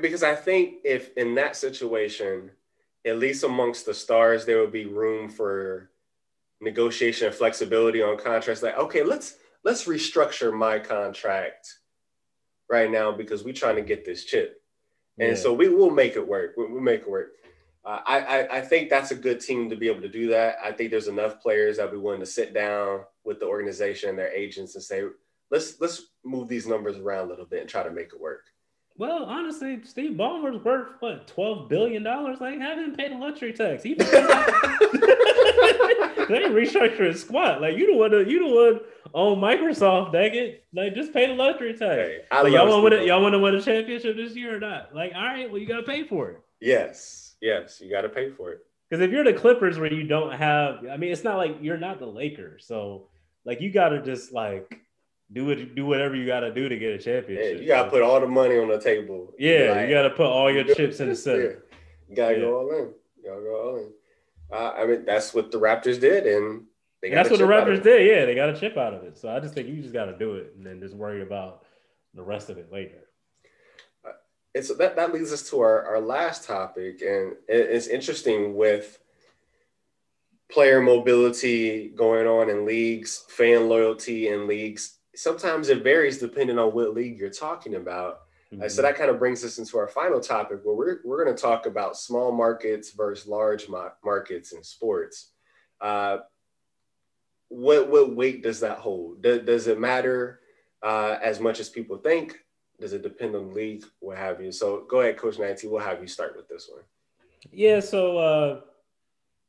because 0.00 0.22
I 0.22 0.34
think 0.34 0.76
if 0.84 1.16
in 1.16 1.34
that 1.36 1.56
situation 1.56 2.50
at 3.06 3.18
least 3.18 3.44
amongst 3.44 3.86
the 3.86 3.94
stars, 3.94 4.44
there 4.44 4.60
would 4.60 4.72
be 4.72 4.86
room 4.86 5.28
for 5.28 5.90
negotiation 6.60 7.28
and 7.28 7.34
flexibility 7.34 8.02
on 8.02 8.18
contracts. 8.18 8.62
Like, 8.62 8.76
okay, 8.76 9.02
let's 9.02 9.36
let's 9.64 9.84
restructure 9.84 10.52
my 10.52 10.78
contract 10.78 11.74
right 12.68 12.90
now 12.90 13.12
because 13.12 13.44
we're 13.44 13.54
trying 13.54 13.76
to 13.76 13.82
get 13.82 14.04
this 14.04 14.24
chip, 14.24 14.60
and 15.18 15.30
yeah. 15.30 15.34
so 15.34 15.52
we 15.52 15.68
will 15.68 15.90
make 15.90 16.16
it 16.16 16.26
work. 16.26 16.54
We'll, 16.56 16.80
make 16.80 17.02
it 17.02 17.10
work. 17.10 17.32
Uh, 17.84 18.00
I, 18.04 18.20
I 18.20 18.56
I 18.58 18.60
think 18.60 18.90
that's 18.90 19.10
a 19.10 19.16
good 19.16 19.40
team 19.40 19.70
to 19.70 19.76
be 19.76 19.88
able 19.88 20.02
to 20.02 20.08
do 20.08 20.28
that. 20.28 20.56
I 20.64 20.72
think 20.72 20.90
there's 20.90 21.08
enough 21.08 21.40
players 21.40 21.76
that 21.76 21.90
be 21.90 21.98
willing 21.98 22.20
to 22.20 22.26
sit 22.26 22.52
down 22.52 23.02
with 23.24 23.40
the 23.40 23.46
organization 23.46 24.10
and 24.10 24.18
their 24.18 24.32
agents 24.32 24.74
and 24.74 24.82
say, 24.84 25.04
let's 25.50 25.80
let's 25.80 26.02
move 26.24 26.48
these 26.48 26.66
numbers 26.66 26.98
around 26.98 27.26
a 27.26 27.30
little 27.30 27.46
bit 27.46 27.60
and 27.60 27.68
try 27.68 27.82
to 27.82 27.90
make 27.90 28.12
it 28.12 28.20
work. 28.20 28.46
Well, 28.96 29.24
honestly, 29.24 29.80
Steve 29.84 30.16
Ballmer's 30.16 30.62
worth 30.64 30.88
what 31.00 31.28
twelve 31.28 31.68
billion 31.68 32.02
dollars. 32.02 32.40
Like, 32.40 32.58
have 32.60 32.78
him 32.78 32.96
pay 32.96 33.08
the 33.08 33.16
luxury 33.16 33.52
tax. 33.52 33.84
He 33.84 33.94
they 33.94 34.04
restructure 36.50 37.06
his 37.06 37.20
squad. 37.20 37.60
Like, 37.60 37.76
you 37.76 37.86
don't 37.86 37.98
want 37.98 38.12
to, 38.12 38.28
you 38.28 38.40
don't 38.40 38.50
want 38.50 38.82
own 39.14 39.38
Microsoft, 39.38 40.12
dang 40.12 40.34
it. 40.34 40.64
Like, 40.74 40.94
just 40.94 41.12
pay 41.12 41.28
the 41.28 41.34
luxury 41.34 41.74
tax. 41.74 41.80
Hey, 41.80 42.22
like, 42.32 42.52
y'all 42.52 42.68
want 42.68 42.92
to 42.92 42.98
win 42.98 43.06
y'all 43.06 43.22
want 43.22 43.34
to 43.34 43.38
win 43.38 43.54
a 43.54 43.62
championship 43.62 44.16
this 44.16 44.34
year 44.34 44.56
or 44.56 44.60
not? 44.60 44.92
Like, 44.92 45.12
all 45.14 45.22
right, 45.22 45.48
well, 45.48 45.60
you 45.60 45.66
gotta 45.68 45.84
pay 45.84 46.02
for 46.04 46.30
it. 46.30 46.40
Yes, 46.60 47.36
yes, 47.40 47.80
you 47.80 47.88
gotta 47.90 48.08
pay 48.08 48.30
for 48.30 48.50
it. 48.50 48.66
Because 48.90 49.04
if 49.04 49.12
you're 49.12 49.22
the 49.22 49.32
Clippers, 49.32 49.78
where 49.78 49.92
you 49.92 50.08
don't 50.08 50.32
have, 50.32 50.84
I 50.90 50.96
mean, 50.96 51.12
it's 51.12 51.22
not 51.22 51.36
like 51.36 51.58
you're 51.60 51.78
not 51.78 52.00
the 52.00 52.06
Lakers, 52.06 52.64
so 52.66 53.06
like 53.44 53.60
you 53.60 53.70
gotta 53.70 54.02
just 54.02 54.32
like 54.32 54.80
do 55.32 55.44
what 55.44 55.74
do 55.74 55.86
whatever 55.86 56.16
you 56.16 56.26
got 56.26 56.40
to 56.40 56.52
do 56.52 56.68
to 56.68 56.78
get 56.78 56.94
a 56.94 56.98
championship. 56.98 57.56
Yeah, 57.56 57.60
you 57.60 57.68
got 57.68 57.84
to 57.84 57.90
put 57.90 58.02
all 58.02 58.20
the 58.20 58.26
money 58.26 58.58
on 58.58 58.68
the 58.68 58.80
table. 58.80 59.34
Yeah, 59.38 59.72
like, 59.74 59.88
you 59.88 59.94
got 59.94 60.02
to 60.02 60.10
put 60.10 60.26
all 60.26 60.50
your 60.50 60.64
chips 60.74 61.00
in 61.00 61.08
the 61.08 61.16
center. 61.16 61.42
Yeah. 61.42 61.76
You 62.08 62.16
got 62.16 62.28
to 62.28 62.34
yeah. 62.34 62.40
go 62.40 62.58
all 62.58 62.70
in. 62.70 62.90
You 63.16 63.28
got 63.28 63.36
to 63.36 63.42
go 63.42 63.68
all 63.68 63.76
in. 63.76 63.92
Uh, 64.50 64.72
I 64.82 64.86
mean, 64.86 65.04
that's 65.04 65.34
what 65.34 65.50
the 65.50 65.60
Raptors 65.60 66.00
did, 66.00 66.26
and 66.26 66.64
that's 67.02 67.28
what 67.28 67.38
the 67.38 67.44
Raptors 67.44 67.82
did. 67.82 68.06
Yeah, 68.06 68.24
they 68.24 68.34
got 68.34 68.48
a 68.48 68.58
chip 68.58 68.78
out 68.78 68.94
of 68.94 69.02
it. 69.04 69.18
So 69.18 69.28
I 69.28 69.40
just 69.40 69.54
think 69.54 69.68
you 69.68 69.82
just 69.82 69.92
got 69.92 70.06
to 70.06 70.16
do 70.16 70.36
it, 70.36 70.54
and 70.56 70.64
then 70.64 70.80
just 70.80 70.94
worry 70.94 71.20
about 71.20 71.64
the 72.14 72.22
rest 72.22 72.48
of 72.48 72.56
it 72.56 72.72
later. 72.72 73.04
Uh, 74.06 74.12
it's 74.54 74.74
that 74.76 74.96
that 74.96 75.12
leads 75.12 75.32
us 75.32 75.50
to 75.50 75.60
our, 75.60 75.84
our 75.84 76.00
last 76.00 76.46
topic, 76.46 77.02
and 77.02 77.34
it's 77.46 77.86
interesting 77.86 78.56
with 78.56 78.98
player 80.50 80.80
mobility 80.80 81.88
going 81.88 82.26
on 82.26 82.48
in 82.48 82.64
leagues, 82.64 83.26
fan 83.28 83.68
loyalty 83.68 84.28
in 84.28 84.46
leagues 84.46 84.97
sometimes 85.18 85.68
it 85.68 85.82
varies 85.82 86.18
depending 86.18 86.58
on 86.58 86.72
what 86.72 86.94
league 86.94 87.18
you're 87.18 87.28
talking 87.28 87.74
about. 87.74 88.20
Mm-hmm. 88.52 88.62
Uh, 88.62 88.68
so 88.68 88.82
that 88.82 88.96
kind 88.96 89.10
of 89.10 89.18
brings 89.18 89.44
us 89.44 89.58
into 89.58 89.76
our 89.76 89.88
final 89.88 90.20
topic 90.20 90.60
where 90.62 90.76
we're, 90.76 91.00
we're 91.04 91.24
going 91.24 91.34
to 91.34 91.42
talk 91.42 91.66
about 91.66 91.96
small 91.96 92.30
markets 92.30 92.92
versus 92.92 93.26
large 93.26 93.68
ma- 93.68 93.90
markets 94.04 94.52
in 94.52 94.62
sports. 94.62 95.32
Uh, 95.80 96.18
what, 97.48 97.90
what 97.90 98.14
weight 98.14 98.44
does 98.44 98.60
that 98.60 98.78
hold? 98.78 99.22
Do, 99.22 99.42
does 99.42 99.66
it 99.66 99.80
matter 99.80 100.40
uh, 100.84 101.16
as 101.20 101.40
much 101.40 101.58
as 101.58 101.68
people 101.68 101.98
think? 101.98 102.38
Does 102.80 102.92
it 102.92 103.02
depend 103.02 103.34
on 103.34 103.48
the 103.48 103.54
league? 103.54 103.84
What 103.98 104.18
have 104.18 104.40
you? 104.40 104.52
So 104.52 104.86
go 104.88 105.00
ahead, 105.00 105.16
Coach 105.16 105.38
Nancy. 105.40 105.66
We'll 105.66 105.80
have 105.80 106.00
you 106.00 106.06
start 106.06 106.36
with 106.36 106.48
this 106.48 106.70
one. 106.72 106.82
Yeah. 107.50 107.80
So 107.80 108.18
uh, 108.18 108.60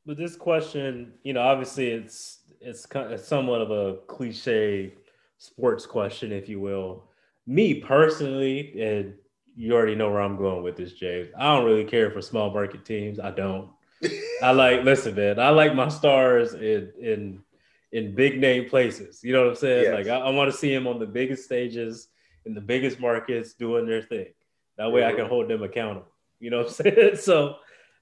with 0.04 0.18
this 0.18 0.34
question, 0.34 1.12
you 1.22 1.32
know, 1.32 1.42
obviously 1.42 1.90
it's 1.90 2.38
it's 2.60 2.84
kind 2.86 3.12
of 3.12 3.20
somewhat 3.20 3.60
of 3.62 3.70
a 3.70 3.98
cliche 4.08 4.92
sports 5.40 5.86
question, 5.86 6.32
if 6.32 6.48
you 6.48 6.60
will. 6.60 7.04
Me 7.46 7.74
personally, 7.74 8.80
and 8.80 9.14
you 9.56 9.72
already 9.72 9.96
know 9.96 10.10
where 10.10 10.20
I'm 10.20 10.36
going 10.36 10.62
with 10.62 10.76
this, 10.76 10.92
James. 10.92 11.28
I 11.36 11.56
don't 11.56 11.64
really 11.64 11.84
care 11.84 12.10
for 12.10 12.22
small 12.22 12.52
market 12.52 12.84
teams. 12.84 13.18
I 13.18 13.32
don't. 13.32 13.70
I 14.42 14.52
like 14.52 14.84
listen, 14.84 15.14
man. 15.14 15.40
I 15.40 15.50
like 15.50 15.74
my 15.74 15.88
stars 15.88 16.54
in 16.54 16.92
in 17.00 17.42
in 17.90 18.14
big 18.14 18.38
name 18.38 18.68
places. 18.68 19.20
You 19.24 19.32
know 19.32 19.42
what 19.42 19.50
I'm 19.50 19.56
saying? 19.56 19.84
Yes. 19.84 19.94
Like 19.94 20.06
I, 20.06 20.18
I 20.26 20.30
want 20.30 20.52
to 20.52 20.56
see 20.56 20.72
them 20.72 20.86
on 20.86 20.98
the 20.98 21.06
biggest 21.06 21.44
stages 21.44 22.08
in 22.44 22.54
the 22.54 22.60
biggest 22.60 23.00
markets 23.00 23.54
doing 23.54 23.86
their 23.86 24.02
thing. 24.02 24.28
That 24.76 24.92
way, 24.92 25.00
mm-hmm. 25.00 25.14
I 25.14 25.16
can 25.16 25.26
hold 25.26 25.48
them 25.48 25.62
accountable. 25.62 26.12
You 26.38 26.50
know 26.50 26.58
what 26.58 26.66
I'm 26.66 26.72
saying? 26.94 27.16
So 27.16 27.56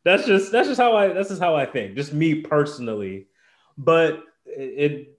that's 0.05 0.27
just 0.27 0.53
that's 0.53 0.69
just 0.69 0.81
how 0.81 0.97
I 0.97 1.09
that's 1.09 1.29
just 1.29 1.41
how 1.41 1.55
I 1.55 1.67
think. 1.67 1.95
Just 1.95 2.13
me 2.13 2.43
personally, 2.43 3.29
but 3.77 4.25
it 4.45 5.18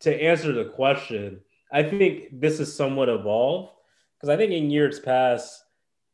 to 0.00 0.22
answer 0.22 0.52
the 0.52 0.66
question, 0.66 1.40
I 1.72 1.82
think 1.82 2.40
this 2.40 2.60
is 2.60 2.74
somewhat 2.74 3.08
evolved 3.08 3.72
because 4.16 4.28
I 4.28 4.36
think 4.36 4.52
in 4.52 4.70
years 4.70 4.98
past, 5.00 5.62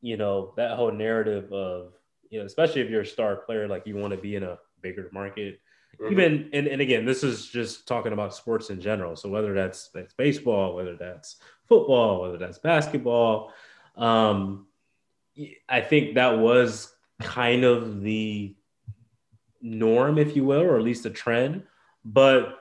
you 0.00 0.16
know, 0.16 0.52
that 0.56 0.76
whole 0.76 0.92
narrative 0.92 1.52
of, 1.52 1.92
you 2.30 2.40
know, 2.40 2.46
especially 2.46 2.80
if 2.82 2.90
you're 2.90 3.02
a 3.02 3.06
star 3.06 3.36
player, 3.36 3.68
like 3.68 3.86
you 3.86 3.96
want 3.96 4.12
to 4.12 4.18
be 4.18 4.36
in 4.36 4.42
a 4.42 4.58
bigger 4.82 5.08
market. 5.12 5.60
Mm-hmm. 6.00 6.12
Even 6.12 6.50
and, 6.52 6.66
and 6.66 6.80
again, 6.80 7.04
this 7.04 7.22
is 7.22 7.46
just 7.46 7.86
talking 7.86 8.12
about 8.12 8.34
sports 8.34 8.70
in 8.70 8.80
general. 8.80 9.16
So 9.16 9.28
whether 9.28 9.54
that's 9.54 9.90
that's 9.94 10.12
baseball, 10.14 10.74
whether 10.74 10.96
that's 10.96 11.36
football, 11.68 12.22
whether 12.22 12.38
that's 12.38 12.58
basketball, 12.58 13.52
um, 13.96 14.66
I 15.68 15.80
think 15.80 16.14
that 16.14 16.38
was 16.38 16.92
kind 17.20 17.64
of 17.64 18.02
the 18.02 18.56
norm, 19.62 20.18
if 20.18 20.36
you 20.36 20.44
will, 20.44 20.62
or 20.62 20.76
at 20.76 20.82
least 20.82 21.06
a 21.06 21.10
trend. 21.10 21.62
But 22.04 22.58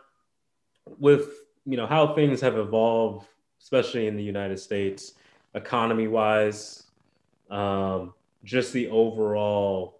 with 1.00 1.30
you 1.66 1.78
know 1.78 1.88
how 1.88 2.14
things 2.14 2.42
have 2.42 2.58
evolved, 2.58 3.28
especially 3.62 4.08
in 4.08 4.16
the 4.16 4.24
United 4.24 4.60
States, 4.60 5.14
economy 5.54 6.08
wise, 6.08 6.84
um, 7.50 8.14
just 8.44 8.74
the 8.74 8.88
overall 8.90 10.00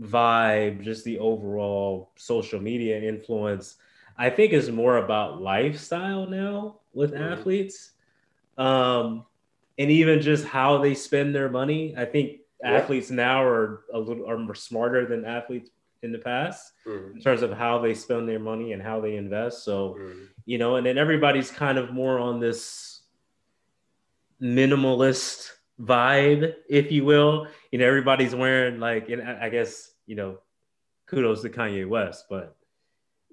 vibe, 0.00 0.82
just 0.82 1.04
the 1.04 1.18
overall 1.18 2.10
social 2.16 2.60
media 2.60 3.00
influence, 3.00 3.76
I 4.18 4.30
think 4.30 4.52
is 4.52 4.70
more 4.70 4.98
about 4.98 5.40
lifestyle 5.40 6.26
now 6.26 6.80
with 6.92 7.12
mm-hmm. 7.12 7.22
athletes. 7.22 7.92
Um, 8.58 9.24
and 9.78 9.90
even 9.90 10.20
just 10.20 10.44
how 10.44 10.78
they 10.78 10.94
spend 10.94 11.34
their 11.34 11.48
money. 11.48 11.94
I 11.96 12.04
think 12.04 12.38
yeah. 12.62 12.72
athletes 12.74 13.10
now 13.10 13.42
are 13.42 13.84
a 13.92 13.98
little 13.98 14.28
are 14.28 14.38
more 14.38 14.54
smarter 14.54 15.06
than 15.06 15.24
athletes 15.24 15.70
in 16.04 16.12
the 16.12 16.18
past 16.18 16.72
mm-hmm. 16.86 17.16
in 17.16 17.22
terms 17.22 17.42
of 17.42 17.52
how 17.52 17.78
they 17.78 17.94
spend 17.94 18.28
their 18.28 18.38
money 18.38 18.72
and 18.72 18.82
how 18.82 19.00
they 19.00 19.16
invest. 19.16 19.64
So, 19.64 19.96
mm-hmm. 19.98 20.24
you 20.44 20.58
know, 20.58 20.76
and 20.76 20.86
then 20.86 20.98
everybody's 20.98 21.50
kind 21.50 21.78
of 21.78 21.92
more 21.92 22.18
on 22.18 22.38
this 22.38 23.00
minimalist 24.40 25.50
vibe, 25.80 26.54
if 26.68 26.92
you 26.92 27.04
will. 27.04 27.48
You 27.72 27.78
know, 27.78 27.86
everybody's 27.86 28.34
wearing 28.34 28.78
like, 28.78 29.08
and 29.08 29.22
I 29.22 29.48
guess, 29.48 29.90
you 30.06 30.14
know, 30.14 30.38
kudos 31.06 31.42
to 31.42 31.50
Kanye 31.50 31.88
West, 31.88 32.26
but 32.28 32.56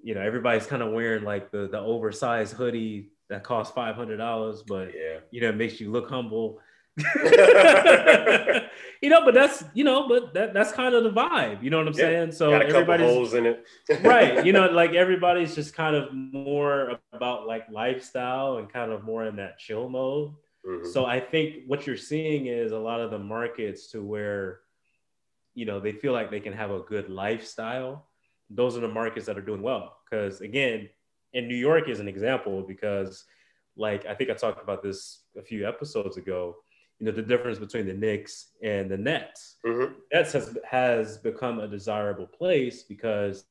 you 0.02 0.14
know, 0.14 0.20
everybody's 0.20 0.66
kind 0.66 0.82
of 0.82 0.92
wearing 0.92 1.24
like 1.24 1.50
the 1.52 1.68
the 1.68 1.78
oversized 1.78 2.54
hoodie 2.54 3.10
that 3.28 3.44
costs 3.44 3.72
five 3.72 3.94
hundred 3.94 4.16
dollars, 4.16 4.62
but 4.62 4.88
yeah, 4.94 5.18
you 5.30 5.40
know, 5.40 5.50
it 5.50 5.56
makes 5.56 5.80
you 5.80 5.90
look 5.90 6.08
humble. 6.08 6.60
you 9.00 9.08
know, 9.08 9.24
but 9.24 9.34
that's 9.34 9.64
you 9.74 9.84
know, 9.84 10.08
but 10.08 10.34
that 10.34 10.52
that's 10.52 10.72
kind 10.72 10.94
of 10.94 11.04
the 11.04 11.10
vibe. 11.10 11.62
You 11.62 11.70
know 11.70 11.78
what 11.78 11.88
I'm 11.88 11.94
yeah, 11.94 12.00
saying? 12.00 12.32
So 12.32 12.52
everybody's 12.52 13.08
holes 13.08 13.34
in 13.34 13.46
it, 13.46 13.66
right? 14.02 14.44
You 14.44 14.52
know, 14.52 14.66
like 14.70 14.92
everybody's 14.92 15.54
just 15.54 15.74
kind 15.74 15.96
of 15.96 16.12
more 16.12 17.00
about 17.12 17.46
like 17.46 17.66
lifestyle 17.70 18.58
and 18.58 18.70
kind 18.70 18.92
of 18.92 19.04
more 19.04 19.24
in 19.24 19.36
that 19.36 19.58
chill 19.58 19.88
mode. 19.88 20.32
Mm-hmm. 20.66 20.90
So 20.90 21.06
I 21.06 21.20
think 21.20 21.64
what 21.66 21.86
you're 21.86 21.96
seeing 21.96 22.46
is 22.46 22.72
a 22.72 22.78
lot 22.78 23.00
of 23.00 23.10
the 23.10 23.18
markets 23.18 23.88
to 23.92 24.02
where 24.02 24.60
you 25.54 25.66
know, 25.66 25.80
they 25.80 25.92
feel 25.92 26.12
like 26.12 26.30
they 26.30 26.40
can 26.40 26.52
have 26.52 26.70
a 26.70 26.80
good 26.80 27.08
lifestyle, 27.08 28.06
those 28.50 28.76
are 28.76 28.80
the 28.80 28.88
markets 28.88 29.26
that 29.26 29.38
are 29.38 29.42
doing 29.42 29.62
well. 29.62 29.96
Because 30.04 30.40
again, 30.40 30.88
in 31.32 31.48
New 31.48 31.56
York 31.56 31.88
is 31.88 32.00
an 32.00 32.08
example 32.08 32.62
because, 32.62 33.24
like, 33.76 34.06
I 34.06 34.14
think 34.14 34.30
I 34.30 34.34
talked 34.34 34.62
about 34.62 34.82
this 34.82 35.22
a 35.36 35.42
few 35.42 35.66
episodes 35.66 36.16
ago. 36.16 36.56
You 37.02 37.06
know, 37.10 37.16
the 37.16 37.22
difference 37.22 37.58
between 37.58 37.88
the 37.88 37.94
Knicks 37.94 38.52
and 38.62 38.88
the 38.88 38.96
Nets. 38.96 39.56
Mm-hmm. 39.66 39.92
Nets 40.12 40.32
has 40.34 40.56
has 40.70 41.18
become 41.18 41.58
a 41.58 41.66
desirable 41.66 42.28
place 42.28 42.84
because 42.84 43.44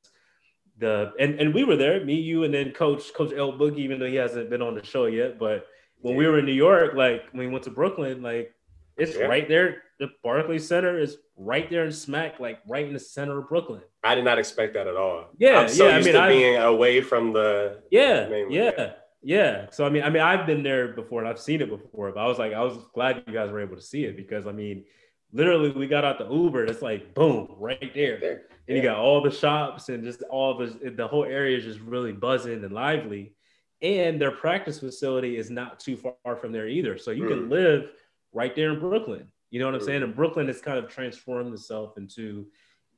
the 0.78 1.12
and, 1.20 1.38
and 1.38 1.54
we 1.54 1.66
were 1.66 1.76
there, 1.76 2.02
me, 2.06 2.16
you, 2.16 2.46
and 2.46 2.54
then 2.54 2.72
Coach 2.72 3.14
Coach 3.14 3.34
L 3.36 3.52
Boogie, 3.52 3.80
even 3.80 4.00
though 4.00 4.06
he 4.08 4.16
hasn't 4.16 4.50
been 4.50 4.62
on 4.62 4.74
the 4.74 4.86
show 4.86 5.08
yet. 5.08 5.38
But 5.38 5.66
when 6.00 6.16
we 6.16 6.26
were 6.28 6.40
in 6.40 6.46
New 6.46 6.54
York, 6.54 6.94
like 6.94 7.24
when 7.34 7.48
we 7.48 7.52
went 7.52 7.66
to 7.66 7.72
Brooklyn, 7.72 8.22
like 8.22 8.56
it's 8.96 9.18
Yeah. 9.18 9.26
right 9.26 9.46
there. 9.50 9.84
The 10.00 10.08
Barclays 10.24 10.66
Center 10.66 10.98
is 10.98 11.18
right 11.36 11.70
there 11.70 11.84
in 11.84 11.92
smack, 11.92 12.40
like 12.40 12.60
right 12.70 12.88
in 12.88 12.94
the 12.94 13.00
center 13.00 13.38
of 13.40 13.50
Brooklyn. 13.50 13.82
I 14.02 14.16
did 14.16 14.24
not 14.24 14.40
expect 14.40 14.76
that 14.76 14.88
at 14.88 14.96
all. 14.96 15.26
Yeah, 15.38 15.60
I'm 15.60 15.68
so 15.68 15.88
yeah, 15.90 15.94
I 15.94 15.98
used 15.98 16.06
mean, 16.06 16.16
to 16.16 16.22
I- 16.22 16.30
being 16.30 16.56
away 16.56 17.02
from 17.02 17.34
the. 17.34 17.84
Yeah, 17.92 18.30
Mainly, 18.30 18.56
yeah, 18.56 18.72
yeah. 18.78 18.92
Yeah. 19.22 19.68
So 19.72 19.86
I 19.86 19.90
mean, 19.90 20.04
I 20.04 20.10
mean, 20.10 20.22
I've 20.24 20.46
been 20.46 20.64
there 20.64 20.90
before 20.90 21.20
and 21.22 21.30
I've 21.30 21.40
seen 21.40 21.62
it 21.62 21.70
before, 21.70 22.12
but 22.12 22.20
I 22.20 22.28
was 22.28 22.40
like, 22.40 22.54
I 22.54 22.62
was 22.64 22.78
glad 22.94 23.24
you 23.28 23.34
guys 23.34 23.52
were 23.52 23.62
able 23.62 23.76
to 23.76 23.82
see 23.82 24.06
it 24.06 24.16
because 24.18 24.48
I 24.48 24.52
mean, 24.52 24.86
literally, 25.32 25.72
we 25.72 25.88
got 25.88 26.04
out 26.04 26.18
the 26.18 26.30
Uber. 26.30 26.66
It's 26.66 26.82
like 26.82 27.14
boom, 27.14 27.56
right 27.58 27.92
there. 27.94 28.20
There. 28.20 28.42
and 28.68 28.78
you 28.78 28.84
got 28.84 28.98
all 28.98 29.22
the 29.22 29.32
shops 29.32 29.90
and 29.90 30.04
just 30.04 30.24
all 30.30 30.58
the 30.58 30.92
the 30.96 31.08
whole 31.08 31.26
area 31.26 31.58
is 31.58 31.64
just 31.64 31.80
really 31.82 32.12
buzzing 32.12 32.64
and 32.64 32.74
lively. 32.74 33.34
And 33.82 34.22
their 34.22 34.32
practice 34.32 34.80
facility 34.80 35.38
is 35.38 35.50
not 35.50 35.80
too 35.80 35.98
far 35.98 36.36
from 36.36 36.52
there 36.52 36.68
either, 36.68 36.98
so 37.00 37.10
you 37.12 37.28
can 37.28 37.48
Mm. 37.48 37.50
live 37.50 37.90
right 38.32 38.56
there 38.56 38.72
in 38.72 38.80
Brooklyn. 38.80 39.28
You 39.50 39.60
know 39.60 39.66
what 39.66 39.76
I'm 39.76 39.82
Mm. 39.82 39.86
saying? 39.86 40.04
And 40.04 40.16
Brooklyn 40.16 40.48
has 40.48 40.62
kind 40.62 40.78
of 40.78 40.88
transformed 40.88 41.52
itself 41.54 41.98
into, 41.98 42.46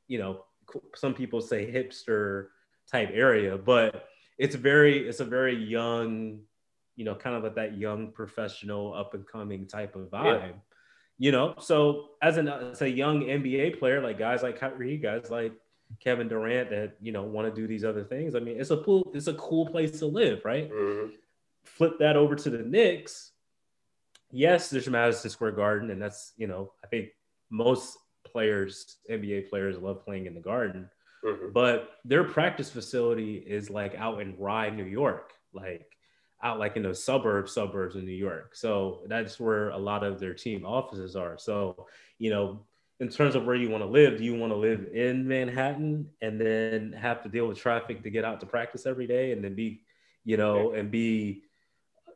you 0.07 0.19
know, 0.19 0.43
some 0.95 1.13
people 1.13 1.39
say 1.41 1.65
hipster 1.71 2.47
type 2.91 3.09
area, 3.13 3.57
but 3.57 4.09
it's 4.37 4.55
very 4.55 5.07
it's 5.07 5.19
a 5.19 5.25
very 5.25 5.55
young, 5.55 6.39
you 6.95 7.05
know, 7.05 7.15
kind 7.15 7.35
of 7.35 7.43
like 7.43 7.55
that 7.55 7.77
young 7.77 8.11
professional 8.11 8.93
up 8.93 9.13
and 9.13 9.25
coming 9.27 9.67
type 9.67 9.95
of 9.95 10.09
vibe. 10.09 10.41
Yeah. 10.41 10.51
You 11.19 11.31
know, 11.31 11.55
so 11.59 12.09
as 12.21 12.37
an 12.37 12.47
as 12.47 12.81
a 12.81 12.89
young 12.89 13.21
NBA 13.21 13.79
player, 13.79 14.01
like 14.01 14.17
guys 14.17 14.43
like 14.43 14.59
Kyrie, 14.59 14.97
guys 14.97 15.29
like 15.29 15.53
Kevin 15.99 16.27
Durant 16.27 16.69
that 16.71 16.95
you 17.01 17.11
know 17.11 17.23
want 17.23 17.53
to 17.53 17.61
do 17.61 17.67
these 17.67 17.85
other 17.85 18.03
things. 18.03 18.35
I 18.35 18.39
mean, 18.39 18.59
it's 18.59 18.71
a 18.71 18.77
cool 18.77 19.11
it's 19.13 19.27
a 19.27 19.35
cool 19.35 19.67
place 19.67 19.99
to 19.99 20.05
live, 20.07 20.43
right? 20.43 20.71
Mhm. 20.71 21.11
flip 21.63 21.97
that 21.99 22.17
over 22.17 22.35
to 22.35 22.49
the 22.49 22.57
Knicks, 22.57 23.31
yes, 24.31 24.69
there's 24.69 24.89
Madison 24.89 25.29
Square 25.29 25.53
Garden, 25.53 25.91
and 25.91 26.01
that's 26.01 26.33
you 26.35 26.47
know 26.47 26.73
I 26.83 26.87
think 26.87 27.09
most 27.49 27.97
players, 28.25 28.97
NBA 29.09 29.49
players, 29.49 29.77
love 29.77 30.03
playing 30.03 30.25
in 30.25 30.33
the 30.33 30.41
Garden, 30.41 30.89
Mhm. 31.23 31.53
but 31.53 31.99
their 32.05 32.23
practice 32.23 32.71
facility 32.71 33.37
is 33.37 33.69
like 33.69 33.95
out 33.95 34.21
in 34.21 34.37
Rye, 34.37 34.69
New 34.69 34.85
York, 34.85 35.33
like 35.53 35.97
out 36.41 36.59
like 36.59 36.75
in 36.75 36.83
the 36.83 36.93
suburbs, 36.93 37.53
suburbs 37.53 37.95
of 37.95 38.03
New 38.03 38.11
York. 38.11 38.55
So 38.55 39.05
that's 39.07 39.39
where 39.39 39.69
a 39.69 39.77
lot 39.77 40.03
of 40.03 40.19
their 40.19 40.33
team 40.33 40.65
offices 40.65 41.15
are. 41.15 41.37
So 41.37 41.87
you 42.17 42.29
know. 42.29 42.65
In 42.99 43.09
terms 43.09 43.35
of 43.35 43.43
where 43.45 43.55
you 43.55 43.69
want 43.69 43.81
to 43.81 43.87
live, 43.87 44.17
do 44.19 44.23
you 44.23 44.35
want 44.35 44.53
to 44.53 44.55
live 44.55 44.87
in 44.93 45.27
Manhattan 45.27 46.09
and 46.21 46.39
then 46.39 46.93
have 46.93 47.21
to 47.23 47.29
deal 47.29 47.47
with 47.47 47.57
traffic 47.57 48.01
to 48.03 48.09
get 48.09 48.23
out 48.23 48.39
to 48.41 48.45
practice 48.45 48.85
every 48.85 49.07
day 49.07 49.33
and 49.33 49.43
then 49.43 49.55
be, 49.55 49.83
you 50.23 50.37
know, 50.37 50.71
and 50.71 50.89
be 50.91 51.43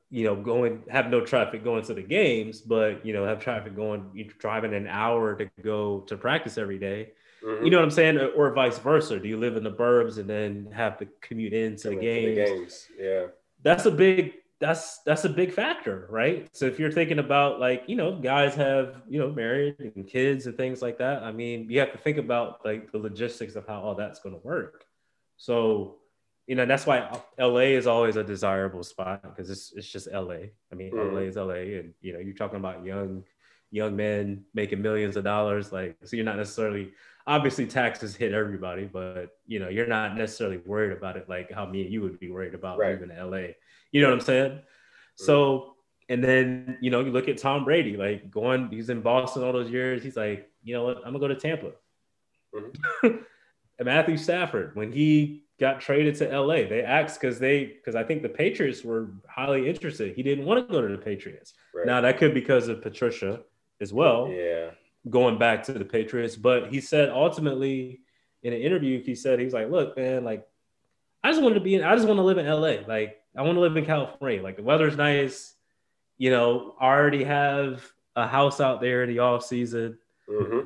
you 0.09 0.23
know, 0.23 0.35
going 0.41 0.83
have 0.89 1.09
no 1.09 1.21
traffic 1.25 1.63
going 1.63 1.83
to 1.83 1.93
the 1.93 2.01
games, 2.01 2.61
but 2.61 3.05
you 3.05 3.13
know, 3.13 3.25
have 3.25 3.41
traffic 3.41 3.75
going, 3.75 4.09
you 4.13 4.25
driving 4.39 4.73
an 4.73 4.87
hour 4.87 5.35
to 5.35 5.49
go 5.61 6.01
to 6.01 6.15
practice 6.15 6.57
every 6.57 6.79
day. 6.79 7.13
Mhm. 7.43 7.63
You 7.65 7.69
know 7.71 7.77
what 7.77 7.83
I'm 7.83 7.91
saying? 7.91 8.17
Or, 8.17 8.27
or 8.29 8.53
vice 8.53 8.79
versa. 8.79 9.19
Do 9.19 9.27
you 9.27 9.37
live 9.37 9.55
in 9.57 9.63
the 9.63 9.71
burbs 9.71 10.17
and 10.17 10.29
then 10.29 10.69
have 10.71 10.97
to 10.99 11.07
commute 11.21 11.53
into 11.53 11.89
the 11.89 11.95
Coming 11.95 11.99
to 11.99 12.35
games? 12.35 12.49
games. 12.51 12.87
Yeah. 12.99 13.25
That's 13.63 13.85
a 13.85 13.91
big 13.91 14.33
that's 14.59 14.99
that's 15.03 15.23
a 15.23 15.29
big 15.29 15.53
factor, 15.53 16.07
right? 16.09 16.47
So 16.51 16.65
if 16.65 16.79
you're 16.79 16.91
thinking 16.91 17.19
about 17.19 17.59
like, 17.59 17.83
you 17.85 17.95
know, 17.95 18.15
guys 18.19 18.55
have, 18.55 19.03
you 19.07 19.19
know, 19.19 19.29
married 19.31 19.75
and 19.79 20.07
kids 20.07 20.47
and 20.47 20.57
things 20.57 20.81
like 20.81 20.97
that. 20.97 21.21
I 21.21 21.31
mean, 21.31 21.69
you 21.69 21.79
have 21.79 21.91
to 21.91 21.97
think 21.99 22.17
about 22.17 22.65
like 22.65 22.91
the 22.91 22.97
logistics 22.97 23.55
of 23.55 23.67
how 23.67 23.79
all 23.81 23.93
that's 23.93 24.19
going 24.19 24.33
to 24.33 24.41
work. 24.43 24.85
So, 25.37 25.97
you 26.47 26.55
know, 26.55 26.65
that's 26.65 26.87
why 26.87 27.07
LA 27.37 27.75
is 27.77 27.85
always 27.85 28.15
a 28.15 28.23
desirable 28.23 28.81
spot 28.81 29.21
because 29.21 29.51
it's 29.51 29.73
it's 29.75 29.91
just 29.91 30.07
LA. 30.11 30.49
I 30.71 30.75
mean, 30.75 30.91
Mhm. 30.91 31.13
LA 31.13 31.21
is 31.27 31.37
LA, 31.37 31.77
and 31.79 31.93
you 32.01 32.13
know, 32.13 32.19
you're 32.19 32.33
talking 32.33 32.57
about 32.57 32.83
young 32.83 33.23
young 33.69 33.95
men 33.95 34.45
making 34.53 34.81
millions 34.81 35.17
of 35.17 35.23
dollars. 35.25 35.71
Like, 35.73 35.97
so 36.03 36.15
you're 36.15 36.25
not 36.25 36.37
necessarily 36.37 36.93
obviously 37.27 37.67
taxes 37.67 38.15
hit 38.15 38.33
everybody, 38.33 38.85
but 38.85 39.37
you 39.45 39.59
know, 39.59 39.67
you're 39.67 39.85
not 39.85 40.15
necessarily 40.17 40.57
worried 40.65 40.97
about 40.97 41.17
it 41.17 41.27
like 41.27 41.51
how 41.51 41.65
me 41.65 41.81
and 41.83 41.91
you 41.91 42.01
would 42.01 42.19
be 42.19 42.31
worried 42.31 42.53
about 42.55 42.79
Right. 42.79 42.93
moving 42.99 43.15
to 43.15 43.25
LA. 43.25 43.47
You 43.91 44.01
know 44.01 44.07
what 44.07 44.13
I'm 44.15 44.21
saying? 44.21 44.59
So, 45.15 45.75
and 46.09 46.23
then 46.23 46.77
you 46.81 46.89
know, 46.89 47.01
you 47.01 47.11
look 47.11 47.27
at 47.27 47.37
Tom 47.37 47.65
Brady, 47.65 47.97
like 47.97 48.31
going, 48.31 48.69
he's 48.69 48.89
in 48.89 49.01
Boston 49.01 49.43
all 49.43 49.51
those 49.51 49.69
years. 49.69 50.01
He's 50.01 50.15
like, 50.15 50.49
you 50.63 50.73
know 50.73 50.85
what, 50.85 50.97
I'm 50.97 51.13
gonna 51.13 51.19
go 51.19 51.27
to 51.27 51.35
Tampa. 51.35 51.71
Mhm. 52.55 52.73
and 53.03 53.85
Matthew 53.85 54.15
Stafford, 54.17 54.75
when 54.75 54.91
he 54.91 55.43
got 55.59 55.81
traded 55.81 56.15
to 56.15 56.29
LA, 56.29 56.67
they 56.67 56.81
asked 56.83 57.19
because 57.19 57.39
they 57.39 57.65
because 57.65 57.95
I 57.95 58.03
think 58.03 58.21
the 58.21 58.29
Patriots 58.29 58.83
were 58.83 59.09
highly 59.27 59.67
interested. 59.67 60.15
He 60.15 60.23
didn't 60.23 60.45
want 60.45 60.65
to 60.65 60.71
go 60.71 60.81
to 60.81 60.87
the 60.87 61.01
Patriots. 61.01 61.53
Right. 61.75 61.85
Now 61.85 61.99
that 62.01 62.17
could 62.17 62.33
be 62.33 62.39
because 62.39 62.69
of 62.69 62.81
Patricia 62.81 63.41
as 63.81 63.91
well 63.93 64.29
yeah. 64.31 64.71
Going 65.09 65.37
back 65.37 65.63
to 65.63 65.73
the 65.73 65.85
Patriots. 65.85 66.35
But 66.35 66.71
he 66.71 66.81
said 66.81 67.09
ultimately 67.09 68.01
in 68.43 68.53
an 68.53 68.61
interview, 68.61 69.01
he 69.01 69.15
said 69.15 69.39
he 69.39 69.45
was 69.45 69.53
like, 69.53 69.69
"Look, 69.69 69.97
man, 69.97 70.23
like 70.23 70.47
I 71.23 71.31
just 71.31 71.41
wanted 71.41 71.55
to 71.55 71.61
be 71.61 71.75
in. 71.75 71.83
I 71.83 71.95
just 71.95 72.07
want 72.07 72.17
to 72.17 72.23
live 72.23 72.37
in 72.37 72.45
LA. 72.47 72.85
Like 72.87 73.21
I 73.35 73.41
want 73.41 73.55
to 73.55 73.61
live 73.61 73.75
in 73.77 73.85
California. 73.85 74.41
Like 74.41 74.57
the 74.57 74.63
weather's 74.63 74.95
nice. 74.97 75.55
You 76.17 76.31
know, 76.31 76.75
I 76.79 76.87
already 76.87 77.23
have 77.23 77.83
a 78.15 78.27
house 78.27 78.59
out 78.59 78.81
there 78.81 79.03
in 79.03 79.09
the 79.09 79.19
off 79.19 79.45
season. 79.45 79.97
hmm 80.27 80.61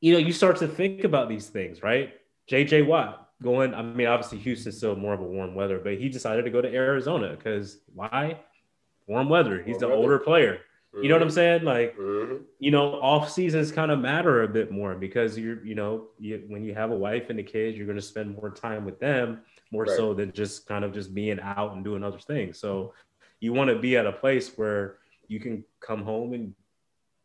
You 0.00 0.12
know, 0.12 0.18
you 0.18 0.32
start 0.32 0.56
to 0.58 0.68
think 0.68 1.04
about 1.04 1.28
these 1.28 1.48
things, 1.48 1.82
right? 1.82 2.14
JJ 2.50 2.86
Watt 2.86 3.28
going. 3.42 3.74
I 3.74 3.82
mean, 3.82 4.06
obviously 4.06 4.38
Houston's 4.38 4.76
still 4.76 4.94
more 4.96 5.14
of 5.14 5.20
a 5.20 5.24
warm 5.24 5.54
weather, 5.54 5.78
but 5.78 5.94
he 5.98 6.08
decided 6.08 6.44
to 6.44 6.50
go 6.50 6.60
to 6.60 6.72
Arizona 6.72 7.34
because 7.36 7.78
why? 7.94 8.38
Warm 9.06 9.28
weather. 9.28 9.62
He's 9.62 9.80
Warm 9.80 9.84
an 9.84 9.90
weather. 9.90 10.02
older 10.02 10.18
player. 10.18 10.60
You 11.00 11.08
know 11.08 11.14
what 11.14 11.22
I'm 11.22 11.30
saying? 11.30 11.64
Like 11.64 11.94
hmm 11.96 12.36
you 12.60 12.72
know, 12.72 12.94
off 13.00 13.30
seasons 13.30 13.70
kind 13.70 13.92
of 13.92 14.00
matter 14.00 14.42
a 14.42 14.48
bit 14.48 14.72
more 14.72 14.96
because 14.96 15.38
you're, 15.38 15.64
you 15.64 15.76
know, 15.76 16.08
you, 16.18 16.42
when 16.48 16.64
you 16.64 16.74
have 16.74 16.90
a 16.90 16.96
wife 16.96 17.30
and 17.30 17.38
the 17.38 17.42
kids, 17.42 17.76
you're 17.76 17.86
going 17.86 17.94
to 17.98 18.02
spend 18.02 18.34
more 18.34 18.50
time 18.50 18.84
with 18.84 18.98
them 18.98 19.42
more 19.70 19.86
Right. 19.86 19.96
so 19.96 20.12
than 20.12 20.32
just 20.32 20.66
kind 20.66 20.84
of 20.84 20.92
just 20.92 21.14
being 21.14 21.38
out 21.40 21.74
and 21.74 21.84
doing 21.84 22.02
other 22.02 22.18
things. 22.18 22.58
So 22.58 22.94
you 23.40 23.52
want 23.52 23.70
to 23.70 23.78
be 23.78 23.96
at 23.96 24.06
a 24.06 24.12
place 24.12 24.50
where 24.56 24.98
you 25.28 25.38
can 25.38 25.64
come 25.80 26.02
home 26.02 26.32
and, 26.32 26.52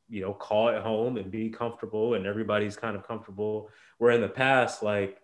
you 0.10 0.22
know, 0.22 0.34
call 0.34 0.68
it 0.70 0.82
home 0.82 1.18
and 1.18 1.32
be 1.32 1.50
comfortable 1.50 2.14
and 2.14 2.26
everybody's 2.28 2.76
kind 2.76 2.96
of 2.96 3.08
comfortable. 3.08 3.70
Where 3.98 4.12
in 4.12 4.22
the 4.22 4.30
past, 4.30 4.84
like, 4.84 5.20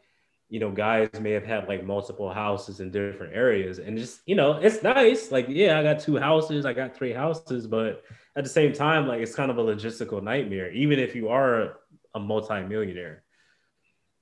you 0.49 0.59
know, 0.59 0.71
guys 0.71 1.09
may 1.19 1.31
have 1.31 1.45
had 1.45 1.67
like 1.67 1.83
multiple 1.85 2.33
houses 2.33 2.79
in 2.79 2.89
different 2.89 3.35
areas 3.35 3.77
and 3.77 3.97
just, 3.97 4.21
you 4.25 4.35
know, 4.35 4.53
it's 4.53 4.81
nice. 4.81 5.31
Like, 5.31 5.45
yeah, 5.49 5.77
I 5.77 5.83
got 5.83 5.99
two 5.99 6.17
houses, 6.17 6.65
I 6.65 6.73
got 6.73 6.95
three 6.95 7.13
houses, 7.13 7.67
but 7.67 8.03
at 8.35 8.43
the 8.43 8.49
same 8.49 8.73
time, 8.73 9.07
like 9.07 9.21
it's 9.21 9.35
kind 9.35 9.51
of 9.51 9.57
a 9.57 9.63
logistical 9.63 10.21
nightmare, 10.21 10.71
even 10.71 10.99
if 10.99 11.15
you 11.15 11.29
are 11.29 11.77
a, 12.15 12.19
multi-millionaire. 12.19 13.23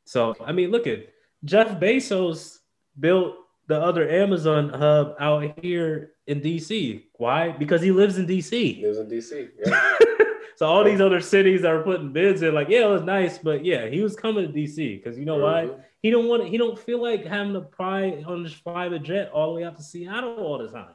So 0.05 0.35
I 0.45 0.51
mean, 0.51 0.71
look 0.71 0.85
at 0.88 1.07
Jeff 1.45 1.79
Bezos 1.79 2.59
built 2.99 3.35
the 3.67 3.79
other 3.81 4.07
Amazon 4.09 4.69
hub 4.69 5.15
out 5.19 5.59
here 5.61 6.11
in 6.27 6.41
DC. 6.41 7.03
Why? 7.13 7.49
Because 7.51 7.81
he 7.81 7.91
lives 7.91 8.17
in 8.17 8.27
DC. 8.27 8.75
He 8.75 8.85
lives 8.85 8.97
in 8.99 9.07
DC. 9.09 9.49
Yeah. 9.65 9.93
so 10.55 10.67
all 10.67 10.84
these 10.84 11.01
other 11.01 11.19
cities 11.21 11.61
that 11.63 11.71
are 11.71 11.81
putting 11.84 12.13
bids 12.13 12.41
in, 12.43 12.53
like, 12.53 12.69
yeah, 12.69 12.85
it 12.85 12.89
was 12.89 13.01
nice, 13.03 13.38
but 13.38 13.65
yeah, 13.65 13.88
he 13.88 14.01
was 14.01 14.15
coming 14.15 14.45
to 14.45 14.53
DC 14.53 15.03
because 15.03 15.17
you 15.17 15.25
know 15.25 15.38
why? 15.38 15.65
Mhm. 15.65 15.84
He 16.01 16.11
don't 16.11 16.27
want. 16.27 16.47
He 16.47 16.57
don't 16.57 16.77
feel 16.77 17.01
like 17.01 17.25
having 17.25 17.53
to 17.53 17.63
fly 17.75 18.23
on 18.27 18.43
this 18.43 18.53
private 18.53 19.03
jet 19.03 19.31
all 19.34 19.47
the 19.47 19.53
way 19.59 19.63
out 19.65 19.75
to 19.77 19.84
Seattle 19.84 20.35
all 20.38 20.59
the 20.59 20.69
time. 20.69 20.93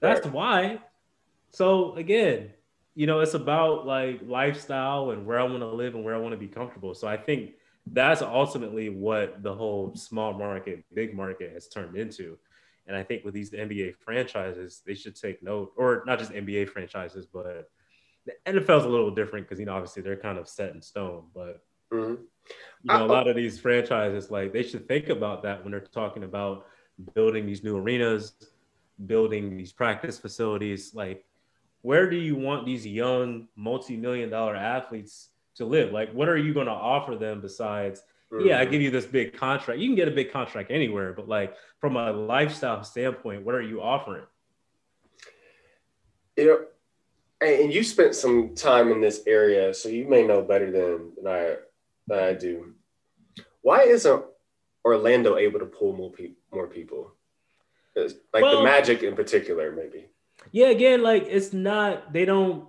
That's 0.00 0.24
Right. 0.26 0.34
why. 0.34 0.78
So 1.50 1.94
again, 1.94 2.50
you 2.94 3.06
know, 3.06 3.20
it's 3.20 3.34
about 3.34 3.86
like 3.86 4.20
lifestyle 4.24 5.10
and 5.10 5.26
where 5.26 5.38
I 5.38 5.44
want 5.44 5.60
to 5.60 5.66
live 5.66 5.94
and 5.94 6.04
where 6.04 6.14
I 6.14 6.18
want 6.18 6.32
to 6.32 6.38
be 6.38 6.48
comfortable. 6.48 6.94
So 6.94 7.08
I 7.08 7.16
think 7.16 7.52
that's 7.86 8.22
ultimately 8.22 8.88
what 8.88 9.42
the 9.42 9.54
whole 9.54 9.94
small 9.94 10.32
market, 10.32 10.84
big 10.94 11.14
market 11.14 11.52
has 11.52 11.68
turned 11.68 11.96
into. 11.96 12.38
And 12.86 12.96
I 12.96 13.02
think 13.02 13.24
with 13.24 13.34
these 13.34 13.50
NBA 13.52 13.94
franchises, 13.96 14.82
they 14.84 14.94
should 14.94 15.14
take 15.14 15.42
note, 15.42 15.72
or 15.76 16.02
not 16.06 16.18
just 16.18 16.32
NBA 16.32 16.68
franchises, 16.68 17.26
but 17.26 17.70
the 18.26 18.32
NFL 18.46 18.80
is 18.80 18.84
a 18.84 18.88
little 18.88 19.10
different 19.10 19.46
because 19.46 19.60
you 19.60 19.66
know 19.66 19.74
obviously 19.74 20.02
they're 20.02 20.16
kind 20.16 20.38
of 20.38 20.48
set 20.48 20.74
in 20.74 20.82
stone. 20.82 21.26
But 21.34 21.62
Mhm. 21.92 22.18
you 22.82 22.90
know, 22.92 23.06
a 23.06 23.06
lot 23.06 23.28
of 23.28 23.36
these 23.36 23.60
franchises, 23.60 24.30
like 24.30 24.52
they 24.52 24.62
should 24.62 24.88
think 24.88 25.08
about 25.08 25.42
that 25.44 25.62
when 25.62 25.70
they're 25.70 25.80
talking 25.80 26.24
about 26.24 26.66
building 27.14 27.46
these 27.46 27.62
new 27.62 27.76
arenas, 27.76 28.32
building 29.06 29.56
these 29.56 29.72
practice 29.72 30.18
facilities. 30.18 30.94
Like, 30.94 31.24
where 31.82 32.08
do 32.08 32.16
you 32.16 32.36
want 32.36 32.66
these 32.66 32.86
young 32.86 33.48
multi-million 33.56 34.30
dollar 34.30 34.54
athletes 34.54 35.30
to 35.60 35.66
live. 35.66 35.92
Like, 35.92 36.12
what 36.12 36.28
are 36.28 36.36
you 36.36 36.52
going 36.52 36.66
to 36.66 36.72
offer 36.72 37.16
them 37.16 37.40
besides? 37.40 38.02
Mm-hmm. 38.32 38.48
Yeah, 38.48 38.60
I 38.60 38.64
give 38.64 38.82
you 38.82 38.90
this 38.90 39.06
big 39.06 39.36
contract. 39.36 39.80
You 39.80 39.88
can 39.88 39.96
get 39.96 40.08
a 40.08 40.12
big 40.12 40.32
contract 40.32 40.70
anywhere, 40.70 41.12
but 41.12 41.28
like 41.28 41.54
from 41.80 41.96
a 41.96 42.10
lifestyle 42.12 42.82
standpoint, 42.82 43.44
what 43.44 43.54
are 43.54 43.62
you 43.62 43.82
offering? 43.82 44.24
You 46.36 46.46
know, 46.46 46.64
and 47.46 47.72
you 47.72 47.82
spent 47.84 48.14
some 48.14 48.54
time 48.54 48.90
in 48.90 49.00
this 49.00 49.22
area, 49.26 49.72
so 49.74 49.88
you 49.88 50.08
may 50.08 50.26
know 50.26 50.42
better 50.42 50.70
than, 50.70 51.12
than 51.16 51.26
I 51.26 51.56
than 52.06 52.18
I 52.18 52.32
do. 52.34 52.74
Why 53.62 53.82
isn't 53.82 54.24
Orlando 54.84 55.36
able 55.36 55.58
to 55.58 55.66
pull 55.66 55.94
more 55.94 56.10
people? 56.10 56.36
More 56.52 56.66
people, 56.66 57.12
like 57.96 58.42
well, 58.42 58.58
the 58.58 58.64
Magic 58.64 59.02
in 59.02 59.14
particular, 59.14 59.72
maybe. 59.72 60.09
Yeah, 60.52 60.68
again, 60.68 61.02
like 61.02 61.26
it's 61.28 61.52
not. 61.52 62.12
They 62.12 62.24
don't. 62.24 62.68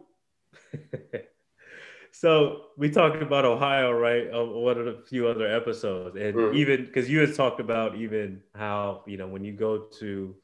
so 2.11 2.65
we 2.77 2.89
talked 2.89 3.21
about 3.21 3.45
Ohio, 3.45 3.91
right? 3.91 4.27
Of 4.27 4.49
one 4.49 4.77
of 4.77 4.85
the 4.85 5.03
few 5.07 5.27
other 5.27 5.47
episodes, 5.47 6.15
and 6.15 6.35
mm-hmm. 6.35 6.55
even 6.55 6.85
because 6.85 7.09
you 7.09 7.19
had 7.19 7.35
talked 7.35 7.59
about 7.59 7.95
even 7.95 8.41
how 8.55 9.03
you 9.07 9.17
know 9.17 9.27
when 9.27 9.43
you 9.43 9.53
go 9.53 9.85
to 9.99 10.35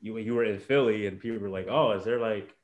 you 0.00 0.14
when 0.14 0.24
you 0.24 0.34
were 0.34 0.44
in 0.44 0.58
Philly 0.58 1.06
and 1.06 1.20
people 1.20 1.38
were 1.38 1.48
like, 1.48 1.66
"Oh, 1.68 1.92
is 1.92 2.04
there 2.04 2.20
like 2.20 2.54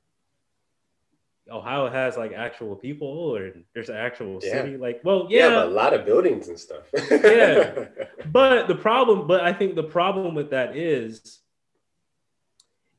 Ohio 1.51 1.91
has 1.91 2.17
like 2.17 2.33
actual 2.33 2.75
people 2.75 3.09
or 3.09 3.53
there's 3.75 3.91
an 3.91 3.97
actual 3.97 4.41
yeah. 4.43 4.53
city. 4.53 4.77
Like, 4.77 5.01
well, 5.05 5.27
yeah, 5.29 5.49
yeah 5.49 5.65
a 5.65 5.67
lot 5.67 5.93
of 5.93 6.07
buildings 6.07 6.49
and 6.49 6.59
stuff. 6.59 6.85
yeah, 7.11 7.87
but 8.27 8.67
the 8.67 8.75
problem, 8.75 9.27
but 9.27 9.43
I 9.43 9.53
think 9.53 9.75
the 9.75 9.83
problem 9.83 10.35
with 10.35 10.51
that 10.51 10.77
is, 10.77 11.41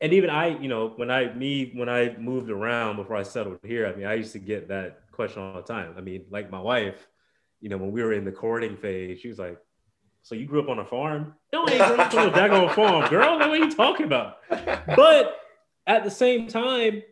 and 0.02 0.14
even 0.14 0.30
I, 0.30 0.60
you 0.60 0.68
know, 0.68 0.94
when 0.96 1.10
I 1.10 1.34
me 1.34 1.72
when 1.74 1.90
I 1.90 2.16
moved 2.18 2.50
around 2.50 2.98
before 2.98 3.16
I 3.16 3.24
settled 3.24 3.60
here, 3.64 3.88
I 3.88 3.96
mean, 3.96 4.06
I 4.06 4.16
used 4.16 4.34
to 4.34 4.40
get 4.40 4.68
that 4.70 5.12
question 5.12 5.42
all 5.42 5.56
the 5.56 5.62
time. 5.62 5.94
I 5.98 6.02
mean, 6.02 6.26
like 6.30 6.52
my 6.52 6.60
wife, 6.60 7.08
you 7.62 7.70
know, 7.70 7.78
when 7.78 7.92
we 7.92 8.04
were 8.04 8.14
in 8.14 8.26
the 8.26 8.32
courting 8.32 8.78
phase, 8.78 9.20
she 9.20 9.28
was 9.28 9.40
like, 9.40 9.58
"So 10.22 10.36
you 10.36 10.46
grew 10.46 10.62
up 10.62 10.70
on 10.70 10.80
a 10.80 10.86
farm? 10.86 11.34
No, 11.54 11.66
I 11.66 11.72
ain't 11.72 11.88
grew 11.88 11.98
up 11.98 12.14
on 12.14 12.28
a 12.28 12.32
daggone 12.32 12.76
farm, 12.76 13.10
girl. 13.10 13.40
What 13.40 13.50
are 13.50 13.58
you 13.58 13.74
talking 13.74 14.06
about?" 14.06 14.38
But 14.50 15.40
at 15.88 16.04
the 16.04 16.12
same 16.12 16.48
time 16.48 17.04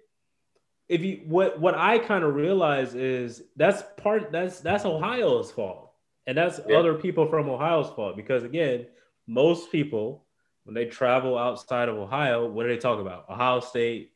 if 0.89 1.01
you 1.01 1.22
what 1.26 1.60
what 1.60 1.76
I 1.76 1.99
kind 1.99 2.23
of 2.23 2.35
realize 2.35 2.93
is 2.93 3.43
that's 3.55 3.84
part 3.97 4.31
that's 4.31 4.60
that's 4.60 4.85
Ohio's 4.85 5.51
fault. 5.51 5.91
And 6.26 6.38
that's 6.38 6.60
yeah. 6.68 6.77
other 6.77 6.93
people 6.93 7.27
from 7.27 7.49
Ohio's 7.49 7.89
fault 7.89 8.15
because 8.15 8.43
again, 8.43 8.88
most 9.27 9.72
people 9.72 10.23
when 10.64 10.73
they 10.73 10.85
travel 10.85 11.38
outside 11.38 11.90
of 11.90 11.95
Ohio, 11.95 12.48
what 12.48 12.64
do 12.64 12.69
they 12.69 12.77
talk 12.77 12.99
about? 12.99 13.30
Ohio 13.30 13.60
State. 13.60 14.11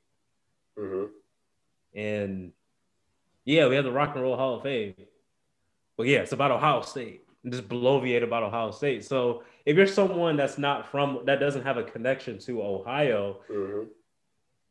Mm-hmm. 0.78 1.06
And 2.00 2.52
yeah, 3.46 3.68
we 3.68 3.76
have 3.76 3.86
the 3.86 3.92
Rock 3.92 4.16
and 4.16 4.24
Roll 4.24 4.38
Hall 4.38 4.56
of 4.56 4.64
Fame. 4.64 4.96
But 5.98 6.08
yeah, 6.08 6.20
it's 6.20 6.32
about 6.32 6.52
Ohio 6.52 6.82
State. 6.82 7.24
And 7.44 7.52
just 7.52 7.68
bloviate 7.68 8.24
about 8.24 8.44
Ohio 8.44 8.72
State. 8.72 9.06
So 9.06 9.44
if 9.66 9.78
you're 9.78 9.88
someone 9.88 10.38
that's 10.38 10.58
not 10.58 10.90
from 10.92 11.22
that 11.26 11.40
doesn't 11.40 11.64
have 11.64 11.78
a 11.78 11.84
connection 11.84 12.40
to 12.40 12.62
Ohio, 12.62 13.38
mm-hmm 13.50 13.84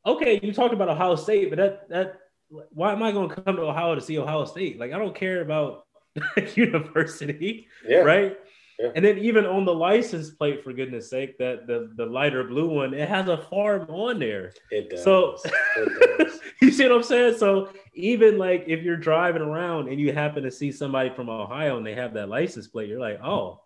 okay, 0.07 0.41
you 0.43 0.53
talked 0.53 0.73
about 0.73 0.89
Ohio 0.89 1.17
State, 1.17 1.51
but 1.51 1.57
that 1.57 1.89
that 1.89 2.21
why 2.49 2.93
am 2.93 3.03
I 3.03 3.11
going 3.11 3.29
to 3.29 3.35
come 3.35 3.57
to 3.57 3.63
Ohio 3.63 3.97
to 3.97 4.01
see 4.01 4.19
Ohio 4.19 4.45
State? 4.45 4.79
Like 4.79 4.93
I 4.93 4.99
don't 4.99 5.15
care 5.15 5.43
about 5.43 5.87
university, 6.55 7.69
yeah. 7.87 7.99
right? 7.99 8.39
Yeah. 8.79 8.91
And 8.95 9.05
then 9.05 9.19
even 9.19 9.47
on 9.47 9.65
the 9.65 9.75
license 9.75 10.31
plate, 10.31 10.63
for 10.63 10.73
goodness 10.73 11.09
sake, 11.09 11.39
that 11.39 11.67
the 11.67 11.93
the 11.97 12.05
lighter 12.05 12.45
blue 12.45 12.69
one, 12.69 12.93
it 12.93 13.09
has 13.09 13.29
a 13.29 13.39
farm 13.39 13.87
on 13.89 14.19
there. 14.19 14.53
It 14.71 14.91
does. 14.91 15.03
So 15.03 15.37
it 15.77 16.19
does. 16.19 16.41
you 16.61 16.71
see 16.71 16.85
what 16.85 16.93
I'm 16.93 17.03
saying? 17.03 17.39
So 17.39 17.71
even 17.95 18.37
like 18.37 18.65
if 18.67 18.83
you're 18.83 18.97
driving 18.97 19.43
around 19.43 19.89
and 19.89 19.99
you 19.99 20.13
happen 20.13 20.43
to 20.43 20.51
see 20.51 20.71
somebody 20.71 21.11
from 21.11 21.31
Ohio 21.31 21.79
and 21.79 21.87
they 21.87 21.95
have 21.95 22.13
that 22.15 22.29
license 22.29 22.69
plate, 22.69 22.89
you're 22.89 23.01
like, 23.01 23.21
oh, 23.23 23.63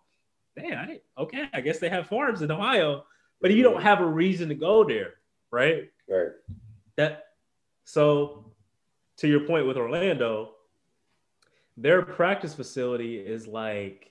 damn, 0.57 0.97
okay, 1.17 1.49
I 1.53 1.61
guess 1.61 1.79
they 1.79 1.89
have 1.89 2.07
farms 2.07 2.41
in 2.41 2.51
Ohio, 2.51 3.03
but 3.41 3.51
you 3.51 3.63
don't 3.63 3.75
mm-hmm. 3.75 3.83
have 3.83 3.99
a 3.99 4.05
reason 4.05 4.49
to 4.49 4.55
go 4.55 4.85
there, 4.85 5.15
right? 5.51 5.89
Right. 6.09 6.29
That 6.95 7.25
so 7.83 8.51
to 9.17 9.27
your 9.27 9.41
point 9.41 9.67
with 9.67 9.77
Orlando, 9.77 10.51
their 11.75 12.01
practice 12.01 12.53
facility 12.53 13.17
is 13.17 13.47
like 13.47 14.10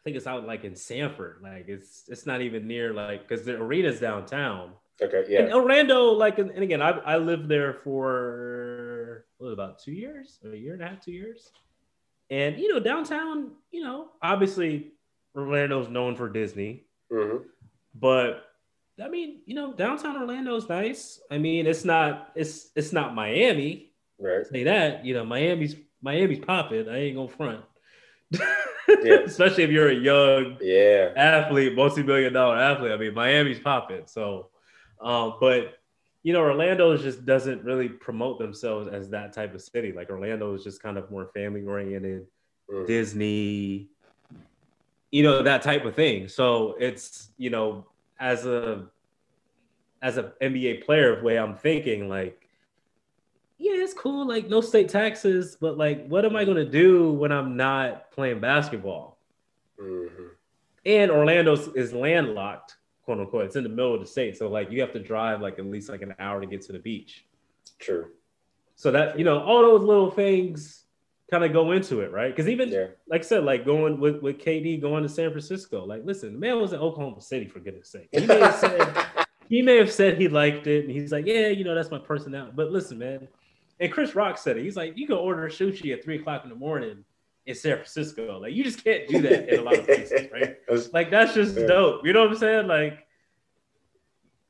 I 0.00 0.02
think 0.02 0.16
it's 0.16 0.26
out 0.26 0.46
like 0.46 0.64
in 0.64 0.74
Sanford. 0.74 1.40
Like 1.42 1.68
it's 1.68 2.04
it's 2.08 2.26
not 2.26 2.40
even 2.40 2.66
near 2.66 2.94
like 2.94 3.28
because 3.28 3.44
the 3.44 3.56
arena's 3.56 4.00
downtown. 4.00 4.72
Okay, 5.02 5.24
yeah. 5.28 5.40
And 5.40 5.54
Orlando, 5.54 6.10
like, 6.12 6.38
and, 6.38 6.50
again, 6.50 6.82
I 6.82 6.90
I 6.90 7.16
lived 7.16 7.48
there 7.48 7.72
for 7.72 9.24
what 9.38 9.48
about 9.48 9.78
two 9.78 9.92
years, 9.92 10.38
a 10.44 10.56
year 10.56 10.74
and 10.74 10.82
a 10.82 10.88
half, 10.88 11.00
two 11.00 11.12
years, 11.12 11.50
and 12.30 12.58
you 12.58 12.72
know, 12.72 12.80
downtown, 12.80 13.52
you 13.70 13.82
know, 13.82 14.08
obviously 14.22 14.92
Orlando's 15.34 15.88
known 15.88 16.16
for 16.16 16.28
Disney, 16.28 16.84
mm-hmm. 17.10 17.44
but 17.94 18.44
I 19.02 19.08
mean, 19.08 19.40
you 19.46 19.54
know, 19.54 19.72
downtown 19.72 20.16
Orlando's 20.16 20.68
nice. 20.68 21.20
I 21.30 21.38
mean, 21.38 21.66
it's 21.66 21.84
not 21.84 22.32
it's 22.34 22.70
it's 22.76 22.92
not 22.92 23.14
Miami. 23.14 23.92
Right. 24.18 24.46
Say 24.46 24.64
that. 24.64 25.04
You 25.04 25.14
know, 25.14 25.24
Miami's 25.24 25.76
Miami's 26.02 26.40
popping. 26.40 26.88
I 26.88 26.98
ain't 26.98 27.16
gonna 27.16 27.28
front. 27.28 27.64
yeah. 29.02 29.14
Especially 29.24 29.64
if 29.64 29.70
you're 29.70 29.90
a 29.90 29.94
young 29.94 30.56
yeah 30.60 31.12
athlete, 31.16 31.74
multi-million 31.74 32.32
dollar 32.32 32.56
athlete. 32.56 32.92
I 32.92 32.96
mean, 32.96 33.14
Miami's 33.14 33.60
popping. 33.60 34.02
So 34.06 34.50
um, 35.00 35.34
but 35.40 35.78
you 36.22 36.32
know, 36.32 36.40
Orlando 36.40 36.96
just 36.96 37.24
doesn't 37.24 37.64
really 37.64 37.88
promote 37.88 38.38
themselves 38.38 38.88
as 38.88 39.08
that 39.10 39.32
type 39.32 39.54
of 39.54 39.62
city. 39.62 39.92
Like 39.92 40.10
Orlando 40.10 40.54
is 40.54 40.62
just 40.62 40.82
kind 40.82 40.98
of 40.98 41.10
more 41.10 41.30
family 41.32 41.62
oriented, 41.62 42.26
mm. 42.70 42.86
Disney, 42.86 43.88
you 45.10 45.22
know, 45.22 45.42
that 45.42 45.62
type 45.62 45.84
of 45.86 45.94
thing. 45.94 46.28
So 46.28 46.76
it's, 46.78 47.30
you 47.38 47.48
know, 47.48 47.86
as 48.18 48.44
a 48.44 48.86
as 50.02 50.18
an 50.18 50.32
NBA 50.42 50.84
player, 50.84 51.22
way 51.22 51.38
I'm 51.38 51.56
thinking, 51.56 52.08
like, 52.08 52.48
yeah, 53.60 53.82
it's 53.82 53.92
cool, 53.92 54.26
like 54.26 54.48
no 54.48 54.62
state 54.62 54.88
taxes, 54.88 55.56
but 55.60 55.76
like, 55.76 56.06
what 56.06 56.24
am 56.24 56.34
I 56.34 56.46
gonna 56.46 56.64
do 56.64 57.12
when 57.12 57.30
I'm 57.30 57.58
not 57.58 58.10
playing 58.10 58.40
basketball? 58.40 59.18
Mm-hmm. 59.78 60.24
And 60.86 61.10
Orlando 61.10 61.52
is 61.74 61.92
landlocked, 61.92 62.76
quote 63.04 63.20
unquote. 63.20 63.44
It's 63.44 63.56
in 63.56 63.62
the 63.62 63.68
middle 63.68 63.92
of 63.92 64.00
the 64.00 64.06
state, 64.06 64.38
so 64.38 64.48
like 64.48 64.70
you 64.70 64.80
have 64.80 64.94
to 64.94 64.98
drive 64.98 65.42
like 65.42 65.58
at 65.58 65.66
least 65.66 65.90
like 65.90 66.00
an 66.00 66.14
hour 66.18 66.40
to 66.40 66.46
get 66.46 66.62
to 66.62 66.72
the 66.72 66.78
beach. 66.78 67.26
True. 67.78 68.08
So 68.76 68.90
that 68.92 69.18
you 69.18 69.26
know, 69.26 69.40
all 69.40 69.60
those 69.60 69.82
little 69.82 70.10
things 70.10 70.84
kind 71.30 71.44
of 71.44 71.52
go 71.52 71.72
into 71.72 72.00
it, 72.00 72.12
right? 72.12 72.34
Because 72.34 72.48
even 72.48 72.70
yeah. 72.70 72.86
like 73.08 73.20
I 73.20 73.24
said, 73.24 73.44
like 73.44 73.66
going 73.66 74.00
with, 74.00 74.22
with 74.22 74.38
KD 74.38 74.80
going 74.80 75.02
to 75.02 75.08
San 75.08 75.30
Francisco, 75.32 75.84
like 75.84 76.00
listen, 76.06 76.32
the 76.32 76.38
man 76.38 76.58
was 76.58 76.72
in 76.72 76.80
Oklahoma 76.80 77.20
City 77.20 77.46
for 77.46 77.60
goodness 77.60 77.90
sake. 77.90 78.08
He 78.10 78.24
may 78.24 78.40
have 78.40 78.54
said 78.54 79.06
he 79.50 79.60
may 79.60 79.76
have 79.76 79.92
said 79.92 80.16
he 80.16 80.28
liked 80.28 80.66
it, 80.66 80.86
and 80.86 80.90
he's 80.90 81.12
like, 81.12 81.26
yeah, 81.26 81.48
you 81.48 81.62
know, 81.62 81.74
that's 81.74 81.90
my 81.90 81.98
personality. 81.98 82.52
But 82.56 82.70
listen, 82.70 82.98
man, 82.98 83.28
and 83.80 83.90
Chris 83.90 84.14
Rock 84.14 84.38
said 84.38 84.58
it. 84.58 84.62
He's 84.62 84.76
like, 84.76 84.96
you 84.96 85.06
can 85.06 85.16
order 85.16 85.48
sushi 85.48 85.92
at 85.92 86.04
three 86.04 86.20
o'clock 86.20 86.44
in 86.44 86.50
the 86.50 86.56
morning 86.56 87.04
in 87.46 87.54
San 87.54 87.76
Francisco. 87.76 88.38
Like 88.38 88.52
you 88.52 88.62
just 88.62 88.84
can't 88.84 89.08
do 89.08 89.20
that 89.22 89.48
in 89.48 89.60
a 89.60 89.62
lot 89.62 89.78
of 89.78 89.86
places, 89.86 90.28
right? 90.32 90.56
like 90.92 91.10
that's 91.10 91.34
just 91.34 91.56
yeah. 91.56 91.66
dope. 91.66 92.06
You 92.06 92.12
know 92.12 92.20
what 92.20 92.30
I'm 92.32 92.36
saying? 92.36 92.66
Like 92.66 93.06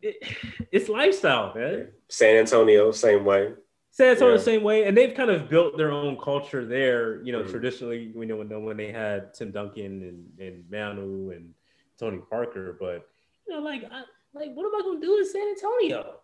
it, 0.03 0.17
it's 0.73 0.89
lifestyle, 0.89 1.55
man. 1.55 1.89
San 2.09 2.37
Antonio, 2.37 2.91
same 2.91 3.25
way. 3.25 3.53
San 3.93 4.11
Antonio 4.11 4.37
yeah. 4.37 4.41
same 4.41 4.63
way, 4.63 4.85
and 4.85 4.97
they've 4.97 5.15
kind 5.15 5.31
of 5.31 5.49
built 5.49 5.77
their 5.77 5.91
own 5.91 6.17
culture 6.17 6.65
there. 6.65 7.23
You 7.23 7.33
know, 7.33 7.41
mm-hmm. 7.41 7.51
traditionally, 7.51 8.13
we 8.15 8.27
know 8.27 8.37
when, 8.37 8.65
when 8.65 8.77
they 8.77 8.93
had 8.93 9.35
Tim 9.35 9.51
Duncan 9.51 10.03
and, 10.39 10.49
and 10.49 10.65
Manu 10.71 11.31
and 11.31 11.55
Tony 11.99 12.19
Parker, 12.31 12.77
but 12.79 13.09
you 13.47 13.55
know, 13.55 13.61
like, 13.61 13.85
I, 13.91 14.03
like, 14.33 14.55
what 14.55 14.65
am 14.67 14.77
I 14.77 14.83
going 14.83 15.01
to 15.01 15.07
do 15.07 15.19
in 15.19 15.29
San 15.29 15.49
Antonio? 15.49 16.21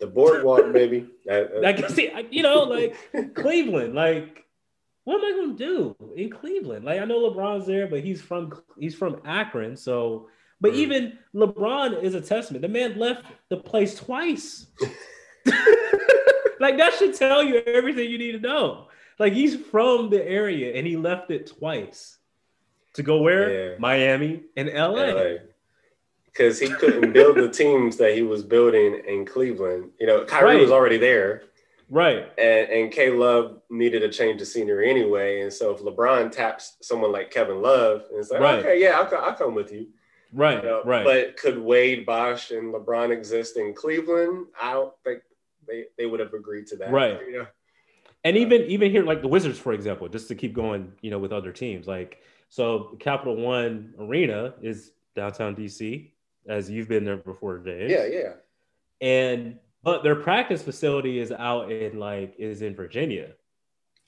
The 0.00 0.06
boardwalk, 0.06 0.68
maybe. 0.68 1.08
like, 1.26 1.88
see, 1.90 2.10
you 2.30 2.42
know, 2.42 2.64
like 2.64 2.96
Cleveland, 3.34 3.94
like, 3.94 4.44
what 5.04 5.22
am 5.22 5.24
I 5.24 5.30
going 5.36 5.56
to 5.56 5.64
do 5.64 5.96
in 6.16 6.30
Cleveland? 6.30 6.84
Like, 6.84 7.00
I 7.00 7.04
know 7.04 7.30
LeBron's 7.30 7.66
there, 7.66 7.86
but 7.86 8.00
he's 8.00 8.20
from 8.20 8.52
he's 8.78 8.94
from 8.94 9.20
Akron, 9.24 9.76
so. 9.76 10.28
But 10.58 10.72
mm. 10.72 10.76
even 10.76 11.18
LeBron 11.34 12.02
is 12.02 12.14
a 12.14 12.20
testament. 12.20 12.62
The 12.62 12.68
man 12.68 12.98
left 12.98 13.26
the 13.50 13.58
place 13.58 13.94
twice. 13.94 14.66
like 16.60 16.78
that 16.78 16.94
should 16.98 17.14
tell 17.14 17.42
you 17.42 17.58
everything 17.66 18.10
you 18.10 18.18
need 18.18 18.32
to 18.32 18.40
know. 18.40 18.88
Like 19.18 19.32
he's 19.32 19.56
from 19.56 20.10
the 20.10 20.22
area 20.26 20.74
and 20.74 20.86
he 20.86 20.96
left 20.96 21.30
it 21.30 21.46
twice 21.58 22.18
to 22.94 23.02
go 23.02 23.18
where? 23.18 23.72
Yeah. 23.72 23.78
Miami 23.78 24.42
and 24.56 24.68
LA. 24.68 25.36
Because 26.36 26.58
he 26.58 26.68
couldn't 26.68 27.12
build 27.12 27.36
the 27.36 27.48
teams 27.48 27.96
that 27.96 28.14
he 28.14 28.22
was 28.22 28.42
building 28.42 29.02
in 29.06 29.24
Cleveland. 29.24 29.90
You 29.98 30.06
know, 30.06 30.24
Kyrie 30.24 30.56
right. 30.56 30.60
was 30.60 30.70
already 30.70 30.98
there. 30.98 31.44
Right. 31.88 32.30
And 32.38 32.68
and 32.68 32.92
K 32.92 33.10
Love 33.10 33.60
needed 33.70 34.02
a 34.02 34.08
change 34.08 34.42
of 34.42 34.48
scenery 34.48 34.90
anyway. 34.90 35.42
And 35.42 35.52
so 35.52 35.72
if 35.72 35.80
LeBron 35.80 36.32
taps 36.32 36.76
someone 36.82 37.12
like 37.12 37.30
Kevin 37.30 37.62
Love 37.62 38.04
and 38.10 38.18
it's 38.18 38.30
like, 38.30 38.40
right. 38.40 38.58
okay, 38.58 38.80
yeah, 38.80 39.00
I'll, 39.00 39.24
I'll 39.24 39.34
come 39.34 39.54
with 39.54 39.72
you. 39.72 39.86
Right, 40.32 40.62
you 40.62 40.68
know, 40.68 40.82
right. 40.84 41.04
But 41.04 41.36
could 41.36 41.58
Wade, 41.58 42.04
Bosh, 42.04 42.50
and 42.50 42.74
LeBron 42.74 43.10
exist 43.10 43.56
in 43.56 43.72
Cleveland? 43.72 44.46
I 44.60 44.72
don't 44.72 44.92
think 45.04 45.20
they 45.66 45.84
they 45.96 46.06
would 46.06 46.20
have 46.20 46.34
agreed 46.34 46.66
to 46.68 46.76
that. 46.76 46.90
Right. 46.90 47.18
You 47.26 47.38
know? 47.38 47.46
And 48.24 48.36
even 48.36 48.62
even 48.62 48.90
here, 48.90 49.04
like 49.04 49.22
the 49.22 49.28
Wizards, 49.28 49.58
for 49.58 49.72
example, 49.72 50.08
just 50.08 50.26
to 50.28 50.34
keep 50.34 50.52
going, 50.52 50.92
you 51.00 51.10
know, 51.10 51.18
with 51.18 51.32
other 51.32 51.52
teams, 51.52 51.86
like 51.86 52.20
so, 52.48 52.96
Capital 53.00 53.36
One 53.36 53.94
Arena 53.98 54.54
is 54.62 54.92
downtown 55.14 55.54
DC, 55.54 56.10
as 56.48 56.70
you've 56.70 56.88
been 56.88 57.04
there 57.04 57.16
before, 57.16 57.58
James. 57.58 57.90
Yeah, 57.90 58.06
yeah. 58.06 58.32
And 59.00 59.58
but 59.82 60.02
their 60.02 60.16
practice 60.16 60.62
facility 60.62 61.18
is 61.18 61.32
out 61.32 61.70
in 61.70 61.98
like 61.98 62.34
is 62.38 62.62
in 62.62 62.74
Virginia. 62.74 63.32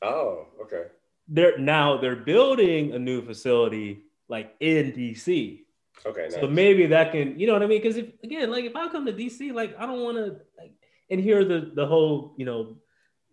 Oh, 0.02 0.46
okay. 0.62 0.84
They're 1.28 1.58
now 1.58 1.98
they're 1.98 2.16
building 2.16 2.94
a 2.94 2.98
new 2.98 3.22
facility 3.22 4.04
like 4.28 4.54
in 4.60 4.92
DC. 4.92 5.60
Okay. 6.06 6.28
So 6.30 6.46
maybe 6.46 6.86
that 6.86 7.12
can, 7.12 7.38
you 7.38 7.46
know 7.46 7.52
what 7.52 7.62
I 7.62 7.66
mean? 7.66 7.82
Because 7.82 7.96
if 7.96 8.06
again, 8.22 8.50
like 8.50 8.64
if 8.64 8.76
I 8.76 8.88
come 8.88 9.06
to 9.06 9.12
DC, 9.12 9.52
like 9.52 9.76
I 9.78 9.86
don't 9.86 10.02
want 10.02 10.16
to 10.16 10.40
like 10.56 10.72
and 11.10 11.20
hear 11.20 11.44
the 11.44 11.72
the 11.74 11.86
whole, 11.86 12.34
you 12.36 12.44
know, 12.44 12.76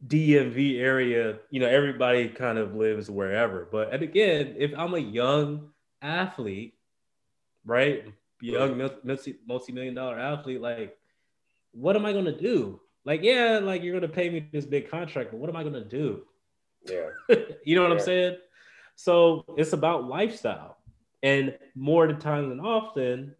DMV 0.07 0.79
area, 0.79 1.37
you 1.49 1.59
know, 1.59 1.67
everybody 1.67 2.29
kind 2.29 2.57
of 2.57 2.75
lives 2.75 3.09
wherever. 3.09 3.67
But 3.71 3.93
and 3.93 4.03
again, 4.03 4.55
if 4.57 4.71
I'm 4.77 4.93
a 4.93 4.99
young 4.99 5.71
athlete, 6.01 6.75
right? 7.65 8.05
Young 8.53 8.77
multi 9.03 9.35
multi 9.47 9.71
million 9.73 9.95
dollar 9.95 10.19
athlete, 10.19 10.61
like, 10.61 10.97
what 11.71 11.95
am 11.95 12.05
I 12.05 12.13
gonna 12.13 12.37
do? 12.37 12.79
Like, 13.03 13.21
yeah, 13.23 13.59
like 13.61 13.83
you're 13.83 13.93
gonna 13.99 14.11
pay 14.11 14.29
me 14.29 14.47
this 14.51 14.65
big 14.65 14.89
contract, 14.89 15.31
but 15.31 15.39
what 15.39 15.49
am 15.49 15.55
I 15.55 15.63
gonna 15.63 15.83
do? 15.85 16.23
Yeah. 16.89 17.09
you 17.63 17.75
know 17.75 17.81
what 17.83 17.91
Yeah. 17.91 17.97
I'm 17.97 17.99
saying? 17.99 18.37
So 18.95 19.45
it's 19.57 19.73
about 19.73 20.07
lifestyle. 20.07 20.77
And 21.23 21.57
more 21.75 22.07
the 22.07 22.13
times 22.13 22.49
than 22.49 22.59
often, 22.59 23.35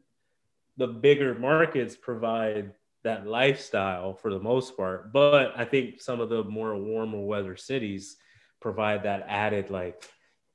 the 0.77 0.87
bigger 0.87 1.35
markets 1.35 1.95
provide 1.95 2.71
that 3.03 3.27
lifestyle 3.27 4.13
for 4.15 4.33
the 4.33 4.39
most 4.39 4.75
part. 4.75 5.13
But 5.13 5.53
I 5.55 5.65
think 5.65 6.01
some 6.01 6.19
of 6.19 6.29
the 6.29 6.43
more 6.43 6.75
warmer 6.75 7.19
weather 7.21 7.55
cities 7.55 8.17
provide 8.59 9.03
that 9.03 9.25
added, 9.29 9.69
like, 9.69 10.03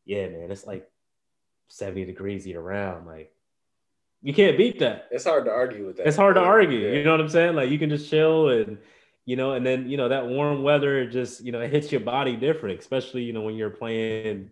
yeah, 0.04 0.26
man, 0.26 0.50
it's 0.50 0.66
like 0.66 0.90
70 1.68 2.04
degrees 2.04 2.46
year 2.46 2.60
round. 2.60 3.06
Like, 3.06 3.32
you 4.22 4.34
can't 4.34 4.56
beat 4.56 4.78
that. 4.80 5.08
It's 5.10 5.24
hard 5.24 5.44
to 5.46 5.50
argue 5.50 5.86
with 5.86 5.96
that. 5.96 6.06
It's 6.06 6.16
hard 6.16 6.34
to 6.34 6.40
argue. 6.40 6.78
Yeah. 6.80 6.94
You 6.98 7.04
know 7.04 7.12
what 7.12 7.20
I'm 7.20 7.28
saying? 7.28 7.54
Like 7.54 7.70
you 7.70 7.78
can 7.78 7.90
just 7.90 8.10
chill 8.10 8.50
and 8.50 8.78
you 9.26 9.36
know, 9.36 9.52
and 9.52 9.64
then 9.64 9.88
you 9.88 9.96
know 9.96 10.08
that 10.08 10.26
warm 10.26 10.62
weather 10.62 11.08
just 11.08 11.42
you 11.44 11.52
know 11.52 11.60
it 11.60 11.70
hits 11.70 11.90
your 11.92 12.00
body 12.00 12.36
different, 12.36 12.78
especially 12.78 13.22
you 13.22 13.32
know 13.32 13.42
when 13.42 13.54
you're 13.54 13.70
playing, 13.70 14.50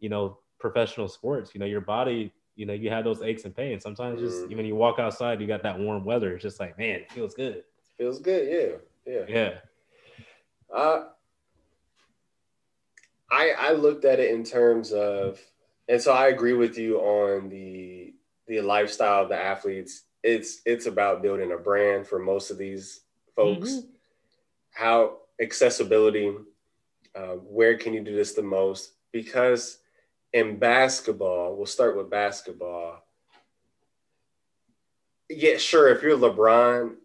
you 0.00 0.08
know, 0.08 0.38
professional 0.58 1.08
sports. 1.08 1.52
You 1.54 1.60
know, 1.60 1.66
your 1.66 1.80
body, 1.80 2.32
you 2.56 2.66
know, 2.66 2.72
you 2.72 2.90
have 2.90 3.04
those 3.04 3.22
aches 3.22 3.44
and 3.44 3.54
pains. 3.54 3.82
Sometimes 3.82 4.20
just 4.20 4.44
Mhm. 4.48 4.56
when 4.56 4.66
you 4.66 4.74
walk 4.74 4.98
outside, 4.98 5.40
you 5.40 5.46
got 5.46 5.62
that 5.62 5.78
warm 5.78 6.04
weather. 6.04 6.34
It's 6.34 6.42
just 6.42 6.58
like, 6.58 6.76
man, 6.78 7.00
it 7.00 7.12
feels 7.12 7.34
good. 7.34 7.64
Feels 7.96 8.18
good. 8.18 8.80
Yeah. 9.06 9.14
Yeah. 9.14 9.24
Yeah. 9.28 9.58
Uh, 10.74 11.04
I 13.30 13.50
I 13.58 13.72
looked 13.72 14.04
at 14.04 14.20
it 14.20 14.30
in 14.30 14.42
terms 14.44 14.92
of, 14.92 15.40
and 15.88 16.00
so 16.00 16.12
I 16.12 16.28
agree 16.28 16.54
with 16.54 16.78
you 16.78 16.98
on 16.98 17.48
the 17.48 18.14
the 18.48 18.60
lifestyle 18.62 19.22
of 19.22 19.28
the 19.28 19.36
athletes. 19.38 20.04
It's 20.24 20.62
it's 20.66 20.86
about 20.86 21.22
building 21.22 21.52
a 21.52 21.56
brand 21.56 22.06
for 22.06 22.18
most 22.18 22.50
of 22.50 22.58
these 22.58 23.02
folks. 23.36 23.70
Mhm. 23.70 23.86
How 24.72 25.18
accessibility, 25.40 26.34
uh, 27.14 27.34
where 27.34 27.76
can 27.78 27.94
you 27.94 28.00
do 28.02 28.16
this 28.16 28.32
the 28.32 28.42
most? 28.42 28.94
Because 29.12 29.78
in 30.32 30.58
basketball, 30.58 31.56
we'll 31.56 31.66
start 31.66 31.96
with 31.96 32.10
basketball. 32.10 33.04
Yeah, 35.28 35.58
sure. 35.58 35.88
If 35.88 36.02
you're 36.02 36.16
LeBron, 36.16 36.96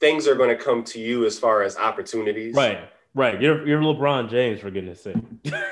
things 0.00 0.28
are 0.28 0.34
going 0.34 0.56
to 0.56 0.62
come 0.62 0.84
to 0.84 1.00
you 1.00 1.24
as 1.24 1.38
far 1.38 1.62
as 1.62 1.76
opportunities. 1.76 2.54
Right. 2.54 2.88
Right. 3.14 3.40
You're 3.42 3.66
you're 3.66 3.80
LeBron 3.80 4.30
James 4.30 4.60
for 4.60 4.70
goodness 4.70 5.02
sake. 5.02 5.16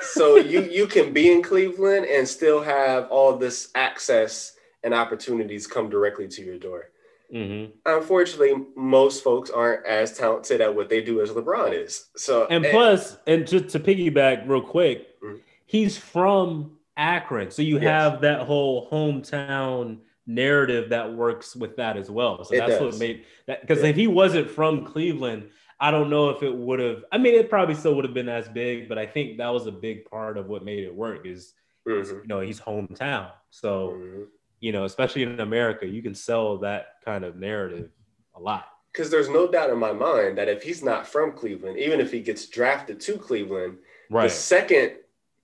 so 0.03 0.37
you 0.37 0.63
you 0.63 0.87
can 0.87 1.13
be 1.13 1.31
in 1.33 1.43
Cleveland 1.43 2.07
and 2.07 2.27
still 2.29 2.61
have 2.63 3.09
all 3.09 3.37
this 3.37 3.71
access 3.75 4.57
and 4.83 4.95
opportunities 4.95 5.67
come 5.67 5.91
directly 5.91 6.29
to 6.29 6.43
your 6.43 6.59
door. 6.59 6.91
hmm 7.31 7.67
Unfortunately, 7.87 8.67
most 8.77 9.23
folks 9.23 9.51
aren't 9.51 9.87
as 9.87 10.17
talented 10.17 10.61
at 10.61 10.75
what 10.75 10.89
they 10.89 11.01
do 11.03 11.21
as 11.21 11.31
LeBron 11.31 11.73
is. 11.73 12.09
So 12.17 12.47
And 12.47 12.65
eh, 12.65 12.71
plus, 12.71 13.19
and 13.27 13.47
just 13.47 13.69
to 13.71 13.81
piggyback 13.81 14.49
real 14.49 14.63
quick, 14.63 15.21
Mhm. 15.23 15.41
he's 15.67 15.97
from 15.97 16.79
Akron, 16.97 17.51
so 17.51 17.63
you 17.63 17.77
Yes. 17.77 17.85
have 17.85 18.21
that 18.23 18.41
whole 18.41 18.91
hometown 18.91 19.99
narrative 20.27 20.91
that 20.91 21.13
works 21.13 21.57
with 21.57 21.77
that 21.77 21.97
as 21.97 22.11
well. 22.11 22.45
So 22.45 22.55
It 22.55 22.59
that's 22.59 22.79
does. 22.79 22.95
what 22.95 22.99
made 23.01 23.25
that 23.47 23.61
because 23.63 23.83
Yeah. 23.83 23.91
if 23.91 23.97
he 23.97 24.07
wasn't 24.07 24.51
from 24.51 24.85
Cleveland, 24.85 25.51
I 25.81 25.91
don't 25.91 26.11
know 26.11 26.29
if 26.31 26.43
it 26.43 26.55
would 26.55 26.79
have. 26.79 27.05
I 27.11 27.17
mean, 27.19 27.35
it 27.35 27.49
probably 27.49 27.75
still 27.75 27.95
would 27.95 28.05
have 28.05 28.13
been 28.15 28.29
as 28.29 28.49
big, 28.49 28.89
but 28.89 28.99
I 28.99 29.07
think 29.07 29.39
that 29.39 29.49
was 29.49 29.67
a 29.67 29.73
big 29.73 30.05
part 30.05 30.37
of 30.37 30.49
what 30.49 30.63
made 30.65 30.85
it 30.85 30.95
work. 30.95 31.25
Is 31.27 31.55
mhm, 31.89 32.23
you 32.23 32.27
know 32.29 32.41
he's 32.41 32.61
hometown, 32.61 33.31
so 33.51 33.97
mhm. 33.97 34.27
You 34.61 34.73
know 34.73 34.85
especially 34.85 35.23
in 35.23 35.41
America, 35.41 35.87
you 35.87 36.03
can 36.03 36.15
sell 36.15 36.59
that 36.59 36.95
kind 37.05 37.25
of 37.25 37.37
narrative 37.37 37.91
a 38.37 38.41
lot. 38.41 38.67
because 38.93 39.11
there's 39.11 39.29
no 39.29 39.51
doubt 39.51 39.71
in 39.71 39.79
my 39.79 39.93
mind 39.93 40.37
that 40.39 40.49
if 40.49 40.63
he's 40.63 40.83
not 40.83 41.07
from 41.07 41.33
Cleveland, 41.33 41.79
even 41.79 42.01
if 42.01 42.11
he 42.13 42.21
gets 42.21 42.47
drafted 42.47 43.01
to 43.01 43.17
Cleveland, 43.19 43.79
right. 44.11 44.25
the 44.25 44.31
second 44.31 44.93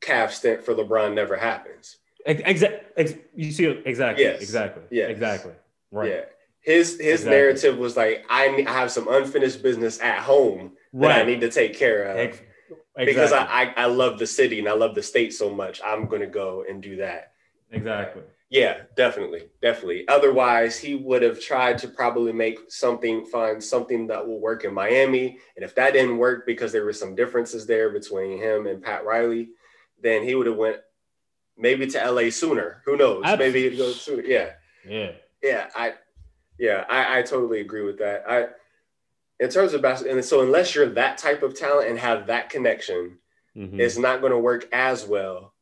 Cav 0.00 0.30
stint 0.30 0.62
for 0.64 0.74
LeBron 0.74 1.14
never 1.14 1.36
happens. 1.36 1.96
Exactly. 2.26 3.20
you 3.34 3.52
see 3.52 3.66
exactly. 3.84 4.24
Yes. 4.24 4.40
Exactly. 4.42 4.82
Yes. 4.90 5.10
Exactly. 5.10 5.52
Right. 5.92 6.10
Yeah. 6.10 6.24
His 6.60 6.92
his 6.98 7.20
Exactly. 7.20 7.30
narrative 7.30 7.78
was 7.78 7.96
like, 7.96 8.24
I, 8.28 8.64
I 8.66 8.72
have 8.72 8.90
some 8.90 9.06
unfinished 9.08 9.62
business 9.62 10.00
at 10.00 10.18
home 10.18 10.72
that 10.94 11.12
I 11.20 11.22
need 11.22 11.40
to 11.42 11.50
take 11.50 11.74
care 11.76 12.02
of. 12.04 12.16
Ex- 12.16 12.40
because. 12.96 13.32
I, 13.32 13.44
I 13.44 13.74
I 13.76 13.86
love 13.86 14.18
the 14.18 14.26
city 14.26 14.58
and 14.58 14.68
I 14.68 14.72
love 14.72 14.94
the 14.96 15.02
state 15.02 15.32
so 15.32 15.48
much. 15.54 15.80
I'm 15.84 16.06
gonna 16.06 16.26
go 16.26 16.64
and 16.68 16.82
do 16.82 16.96
that. 16.96 17.32
exactly. 17.70 18.22
Yeah, 18.48 18.82
definitely, 18.96 19.48
definitely. 19.60 20.06
Otherwise, 20.06 20.78
he 20.78 20.94
would 20.94 21.22
have 21.22 21.40
tried 21.40 21.78
to 21.78 21.88
probably 21.88 22.32
make 22.32 22.58
something, 22.68 23.24
find 23.26 23.62
something 23.62 24.06
that 24.06 24.24
will 24.26 24.40
work 24.40 24.64
in 24.64 24.72
Miami. 24.72 25.38
And 25.56 25.64
if 25.64 25.74
that 25.74 25.94
didn't 25.94 26.18
work 26.18 26.46
because 26.46 26.70
there 26.70 26.84
were 26.84 26.92
some 26.92 27.16
differences 27.16 27.66
there 27.66 27.90
between 27.90 28.38
him 28.38 28.68
and 28.68 28.80
Pat 28.82 29.04
Riley, 29.04 29.48
then 30.00 30.22
he 30.22 30.36
would 30.36 30.46
have 30.46 30.56
went 30.56 30.76
maybe 31.58 31.86
to 31.88 32.10
LA 32.10 32.30
sooner. 32.30 32.82
Who 32.84 32.96
knows? 32.96 33.24
Maybe 33.36 33.68
he'd 33.68 33.78
go 33.78 33.90
sooner. 33.90 34.22
Yeah, 34.22 34.50
Yeah. 34.88 35.12
yeah. 35.42 35.70
I 35.74 35.94
yeah, 36.58 36.84
I, 36.88 37.18
I 37.18 37.22
totally 37.22 37.60
agree 37.60 37.82
with 37.82 37.98
that. 37.98 38.24
I 38.28 38.46
in 39.40 39.50
terms 39.50 39.74
of 39.74 39.82
basketball, 39.82 40.16
and 40.16 40.24
so 40.24 40.40
unless 40.42 40.74
you're 40.74 40.88
that 40.90 41.18
type 41.18 41.42
of 41.42 41.54
talent 41.58 41.90
and 41.90 41.98
have 41.98 42.28
that 42.28 42.48
connection, 42.48 43.18
Mhm. 43.56 43.78
it's 43.80 43.98
not 43.98 44.20
going 44.20 44.32
to 44.32 44.38
work 44.38 44.66
as 44.72 45.04
well. 45.04 45.52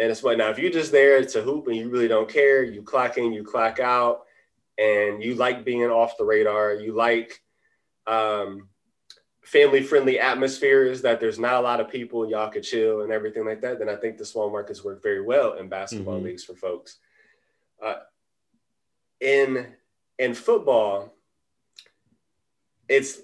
And 0.00 0.10
it's 0.10 0.22
what 0.22 0.38
now 0.38 0.48
if 0.48 0.58
you're 0.58 0.70
just 0.70 0.92
there 0.92 1.22
to 1.22 1.42
hoop 1.42 1.66
and 1.66 1.76
you 1.76 1.90
really 1.90 2.08
don't 2.08 2.28
care, 2.28 2.62
you 2.64 2.82
clock 2.82 3.18
in, 3.18 3.32
you 3.34 3.44
clock 3.44 3.78
out, 3.80 4.22
and 4.78 5.22
you 5.22 5.34
like 5.34 5.62
being 5.62 5.82
off 5.84 6.16
the 6.16 6.24
radar, 6.24 6.72
you 6.72 6.92
like 6.94 7.42
um, 8.06 8.68
family 9.42 9.82
friendly 9.82 10.18
atmospheres 10.18 11.02
that 11.02 11.20
there's 11.20 11.38
not 11.38 11.56
a 11.56 11.60
lot 11.60 11.80
of 11.80 11.90
people, 11.90 12.28
y'all 12.30 12.48
could 12.48 12.62
chill 12.62 13.02
and 13.02 13.12
everything 13.12 13.44
like 13.44 13.60
that, 13.60 13.78
then 13.78 13.90
I 13.90 13.96
think 13.96 14.16
the 14.16 14.24
small 14.24 14.50
markets 14.50 14.82
work 14.82 15.02
very 15.02 15.20
well 15.20 15.52
in 15.58 15.68
basketball 15.68 16.18
Mhm. 16.18 16.24
leagues 16.24 16.44
for 16.44 16.54
folks. 16.54 16.98
Uh, 17.82 17.96
in 19.20 19.76
in 20.18 20.32
football, 20.32 21.12
it's 22.88 23.20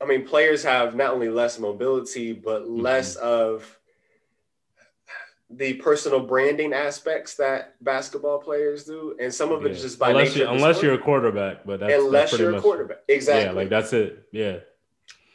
I 0.00 0.04
mean, 0.04 0.26
players 0.26 0.62
have 0.64 0.94
not 0.94 1.14
only 1.14 1.28
less 1.30 1.58
mobility, 1.58 2.32
but 2.34 2.64
Mm-hmm. 2.64 2.80
less 2.82 3.16
of 3.16 3.78
the 5.56 5.74
personal 5.74 6.20
branding 6.20 6.72
aspects 6.72 7.34
that 7.36 7.74
basketball 7.84 8.38
players 8.38 8.84
do, 8.84 9.16
and 9.20 9.32
some 9.32 9.52
of 9.52 9.64
it 9.66 9.72
is 9.72 9.78
Yeah. 9.78 9.82
just 9.82 9.98
by 9.98 10.10
unless 10.10 10.28
nature. 10.34 10.44
you 10.44 10.50
unless 10.50 10.82
you're 10.82 10.94
a 10.94 10.98
quarterback, 10.98 11.64
but 11.66 11.80
that's 11.80 11.94
unless 11.94 12.30
that's 12.30 12.40
you're 12.40 12.56
a 12.56 12.60
quarterback, 12.60 12.98
exactly. 13.08 13.44
Yeah, 13.44 13.52
like 13.52 13.68
that's 13.68 13.92
it. 13.92 14.26
Yeah. 14.32 14.58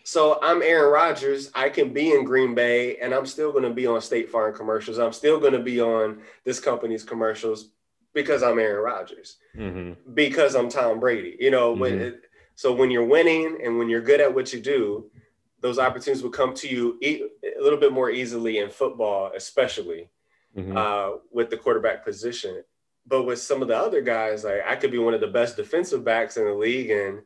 So 0.04 0.40
I'm 0.42 0.62
Aaron 0.62 0.92
Rodgers. 0.92 1.52
I 1.54 1.70
can 1.70 1.92
be 1.92 2.12
in 2.14 2.24
Green 2.24 2.56
Bay, 2.56 2.96
and 2.98 3.14
I'm 3.14 3.26
still 3.26 3.52
going 3.52 3.66
to 3.66 3.70
be 3.72 3.88
on 3.88 4.00
State 4.02 4.30
Farm 4.30 4.56
commercials. 4.56 5.00
I'm 5.00 5.12
still 5.12 5.40
going 5.40 5.54
to 5.54 5.60
be 5.60 5.82
on 5.82 6.22
this 6.46 6.60
company's 6.62 7.04
commercials 7.04 7.72
because 8.14 8.42
I'm 8.42 8.58
Aaron 8.60 8.84
Rodgers. 8.84 9.38
hmm 9.56 9.94
because 10.14 10.56
I'm 10.56 10.70
Tom 10.70 11.00
Brady. 11.00 11.36
You 11.40 11.52
know, 11.52 11.74
when 11.74 11.98
Mhm. 12.00 12.02
it, 12.02 12.22
so 12.56 12.72
when 12.74 12.90
you're 12.90 13.04
winning 13.06 13.60
and 13.64 13.78
when 13.78 13.90
you're 13.90 14.02
good 14.02 14.22
at 14.22 14.34
what 14.34 14.54
you 14.54 14.60
do, 14.62 15.12
those 15.60 15.80
opportunities 15.80 16.22
will 16.24 16.30
come 16.30 16.54
to 16.54 16.68
you 16.68 16.98
e- 17.02 17.24
a 17.58 17.62
little 17.62 17.80
bit 17.80 17.92
more 17.92 18.10
easily 18.12 18.60
in 18.60 18.70
football, 18.70 19.32
especially 19.36 20.10
hmm 20.56 20.76
uh, 20.76 21.12
with 21.32 21.50
the 21.50 21.58
quarterback 21.58 22.04
position. 22.04 22.64
But 23.06 23.24
with 23.24 23.40
some 23.40 23.62
of 23.62 23.68
the 23.68 23.78
other 23.78 24.02
guys, 24.02 24.44
like 24.44 24.62
I 24.68 24.76
could 24.76 24.92
be 24.92 24.98
one 24.98 25.14
of 25.14 25.22
the 25.22 25.28
best 25.28 25.56
defensive 25.56 26.04
backs 26.04 26.38
in 26.38 26.46
the 26.46 26.54
league, 26.54 26.90
and 26.90 27.22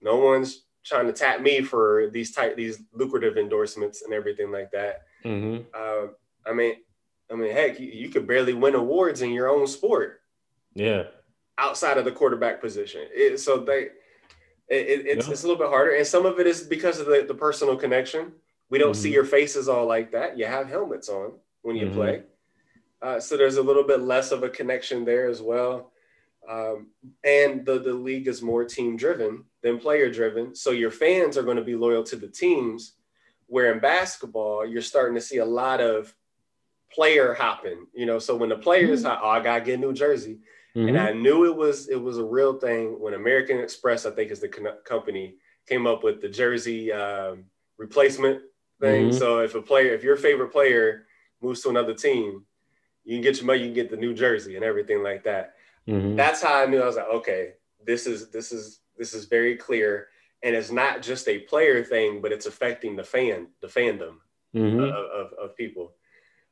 no 0.00 0.16
one's 0.18 0.64
trying 0.84 1.06
to 1.06 1.12
tap 1.12 1.40
me 1.40 1.62
for 1.62 2.10
these 2.10 2.32
type 2.32 2.56
these 2.56 2.82
lucrative 2.92 3.36
endorsements 3.38 4.02
and 4.02 4.12
everything 4.12 4.50
like 4.50 4.70
that. 4.72 5.02
hmm 5.22 5.58
Uh, 5.72 6.08
I 6.46 6.52
mean, 6.52 6.74
I 7.30 7.34
mean, 7.36 7.52
heck, 7.52 7.80
you, 7.80 7.86
you 7.86 8.08
could 8.10 8.26
barely 8.26 8.52
win 8.54 8.74
awards 8.74 9.22
in 9.22 9.30
your 9.30 9.48
own 9.48 9.66
sport 9.66 10.20
Yeah. 10.74 11.04
outside 11.56 11.96
of 11.96 12.04
the 12.04 12.12
quarterback 12.12 12.60
position. 12.60 13.02
It, 13.12 13.38
so 13.40 13.58
they, 13.58 13.88
it, 14.68 14.76
it- 14.76 15.06
it's, 15.06 15.26
Yeah. 15.26 15.32
it's 15.32 15.44
a 15.44 15.46
little 15.46 15.62
bit 15.62 15.70
harder, 15.70 15.92
and 15.92 16.06
some 16.06 16.26
of 16.26 16.38
it 16.40 16.46
is 16.46 16.62
because 16.62 17.00
of 17.00 17.06
the, 17.06 17.24
the 17.26 17.34
personal 17.34 17.76
connection. 17.76 18.32
We 18.70 18.78
don't 18.78 18.92
mm-hmm. 18.92 19.02
see 19.02 19.12
your 19.12 19.24
faces 19.24 19.68
all 19.68 19.86
like 19.86 20.12
that. 20.12 20.38
You 20.38 20.46
have 20.46 20.68
helmets 20.68 21.08
on 21.08 21.32
when 21.62 21.76
you 21.76 21.86
mm-hmm. 21.86 21.94
play. 21.94 22.22
Uh, 23.02 23.20
so 23.20 23.36
there's 23.36 23.56
a 23.56 23.62
little 23.62 23.84
bit 23.84 24.00
less 24.00 24.32
of 24.32 24.42
a 24.42 24.48
connection 24.48 25.04
there 25.04 25.28
as 25.28 25.42
well. 25.42 25.92
Um, 26.50 26.88
and 27.22 27.64
the, 27.64 27.78
the 27.78 27.92
league 27.92 28.28
is 28.28 28.42
more 28.42 28.64
team 28.64 28.96
driven 28.96 29.44
than 29.62 29.78
player 29.78 30.10
driven. 30.10 30.54
So 30.54 30.70
your 30.70 30.90
fans 30.90 31.36
are 31.36 31.42
going 31.42 31.56
to 31.56 31.64
be 31.64 31.76
loyal 31.76 32.02
to 32.04 32.16
the 32.16 32.28
teams. 32.28 32.94
Where 33.46 33.72
in 33.72 33.78
basketball, 33.78 34.66
you're 34.66 34.82
starting 34.82 35.14
to 35.16 35.20
see 35.20 35.36
a 35.36 35.44
lot 35.44 35.80
of 35.80 36.14
player 36.90 37.34
hopping. 37.34 37.86
You 37.92 38.06
know, 38.06 38.18
so 38.18 38.36
when 38.36 38.48
the 38.48 38.56
players, 38.56 39.04
mm-hmm. 39.04 39.22
oh, 39.22 39.28
I 39.28 39.40
gotta 39.40 39.60
get 39.62 39.74
a 39.74 39.78
new 39.78 39.92
jersey, 39.92 40.38
mm-hmm. 40.76 40.88
and 40.88 40.98
I 40.98 41.12
knew 41.12 41.44
it 41.44 41.56
was 41.56 41.88
it 41.88 42.00
was 42.00 42.18
a 42.18 42.24
real 42.24 42.58
thing 42.58 43.00
when 43.00 43.14
American 43.14 43.58
Express, 43.58 44.06
I 44.06 44.10
think 44.10 44.30
is 44.30 44.40
the 44.40 44.48
company, 44.84 45.36
came 45.66 45.86
up 45.86 46.02
with 46.02 46.20
the 46.20 46.28
jersey 46.28 46.92
um, 46.92 47.44
replacement 47.78 48.42
thing. 48.80 49.08
Mm-hmm. 49.08 49.18
So 49.18 49.40
if 49.40 49.54
a 49.54 49.62
player, 49.62 49.94
if 49.94 50.02
your 50.02 50.16
favorite 50.16 50.52
player 50.52 51.06
moves 51.40 51.62
to 51.62 51.70
another 51.70 51.94
team, 51.94 52.44
you 53.04 53.16
can 53.16 53.22
get 53.22 53.36
your 53.36 53.46
money, 53.46 53.60
you 53.60 53.66
can 53.66 53.74
get 53.74 53.90
the 53.90 53.96
new 53.96 54.14
jersey 54.14 54.56
and 54.56 54.64
everything 54.64 55.02
like 55.02 55.24
that. 55.24 55.54
Mm-hmm. 55.88 56.16
That's 56.16 56.42
how 56.42 56.62
I 56.62 56.66
knew 56.66 56.80
I 56.80 56.86
was 56.86 56.96
like, 56.96 57.06
okay, 57.06 57.52
this 57.84 58.06
is 58.06 58.30
this 58.30 58.52
is 58.52 58.80
this 58.96 59.12
is 59.12 59.26
very 59.26 59.56
clear, 59.56 60.08
and 60.42 60.54
it's 60.54 60.70
not 60.70 61.02
just 61.02 61.28
a 61.28 61.40
player 61.40 61.84
thing, 61.84 62.20
but 62.22 62.32
it's 62.32 62.46
affecting 62.46 62.96
the 62.96 63.04
fan, 63.04 63.48
the 63.60 63.66
fandom 63.66 64.16
mm-hmm. 64.54 64.80
of, 64.80 64.88
of, 64.88 65.32
of, 65.32 65.56
people. 65.56 65.92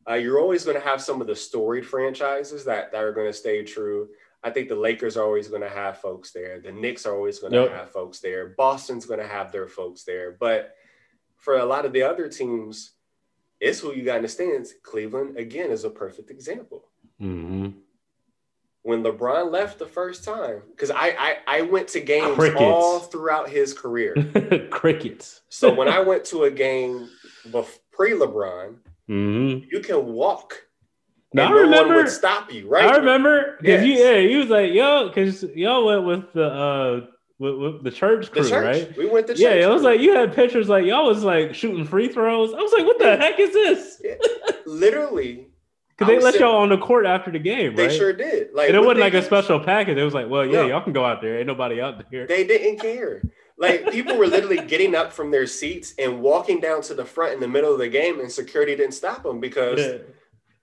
Uh, 0.08 0.14
you're 0.14 0.40
always 0.40 0.64
going 0.64 0.76
to 0.76 0.86
have 0.86 1.00
some 1.00 1.20
of 1.20 1.26
the 1.26 1.36
storied 1.36 1.86
franchises 1.86 2.64
that, 2.64 2.92
that 2.92 3.02
are 3.02 3.12
going 3.12 3.28
to 3.28 3.32
stay 3.32 3.62
true. 3.62 4.08
I 4.42 4.50
think 4.50 4.68
the 4.68 4.74
Lakers 4.74 5.16
are 5.16 5.24
always 5.24 5.48
going 5.48 5.62
to 5.62 5.68
have 5.68 5.98
folks 5.98 6.32
there. 6.32 6.60
The 6.60 6.72
Knicks 6.72 7.06
are 7.06 7.14
always 7.14 7.38
going 7.38 7.52
to 7.52 7.62
yep. 7.62 7.72
have 7.72 7.90
folks 7.90 8.18
there. 8.18 8.54
Boston's 8.58 9.06
going 9.06 9.20
to 9.20 9.28
have 9.28 9.52
their 9.52 9.68
folks 9.68 10.02
there. 10.02 10.36
But 10.38 10.74
for 11.36 11.58
a 11.58 11.64
lot 11.64 11.84
of 11.84 11.92
the 11.92 12.02
other 12.02 12.28
teams, 12.28 12.92
it's 13.60 13.78
who 13.78 13.94
you 13.94 14.02
got 14.04 14.16
in 14.16 14.22
the 14.22 14.28
stands. 14.28 14.74
Cleveland, 14.82 15.36
again, 15.36 15.70
is 15.70 15.84
a 15.84 15.90
perfect 15.90 16.30
example. 16.30 16.88
Mm-hmm 17.20 17.78
when 18.82 19.02
LeBron 19.02 19.50
left 19.50 19.78
the 19.78 19.86
first 19.86 20.24
time, 20.24 20.62
because 20.70 20.90
I, 20.90 21.14
I, 21.18 21.36
I 21.46 21.62
went 21.62 21.88
to 21.88 22.00
games 22.00 22.34
Crickets. 22.34 22.60
all 22.60 22.98
throughout 22.98 23.48
his 23.48 23.72
career. 23.72 24.14
Crickets. 24.70 25.42
so 25.48 25.72
when 25.72 25.88
I 25.88 26.00
went 26.00 26.24
to 26.26 26.44
a 26.44 26.50
game 26.50 27.08
pre 27.92 28.12
LeBron, 28.12 28.76
mm-hmm. 29.12 29.68
you 29.70 29.80
can 29.80 30.06
walk. 30.06 30.66
No, 31.34 31.44
I 31.44 31.50
remember, 31.50 31.94
one 31.94 32.04
would 32.04 32.08
stop 32.08 32.52
you, 32.52 32.68
right? 32.68 32.84
I 32.84 32.96
remember 32.96 33.56
because 33.60 33.86
yes. 33.86 33.98
yeah, 33.98 34.20
he 34.20 34.36
was 34.36 34.48
like, 34.48 34.72
yo, 34.72 35.08
because 35.08 35.42
y'all 35.54 35.86
went 35.86 36.04
with 36.04 36.32
the 36.34 36.46
uh 36.46 37.06
with, 37.38 37.54
with 37.56 37.84
the 37.84 37.90
church 37.90 38.30
crew, 38.30 38.42
the 38.42 38.50
church. 38.50 38.64
right? 38.64 38.96
We 38.96 39.06
went 39.06 39.26
to 39.28 39.36
yeah. 39.36 39.54
It 39.54 39.68
was 39.68 39.80
crew. 39.80 39.92
like 39.92 40.00
you 40.00 40.14
had 40.14 40.34
pictures 40.34 40.68
like 40.68 40.84
y'all 40.84 41.06
was 41.06 41.24
like 41.24 41.54
shooting 41.54 41.86
free 41.86 42.08
throws. 42.08 42.52
I 42.52 42.58
was 42.58 42.72
like, 42.72 42.84
what 42.84 42.98
the 42.98 43.16
heck 43.16 43.40
is 43.40 43.52
this? 43.52 44.02
Yeah. 44.04 44.14
Literally, 44.66 45.48
because 45.98 46.08
they 46.08 46.22
let 46.22 46.38
y'all 46.38 46.58
on 46.58 46.68
the 46.68 46.78
court 46.78 47.06
after 47.06 47.30
the 47.30 47.38
game, 47.38 47.70
right? 47.70 47.88
They 47.88 47.96
sure 47.96 48.12
did. 48.12 48.52
Like, 48.52 48.68
and 48.68 48.76
it 48.76 48.80
wasn't 48.80 49.00
like 49.00 49.14
a 49.14 49.22
special 49.22 49.58
package. 49.58 49.96
It 49.96 50.04
was 50.04 50.14
like, 50.14 50.28
well, 50.28 50.44
yeah, 50.44 50.62
no. 50.62 50.66
y'all 50.68 50.84
can 50.84 50.92
go 50.92 51.04
out 51.04 51.22
there. 51.22 51.38
Ain't 51.38 51.46
nobody 51.46 51.80
out 51.80 52.02
there. 52.10 52.26
They 52.26 52.46
didn't 52.46 52.78
care. 52.78 53.22
Like 53.62 53.92
people 53.92 54.16
were 54.16 54.26
literally 54.26 54.58
getting 54.66 54.96
up 54.96 55.12
from 55.12 55.30
their 55.30 55.46
seats 55.46 55.94
and 55.96 56.20
walking 56.20 56.58
down 56.58 56.82
to 56.82 56.94
the 56.94 57.04
front 57.04 57.34
in 57.34 57.38
the 57.38 57.46
middle 57.46 57.72
of 57.72 57.78
the 57.78 57.88
game, 57.88 58.18
and 58.18 58.30
security 58.30 58.74
didn't 58.74 58.94
stop 58.94 59.22
them 59.22 59.38
because 59.38 59.78
yeah. 59.78 59.98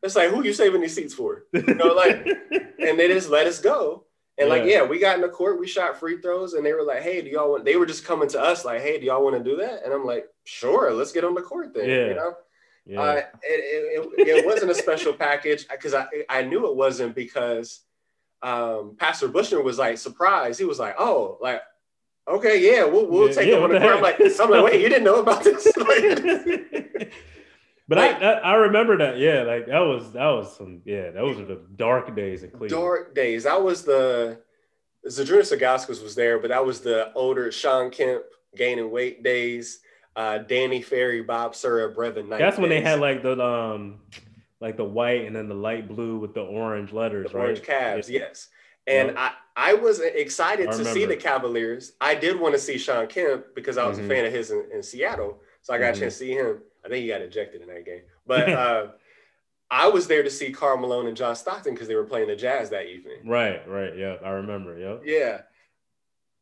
it's 0.04 0.18
like, 0.18 0.30
who 0.32 0.44
you 0.44 0.52
saving 0.52 0.82
these 0.82 0.96
seats 0.96 1.14
for? 1.14 1.46
You 1.54 1.76
know, 1.76 1.94
like, 1.94 2.28
and 2.52 3.00
they 3.00 3.08
just 3.08 3.30
let 3.30 3.48
us 3.48 3.62
go. 3.62 4.04
And 4.38 4.50
yeah. 4.50 4.54
like, 4.54 4.66
yeah, 4.66 4.84
we 4.84 5.00
got 5.00 5.16
in 5.16 5.22
the 5.22 5.30
court, 5.30 5.62
we 5.62 5.66
shot 5.66 5.98
free 5.98 6.20
throws, 6.20 6.56
and 6.56 6.66
they 6.66 6.74
were 6.74 6.84
like, 6.84 7.02
hey, 7.02 7.22
do 7.22 7.30
y'all 7.30 7.52
want? 7.52 7.64
They 7.64 7.78
were 7.78 7.86
just 7.86 8.04
coming 8.04 8.28
to 8.30 8.42
us 8.42 8.66
like, 8.66 8.82
hey, 8.82 9.00
do 9.00 9.06
y'all 9.06 9.24
want 9.24 9.38
to 9.38 9.50
do 9.50 9.56
that? 9.56 9.86
And 9.86 9.94
I'm 9.94 10.06
like, 10.06 10.26
sure, 10.44 10.92
let's 10.92 11.14
get 11.14 11.24
on 11.24 11.36
the 11.36 11.42
court 11.42 11.74
then. 11.74 11.90
Yeah. 11.90 12.06
You 12.06 12.16
know. 12.16 12.34
Yeah. 12.86 13.02
Uh, 13.02 13.16
it, 13.44 14.04
it, 14.18 14.28
it, 14.28 14.46
wasn't 14.46 14.72
a 14.72 14.76
special 14.76 15.14
package 15.14 15.70
because 15.70 15.94
I, 15.94 16.06
I 16.28 16.42
knew 16.42 16.68
it 16.68 16.76
wasn't 16.76 17.16
because 17.16 17.80
um, 18.42 18.98
Pastor 19.00 19.30
Bushner 19.30 19.62
was 19.62 19.78
like 19.78 19.98
surprised. 19.98 20.60
He 20.60 20.66
was 20.66 20.80
like, 20.80 20.96
oh, 21.00 21.38
like, 21.40 21.62
okay, 22.30 22.60
yeah, 22.60 22.86
we'll, 22.86 23.08
we'll 23.08 23.28
yeah, 23.28 23.34
take 23.34 23.48
yeah, 23.48 23.58
it 23.58 23.64
on 23.64 23.70
the. 23.72 23.80
I'm 23.80 24.02
like, 24.02 24.20
I'm 24.20 24.50
like, 24.50 24.64
wait, 24.64 24.82
you 24.82 24.90
didn't 24.90 25.04
know 25.04 25.20
about 25.22 25.44
this? 25.44 25.72
but 27.88 27.98
like, 27.98 28.22
I, 28.22 28.34
I 28.34 28.54
remember 28.56 28.98
that. 28.98 29.18
Yeah, 29.18 29.44
like 29.44 29.68
that 29.68 29.80
was 29.80 30.12
that 30.14 30.28
was 30.28 30.56
some 30.56 30.82
yeah, 30.86 31.12
those 31.12 31.38
were 31.38 31.46
the 31.46 31.62
dark 31.76 32.16
days 32.16 32.44
in 32.44 32.52
Cleveland. 32.52 32.70
Dark 32.70 33.16
days. 33.16 33.44
That 33.44 33.62
was 33.62 33.84
the 33.84 34.40
Zydrunas 35.08 35.58
Ilgauskas 35.58 36.04
was 36.04 36.16
there, 36.16 36.40
but 36.40 36.50
that 36.50 36.66
was 36.66 36.82
the 36.82 37.12
older 37.14 37.52
Shawn 37.52 37.90
Kemp 37.92 38.24
gaining 38.56 38.92
weight 38.92 39.24
days 39.24 39.80
uh, 40.20 40.40
Danny 40.40 40.82
Ferry, 40.82 41.22
Bob 41.22 41.56
Sura, 41.56 41.94
Brevin 41.96 42.28
Knight. 42.28 42.40
That's 42.40 42.58
when 42.58 42.70
they 42.70 42.82
had 42.82 43.00
like 43.00 43.24
the 43.24 43.42
um, 43.42 44.02
like 44.60 44.76
the 44.76 44.84
white 44.84 45.26
and 45.26 45.34
then 45.34 45.48
the 45.48 45.56
light 45.56 45.88
blue 45.88 46.18
with 46.18 46.34
the 46.34 46.42
orange 46.42 46.92
letters, 46.92 47.32
the 47.32 47.38
right? 47.38 47.44
Orange 47.46 47.62
Cavs, 47.62 48.10
yes. 48.10 48.50
And 48.86 49.10
yep. 49.10 49.18
I, 49.18 49.32
I 49.60 49.74
was 49.74 50.00
excited 50.00 50.70
I 50.70 50.78
to 50.78 50.86
see 50.86 51.04
the 51.04 51.18
Cavaliers. 51.18 51.92
I 52.00 52.16
did 52.16 52.40
want 52.40 52.56
to 52.56 52.60
see 52.60 52.78
Shawn 52.78 53.08
Kemp 53.08 53.54
because 53.56 53.78
I 53.78 53.86
was 53.86 53.98
mm-hmm. 53.98 54.10
a 54.10 54.16
fan 54.16 54.26
of 54.26 54.32
his 54.32 54.52
in, 54.52 54.66
in, 54.74 54.82
Seattle, 54.82 55.42
so 55.62 55.74
I 55.74 55.78
got 55.78 55.88
mm-hmm. 55.88 55.96
a 55.96 56.00
chance 56.00 56.14
to 56.14 56.20
see 56.20 56.32
him. 56.32 56.60
I 56.86 56.88
think 56.88 57.02
he 57.02 57.10
got 57.10 57.22
ejected 57.22 57.62
in 57.62 57.68
that 57.68 57.86
game, 57.86 58.04
but 58.26 58.50
uh, 58.54 58.88
I 59.70 59.90
was 59.90 60.08
there 60.08 60.24
to 60.24 60.30
see 60.30 60.54
Karl 60.54 60.78
Malone 60.78 61.08
and 61.08 61.18
John 61.18 61.36
Stockton 61.36 61.74
because 61.74 61.90
they 61.90 61.96
were 61.96 62.06
playing 62.06 62.30
the 62.30 62.38
Jazz 62.38 62.70
that 62.70 62.86
evening. 62.86 63.18
Right, 63.26 63.68
right, 63.68 63.98
yeah, 63.98 64.16
I 64.24 64.30
remember. 64.30 64.80
Yeah, 64.80 64.98
yeah. 65.04 65.42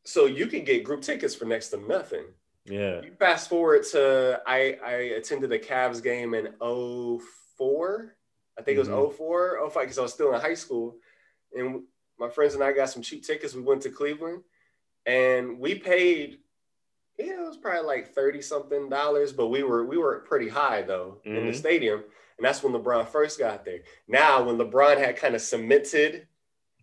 So 0.04 0.26
you 0.26 0.46
can 0.46 0.62
get 0.62 0.84
group 0.84 1.02
tickets 1.02 1.34
for 1.34 1.44
next 1.44 1.70
to 1.70 1.76
nothing. 1.76 2.24
Yeah. 2.66 3.02
You 3.02 3.10
fast 3.18 3.48
forward 3.48 3.82
to 3.90 4.40
I 4.46 4.78
I 4.84 4.92
attended 5.18 5.50
a 5.50 5.58
Cavs 5.58 6.00
game 6.00 6.34
in 6.34 6.52
04. 6.60 8.14
I 8.56 8.62
think 8.62 8.78
mm-hmm. 8.78 8.92
it 8.92 8.96
was 8.96 9.10
mm-hmm. 9.10 9.16
04, 9.16 9.70
05, 9.70 9.82
because 9.82 9.98
I 9.98 10.02
was 10.02 10.12
still 10.12 10.32
in 10.32 10.40
high 10.40 10.54
school. 10.54 10.96
And 11.52 11.82
my 12.18 12.28
friends 12.28 12.54
and 12.54 12.62
I 12.62 12.72
got 12.72 12.90
some 12.90 13.02
cheap 13.02 13.24
tickets. 13.24 13.54
We 13.54 13.62
went 13.62 13.82
to 13.82 13.90
Cleveland 13.90 14.42
and 15.06 15.58
we 15.58 15.74
paid, 15.74 16.38
yeah, 17.18 17.42
it 17.42 17.46
was 17.46 17.56
probably 17.56 17.86
like 17.86 18.14
30 18.14 18.42
something 18.42 18.88
dollars, 18.88 19.32
but 19.32 19.48
we 19.48 19.62
were 19.62 19.84
we 19.84 19.98
were 19.98 20.20
pretty 20.20 20.48
high 20.48 20.82
though 20.82 21.18
mm-hmm. 21.20 21.36
in 21.36 21.44
the 21.46 21.50
mm-hmm. 21.52 21.58
stadium. 21.58 22.04
And 22.38 22.44
that's 22.44 22.62
when 22.62 22.72
LeBron 22.72 23.08
first 23.08 23.38
got 23.38 23.64
there. 23.64 23.80
Now, 24.06 24.44
when 24.44 24.58
LeBron 24.58 24.96
had 24.98 25.16
kind 25.16 25.34
of 25.34 25.40
cemented 25.40 26.28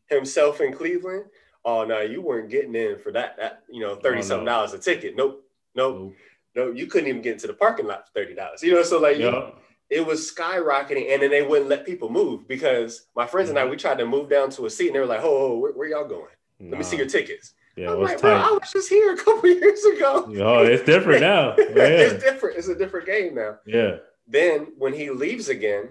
himself 0.07 0.59
in 0.59 0.73
Cleveland, 0.73 1.25
oh 1.63 1.85
no, 1.85 2.01
you 2.01 2.21
weren't 2.21 2.49
getting 2.49 2.75
in 2.75 2.99
for 2.99 3.11
that, 3.13 3.37
that 3.37 3.63
you 3.69 3.79
know, 3.79 3.95
30 3.95 4.21
something 4.21 4.45
dollars 4.45 4.73
a 4.73 4.79
ticket. 4.79 5.15
Nope. 5.15 5.45
nope, 5.73 6.13
no, 6.55 6.71
you 6.71 6.87
couldn't 6.87 7.09
even 7.09 7.21
get 7.21 7.33
into 7.33 7.47
the 7.47 7.53
parking 7.53 7.85
lot 7.85 8.07
for 8.07 8.13
thirty 8.13 8.33
dollars. 8.33 8.63
You 8.63 8.73
know, 8.73 8.83
so 8.83 8.99
like 8.99 9.17
yeah. 9.17 9.25
you, 9.25 9.51
it 9.89 10.05
was 10.05 10.31
skyrocketing, 10.31 11.13
and 11.13 11.21
then 11.21 11.29
they 11.29 11.43
wouldn't 11.43 11.69
let 11.69 11.85
people 11.85 12.09
move 12.09 12.47
because 12.47 13.07
my 13.15 13.27
friends 13.27 13.49
mm-hmm. 13.49 13.57
and 13.57 13.59
I 13.59 13.61
mm-hmm. 13.63 13.71
we 13.71 13.77
tried 13.77 13.97
to 13.99 14.05
move 14.05 14.29
down 14.29 14.49
to 14.51 14.65
a 14.65 14.69
seat, 14.69 14.87
and 14.87 14.95
they 14.95 14.99
were 14.99 15.05
like, 15.05 15.21
"Oh, 15.23 15.53
oh 15.53 15.57
where, 15.57 15.73
where, 15.73 15.87
y'all 15.87 16.07
going? 16.07 16.25
Let 16.59 16.69
nah. 16.71 16.77
me 16.77 16.83
see 16.83 16.97
your 16.97 17.07
tickets." 17.07 17.53
Yeah, 17.75 17.91
I'm 17.91 18.01
like, 18.01 18.21
bro, 18.21 18.33
I 18.33 18.51
was 18.51 18.71
just 18.71 18.87
here 18.87 19.13
a 19.13 19.17
couple 19.17 19.49
years 19.49 19.83
ago. 19.83 20.31
Oh, 20.39 20.63
it's 20.63 20.85
different 20.85 21.21
now. 21.21 21.55
Yeah. 21.57 21.83
it's 21.83 22.23
different. 22.23 22.57
It's 22.57 22.69
a 22.69 22.75
different 22.75 23.05
game 23.05 23.35
now. 23.35 23.57
Yeah. 23.65 23.97
Then 24.27 24.67
when 24.77 24.93
he 24.93 25.09
leaves 25.09 25.49
again, 25.49 25.89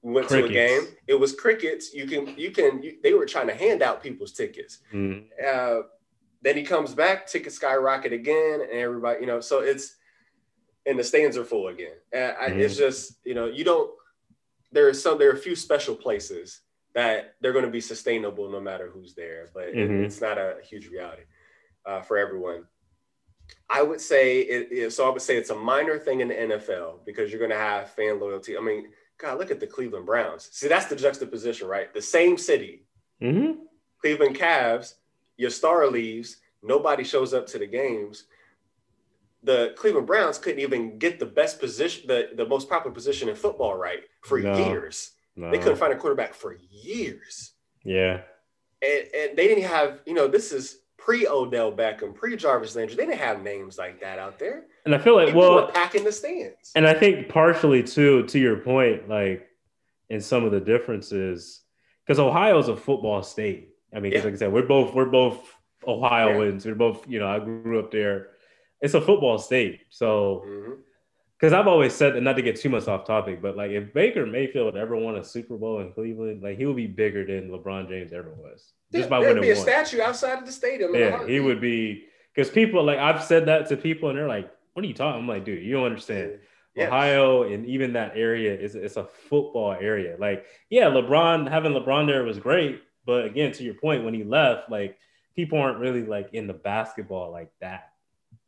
we 0.00 0.12
went 0.12 0.28
crickets. 0.28 0.52
to 0.52 0.58
a 0.58 0.66
game. 0.66 0.96
It 1.06 1.20
was 1.20 1.34
crickets. 1.34 1.92
You 1.92 2.06
can, 2.06 2.38
you 2.38 2.52
can. 2.52 2.82
You, 2.82 2.96
they 3.02 3.12
were 3.12 3.26
trying 3.26 3.48
to 3.48 3.54
hand 3.54 3.82
out 3.82 4.02
people's 4.02 4.32
tickets. 4.32 4.78
Mm-hmm. 4.94 5.26
Uh, 5.46 5.82
then 6.42 6.56
he 6.56 6.62
comes 6.62 6.94
back, 6.94 7.26
tickets 7.26 7.56
skyrocket 7.56 8.12
again, 8.12 8.60
and 8.62 8.80
everybody, 8.80 9.20
you 9.20 9.26
know, 9.26 9.40
so 9.40 9.60
it's 9.60 9.96
and 10.86 10.98
the 10.98 11.04
stands 11.04 11.36
are 11.36 11.44
full 11.44 11.68
again. 11.68 11.92
And 12.12 12.36
I, 12.40 12.48
mm-hmm. 12.50 12.60
It's 12.60 12.76
just, 12.76 13.18
you 13.24 13.34
know, 13.34 13.46
you 13.46 13.64
don't. 13.64 13.90
There 14.72 14.88
are 14.88 14.94
some. 14.94 15.18
There 15.18 15.30
are 15.30 15.34
a 15.34 15.38
few 15.38 15.56
special 15.56 15.94
places 15.94 16.60
that 16.94 17.34
they're 17.40 17.52
going 17.52 17.64
to 17.64 17.70
be 17.70 17.80
sustainable 17.80 18.50
no 18.50 18.60
matter 18.60 18.90
who's 18.92 19.14
there, 19.14 19.48
but 19.52 19.74
mm-hmm. 19.74 20.02
it, 20.02 20.04
it's 20.06 20.20
not 20.20 20.38
a 20.38 20.56
huge 20.62 20.88
reality 20.88 21.22
uh, 21.84 22.00
for 22.00 22.16
everyone. 22.16 22.64
I 23.70 23.82
would 23.82 24.00
say 24.00 24.40
it, 24.40 24.92
so. 24.92 25.06
I 25.06 25.10
would 25.10 25.22
say 25.22 25.36
it's 25.36 25.50
a 25.50 25.56
minor 25.56 25.98
thing 25.98 26.20
in 26.20 26.28
the 26.28 26.34
NFL 26.34 27.04
because 27.04 27.30
you're 27.30 27.38
going 27.38 27.50
to 27.50 27.56
have 27.56 27.90
fan 27.90 28.18
loyalty. 28.18 28.56
I 28.56 28.60
mean, 28.60 28.88
God, 29.18 29.38
look 29.38 29.50
at 29.50 29.60
the 29.60 29.66
Cleveland 29.66 30.06
Browns. 30.06 30.48
See, 30.52 30.68
that's 30.68 30.86
the 30.86 30.96
juxtaposition, 30.96 31.68
right? 31.68 31.92
The 31.94 32.02
same 32.02 32.36
city, 32.36 32.86
mm-hmm. 33.22 33.60
Cleveland 34.00 34.36
Cavs 34.36 34.94
your 35.36 35.50
star 35.50 35.88
leaves, 35.90 36.38
nobody 36.62 37.04
shows 37.04 37.34
up 37.34 37.46
to 37.48 37.58
the 37.58 37.66
games. 37.66 38.24
The 39.46 39.74
Cleveland 39.76 40.06
Browns 40.06 40.38
couldn't 40.38 40.60
even 40.60 40.98
get 40.98 41.18
the 41.18 41.26
best 41.26 41.60
position, 41.60 42.06
the, 42.08 42.30
the 42.34 42.46
most 42.46 42.68
popular 42.68 42.92
position 42.92 43.28
in 43.28 43.36
football 43.36 43.76
right 43.76 44.00
for 44.22 44.40
no, 44.40 44.56
years. 44.66 45.12
No. 45.36 45.50
They 45.50 45.58
couldn't 45.58 45.78
find 45.78 45.92
a 45.92 45.96
quarterback 45.96 46.34
for 46.34 46.56
years. 46.70 47.52
Yeah. 47.84 48.22
And, 48.82 49.04
and 49.14 49.38
they 49.38 49.46
didn't 49.46 49.64
have, 49.64 50.00
you 50.04 50.14
know, 50.14 50.26
this 50.26 50.52
is 50.52 50.80
pre 50.98 51.26
Odell 51.28 51.70
Beckham, 51.70 52.14
pre 52.14 52.36
Jarvis 52.36 52.74
Landry. 52.74 52.96
They 52.96 53.06
didn't 53.06 53.20
have 53.20 53.42
names 53.42 53.78
like 53.78 54.00
that 54.00 54.18
out 54.18 54.38
there. 54.38 54.64
And 54.84 54.94
I 54.94 54.98
feel 54.98 55.14
like, 55.14 55.28
People 55.28 55.40
well, 55.40 55.68
packing 55.68 56.04
the 56.04 56.12
stands. 56.12 56.72
And 56.74 56.86
I 56.86 56.94
think 56.94 57.28
partially 57.28 57.82
too, 57.82 58.24
to 58.26 58.38
your 58.38 58.56
point, 58.56 59.08
like 59.08 59.46
in 60.10 60.20
some 60.20 60.44
of 60.44 60.52
the 60.52 60.60
differences, 60.60 61.62
because 62.04 62.18
Ohio 62.18 62.58
is 62.58 62.68
a 62.68 62.76
football 62.76 63.22
state. 63.22 63.70
I 63.94 64.00
mean, 64.00 64.12
yeah. 64.12 64.24
like 64.24 64.34
I 64.34 64.36
said, 64.36 64.52
we're 64.52 64.66
both 64.66 64.94
we're 64.94 65.06
both 65.06 65.38
Ohioans. 65.86 66.64
Yeah. 66.64 66.72
We're 66.72 66.78
both, 66.78 67.08
you 67.08 67.20
know, 67.20 67.28
I 67.28 67.38
grew 67.38 67.78
up 67.78 67.92
there. 67.92 68.30
It's 68.86 68.94
a 68.94 69.00
football 69.00 69.36
state, 69.38 69.80
so 69.90 70.44
mm-hmm. 70.46 70.72
because 71.38 71.52
I've 71.52 71.66
always 71.66 71.92
said, 71.92 72.22
not 72.22 72.36
to 72.36 72.42
get 72.42 72.54
too 72.54 72.68
much 72.68 72.86
off 72.86 73.04
topic, 73.04 73.42
but 73.42 73.56
like 73.56 73.72
if 73.72 73.92
Baker 73.92 74.24
Mayfield 74.24 74.76
ever 74.76 74.96
won 74.96 75.16
a 75.16 75.24
Super 75.24 75.56
Bowl 75.56 75.80
in 75.80 75.92
Cleveland, 75.92 76.42
like 76.42 76.56
he 76.56 76.66
would 76.66 76.76
be 76.76 76.86
bigger 76.86 77.26
than 77.26 77.50
LeBron 77.50 77.88
James 77.88 78.12
ever 78.12 78.32
was. 78.34 78.72
Just 78.92 79.10
by 79.10 79.18
winning 79.18 79.42
be 79.42 79.50
a 79.50 79.54
one. 79.54 79.62
statue 79.62 80.00
outside 80.00 80.38
of 80.38 80.46
the 80.46 80.52
stadium. 80.52 80.94
Yeah, 80.94 81.26
he 81.26 81.40
would 81.40 81.60
be 81.60 82.04
because 82.32 82.48
people 82.48 82.84
like 82.84 83.00
I've 83.00 83.24
said 83.24 83.46
that 83.46 83.68
to 83.70 83.76
people 83.76 84.08
and 84.08 84.16
they're 84.16 84.28
like, 84.28 84.48
"What 84.74 84.84
are 84.84 84.88
you 84.88 84.94
talking?" 84.94 85.20
I'm 85.20 85.28
like, 85.28 85.44
"Dude, 85.44 85.64
you 85.64 85.72
don't 85.72 85.86
understand." 85.86 86.38
Yeah. 86.76 86.88
Ohio 86.88 87.42
and 87.44 87.66
even 87.66 87.94
that 87.94 88.12
area 88.14 88.54
is 88.54 88.76
it's 88.76 88.96
a 88.96 89.04
football 89.04 89.72
area. 89.72 90.16
Like, 90.20 90.44
yeah, 90.70 90.84
LeBron 90.84 91.50
having 91.50 91.72
LeBron 91.72 92.06
there 92.06 92.22
was 92.22 92.38
great, 92.38 92.82
but 93.04 93.24
again, 93.24 93.50
to 93.52 93.64
your 93.64 93.74
point, 93.74 94.04
when 94.04 94.14
he 94.14 94.22
left, 94.22 94.70
like 94.70 94.96
people 95.34 95.58
aren't 95.58 95.78
really 95.78 96.04
like 96.04 96.30
in 96.32 96.46
the 96.46 96.52
basketball 96.52 97.32
like 97.32 97.50
that 97.60 97.90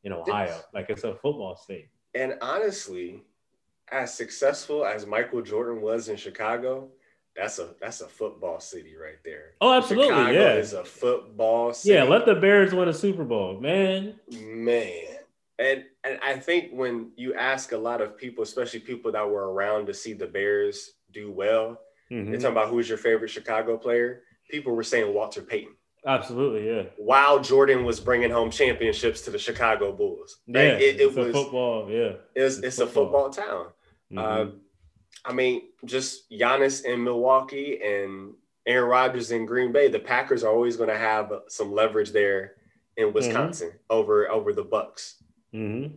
in 0.04 0.12
Ohio. 0.12 0.60
Like 0.72 0.90
it's 0.90 1.04
a 1.04 1.14
football 1.14 1.56
state. 1.56 1.88
And 2.14 2.34
honestly, 2.40 3.22
as 3.90 4.14
successful 4.14 4.84
as 4.84 5.06
Michael 5.06 5.42
Jordan 5.42 5.80
was 5.80 6.08
in 6.08 6.16
Chicago, 6.16 6.88
that's 7.36 7.58
a 7.58 7.68
that's 7.80 8.00
a 8.00 8.08
football 8.08 8.58
city 8.60 8.96
right 8.96 9.22
there. 9.24 9.54
Oh, 9.60 9.72
absolutely, 9.72 10.08
Chicago 10.08 10.32
yeah. 10.32 10.54
Is 10.54 10.72
a 10.72 10.84
football 10.84 11.72
city. 11.72 11.94
Yeah, 11.94 12.02
let 12.02 12.26
the 12.26 12.34
Bears 12.34 12.74
win 12.74 12.88
a 12.88 12.92
Super 12.92 13.24
Bowl, 13.24 13.60
man. 13.60 14.14
Man, 14.32 15.04
and 15.58 15.84
and 16.02 16.18
I 16.22 16.36
think 16.36 16.70
when 16.72 17.12
you 17.16 17.34
ask 17.34 17.72
a 17.72 17.78
lot 17.78 18.00
of 18.00 18.16
people, 18.16 18.42
especially 18.42 18.80
people 18.80 19.12
that 19.12 19.28
were 19.28 19.52
around 19.52 19.86
to 19.86 19.94
see 19.94 20.14
the 20.14 20.26
Bears 20.26 20.94
do 21.12 21.30
well, 21.30 21.80
mm-hmm. 22.10 22.30
they're 22.30 22.40
talking 22.40 22.56
about 22.56 22.68
who's 22.68 22.88
your 22.88 22.98
favorite 22.98 23.30
Chicago 23.30 23.76
player. 23.76 24.22
People 24.50 24.74
were 24.74 24.82
saying 24.82 25.14
Walter 25.14 25.42
Payton. 25.42 25.74
Absolutely, 26.06 26.68
yeah. 26.68 26.82
While 26.96 27.40
Jordan 27.40 27.84
was 27.84 28.00
bringing 28.00 28.30
home 28.30 28.50
championships 28.50 29.22
to 29.22 29.30
the 29.30 29.38
Chicago 29.38 29.92
Bulls, 29.92 30.38
yeah, 30.46 30.60
it, 30.60 31.00
it 31.00 31.14
was 31.14 31.32
football. 31.32 31.90
Yeah, 31.90 32.12
it's, 32.34 32.58
it's, 32.58 32.66
it's 32.66 32.76
football. 32.78 33.26
a 33.26 33.30
football 33.30 33.30
town. 33.30 33.66
Mm-hmm. 34.12 34.18
Uh, 34.18 34.52
I 35.24 35.32
mean, 35.32 35.62
just 35.84 36.30
Giannis 36.30 36.84
in 36.84 37.02
Milwaukee 37.02 37.80
and 37.82 38.34
Aaron 38.66 38.88
Rodgers 38.88 39.30
in 39.30 39.46
Green 39.46 39.72
Bay. 39.72 39.88
The 39.88 39.98
Packers 39.98 40.44
are 40.44 40.52
always 40.52 40.76
going 40.76 40.90
to 40.90 40.98
have 40.98 41.32
some 41.48 41.72
leverage 41.72 42.12
there 42.12 42.54
in 42.96 43.06
mm-hmm. 43.06 43.14
Wisconsin 43.14 43.68
mm-hmm. 43.68 43.78
over 43.90 44.30
over 44.30 44.52
the 44.52 44.64
Bucks. 44.64 45.22
Mm-hmm. 45.54 45.96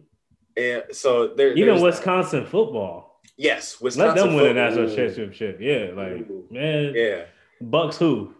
And 0.57 0.83
so 0.91 1.27
there, 1.27 1.53
even 1.53 1.81
Wisconsin 1.81 2.45
football. 2.45 3.21
Yes, 3.37 3.79
Wisconsin. 3.79 4.15
Let 4.15 4.25
them 4.25 4.35
win 4.35 4.45
a 4.47 4.53
national 4.53 4.93
championship. 4.95 5.59
Yeah, 5.61 5.91
like 5.95 6.29
man. 6.49 6.93
Yeah, 6.95 7.23
Bucks 7.61 7.97
who? 7.97 8.33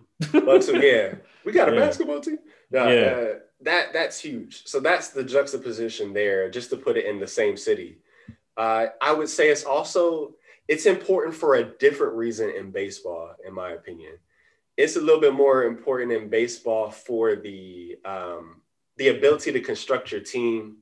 Bucks 0.45 0.67
who? 0.67 0.79
Yeah, 0.79 1.15
we 1.45 1.51
got 1.51 1.69
a 1.69 1.73
yeah. 1.73 1.79
basketball 1.79 2.21
team. 2.21 2.39
No, 2.69 2.87
yeah, 2.87 3.01
uh, 3.01 3.39
that 3.61 3.93
that's 3.93 4.19
huge. 4.19 4.65
So 4.65 4.79
that's 4.79 5.09
the 5.09 5.23
juxtaposition 5.23 6.13
there. 6.13 6.49
Just 6.49 6.69
to 6.71 6.77
put 6.77 6.97
it 6.97 7.05
in 7.05 7.19
the 7.19 7.27
same 7.27 7.57
city, 7.57 7.97
uh, 8.57 8.87
I 9.01 9.13
would 9.13 9.29
say 9.29 9.49
it's 9.49 9.63
also 9.63 10.35
it's 10.67 10.85
important 10.85 11.35
for 11.35 11.55
a 11.55 11.63
different 11.63 12.13
reason 12.15 12.49
in 12.49 12.71
baseball, 12.71 13.35
in 13.45 13.53
my 13.53 13.71
opinion. 13.71 14.13
It's 14.77 14.95
a 14.95 15.01
little 15.01 15.21
bit 15.21 15.33
more 15.33 15.65
important 15.65 16.11
in 16.11 16.29
baseball 16.29 16.91
for 16.91 17.35
the 17.35 17.97
um, 18.05 18.61
the 18.97 19.09
ability 19.09 19.51
to 19.51 19.59
construct 19.59 20.11
your 20.11 20.21
team 20.21 20.77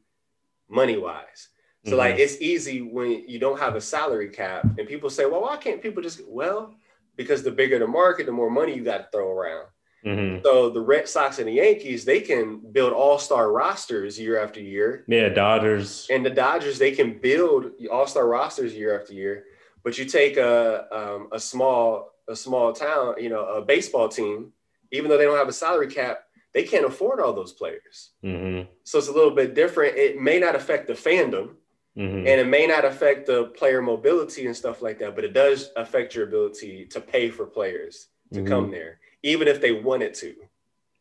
money 0.69 0.97
wise. 0.97 1.49
So 1.85 1.91
mm-hmm. 1.91 1.99
like 1.99 2.19
it's 2.19 2.41
easy 2.41 2.81
when 2.81 3.27
you 3.27 3.39
don't 3.39 3.59
have 3.59 3.75
a 3.75 3.81
salary 3.81 4.29
cap, 4.29 4.63
and 4.77 4.87
people 4.87 5.09
say, 5.09 5.25
"Well, 5.25 5.41
why 5.41 5.57
can't 5.57 5.81
people 5.81 6.03
just?" 6.03 6.21
Well, 6.27 6.75
because 7.19 7.43
the 7.43 7.51
bigger 7.51 7.77
the 7.77 7.85
market, 7.85 8.25
the 8.25 8.31
more 8.31 8.49
money 8.49 8.73
you 8.73 8.81
got 8.81 8.99
to 8.99 9.07
throw 9.11 9.29
around. 9.29 9.65
Mm-hmm. 10.05 10.41
So 10.45 10.69
the 10.69 10.79
Red 10.79 11.09
Sox 11.09 11.37
and 11.37 11.49
the 11.49 11.51
Yankees, 11.51 12.05
they 12.05 12.21
can 12.21 12.61
build 12.71 12.93
all-star 12.93 13.51
rosters 13.51 14.17
year 14.17 14.41
after 14.41 14.61
year. 14.61 15.03
Yeah, 15.05 15.27
Dodgers. 15.27 16.07
And 16.09 16.25
the 16.25 16.29
Dodgers, 16.29 16.79
they 16.79 16.91
can 16.91 17.19
build 17.19 17.71
all-star 17.91 18.25
rosters 18.25 18.73
year 18.73 18.97
after 18.97 19.13
year. 19.13 19.43
But 19.83 19.97
you 19.97 20.05
take 20.05 20.37
a 20.37 20.87
um, 20.97 21.27
a 21.33 21.39
small 21.41 22.13
a 22.29 22.37
small 22.37 22.71
town, 22.71 23.15
you 23.17 23.29
know, 23.29 23.45
a 23.45 23.61
baseball 23.61 24.07
team, 24.07 24.53
even 24.93 25.09
though 25.09 25.17
they 25.17 25.25
don't 25.25 25.37
have 25.37 25.49
a 25.49 25.53
salary 25.65 25.87
cap, 25.87 26.21
they 26.53 26.63
can't 26.63 26.85
afford 26.85 27.19
all 27.19 27.33
those 27.33 27.51
players. 27.51 28.11
Mm-hmm. 28.23 28.71
So 28.85 28.97
it's 28.97 29.09
a 29.09 29.11
little 29.11 29.35
bit 29.35 29.55
different. 29.55 29.97
It 29.97 30.21
may 30.21 30.39
not 30.39 30.55
affect 30.55 30.87
the 30.87 30.93
fandom, 30.93 31.55
mm-hmm. 31.97 32.17
and 32.17 32.27
it 32.27 32.47
may 32.47 32.67
not 32.67 32.85
affect 32.85 33.27
the 33.27 33.45
player 33.45 33.81
mobility 33.81 34.45
and 34.45 34.55
stuff 34.55 34.81
like 34.81 34.99
that, 34.99 35.15
but 35.15 35.23
it 35.23 35.33
does 35.33 35.69
affect 35.75 36.15
your 36.15 36.27
ability 36.27 36.85
to 36.85 37.01
pay 37.01 37.29
for 37.29 37.45
players 37.45 38.07
to 38.33 38.39
mm-hmm. 38.39 38.47
come 38.47 38.71
there, 38.71 38.99
even 39.23 39.47
if 39.47 39.61
they 39.61 39.71
wanted 39.71 40.13
to. 40.15 40.35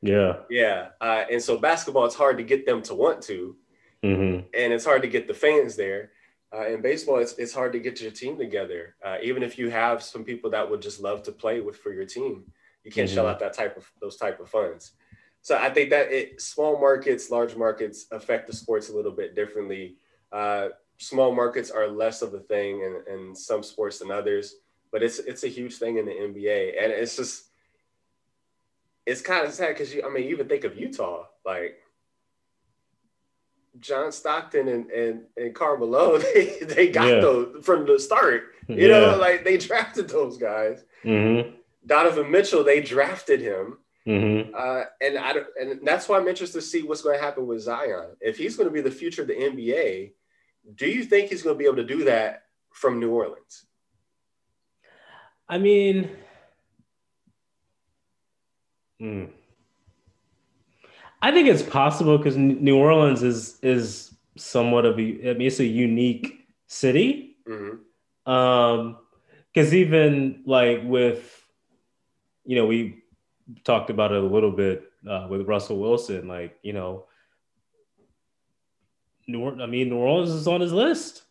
Yeah. 0.01 0.37
Yeah. 0.49 0.89
Uh, 1.01 1.25
and 1.31 1.43
so 1.43 1.59
basketball, 1.59 2.07
it's 2.07 2.15
hard 2.15 2.39
to 2.39 2.45
get 2.45 2.67
them 2.67 2.83
to 2.83 2.95
want 2.95 3.23
to, 3.23 3.57
mm-hmm. 4.03 4.47
and 4.55 4.73
it's 4.73 4.85
hard 4.85 5.03
to 5.03 5.09
get 5.09 5.27
the 5.27 5.35
fans 5.35 5.77
there. 5.77 6.13
Uh, 6.55 6.67
in 6.69 6.81
baseball, 6.81 7.19
it's, 7.19 7.35
it's 7.35 7.53
hard 7.53 7.73
to 7.73 7.79
get 7.79 8.01
your 8.01 8.11
team 8.11 8.39
together. 8.39 8.95
Uh, 9.05 9.19
even 9.23 9.43
if 9.43 9.59
you 9.59 9.69
have 9.69 10.03
some 10.03 10.25
people 10.25 10.51
that 10.51 10.69
would 10.69 10.81
just 10.81 11.01
love 11.01 11.23
to 11.23 11.33
play 11.33 11.61
with 11.61 11.77
for 11.77 11.93
your 11.93 12.07
team, 12.07 12.45
you 12.85 12.91
can't 12.91 13.11
shell 13.11 13.25
mm-hmm. 13.25 13.35
out 13.35 13.41
that 13.41 13.53
type 13.53 13.77
of 13.77 13.91
those 14.01 14.17
type 14.17 14.41
of 14.41 14.49
funds. 14.49 14.93
So 15.43 15.57
I 15.57 15.71
think 15.71 15.91
that 15.91 16.11
it 16.11 16.41
small 16.41 16.81
markets, 16.81 17.31
large 17.31 17.55
markets 17.55 18.07
affect 18.11 18.47
the 18.47 18.53
sports 18.53 18.89
a 18.89 18.97
little 18.97 19.13
bit 19.13 19.35
differently. 19.35 19.97
Uh, 20.33 20.69
small 20.99 21.35
markets 21.35 21.71
are 21.71 21.89
less 21.89 22.23
of 22.23 22.35
a 22.35 22.41
thing 22.41 22.81
in, 22.81 23.03
in 23.13 23.35
some 23.35 23.63
sports 23.63 23.99
than 23.99 24.11
others, 24.11 24.57
but 24.91 25.03
it's 25.03 25.19
it's 25.19 25.45
a 25.45 25.49
huge 25.49 25.77
thing 25.77 25.99
in 25.99 26.07
the 26.07 26.13
NBA, 26.13 26.83
and 26.83 26.93
it's 26.93 27.17
just 27.17 27.45
it's 29.07 29.23
kind 29.23 29.47
of 29.47 29.53
sad 29.53 29.69
because 29.69 29.95
you 29.95 30.03
I 30.05 30.11
mean 30.11 30.25
you 30.25 30.31
even 30.31 30.49
think 30.49 30.65
of 30.65 30.77
Utah 30.77 31.25
like 31.45 31.79
John 33.81 34.13
Stockton 34.13 34.69
and 34.69 34.91
and, 34.91 35.23
and 35.37 35.55
Karl 35.55 35.79
Malone 35.79 36.21
they 36.35 36.59
they 36.61 36.89
got 36.89 37.09
yeah. 37.09 37.21
those 37.21 37.65
from 37.65 37.87
the 37.87 37.99
start 37.99 38.55
you 38.69 38.89
yeah. 38.89 39.01
know 39.01 39.17
like 39.17 39.45
they 39.45 39.57
drafted 39.57 40.09
those 40.09 40.37
guys. 40.37 40.85
Mm-hmm. 41.05 41.55
Donovan 41.87 42.31
Mitchell 42.31 42.65
they 42.65 42.83
drafted 42.83 43.41
him 43.41 43.79
Mm-hmm. 44.09 44.55
Uh, 44.57 44.85
and 45.03 45.19
I 45.19 45.35
and 45.61 45.81
that's 45.87 46.09
why 46.09 46.17
I'm 46.17 46.29
interested 46.29 46.61
to 46.61 46.67
see 46.67 46.83
what's 46.83 47.03
going 47.03 47.19
to 47.19 47.23
happen 47.23 47.47
with 47.47 47.61
Zion. 47.61 48.17
If 48.23 48.39
he's 48.39 48.57
going 48.57 48.69
to 48.69 48.73
be 48.73 48.81
the 48.81 48.91
future 48.91 49.21
of 49.21 49.29
the 49.29 49.35
NBA, 49.35 50.13
do 50.75 50.87
you 50.87 51.05
think 51.05 51.31
he's 51.31 51.43
going 51.43 51.55
to 51.55 51.59
be 51.59 51.65
able 51.65 51.77
to 51.77 51.85
do 51.85 52.05
that 52.05 52.45
from 52.73 53.01
New 53.01 53.11
Orleans? 53.11 53.67
I 55.49 55.59
mean, 55.59 56.11
hmm. 59.01 59.25
I 61.21 61.33
think 61.33 61.49
it's 61.49 61.63
possible 61.63 62.19
because 62.19 62.37
New 62.37 62.77
Orleans 62.77 63.23
is 63.23 63.59
is 63.63 64.15
somewhat 64.37 64.85
of 64.85 64.99
a 64.99 65.31
I 65.31 65.35
mean 65.35 65.49
it's 65.49 65.59
a 65.59 65.65
unique 65.65 66.47
city. 66.67 67.37
Mm-hmm. 67.49 68.31
Um, 68.31 68.99
because 69.53 69.75
even 69.75 70.43
like 70.47 70.83
with 70.85 71.43
you 72.45 72.57
know 72.57 72.67
we 72.67 73.03
talked 73.65 73.91
about 73.91 74.13
it 74.13 74.23
a 74.23 74.27
little 74.27 74.53
bit 74.53 74.89
uh, 75.09 75.27
with 75.29 75.47
Russell 75.47 75.79
Wilson. 75.79 76.29
Like, 76.29 76.59
you 76.63 76.73
know, 76.73 77.07
New 79.29 79.61
I 79.61 79.67
mean, 79.67 79.91
New 79.91 79.97
Orleans 79.97 80.31
is 80.31 80.49
on 80.49 80.61
his 80.61 80.73
list. 80.73 81.23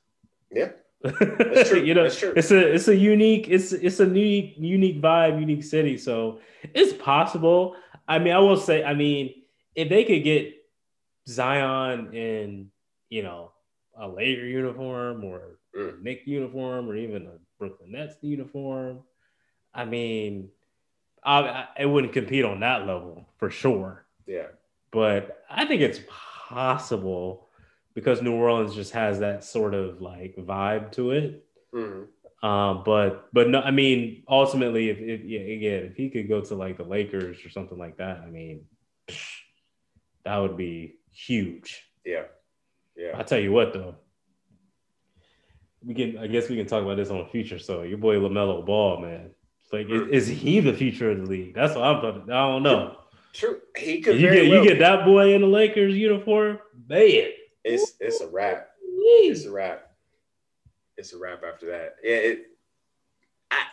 Yeah. 0.51 0.69
That's 1.01 1.69
true. 1.69 1.83
you 1.83 1.93
know, 1.93 2.03
That's 2.03 2.19
true. 2.19 2.33
it's 2.35 2.51
a 2.51 2.73
it's 2.73 2.87
a 2.87 2.95
unique 2.95 3.47
it's 3.49 3.71
it's 3.73 3.99
a 3.99 4.05
unique 4.05 4.55
unique 4.57 5.01
vibe, 5.01 5.39
unique 5.39 5.63
city. 5.63 5.97
So 5.97 6.39
it's 6.73 6.93
possible. 6.93 7.75
I 8.07 8.19
mean, 8.19 8.33
I 8.33 8.39
will 8.39 8.57
say, 8.57 8.83
I 8.83 8.93
mean, 8.93 9.33
if 9.75 9.89
they 9.89 10.05
could 10.05 10.23
get 10.23 10.55
Zion 11.27 12.13
in, 12.13 12.71
you 13.09 13.23
know, 13.23 13.51
a 13.97 14.07
Laker 14.07 14.45
uniform 14.45 15.23
or 15.23 15.59
mm. 15.75 16.01
Knick 16.01 16.21
uniform 16.25 16.89
or 16.89 16.95
even 16.95 17.27
a 17.27 17.33
Brooklyn 17.59 17.91
Nets 17.91 18.15
uniform, 18.21 18.99
I 19.73 19.85
mean, 19.85 20.49
I, 21.23 21.65
it 21.77 21.85
wouldn't 21.85 22.13
compete 22.13 22.45
on 22.45 22.61
that 22.61 22.87
level 22.87 23.27
for 23.37 23.49
sure. 23.49 24.05
Yeah. 24.25 24.47
But 24.91 25.43
I 25.49 25.65
think 25.65 25.81
it's 25.81 25.99
possible 26.49 27.46
because 27.97 28.21
New 28.21 28.35
Orleans 28.35 28.75
just 28.75 28.93
has 28.93 29.17
that 29.21 29.43
sort 29.43 29.73
of 29.73 30.03
like 30.03 30.35
vibe 30.35 30.91
to 30.91 31.09
it. 31.09 31.43
Mm-hmm. 31.73 32.47
Um, 32.47 32.83
but 32.85 33.27
but 33.33 33.49
no, 33.49 33.59
I 33.59 33.71
mean, 33.71 34.21
ultimately, 34.29 34.91
if, 34.91 34.99
if 34.99 35.25
yeah, 35.25 35.39
again, 35.39 35.83
if 35.85 35.95
he 35.95 36.11
could 36.11 36.29
go 36.29 36.41
to 36.41 36.53
like 36.53 36.77
the 36.77 36.83
Lakers 36.83 37.43
or 37.43 37.49
something 37.49 37.75
like 37.75 37.97
that, 37.97 38.19
I 38.19 38.27
mean, 38.27 38.65
that 40.25 40.37
would 40.37 40.55
be 40.55 40.97
huge. 41.09 41.89
Yeah, 42.05 42.25
yeah. 42.95 43.13
I 43.15 43.23
tell 43.23 43.39
you 43.39 43.51
what, 43.51 43.73
though, 43.73 43.95
we 45.83 45.95
can. 45.95 46.19
I 46.19 46.27
guess 46.27 46.49
we 46.49 46.55
can 46.55 46.67
talk 46.67 46.83
about 46.83 46.97
this 46.97 47.09
on 47.09 47.17
the 47.17 47.25
future. 47.25 47.57
So 47.57 47.81
your 47.81 47.97
boy 47.97 48.17
LaMelo 48.17 48.63
Ball, 48.63 49.01
man, 49.01 49.31
like, 49.73 49.89
is, 49.89 50.27
is, 50.29 50.39
he 50.39 50.59
the 50.59 50.71
future 50.71 51.09
of 51.09 51.17
the 51.17 51.25
league? 51.25 51.55
That's 51.55 51.73
what 51.73 51.83
I'm 51.83 51.99
talking. 51.99 52.31
I 52.31 52.47
don't 52.47 52.61
know. 52.61 52.95
True, 53.33 53.59
he 53.75 54.01
could. 54.01 54.21
You 54.21 54.29
get 54.29 54.49
well 54.49 54.63
you 54.63 54.69
get 54.69 54.77
that 54.77 55.03
boy 55.03 55.33
in 55.33 55.41
the 55.41 55.47
Lakers 55.47 55.95
uniform, 55.95 56.59
man. 56.87 57.31
It's 57.63 57.93
it's 57.99 58.21
a 58.21 58.27
wrap. 58.27 58.69
It's 58.83 59.45
a 59.45 59.51
wrap. 59.51 59.91
It's 60.97 61.13
a 61.13 61.17
wrap 61.17 61.43
after 61.43 61.67
that. 61.67 61.95
Yeah, 62.03 62.15
it, 62.15 62.45
I 63.51 63.63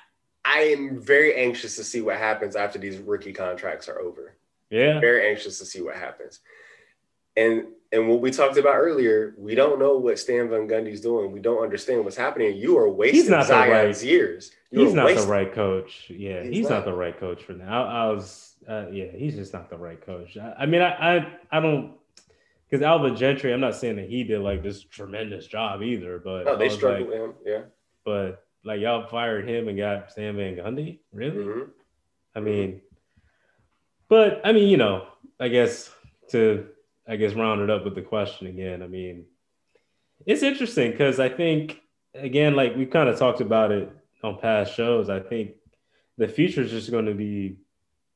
I 0.45 0.59
am 0.61 1.01
very 1.01 1.35
anxious 1.35 1.77
to 1.77 1.85
see 1.85 2.01
what 2.01 2.17
happens 2.17 2.57
after 2.57 2.79
these 2.79 2.99
rookie 2.99 3.33
contracts 3.33 3.89
are 3.89 4.01
over. 4.01 4.37
Yeah, 4.71 5.01
very 5.01 5.29
anxious 5.31 5.59
to 5.59 5.65
see 5.65 5.81
what 5.81 5.97
happens. 5.97 6.41
And 7.37 7.67
and 7.95 8.09
what 8.09 8.21
we 8.21 8.31
talked 8.31 8.57
about 8.57 8.75
earlier, 8.75 9.35
we 9.39 9.55
don't 9.55 9.79
know 9.79 9.97
what 9.99 10.19
Stan 10.19 10.51
Van 10.51 10.67
Gundy's 10.67 11.01
doing. 11.01 11.31
We 11.31 11.41
don't 11.41 11.63
understand 11.63 12.05
what's 12.05 12.17
happening. 12.17 12.57
You 12.57 12.77
are 12.77 12.91
wasting 12.91 13.21
he's 13.21 13.31
not 13.31 13.47
Zion's 13.47 14.03
right, 14.03 14.05
years. 14.05 14.51
You 14.71 14.85
he's 14.85 14.95
not 14.95 15.07
wasting. 15.07 15.27
the 15.27 15.33
right 15.33 15.55
coach. 15.55 16.07
Yeah, 16.11 16.43
he's, 16.43 16.57
he's 16.57 16.69
not. 16.69 16.79
not. 16.79 16.85
the 16.87 16.93
right 16.93 17.19
coach 17.19 17.45
for 17.45 17.53
now. 17.53 17.85
I, 17.85 18.07
I 18.07 18.11
was, 18.11 18.55
uh, 18.69 18.87
yeah, 18.91 19.07
he's 19.15 19.37
just 19.37 19.53
not 19.53 19.71
the 19.71 19.79
right 19.79 20.05
coach. 20.05 20.37
I, 20.37 20.55
I 20.61 20.67
mean, 20.67 20.83
I, 20.83 21.19
I, 21.19 21.39
I 21.53 21.61
don't 21.61 21.93
because 22.69 22.83
Alvin 22.85 23.17
Gentry. 23.17 23.53
I'm 23.53 23.61
not 23.61 23.77
saying 23.77 23.97
that 23.97 24.09
he 24.09 24.25
did 24.25 24.41
like 24.41 24.63
this 24.63 24.83
tremendous 24.83 25.47
job 25.47 25.83
either, 25.83 26.19
but 26.19 26.45
no, 26.45 26.57
they 26.57 26.69
struggled 26.69 27.11
like, 27.11 27.21
with 27.21 27.31
him. 27.31 27.35
Yeah, 27.45 27.63
but 28.05 28.45
like 28.65 28.81
y'all 28.81 29.07
fired 29.07 29.49
him 29.49 29.69
and 29.69 29.79
got 29.79 30.11
Stan 30.11 30.37
Van 30.37 30.57
Gundy. 30.57 30.99
Really? 31.13 31.37
Mm-hmm. 31.37 31.71
I 32.35 32.41
mean, 32.41 32.81
but 34.09 34.41
I 34.45 34.53
mean, 34.53 34.69
you 34.69 34.77
know, 34.77 35.07
I 35.39 35.49
guess 35.49 35.91
to 36.31 36.67
I 37.07 37.17
guess 37.17 37.35
round 37.35 37.61
it 37.61 37.71
up 37.71 37.85
with 37.85 37.95
the 37.95 38.03
question 38.03 38.47
again. 38.47 38.83
I 38.83 38.87
mean, 38.87 39.27
it's 40.27 40.43
interesting 40.43 40.91
because 40.91 41.21
I 41.21 41.29
think 41.29 41.81
again, 42.15 42.57
like 42.57 42.77
we 42.77 42.87
kind 42.87 43.09
of 43.09 43.19
talked 43.19 43.41
about 43.41 43.73
it 43.73 43.91
on 44.23 44.39
past 44.39 44.75
shows. 44.75 45.11
I 45.11 45.21
think 45.21 45.53
the 46.17 46.29
future 46.29 46.63
is 46.63 46.71
just 46.71 46.91
going 46.91 47.07
to 47.07 47.15
be 47.15 47.57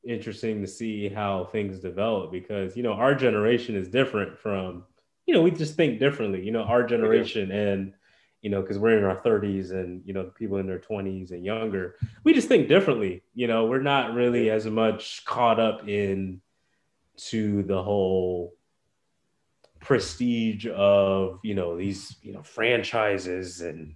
interesting 0.07 0.61
to 0.61 0.67
see 0.67 1.09
how 1.09 1.45
things 1.51 1.79
develop 1.79 2.31
because 2.31 2.75
you 2.77 2.83
know 2.83 2.93
our 2.93 3.13
generation 3.13 3.75
is 3.75 3.89
different 3.89 4.37
from 4.37 4.85
you 5.25 5.33
know 5.33 5.41
we 5.41 5.51
just 5.51 5.75
think 5.75 5.99
differently. 5.99 6.43
You 6.43 6.51
know, 6.51 6.63
our 6.63 6.83
oh, 6.83 6.87
generation 6.87 7.51
and 7.51 7.93
you 8.41 8.49
know, 8.49 8.61
because 8.61 8.79
we're 8.79 8.97
in 8.97 9.03
our 9.03 9.21
30s 9.21 9.71
and, 9.71 10.01
you 10.05 10.13
know, 10.13 10.23
the 10.23 10.31
people 10.31 10.59
in 10.59 10.65
their 10.65 10.79
20s 10.79 11.31
and 11.31 11.43
younger, 11.43 11.97
we 12.23 12.33
just 12.33 12.47
think 12.47 12.69
differently. 12.69 13.21
You 13.33 13.47
know, 13.47 13.65
we're 13.65 13.81
not 13.81 14.13
really 14.13 14.49
as 14.49 14.65
much 14.65 15.25
caught 15.25 15.59
up 15.59 15.89
in 15.89 16.39
to 17.17 17.63
the 17.63 17.83
whole 17.83 18.55
prestige 19.79 20.67
of 20.67 21.39
you 21.41 21.55
know 21.55 21.77
these 21.77 22.17
you 22.21 22.33
know 22.33 22.43
franchises 22.43 23.61
and 23.61 23.95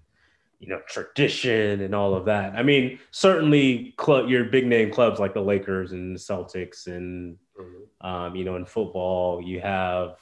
you 0.63 0.69
know 0.69 0.79
tradition 0.87 1.81
and 1.81 1.93
all 1.93 2.15
of 2.15 2.23
that. 2.25 2.55
I 2.55 2.63
mean, 2.63 2.97
certainly 3.11 3.93
club 3.97 4.29
your 4.29 4.45
big 4.45 4.65
name 4.65 4.91
clubs 4.91 5.19
like 5.19 5.33
the 5.33 5.41
Lakers 5.41 5.91
and 5.91 6.15
the 6.15 6.19
Celtics 6.19 6.87
and 6.87 7.35
mm-hmm. 7.59 8.07
um, 8.07 8.35
you 8.35 8.45
know 8.45 8.55
in 8.55 8.63
football 8.63 9.41
you 9.41 9.59
have 9.59 10.15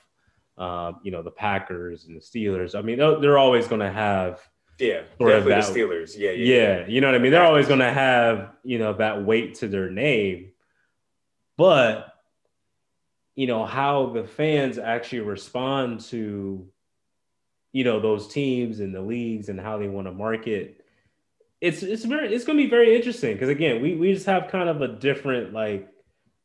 um, 0.57 0.99
you 1.03 1.11
know 1.11 1.21
the 1.21 1.29
Packers 1.29 2.05
and 2.05 2.15
the 2.15 2.21
Steelers. 2.21 2.73
I 2.73 2.81
mean, 2.81 2.97
they're 2.97 3.37
always 3.37 3.67
going 3.67 3.81
to 3.81 3.91
have 3.91 4.41
yeah, 4.79 5.01
definitely 5.19 5.51
that, 5.51 5.65
the 5.65 5.79
Steelers. 5.79 6.17
Yeah, 6.17 6.31
yeah, 6.31 6.55
yeah, 6.79 6.87
You 6.87 7.01
know 7.01 7.07
what 7.07 7.15
I 7.15 7.19
mean? 7.19 7.31
They're 7.31 7.45
always 7.45 7.67
going 7.67 7.79
to 7.79 7.93
have 7.93 8.53
you 8.63 8.79
know 8.79 8.93
that 8.93 9.23
weight 9.23 9.55
to 9.55 9.67
their 9.67 9.91
name, 9.91 10.53
but 11.55 12.15
you 13.35 13.45
know 13.45 13.63
how 13.63 14.07
the 14.07 14.23
fans 14.23 14.79
actually 14.79 15.19
respond 15.19 15.99
to 16.05 16.67
you 17.71 17.83
know 17.83 17.99
those 17.99 18.27
teams 18.27 18.79
and 18.79 18.93
the 18.93 19.01
leagues 19.01 19.49
and 19.49 19.59
how 19.59 19.77
they 19.77 19.87
want 19.87 20.07
to 20.07 20.11
market 20.11 20.83
it's 21.59 21.83
it's 21.83 22.05
very 22.05 22.33
it's 22.33 22.45
going 22.45 22.57
to 22.57 22.63
be 22.63 22.69
very 22.69 22.95
interesting 22.95 23.33
because 23.33 23.49
again 23.49 23.81
we 23.81 23.95
we 23.95 24.13
just 24.13 24.25
have 24.25 24.49
kind 24.49 24.69
of 24.69 24.81
a 24.81 24.87
different 24.87 25.53
like 25.53 25.87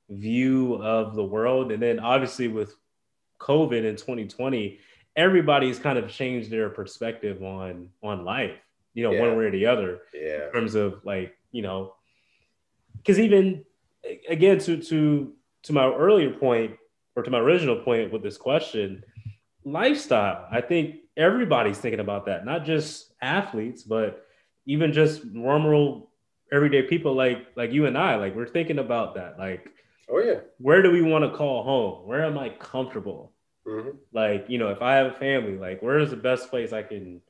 view 0.08 0.74
of 0.74 1.14
the 1.14 1.24
world 1.24 1.72
and 1.72 1.82
then 1.82 1.98
obviously 1.98 2.48
with 2.48 2.74
covid 3.40 3.84
in 3.84 3.96
2020 3.96 4.78
everybody's 5.16 5.78
kind 5.78 5.98
of 5.98 6.08
changed 6.08 6.50
their 6.50 6.70
perspective 6.70 7.42
on 7.42 7.88
on 8.02 8.24
life 8.24 8.56
you 8.94 9.02
know 9.02 9.12
yeah. 9.12 9.20
one 9.20 9.36
way 9.36 9.44
or 9.44 9.50
the 9.50 9.66
other 9.66 10.00
yeah 10.14 10.46
in 10.46 10.52
terms 10.52 10.74
of 10.74 11.00
like 11.04 11.36
you 11.50 11.62
know 11.62 11.94
because 12.98 13.18
even 13.18 13.64
again 14.28 14.58
to 14.58 14.76
to 14.76 15.32
to 15.62 15.72
my 15.72 15.84
earlier 15.92 16.30
point 16.30 16.76
or 17.16 17.22
to 17.22 17.30
my 17.30 17.38
original 17.38 17.76
point 17.76 18.12
with 18.12 18.22
this 18.22 18.36
question, 18.36 19.02
lifestyle. 19.64 20.46
I 20.52 20.60
think 20.60 20.96
everybody's 21.16 21.78
thinking 21.78 22.00
about 22.00 22.26
that, 22.26 22.44
not 22.44 22.64
just 22.64 23.12
athletes, 23.20 23.82
but 23.82 24.26
even 24.66 24.92
just 24.92 25.24
normal 25.24 26.10
everyday 26.52 26.82
people 26.82 27.14
like 27.14 27.46
like 27.56 27.72
you 27.72 27.86
and 27.86 27.96
I. 27.96 28.16
Like 28.16 28.34
we're 28.34 28.46
thinking 28.46 28.78
about 28.78 29.14
that. 29.14 29.38
Like, 29.38 29.68
oh 30.08 30.18
yeah, 30.18 30.40
where 30.58 30.82
do 30.82 30.90
we 30.90 31.02
want 31.02 31.24
to 31.24 31.36
call 31.36 31.62
home? 31.62 32.06
Where 32.06 32.24
am 32.24 32.38
I 32.38 32.50
comfortable? 32.50 33.32
Mm-hmm. 33.66 33.90
Like, 34.12 34.46
you 34.48 34.58
know, 34.58 34.68
if 34.68 34.82
I 34.82 34.96
have 34.96 35.06
a 35.06 35.18
family, 35.18 35.56
like 35.56 35.82
where 35.82 35.98
is 35.98 36.10
the 36.10 36.16
best 36.16 36.50
place 36.50 36.72
I 36.72 36.82
can 36.82 37.20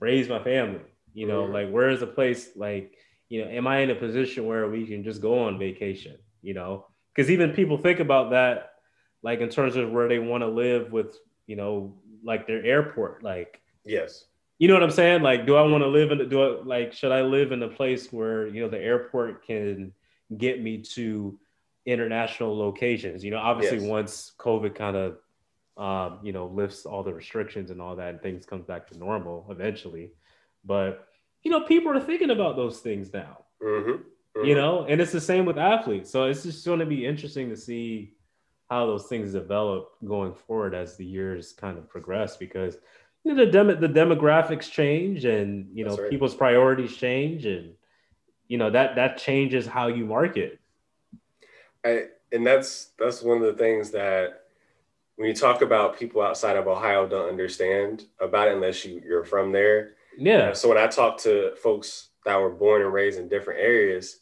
raise 0.00 0.28
my 0.28 0.42
family? 0.42 0.80
You 1.14 1.26
know, 1.26 1.44
mm-hmm. 1.44 1.52
like 1.52 1.70
where 1.70 1.90
is 1.90 2.00
the 2.00 2.06
place 2.06 2.50
like, 2.56 2.96
you 3.28 3.42
know, 3.42 3.50
am 3.50 3.66
I 3.66 3.78
in 3.78 3.90
a 3.90 3.94
position 3.94 4.46
where 4.46 4.68
we 4.68 4.86
can 4.86 5.04
just 5.04 5.22
go 5.22 5.44
on 5.44 5.58
vacation? 5.58 6.16
You 6.42 6.54
know, 6.54 6.86
because 7.14 7.30
even 7.30 7.52
people 7.52 7.78
think 7.78 8.00
about 8.00 8.30
that, 8.30 8.72
like 9.22 9.40
in 9.40 9.48
terms 9.48 9.76
of 9.76 9.90
where 9.90 10.08
they 10.08 10.18
want 10.18 10.42
to 10.42 10.48
live 10.48 10.92
with, 10.92 11.16
you 11.46 11.56
know, 11.56 11.96
like 12.22 12.46
their 12.46 12.64
airport. 12.64 13.22
Like, 13.22 13.60
yes, 13.84 14.24
you 14.58 14.68
know 14.68 14.74
what 14.74 14.82
I'm 14.82 14.90
saying? 14.90 15.22
Like, 15.22 15.46
do 15.46 15.56
I 15.56 15.62
want 15.62 15.82
to 15.82 15.88
live 15.88 16.10
in? 16.10 16.28
Do 16.28 16.42
I 16.42 16.62
like? 16.62 16.92
Should 16.92 17.12
I 17.12 17.22
live 17.22 17.52
in 17.52 17.62
a 17.62 17.68
place 17.68 18.12
where 18.12 18.46
you 18.46 18.62
know 18.62 18.68
the 18.68 18.80
airport 18.80 19.46
can 19.46 19.92
get 20.36 20.62
me 20.62 20.82
to 20.94 21.38
international 21.86 22.56
locations? 22.56 23.24
You 23.24 23.30
know, 23.32 23.38
obviously 23.38 23.78
yes. 23.78 23.86
once 23.86 24.32
COVID 24.38 24.74
kind 24.74 24.96
of 24.96 25.18
um, 25.76 26.18
you 26.22 26.32
know, 26.32 26.46
lifts 26.46 26.84
all 26.84 27.02
the 27.02 27.14
restrictions 27.14 27.70
and 27.70 27.80
all 27.80 27.96
that, 27.96 28.10
and 28.10 28.22
things 28.22 28.44
comes 28.44 28.64
back 28.64 28.88
to 28.88 28.98
normal 28.98 29.46
eventually. 29.50 30.10
But 30.64 31.08
you 31.42 31.50
know, 31.50 31.62
people 31.62 31.92
are 31.92 32.00
thinking 32.00 32.30
about 32.30 32.56
those 32.56 32.80
things 32.80 33.12
now. 33.12 33.44
Mm-hmm. 33.62 33.90
Mm-hmm. 33.90 34.46
You 34.46 34.54
know, 34.54 34.84
and 34.84 35.00
it's 35.00 35.12
the 35.12 35.20
same 35.20 35.44
with 35.44 35.58
athletes. 35.58 36.10
So 36.10 36.24
it's 36.24 36.42
just 36.42 36.64
going 36.64 36.78
to 36.78 36.86
be 36.86 37.06
interesting 37.06 37.48
to 37.50 37.56
see 37.56 38.14
how 38.72 38.86
those 38.86 39.04
things 39.04 39.32
develop 39.32 39.92
going 40.02 40.32
forward 40.32 40.74
as 40.74 40.96
the 40.96 41.04
years 41.04 41.52
kind 41.52 41.76
of 41.76 41.86
progress 41.90 42.38
because 42.38 42.78
you 43.22 43.34
know 43.34 43.44
the 43.44 43.50
dem- 43.50 43.80
the 43.80 43.88
demographics 43.88 44.70
change 44.70 45.26
and 45.26 45.68
you 45.74 45.84
know 45.84 45.94
right. 45.94 46.08
people's 46.08 46.34
priorities 46.34 46.96
change 46.96 47.44
and 47.44 47.74
you 48.48 48.56
know 48.56 48.70
that 48.70 48.96
that 48.96 49.18
changes 49.18 49.66
how 49.66 49.88
you 49.88 50.06
market. 50.06 50.58
I, 51.84 52.06
and 52.32 52.46
that's 52.46 52.92
that's 52.98 53.20
one 53.20 53.36
of 53.36 53.44
the 53.44 53.62
things 53.62 53.90
that 53.90 54.44
when 55.16 55.28
you 55.28 55.34
talk 55.34 55.60
about 55.60 55.98
people 55.98 56.22
outside 56.22 56.56
of 56.56 56.66
Ohio 56.66 57.06
don't 57.06 57.28
understand 57.28 58.06
about 58.20 58.48
it 58.48 58.54
unless 58.54 58.86
you, 58.86 59.02
you're 59.04 59.24
from 59.24 59.52
there. 59.52 59.96
Yeah. 60.16 60.54
so 60.54 60.70
when 60.70 60.78
I 60.78 60.86
talk 60.86 61.18
to 61.18 61.54
folks 61.62 62.08
that 62.24 62.40
were 62.40 62.50
born 62.50 62.80
and 62.80 62.92
raised 62.92 63.18
in 63.18 63.28
different 63.28 63.60
areas, 63.60 64.20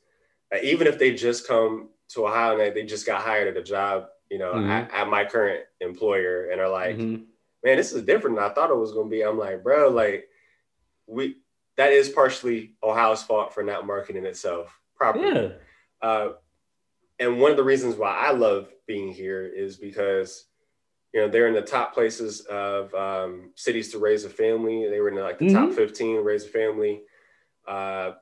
uh, 0.52 0.58
even 0.60 0.88
if 0.88 0.98
they 0.98 1.14
just 1.14 1.46
come 1.46 1.90
to 2.08 2.26
Ohio 2.26 2.58
and 2.58 2.74
they 2.74 2.84
just 2.84 3.06
got 3.06 3.22
hired 3.22 3.46
at 3.46 3.56
a 3.56 3.62
job, 3.62 4.06
you 4.30 4.38
know, 4.38 4.54
mm-hmm. 4.54 4.70
at, 4.70 4.90
at, 4.92 5.08
my 5.08 5.24
current 5.24 5.64
employer 5.80 6.50
and 6.50 6.60
are 6.60 6.68
like, 6.68 6.96
mm-hmm. 6.96 7.22
man, 7.64 7.76
this 7.76 7.92
is 7.92 8.04
different 8.04 8.36
than 8.36 8.44
I 8.44 8.54
thought 8.54 8.70
it 8.70 8.76
was 8.76 8.92
going 8.92 9.08
to 9.08 9.10
be. 9.10 9.22
I'm 9.22 9.38
like, 9.38 9.62
bro, 9.62 9.88
like 9.88 10.28
we, 11.06 11.36
that 11.76 11.92
is 11.92 12.08
partially 12.08 12.74
Ohio's 12.82 13.22
fault 13.22 13.52
for 13.52 13.62
not 13.62 13.86
marketing 13.86 14.26
itself 14.26 14.78
properly. 14.94 15.52
Yeah. 16.02 16.08
Uh, 16.08 16.32
and 17.18 17.40
one 17.40 17.50
of 17.50 17.56
the 17.56 17.64
reasons 17.64 17.96
why 17.96 18.16
I 18.16 18.32
love 18.32 18.68
being 18.86 19.12
here 19.12 19.44
is 19.46 19.76
because, 19.76 20.46
you 21.12 21.20
know, 21.20 21.28
they're 21.28 21.48
in 21.48 21.54
the 21.54 21.60
top 21.60 21.92
places 21.92 22.40
of 22.42 22.94
um, 22.94 23.50
cities 23.56 23.90
to 23.92 23.98
raise 23.98 24.24
a 24.24 24.30
family. 24.30 24.88
They 24.88 25.00
were 25.00 25.08
in 25.08 25.16
like 25.16 25.38
the 25.38 25.46
mm-hmm. 25.46 25.68
top 25.68 25.74
15 25.74 26.24
raise 26.24 26.44
a 26.44 26.48
family. 26.48 27.02
Uh, 27.66 28.12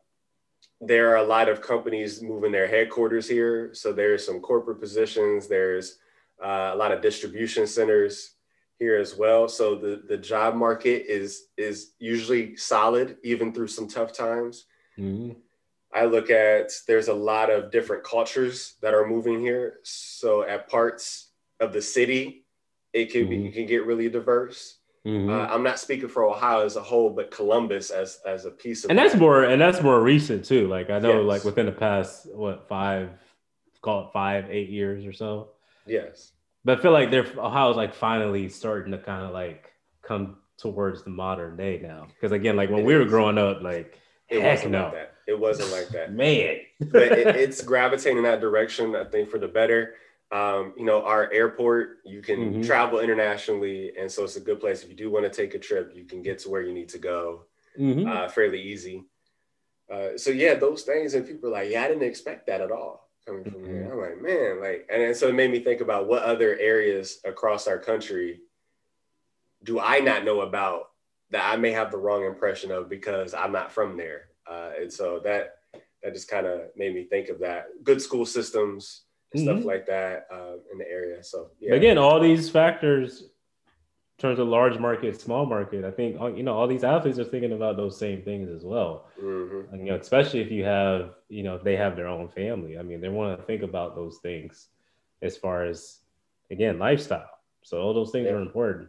there 0.80 1.10
are 1.10 1.16
a 1.16 1.24
lot 1.24 1.48
of 1.48 1.60
companies 1.60 2.22
moving 2.22 2.52
their 2.52 2.68
headquarters 2.68 3.28
here. 3.28 3.70
So 3.74 3.92
there's 3.92 4.24
some 4.24 4.40
corporate 4.40 4.80
positions. 4.80 5.48
There's 5.48 5.98
uh, 6.42 6.70
a 6.72 6.76
lot 6.76 6.92
of 6.92 7.02
distribution 7.02 7.66
centers 7.66 8.34
here 8.78 8.96
as 8.96 9.16
well. 9.16 9.48
So 9.48 9.74
the, 9.74 10.02
the 10.09 10.16
job 10.16 10.55
market 10.55 11.05
is 11.09 11.48
is 11.56 11.92
usually 11.98 12.56
solid 12.56 13.16
even 13.24 13.52
through 13.52 13.68
some 13.68 13.88
tough 13.88 14.12
times. 14.12 14.66
Mm-hmm. 14.98 15.32
I 15.92 16.05
look 16.05 16.30
at 16.30 16.70
there's 16.86 17.09
a 17.09 17.14
lot 17.14 17.50
of 17.50 17.72
different 17.72 18.05
cultures 18.05 18.74
that 18.82 18.94
are 18.94 19.06
moving 19.06 19.40
here. 19.40 19.80
So 19.82 20.42
at 20.42 20.68
parts 20.68 21.30
of 21.60 21.72
the 21.72 21.82
city, 21.82 22.44
it 22.92 23.10
can 23.10 23.22
mm-hmm. 23.22 23.30
be 23.30 23.46
it 23.48 23.55
can 23.55 23.66
get 23.66 23.86
really 23.86 24.09
diverse. 24.09 24.77
Mm-hmm. 25.09 25.30
Uh, 25.30 25.47
I'm 25.47 25.62
not 25.62 25.78
speaking 25.78 26.09
for 26.09 26.24
Ohio 26.24 26.66
as 26.66 26.76
a 26.76 26.82
whole, 26.82 27.09
but 27.09 27.30
Columbus 27.30 27.90
as 27.90 28.20
as 28.26 28.44
a 28.44 28.51
piece 28.51 28.85
of 28.85 28.90
and 28.90 28.98
that's 28.98 29.14
that. 29.14 29.20
more 29.20 29.44
and 29.44 29.60
that's 29.60 29.80
more 29.80 30.02
recent 30.02 30.44
too. 30.44 30.68
Like 30.68 30.90
I 30.90 30.98
know, 30.98 31.20
yes. 31.20 31.26
like 31.26 31.44
within 31.44 31.64
the 31.64 31.72
past 31.72 32.26
what 32.35 32.68
five, 32.68 33.09
call 33.80 34.06
it 34.06 34.12
five, 34.12 34.51
eight 34.51 34.68
years 34.68 35.06
or 35.06 35.14
so. 35.14 35.48
Yes, 35.86 36.32
but 36.62 36.78
I 36.78 36.82
feel 36.82 36.93
like 36.93 37.10
they're 37.10 37.26
Ohio's 37.39 37.76
like 37.76 37.94
finally 37.94 38.51
starting 38.51 38.93
to 38.93 38.98
kind 38.98 39.24
of 39.24 39.32
like 39.32 39.72
come 40.02 40.36
towards 40.59 41.05
the 41.05 41.10
modern 41.10 41.56
day 41.56 41.80
now. 41.82 42.09
Because 42.09 42.32
again, 42.32 42.56
like 42.56 42.68
when 42.68 42.80
it 42.80 42.85
we 42.85 42.94
is. 42.94 42.98
were 42.98 43.09
growing 43.09 43.39
up, 43.39 43.62
like 43.62 43.98
it 44.28 44.43
wasn't 44.43 44.72
no. 44.72 44.85
like 44.85 44.93
that. 44.93 45.14
It 45.26 45.39
wasn't 45.39 45.72
like 45.72 45.89
that, 45.89 46.12
man. 46.14 46.59
but 46.80 47.12
it, 47.12 47.35
it's 47.35 47.62
gravitating 47.62 48.24
that 48.24 48.43
direction. 48.43 48.94
I 48.94 49.05
think 49.05 49.30
for 49.30 49.39
the 49.39 49.48
better 49.48 49.94
um, 50.30 50.74
you 50.76 50.84
know, 50.84 51.02
our 51.05 51.30
airport, 51.32 51.98
you 52.05 52.20
can 52.20 52.52
mm-hmm. 52.52 52.62
travel 52.62 53.00
internationally. 53.00 53.92
And 53.98 54.10
so 54.10 54.24
it's 54.24 54.36
a 54.36 54.40
good 54.40 54.60
place. 54.60 54.82
If 54.82 54.90
you 54.90 54.96
do 54.96 55.10
want 55.10 55.24
to 55.24 55.30
take 55.30 55.55
a 55.55 55.59
trip, 55.59 55.92
you 55.94 56.05
can 56.05 56.22
get 56.22 56.38
to 56.40 56.50
where 56.50 56.62
you 56.62 56.74
need 56.74 56.90
to 56.90 56.98
go 56.98 57.44
mm-hmm. 57.78 58.06
uh, 58.06 58.28
fairly 58.28 58.60
easy. 58.60 59.05
Uh, 59.90 60.18
so 60.18 60.30
yeah, 60.30 60.55
those 60.55 60.82
things. 60.82 61.14
And 61.14 61.26
people 61.26 61.48
are 61.48 61.52
like, 61.52 61.70
yeah, 61.70 61.82
I 61.82 61.88
didn't 61.88 62.02
expect 62.02 62.46
that 62.46 62.60
at 62.60 62.70
all 62.70 63.09
coming 63.26 63.44
from 63.44 63.55
mm-hmm. 63.55 63.72
here. 63.72 63.90
I'm 63.90 63.98
like, 63.98 64.22
man, 64.22 64.60
like, 64.60 64.88
and, 64.92 65.02
and 65.02 65.16
so 65.16 65.28
it 65.28 65.34
made 65.34 65.50
me 65.50 65.60
think 65.60 65.80
about 65.80 66.09
what 66.09 66.22
other 66.22 66.59
areas 66.59 67.20
across 67.24 67.66
our 67.66 67.78
country 67.78 68.40
do 69.64 69.80
I 69.80 70.00
not 70.00 70.24
know 70.24 70.42
about 70.42 70.90
that 71.30 71.50
I 71.50 71.56
may 71.56 71.72
have 71.72 71.90
the 71.90 71.98
wrong 71.98 72.24
impression 72.24 72.70
of 72.70 72.88
because 72.88 73.34
I'm 73.34 73.52
not 73.52 73.72
from 73.72 73.96
there. 73.96 74.28
Uh, 74.48 74.70
and 74.80 74.92
so 74.92 75.20
that 75.24 75.56
that 76.02 76.14
just 76.14 76.30
kind 76.30 76.46
of 76.46 76.62
made 76.76 76.94
me 76.94 77.05
think 77.05 77.28
of 77.28 77.40
that. 77.40 77.66
Good 77.82 78.00
school 78.00 78.24
systems 78.24 79.02
and 79.32 79.42
mm-hmm. 79.42 79.56
stuff 79.56 79.66
like 79.66 79.86
that 79.86 80.26
uh, 80.32 80.55
in 80.72 80.78
the 80.78 80.88
area. 80.88 81.22
So 81.22 81.50
yeah. 81.60 81.74
Again, 81.74 81.98
all 81.98 82.20
these 82.20 82.48
factors 82.48 83.22
in 83.22 84.22
terms 84.22 84.38
of 84.38 84.48
large 84.48 84.78
market, 84.78 85.20
small 85.20 85.46
market, 85.46 85.84
I 85.84 85.90
think 85.90 86.16
you 86.36 86.42
know 86.42 86.55
all 86.55 86.66
these 86.66 86.84
athletes 86.84 87.18
are 87.18 87.24
thinking 87.24 87.52
about 87.52 87.76
those 87.76 87.98
same 87.98 88.22
things 88.22 88.50
as 88.50 88.64
well. 88.64 89.09
Mm-hmm. 89.20 89.74
And, 89.74 89.86
you 89.86 89.92
know, 89.92 89.98
especially 89.98 90.40
if 90.40 90.50
you 90.50 90.64
have 90.64 91.14
you 91.28 91.42
know 91.42 91.55
if 91.56 91.62
they 91.62 91.76
have 91.76 91.96
their 91.96 92.09
own 92.09 92.28
family. 92.28 92.78
I 92.78 92.82
mean, 92.82 93.00
they 93.00 93.09
want 93.09 93.38
to 93.38 93.44
think 93.44 93.62
about 93.62 93.94
those 93.94 94.18
things 94.18 94.68
as 95.22 95.36
far 95.36 95.64
as 95.64 96.00
again 96.50 96.78
lifestyle. 96.78 97.30
So 97.62 97.80
all 97.80 97.92
those 97.92 98.10
things 98.10 98.26
yeah. 98.26 98.32
are 98.32 98.40
important. 98.40 98.88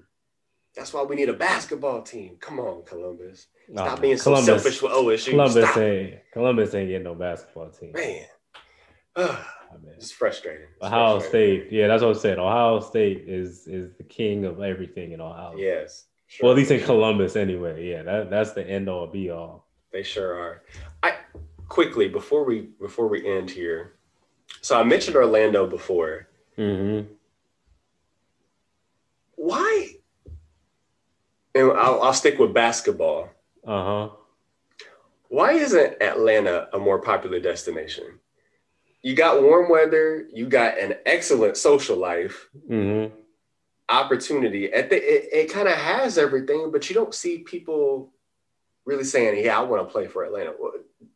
That's 0.76 0.94
why 0.94 1.04
we 1.04 1.16
need 1.16 1.30
a 1.30 1.34
basketball 1.34 2.04
team. 2.04 2.38
Come 2.40 2.60
on, 2.60 2.84
Columbus. 2.86 3.48
Stop 3.72 4.02
being 4.02 4.18
so 4.18 4.24
Columbus, 4.24 4.46
selfish 4.46 4.82
with 4.82 4.92
OSU. 4.92 5.32
Columbus 5.32 5.66
Stop. 5.66 5.78
ain't 5.78 6.20
Columbus 6.32 6.74
ain't 6.74 6.90
getting 6.90 7.04
no 7.04 7.16
basketball 7.16 7.70
team. 7.70 7.92
Man. 7.92 9.38
It's 9.98 10.12
frustrating. 10.12 10.68
It's 10.76 10.86
Ohio 10.86 11.20
frustrating. 11.20 11.68
State, 11.68 11.72
yeah, 11.74 11.88
that's 11.88 12.04
what 12.04 12.16
I 12.16 12.20
said. 12.20 12.40
Ohio 12.40 12.80
State 12.80 13.26
is 13.28 13.68
is 13.68 13.94
the 13.98 14.04
king 14.04 14.46
of 14.46 14.62
everything 14.62 15.12
in 15.12 15.22
Ohio. 15.22 15.56
Yes. 15.58 16.06
Sure. 16.28 16.46
Well, 16.46 16.54
at 16.54 16.58
least 16.58 16.72
in 16.72 16.84
Columbus, 16.84 17.36
anyway. 17.36 17.90
Yeah, 17.90 18.04
that, 18.04 18.30
that's 18.30 18.52
the 18.52 18.68
end 18.68 18.88
all 18.88 19.08
be 19.08 19.32
all. 19.32 19.66
They 19.92 20.04
sure 20.04 20.40
are. 20.40 20.64
I 21.02 21.16
quickly 21.68 22.08
before 22.08 22.46
we 22.46 22.70
before 22.80 23.08
we 23.08 23.28
end 23.28 23.50
here. 23.50 23.96
So 24.62 24.80
I 24.80 24.84
mentioned 24.84 25.16
Orlando 25.16 25.66
before. 25.68 26.28
Mm-hmm. 26.58 27.12
Why 29.36 30.00
and 31.56 31.72
I'll, 31.72 32.02
I'll 32.02 32.14
stick 32.14 32.40
with 32.40 32.54
basketball. 32.54 33.30
Uh 33.66 33.84
huh. 33.84 34.10
Why 35.30 35.54
isn't 35.54 36.02
Atlanta 36.02 36.70
a 36.74 36.80
more 36.80 37.00
popular 37.00 37.40
destination? 37.40 38.20
You 39.02 39.16
got 39.16 39.42
warm 39.42 39.70
weather. 39.70 40.28
You 40.34 40.48
got 40.48 40.80
an 40.80 40.96
excellent 41.06 41.58
social 41.58 41.98
life. 41.98 42.50
Mm-hmm. 42.70 43.16
Opportunity. 43.88 44.72
At 44.72 44.90
the, 44.90 44.98
it, 44.98 45.30
it 45.32 45.54
kind 45.54 45.68
of 45.68 45.76
has 45.76 46.18
everything, 46.18 46.72
but 46.72 46.90
you 46.90 46.96
don't 46.96 47.14
see 47.14 47.40
people 47.40 48.14
really 48.86 49.04
saying, 49.04 49.44
"Yeah, 49.44 49.60
I 49.60 49.64
want 49.64 49.88
to 49.88 49.92
play 49.92 50.08
for 50.08 50.24
Atlanta." 50.24 50.54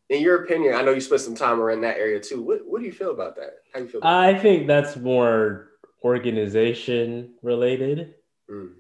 In 0.10 0.22
your 0.22 0.44
opinion, 0.44 0.76
I 0.76 0.82
know 0.82 0.92
you 0.92 1.02
spent 1.02 1.22
some 1.22 1.36
time 1.36 1.60
around 1.60 1.82
that 1.82 1.98
area 1.98 2.20
too. 2.20 2.42
What, 2.42 2.62
what 2.66 2.80
do 2.80 2.86
you 2.86 2.92
feel 2.92 3.12
about 3.12 3.36
that? 3.36 3.56
How 3.74 3.80
do 3.80 3.86
you 3.86 3.92
feel? 3.92 4.02
I 4.04 4.34
that? 4.34 4.42
think 4.42 4.68
that's 4.68 4.96
more 4.96 5.70
organization 6.04 7.34
related. 7.42 8.16
Mm 8.50 8.74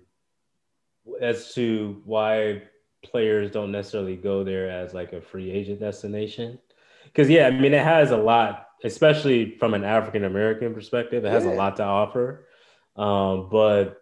as 1.21 1.53
to 1.53 2.01
why 2.05 2.61
players 3.03 3.51
don't 3.51 3.71
necessarily 3.71 4.15
go 4.15 4.43
there 4.43 4.69
as 4.69 4.93
like 4.93 5.13
a 5.13 5.21
free 5.21 5.51
agent 5.51 5.79
destination. 5.79 6.59
Because 7.05 7.29
yeah, 7.29 7.47
I 7.47 7.51
mean 7.51 7.73
it 7.73 7.83
has 7.83 8.11
a 8.11 8.17
lot, 8.17 8.67
especially 8.83 9.57
from 9.57 9.73
an 9.73 9.83
African 9.83 10.23
American 10.23 10.73
perspective, 10.73 11.25
it 11.25 11.29
has 11.29 11.45
yeah. 11.45 11.53
a 11.53 11.55
lot 11.55 11.77
to 11.77 11.83
offer. 11.83 12.47
Um, 12.95 13.49
but 13.51 14.01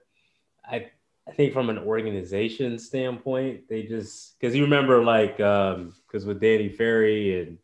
I 0.65 0.91
I 1.27 1.31
think 1.31 1.53
from 1.53 1.69
an 1.69 1.77
organization 1.77 2.79
standpoint, 2.79 3.69
they 3.69 3.83
just 3.83 4.39
because 4.39 4.55
you 4.55 4.63
remember 4.63 5.03
like 5.03 5.37
because 5.37 6.23
um, 6.23 6.27
with 6.27 6.41
Danny 6.41 6.69
Ferry 6.69 7.41
and 7.41 7.57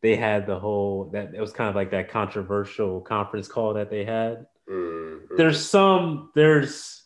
they 0.00 0.16
had 0.16 0.46
the 0.46 0.58
whole 0.58 1.10
that 1.12 1.34
it 1.34 1.40
was 1.40 1.52
kind 1.52 1.68
of 1.68 1.74
like 1.74 1.90
that 1.90 2.10
controversial 2.10 3.00
conference 3.00 3.48
call 3.48 3.74
that 3.74 3.90
they 3.90 4.04
had. 4.04 4.46
Mm-hmm. 4.68 5.36
There's 5.36 5.64
some 5.64 6.30
there's 6.34 7.02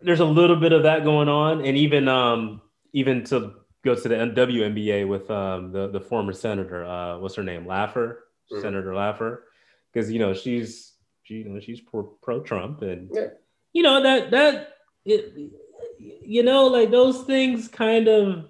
there's 0.00 0.20
a 0.20 0.24
little 0.24 0.56
bit 0.56 0.72
of 0.72 0.84
that 0.84 1.04
going 1.04 1.28
on, 1.28 1.64
and 1.64 1.76
even 1.76 2.08
um 2.08 2.62
even 2.92 3.24
to 3.24 3.54
go 3.86 3.94
to 3.94 4.08
the 4.08 4.14
WNBA 4.14 5.08
with 5.08 5.30
um 5.30 5.72
the 5.72 5.88
the 5.88 6.00
former 6.00 6.32
senator, 6.32 6.84
uh, 6.84 7.18
what's 7.18 7.34
her 7.36 7.42
name, 7.42 7.66
Loeffler, 7.66 8.24
mm-hmm. 8.52 8.60
Senator 8.60 8.94
Loeffler, 8.94 9.44
because 9.92 10.10
you 10.10 10.18
know 10.18 10.34
she's 10.34 10.92
she, 11.22 11.34
you 11.34 11.48
know 11.48 11.60
she's 11.60 11.80
pro, 11.80 12.02
pro 12.22 12.40
Trump, 12.40 12.82
and 12.82 13.10
yeah. 13.12 13.28
you 13.72 13.82
know 13.82 14.02
that 14.02 14.30
that 14.30 14.74
it, 15.04 15.52
you 15.98 16.42
know 16.42 16.66
like 16.66 16.90
those 16.90 17.22
things 17.22 17.68
kind 17.68 18.08
of 18.08 18.44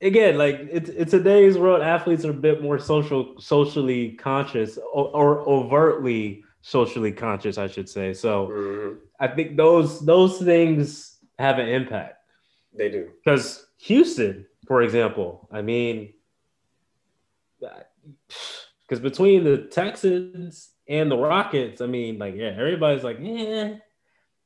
again 0.00 0.36
like 0.36 0.68
it's 0.70 0.90
it's 0.90 1.10
today's 1.10 1.58
world 1.58 1.82
athletes 1.82 2.24
are 2.24 2.30
a 2.30 2.34
bit 2.34 2.62
more 2.62 2.78
social 2.78 3.34
socially 3.40 4.12
conscious 4.12 4.78
or, 4.92 5.08
or 5.08 5.48
overtly 5.48 6.44
socially 6.66 7.12
conscious, 7.12 7.58
I 7.58 7.68
should 7.68 7.88
say. 7.88 8.12
So 8.12 8.48
mm-hmm. 8.48 8.94
I 9.20 9.28
think 9.28 9.56
those 9.56 10.04
those 10.04 10.38
things 10.38 11.18
have 11.38 11.58
an 11.58 11.68
impact. 11.68 12.16
They 12.76 12.90
do. 12.90 13.10
Because 13.24 13.65
Houston, 13.78 14.46
for 14.66 14.82
example, 14.82 15.48
I 15.52 15.62
mean, 15.62 16.12
because 17.60 19.00
between 19.00 19.44
the 19.44 19.58
Texans 19.58 20.70
and 20.88 21.10
the 21.10 21.16
Rockets, 21.16 21.80
I 21.80 21.86
mean, 21.86 22.18
like, 22.18 22.34
yeah, 22.36 22.54
everybody's 22.56 23.04
like, 23.04 23.18
yeah. 23.20 23.74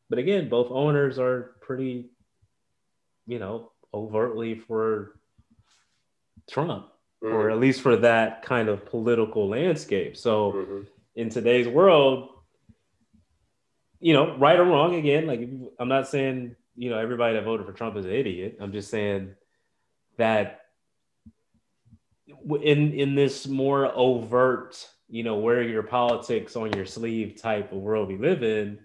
But 0.09 0.19
again, 0.19 0.48
both 0.48 0.70
owners 0.70 1.19
are 1.19 1.57
pretty, 1.61 2.11
you 3.27 3.39
know, 3.39 3.73
overtly 3.94 4.57
for 4.57 5.16
Trump, 6.51 6.86
mm-hmm. 7.23 7.35
or 7.35 7.51
at 7.51 7.59
least 7.59 7.81
for 7.81 7.97
that 7.97 8.43
kind 8.43 8.69
of 8.69 8.86
political 8.86 9.48
landscape. 9.48 10.16
So 10.16 10.52
mm-hmm 10.52 10.81
in 11.15 11.28
today's 11.28 11.69
world, 11.69 12.31
you 14.01 14.15
know, 14.15 14.36
right 14.39 14.59
or 14.59 14.65
wrong, 14.65 14.94
again, 14.94 15.27
like 15.27 15.40
I'm 15.78 15.89
not 15.89 16.09
saying, 16.09 16.57
you 16.76 16.90
know, 16.90 16.98
everybody 16.98 17.34
that 17.34 17.44
voted 17.44 17.66
for 17.66 17.72
Trump 17.72 17.97
is 17.97 18.06
an 18.06 18.12
idiot. 18.12 18.59
I'm 18.60 18.72
just 18.72 18.90
saying 18.90 19.34
that 20.16 20.60
in 22.62 22.92
in 22.92 23.14
this 23.14 23.47
more 23.47 23.92
overt, 23.94 24.88
you 25.09 25.22
know, 25.22 25.36
wear 25.36 25.62
your 25.62 25.82
politics 25.82 26.56
on 26.56 26.72
your 26.72 26.86
sleeve 26.86 27.40
type 27.40 27.72
of 27.72 27.78
world 27.78 28.09
we 28.09 28.16
live 28.16 28.42
in, 28.42 28.78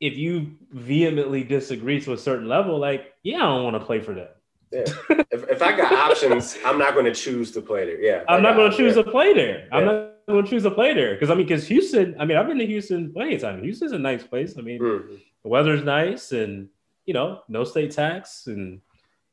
if 0.00 0.16
you 0.16 0.56
vehemently 0.72 1.44
disagree 1.44 2.00
to 2.00 2.12
a 2.12 2.18
certain 2.18 2.48
level, 2.48 2.78
like, 2.78 3.12
yeah, 3.22 3.36
I 3.36 3.54
don't 3.54 3.64
want 3.64 3.76
to 3.76 3.86
play 3.86 4.00
for 4.00 4.14
them. 4.14 4.28
Yeah. 4.72 4.84
if, 5.30 5.48
if 5.48 5.62
I 5.62 5.76
got 5.76 5.92
options, 5.92 6.58
I'm 6.64 6.78
not 6.78 6.94
going 6.94 7.04
to 7.04 7.14
choose 7.14 7.52
to 7.52 7.60
play 7.60 7.86
there. 7.86 8.00
Yeah. 8.00 8.24
I'm 8.28 8.42
not 8.42 8.56
going 8.56 8.70
to 8.70 8.76
choose 8.76 8.94
to 8.94 9.04
play 9.04 9.32
there. 9.32 9.68
I'm 9.70 9.84
not 9.84 10.10
going 10.28 10.44
to 10.44 10.50
choose 10.50 10.64
to 10.64 10.70
play 10.70 10.92
there 10.92 11.14
because 11.14 11.30
I 11.30 11.34
mean, 11.34 11.46
because 11.46 11.68
Houston. 11.68 12.16
I 12.18 12.24
mean, 12.24 12.36
I've 12.36 12.48
been 12.48 12.58
to 12.58 12.66
Houston 12.66 13.12
plenty 13.12 13.36
of 13.36 13.42
times. 13.42 13.62
Houston's 13.62 13.92
a 13.92 13.98
nice 13.98 14.24
place. 14.24 14.54
I 14.58 14.62
mean, 14.62 14.80
mm-hmm. 14.80 15.14
The 15.42 15.48
weather's 15.48 15.84
nice, 15.84 16.32
and 16.32 16.68
you 17.04 17.14
know, 17.14 17.40
no 17.48 17.64
state 17.64 17.92
tax, 17.92 18.46
and 18.46 18.80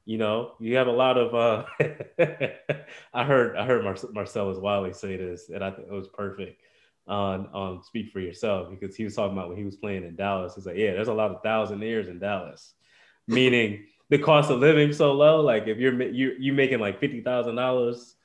you 0.06 0.18
know, 0.18 0.54
you 0.60 0.76
have 0.78 0.88
a 0.88 0.92
lot 0.92 1.18
of. 1.18 1.36
uh 1.36 1.66
I 3.14 3.24
heard 3.24 3.56
I 3.56 3.66
heard 3.66 3.84
Mar- 3.84 4.12
Marcellus 4.12 4.58
Wiley 4.58 4.94
say 4.94 5.18
this, 5.18 5.50
and 5.50 5.64
I 5.64 5.72
think 5.72 5.88
it 5.88 5.94
was 5.94 6.08
perfect 6.08 6.62
on 7.08 7.48
on 7.54 7.84
Speak 7.84 8.12
for 8.12 8.20
Yourself 8.20 8.70
because 8.70 8.96
he 8.96 9.04
was 9.04 9.16
talking 9.16 9.38
about 9.38 9.50
when 9.50 9.58
he 9.58 9.66
was 9.66 9.76
playing 9.76 10.04
in 10.04 10.16
Dallas. 10.16 10.56
He's 10.56 10.66
like, 10.66 10.78
yeah, 10.78 10.94
there's 10.94 11.08
a 11.08 11.14
lot 11.14 11.32
of 11.32 11.44
thousandaires 11.44 12.10
in 12.10 12.20
Dallas, 12.20 12.74
meaning 13.28 13.86
the 14.10 14.18
cost 14.18 14.50
of 14.50 14.60
living 14.60 14.94
so 14.94 15.14
low. 15.14 15.42
Like 15.42 15.68
if 15.68 15.78
you're 15.78 16.02
you 16.02 16.36
you 16.40 16.54
making 16.54 16.80
like 16.80 17.00
fifty 17.00 17.22
thousand 17.22 17.56
dollars 17.56 18.16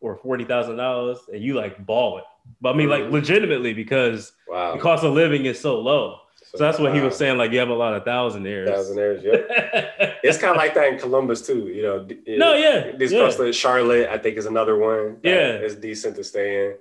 or 0.00 0.16
forty 0.16 0.44
thousand 0.44 0.76
dollars 0.76 1.18
and 1.32 1.42
you 1.42 1.54
like 1.54 1.84
ball 1.84 2.18
it. 2.18 2.24
But 2.60 2.74
I 2.74 2.76
mean, 2.78 2.88
like 2.88 3.04
mm-hmm. 3.04 3.12
legitimately 3.12 3.74
because 3.74 4.32
wow. 4.48 4.74
the 4.74 4.80
cost 4.80 5.04
of 5.04 5.12
living 5.12 5.46
is 5.46 5.58
so 5.58 5.80
low. 5.80 6.20
So, 6.56 6.58
so 6.58 6.64
that's 6.64 6.78
what 6.78 6.90
wow. 6.90 6.96
he 6.96 7.02
was 7.02 7.16
saying. 7.16 7.38
Like 7.38 7.52
you 7.52 7.58
have 7.58 7.68
a 7.68 7.74
lot 7.74 7.94
of 7.94 8.04
thousandaires. 8.04 8.68
Thousandaires, 8.68 9.22
yeah. 9.22 10.14
it's 10.22 10.38
kind 10.38 10.52
of 10.52 10.56
like 10.56 10.74
that 10.74 10.88
in 10.88 10.98
Columbus 10.98 11.46
too. 11.46 11.68
You 11.68 11.82
know. 11.82 12.08
no, 12.36 12.54
yeah. 12.54 12.92
This 12.96 13.12
yeah. 13.12 13.50
Charlotte, 13.52 14.08
I 14.08 14.18
think, 14.18 14.36
is 14.36 14.46
another 14.46 14.78
one. 14.78 15.18
Yeah, 15.22 15.52
it's 15.52 15.74
decent 15.74 16.16
to 16.16 16.24
stay 16.24 16.66
in. 16.66 16.74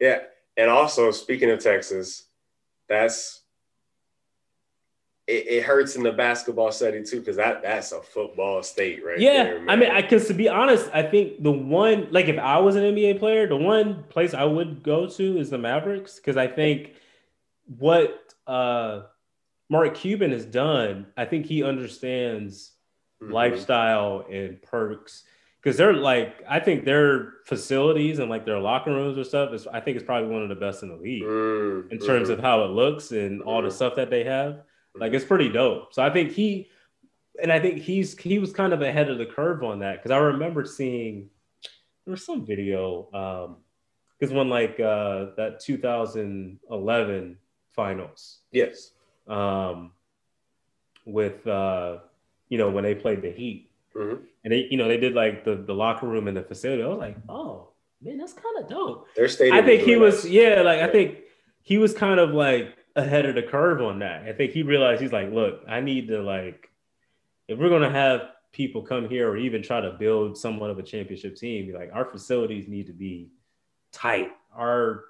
Yeah, 0.00 0.18
and 0.56 0.70
also 0.70 1.10
speaking 1.10 1.50
of 1.50 1.58
Texas, 1.58 2.24
that's 2.88 3.42
it, 5.28 5.46
it, 5.46 5.62
hurts 5.62 5.94
in 5.94 6.02
the 6.02 6.12
basketball 6.12 6.72
setting 6.72 7.04
too 7.04 7.20
because 7.20 7.36
that 7.36 7.62
that's 7.62 7.92
a 7.92 8.00
football 8.00 8.62
state 8.62 9.04
right 9.04 9.20
yeah 9.20 9.44
there, 9.44 9.64
i 9.68 9.76
mean 9.76 9.90
I 9.90 10.00
because 10.00 10.26
to 10.28 10.34
be 10.34 10.48
honest 10.48 10.88
i 10.94 11.02
think 11.02 11.42
the 11.42 11.52
one 11.52 12.08
like 12.10 12.28
if 12.28 12.38
i 12.38 12.58
was 12.58 12.76
an 12.76 12.82
nba 12.82 13.18
player 13.18 13.46
the 13.46 13.56
one 13.56 14.04
place 14.04 14.32
i 14.32 14.44
would 14.44 14.82
go 14.82 15.06
to 15.06 15.38
is 15.38 15.50
the 15.50 15.58
mavericks 15.58 16.16
because 16.16 16.38
i 16.38 16.46
think 16.46 16.94
what 17.78 18.27
uh 18.48 19.02
mark 19.70 19.94
cuban 19.94 20.32
has 20.32 20.44
done 20.44 21.06
i 21.16 21.24
think 21.24 21.46
he 21.46 21.62
understands 21.62 22.72
mm-hmm. 23.22 23.32
lifestyle 23.32 24.24
and 24.30 24.60
perks 24.62 25.24
because 25.62 25.76
they're 25.76 25.92
like 25.92 26.42
i 26.48 26.58
think 26.58 26.84
their 26.84 27.34
facilities 27.44 28.18
and 28.18 28.30
like 28.30 28.44
their 28.44 28.58
locker 28.58 28.90
rooms 28.90 29.18
or 29.18 29.24
stuff 29.24 29.52
is 29.52 29.66
i 29.68 29.80
think 29.80 29.96
it's 29.96 30.06
probably 30.06 30.28
one 30.28 30.42
of 30.42 30.48
the 30.48 30.54
best 30.54 30.82
in 30.82 30.88
the 30.88 30.96
league 30.96 31.22
mm-hmm. 31.22 31.92
in 31.92 31.98
terms 31.98 32.28
of 32.30 32.40
how 32.40 32.64
it 32.64 32.70
looks 32.70 33.12
and 33.12 33.42
all 33.42 33.62
the 33.62 33.68
mm-hmm. 33.68 33.76
stuff 33.76 33.94
that 33.94 34.10
they 34.10 34.24
have 34.24 34.62
like 35.00 35.12
it's 35.12 35.24
pretty 35.24 35.48
dope. 35.48 35.94
So 35.94 36.02
I 36.02 36.10
think 36.10 36.32
he, 36.32 36.68
and 37.40 37.52
I 37.52 37.60
think 37.60 37.80
he's 37.80 38.18
he 38.18 38.38
was 38.38 38.52
kind 38.52 38.72
of 38.72 38.82
ahead 38.82 39.10
of 39.10 39.18
the 39.18 39.26
curve 39.26 39.62
on 39.62 39.80
that 39.80 39.96
because 39.96 40.10
I 40.10 40.18
remember 40.18 40.64
seeing 40.64 41.30
there 42.04 42.12
was 42.12 42.24
some 42.24 42.44
video 42.44 43.08
um 43.12 43.56
because 44.18 44.34
when 44.34 44.48
like 44.48 44.80
uh 44.80 45.26
that 45.36 45.60
2011 45.60 47.38
finals. 47.74 48.38
Yes. 48.52 48.92
um, 49.26 49.92
with 51.04 51.46
uh, 51.46 51.98
you 52.48 52.58
know 52.58 52.70
when 52.70 52.84
they 52.84 52.94
played 52.94 53.22
the 53.22 53.30
Heat, 53.30 53.70
Mhm. 53.94 54.20
and 54.44 54.52
they 54.52 54.66
you 54.70 54.76
know 54.76 54.88
they 54.88 54.96
did 54.98 55.14
like 55.14 55.44
the 55.44 55.56
the 55.56 55.74
locker 55.74 56.06
room 56.06 56.28
and 56.28 56.36
the 56.36 56.42
facility. 56.42 56.82
I 56.82 56.86
was 56.86 56.98
like, 56.98 57.16
oh 57.28 57.68
man, 58.02 58.18
that's 58.18 58.32
kind 58.34 58.58
of 58.58 58.68
dope. 58.68 59.06
Their 59.16 59.28
stadium. 59.28 59.56
I 59.56 59.62
think 59.62 59.82
he 59.82 59.96
was 59.96 60.24
nice. 60.24 60.32
yeah, 60.32 60.62
like 60.62 60.80
I 60.80 60.88
think 60.88 61.18
he 61.62 61.78
was 61.78 61.94
kind 61.94 62.20
of 62.20 62.30
like 62.30 62.74
ahead 62.96 63.26
of 63.26 63.34
the 63.34 63.42
curve 63.42 63.80
on 63.82 64.00
that. 64.00 64.22
I 64.24 64.32
think 64.32 64.52
he 64.52 64.62
realized 64.62 65.00
he's 65.00 65.12
like, 65.12 65.30
look, 65.32 65.62
I 65.68 65.80
need 65.80 66.08
to 66.08 66.20
like 66.22 66.70
if 67.48 67.58
we're 67.58 67.70
gonna 67.70 67.90
have 67.90 68.22
people 68.52 68.82
come 68.82 69.08
here 69.08 69.28
or 69.30 69.36
even 69.36 69.62
try 69.62 69.80
to 69.80 69.92
build 69.92 70.36
somewhat 70.36 70.70
of 70.70 70.78
a 70.78 70.82
championship 70.82 71.36
team, 71.36 71.72
like 71.74 71.90
our 71.94 72.04
facilities 72.04 72.66
need 72.68 72.86
to 72.86 72.92
be 72.92 73.30
tight. 73.92 74.30
Our 74.54 75.04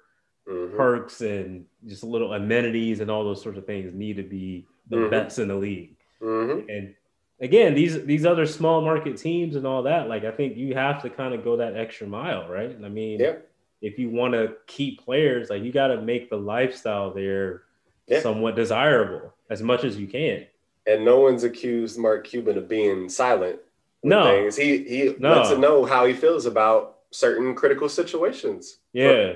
Mhm. 0.49 0.75
perks 0.75 1.21
and 1.21 1.65
just 1.85 2.03
little 2.03 2.33
amenities 2.33 2.99
and 3.01 3.11
all 3.11 3.23
those 3.23 3.41
sorts 3.41 3.57
of 3.57 3.65
things 3.65 3.93
need 3.93 4.15
to 4.17 4.23
be 4.23 4.65
the 4.89 4.97
Mhm. 4.97 5.09
best 5.11 5.39
in 5.39 5.47
the 5.47 5.55
league. 5.55 5.95
Mhm. 6.21 6.65
And 6.69 6.95
again, 7.39 7.75
these 7.75 8.03
these 8.05 8.25
other 8.25 8.45
small 8.45 8.81
market 8.81 9.17
teams 9.17 9.55
and 9.55 9.67
all 9.67 9.83
that, 9.83 10.09
like 10.09 10.23
I 10.25 10.31
think 10.31 10.57
you 10.57 10.73
have 10.73 11.01
to 11.03 11.09
kind 11.09 11.33
of 11.33 11.43
go 11.43 11.57
that 11.57 11.75
extra 11.77 12.07
mile, 12.07 12.47
right? 12.49 12.75
I 12.83 12.89
mean, 12.89 13.19
Yeah. 13.19 13.35
if 13.81 13.99
you 13.99 14.09
want 14.09 14.33
to 14.33 14.53
keep 14.67 14.99
players, 15.01 15.49
like 15.49 15.63
you 15.63 15.71
got 15.71 15.87
to 15.87 16.01
make 16.01 16.29
the 16.29 16.37
lifestyle 16.37 17.11
there 17.13 17.63
Yeah. 18.07 18.21
somewhat 18.21 18.55
desirable 18.55 19.33
as 19.49 19.61
much 19.61 19.83
as 19.83 19.97
you 19.99 20.07
can. 20.07 20.47
And 20.87 21.05
no 21.05 21.19
one's 21.19 21.43
accused 21.43 21.99
Mark 21.99 22.25
Cuban 22.25 22.57
of 22.57 22.67
being 22.67 23.07
silent. 23.09 23.59
No. 24.01 24.23
things. 24.23 24.55
He 24.55 24.77
he 24.77 25.15
No. 25.19 25.33
lets 25.33 25.51
it 25.51 25.59
know 25.59 25.83
how 25.83 26.05
he 26.05 26.13
feels 26.13 26.45
about 26.45 26.99
certain 27.11 27.53
critical 27.53 27.89
situations. 27.89 28.79
Yeah. 28.93 29.33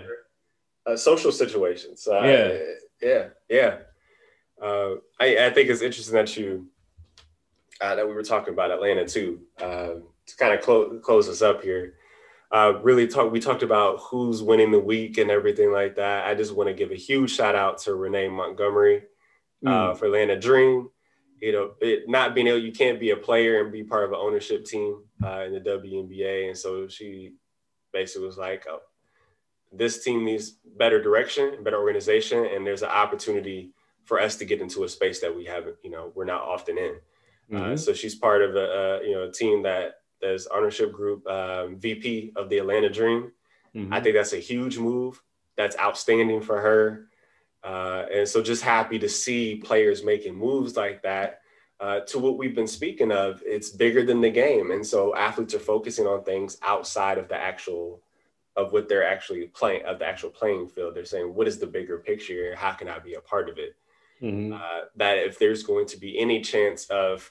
Uh, 0.85 0.95
social 0.97 1.31
situations. 1.31 2.07
Uh, 2.07 2.21
Yeah. 2.23 2.59
yeah, 3.01 3.27
yeah. 3.49 3.77
Uh, 4.61 4.95
I, 5.19 5.47
I 5.47 5.49
think 5.51 5.69
it's 5.69 5.81
interesting 5.81 6.15
that 6.15 6.35
you 6.37 6.67
uh, 7.81 7.95
that 7.95 8.07
we 8.07 8.13
were 8.13 8.23
talking 8.23 8.53
about 8.53 8.71
Atlanta 8.71 9.05
too. 9.05 9.41
Uh, 9.59 9.95
to 10.25 10.37
kind 10.37 10.53
of 10.53 10.61
close 10.61 10.99
close 11.03 11.27
us 11.27 11.41
up 11.41 11.61
here, 11.63 11.95
uh, 12.51 12.73
really 12.81 13.07
talk. 13.07 13.31
We 13.31 13.39
talked 13.41 13.63
about 13.63 13.99
who's 13.99 14.41
winning 14.41 14.71
the 14.71 14.79
week 14.79 15.17
and 15.17 15.29
everything 15.29 15.71
like 15.71 15.95
that. 15.95 16.25
I 16.25 16.33
just 16.35 16.55
want 16.55 16.69
to 16.69 16.73
give 16.73 16.91
a 16.91 16.95
huge 16.95 17.31
shout 17.35 17.55
out 17.55 17.79
to 17.79 17.95
Renee 17.95 18.29
Montgomery 18.29 19.03
uh, 19.65 19.69
Mm. 19.69 19.97
for 19.97 20.05
Atlanta 20.05 20.39
Dream. 20.39 20.89
You 21.41 21.51
know, 21.51 21.71
it 21.81 22.07
not 22.07 22.33
being 22.33 22.47
able, 22.47 22.59
you 22.59 22.71
can't 22.71 23.01
be 23.01 23.09
a 23.09 23.17
player 23.17 23.61
and 23.61 23.71
be 23.71 23.83
part 23.83 24.05
of 24.05 24.11
an 24.11 24.19
ownership 24.21 24.63
team 24.63 25.03
uh, 25.21 25.41
in 25.41 25.51
the 25.53 25.59
WNBA, 25.59 26.47
and 26.47 26.57
so 26.57 26.87
she 26.87 27.33
basically 27.91 28.27
was 28.27 28.37
like, 28.37 28.65
oh, 28.69 28.79
"This 29.73 30.03
team 30.03 30.23
needs 30.23 30.51
better 30.77 31.01
direction, 31.01 31.63
better 31.63 31.77
organization, 31.79 32.45
and 32.45 32.65
there's 32.65 32.83
an 32.83 32.89
opportunity 32.89 33.71
for 34.03 34.19
us 34.19 34.35
to 34.37 34.45
get 34.45 34.61
into 34.61 34.83
a 34.83 34.89
space 34.89 35.19
that 35.21 35.35
we 35.35 35.45
haven't, 35.45 35.77
you 35.83 35.89
know, 35.89 36.11
we're 36.15 36.25
not 36.25 36.41
often 36.41 36.77
in." 36.77 36.95
Uh, 37.51 37.55
Mhm. 37.71 37.79
so 37.79 37.93
she's 37.93 38.15
part 38.15 38.41
of 38.41 38.55
a, 38.55 38.67
uh, 38.81 38.99
you 39.01 39.11
know 39.11 39.23
a 39.23 39.31
team 39.31 39.63
that 39.63 40.01
there's 40.21 40.47
ownership 40.47 40.91
group 40.93 41.27
um, 41.27 41.75
VP 41.77 42.31
of 42.35 42.49
the 42.49 42.57
Atlanta 42.57 42.89
Dream. 42.89 43.31
Mhm. 43.75 43.89
I 43.91 43.99
think 43.99 44.15
that's 44.15 44.33
a 44.33 44.37
huge 44.37 44.77
move. 44.77 45.21
That's 45.57 45.77
outstanding 45.77 46.41
for 46.41 46.59
her. 46.61 47.07
Uh, 47.63 48.05
and 48.11 48.27
so 48.27 48.41
just 48.41 48.63
happy 48.63 48.99
to 48.99 49.09
see 49.09 49.55
players 49.55 50.03
making 50.03 50.35
moves 50.35 50.75
like 50.77 51.01
that. 51.03 51.41
Uh, 51.79 51.99
to 52.01 52.19
what 52.19 52.37
we've 52.37 52.55
been 52.55 52.67
speaking 52.67 53.11
of, 53.11 53.43
it's 53.45 53.69
bigger 53.69 54.03
than 54.03 54.21
the 54.21 54.29
game. 54.29 54.71
And 54.71 54.85
so 54.85 55.13
athletes 55.15 55.53
are 55.53 55.59
focusing 55.59 56.07
on 56.07 56.23
things 56.23 56.57
outside 56.61 57.17
of 57.17 57.27
the 57.27 57.35
actual 57.35 58.01
of 58.55 58.71
what 58.71 58.87
they're 58.87 59.05
actually 59.07 59.47
playing 59.47 59.83
of 59.85 59.99
the 59.99 60.05
actual 60.05 60.29
playing 60.29 60.67
field. 60.67 60.95
They're 60.95 61.05
saying, 61.05 61.33
what 61.33 61.47
is 61.47 61.57
the 61.59 61.67
bigger 61.67 61.97
picture? 61.97 62.55
How 62.55 62.71
can 62.73 62.87
I 62.87 62.99
be 62.99 63.15
a 63.15 63.21
part 63.21 63.49
of 63.49 63.57
it? 63.57 63.75
Mhm. 64.21 64.53
uh, 64.53 64.85
that 64.95 65.17
if 65.17 65.37
there's 65.37 65.63
going 65.63 65.85
to 65.87 65.97
be 65.97 66.17
any 66.17 66.39
chance 66.39 66.85
of 66.89 67.29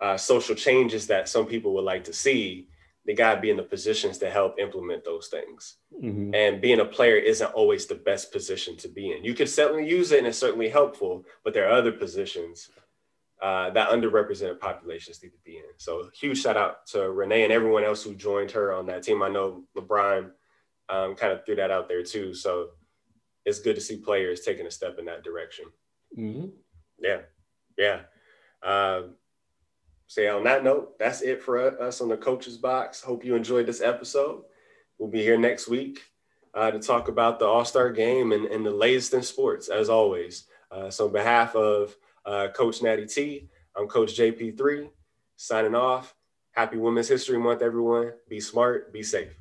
uh, 0.00 0.16
social 0.16 0.54
changes 0.54 1.06
that 1.08 1.28
some 1.28 1.44
people 1.44 1.74
would 1.74 1.84
like 1.84 2.04
to 2.04 2.12
see, 2.14 2.68
they 3.04 3.12
got 3.12 3.34
to 3.34 3.40
be 3.40 3.50
in 3.50 3.56
the 3.58 3.62
positions 3.62 4.16
to 4.18 4.30
help 4.30 4.58
implement 4.58 5.04
those 5.04 5.28
things. 5.28 5.76
Mhm. 6.00 6.34
And 6.34 6.60
being 6.62 6.80
a 6.80 6.84
player 6.84 7.16
isn't 7.16 7.52
always 7.52 7.86
the 7.86 7.94
best 7.96 8.32
position 8.32 8.76
to 8.76 8.88
be 8.88 9.10
in. 9.12 9.24
You 9.24 9.34
could 9.34 9.48
certainly 9.50 9.86
use 9.88 10.12
it 10.12 10.18
and 10.18 10.26
it's 10.26 10.38
certainly 10.38 10.68
helpful, 10.68 11.26
but 11.42 11.52
there 11.52 11.66
are 11.66 11.72
other 11.72 11.92
positions 11.92 12.70
uh, 13.40 13.70
that 13.70 13.90
underrepresented 13.90 14.58
populations 14.58 15.22
need 15.22 15.30
to 15.30 15.38
be 15.44 15.56
in. 15.56 15.64
So 15.76 16.10
huge 16.12 16.42
shout 16.42 16.56
out 16.56 16.86
to 16.88 17.10
Renee 17.10 17.44
and 17.44 17.52
everyone 17.52 17.84
else 17.84 18.02
who 18.02 18.14
joined 18.14 18.50
her 18.52 18.72
on 18.72 18.86
that 18.86 19.02
team. 19.02 19.22
I 19.22 19.28
know 19.28 19.64
LeBron 19.76 20.30
um, 20.88 21.14
kind 21.14 21.32
of 21.32 21.44
threw 21.44 21.56
that 21.56 21.70
out 21.70 21.88
there 21.88 22.02
too. 22.02 22.34
So 22.34 22.70
it's 23.44 23.60
good 23.60 23.76
to 23.76 23.80
see 23.80 23.96
players 23.96 24.40
taking 24.40 24.66
a 24.66 24.70
step 24.70 24.98
in 24.98 25.04
that 25.06 25.22
direction. 25.22 25.66
Mhm. 26.16 26.52
Yeah, 26.98 27.20
yeah. 27.76 28.00
Um, 28.62 29.14
so 30.08 30.22
yeah, 30.22 30.34
on 30.34 30.44
that 30.44 30.64
note, 30.64 30.98
that's 30.98 31.20
it 31.22 31.42
for 31.42 31.80
us 31.80 32.00
on 32.00 32.08
the 32.08 32.16
Coaches 32.16 32.56
Box. 32.56 33.02
Hope 33.02 33.24
you 33.24 33.36
enjoyed 33.36 33.66
this 33.66 33.80
episode. 33.80 34.42
We'll 34.98 35.10
be 35.10 35.22
here 35.22 35.38
next 35.38 35.68
week 35.68 36.00
uh, 36.54 36.70
to 36.70 36.78
talk 36.80 37.08
about 37.08 37.38
the 37.38 37.44
All 37.44 37.64
Star 37.64 37.90
Game 37.92 38.32
and, 38.32 38.46
and 38.46 38.66
the 38.66 38.70
latest 38.70 39.14
in 39.14 39.22
sports, 39.22 39.68
as 39.68 39.88
always. 39.88 40.44
Uh, 40.70 40.90
so 40.90 41.06
on 41.06 41.12
behalf 41.12 41.54
of 41.54 41.94
uh, 42.24 42.48
Coach 42.48 42.82
Natty 42.82 43.06
T, 43.06 43.48
I'm 43.76 43.86
Coach 43.86 44.16
JP3 44.16 44.90
signing 45.36 45.74
off. 45.74 46.14
Happy 46.50 46.76
Women's 46.76 47.08
History 47.08 47.38
Month, 47.38 47.62
everyone. 47.62 48.12
Be 48.28 48.40
smart, 48.40 48.92
be 48.92 49.02
safe. 49.02 49.37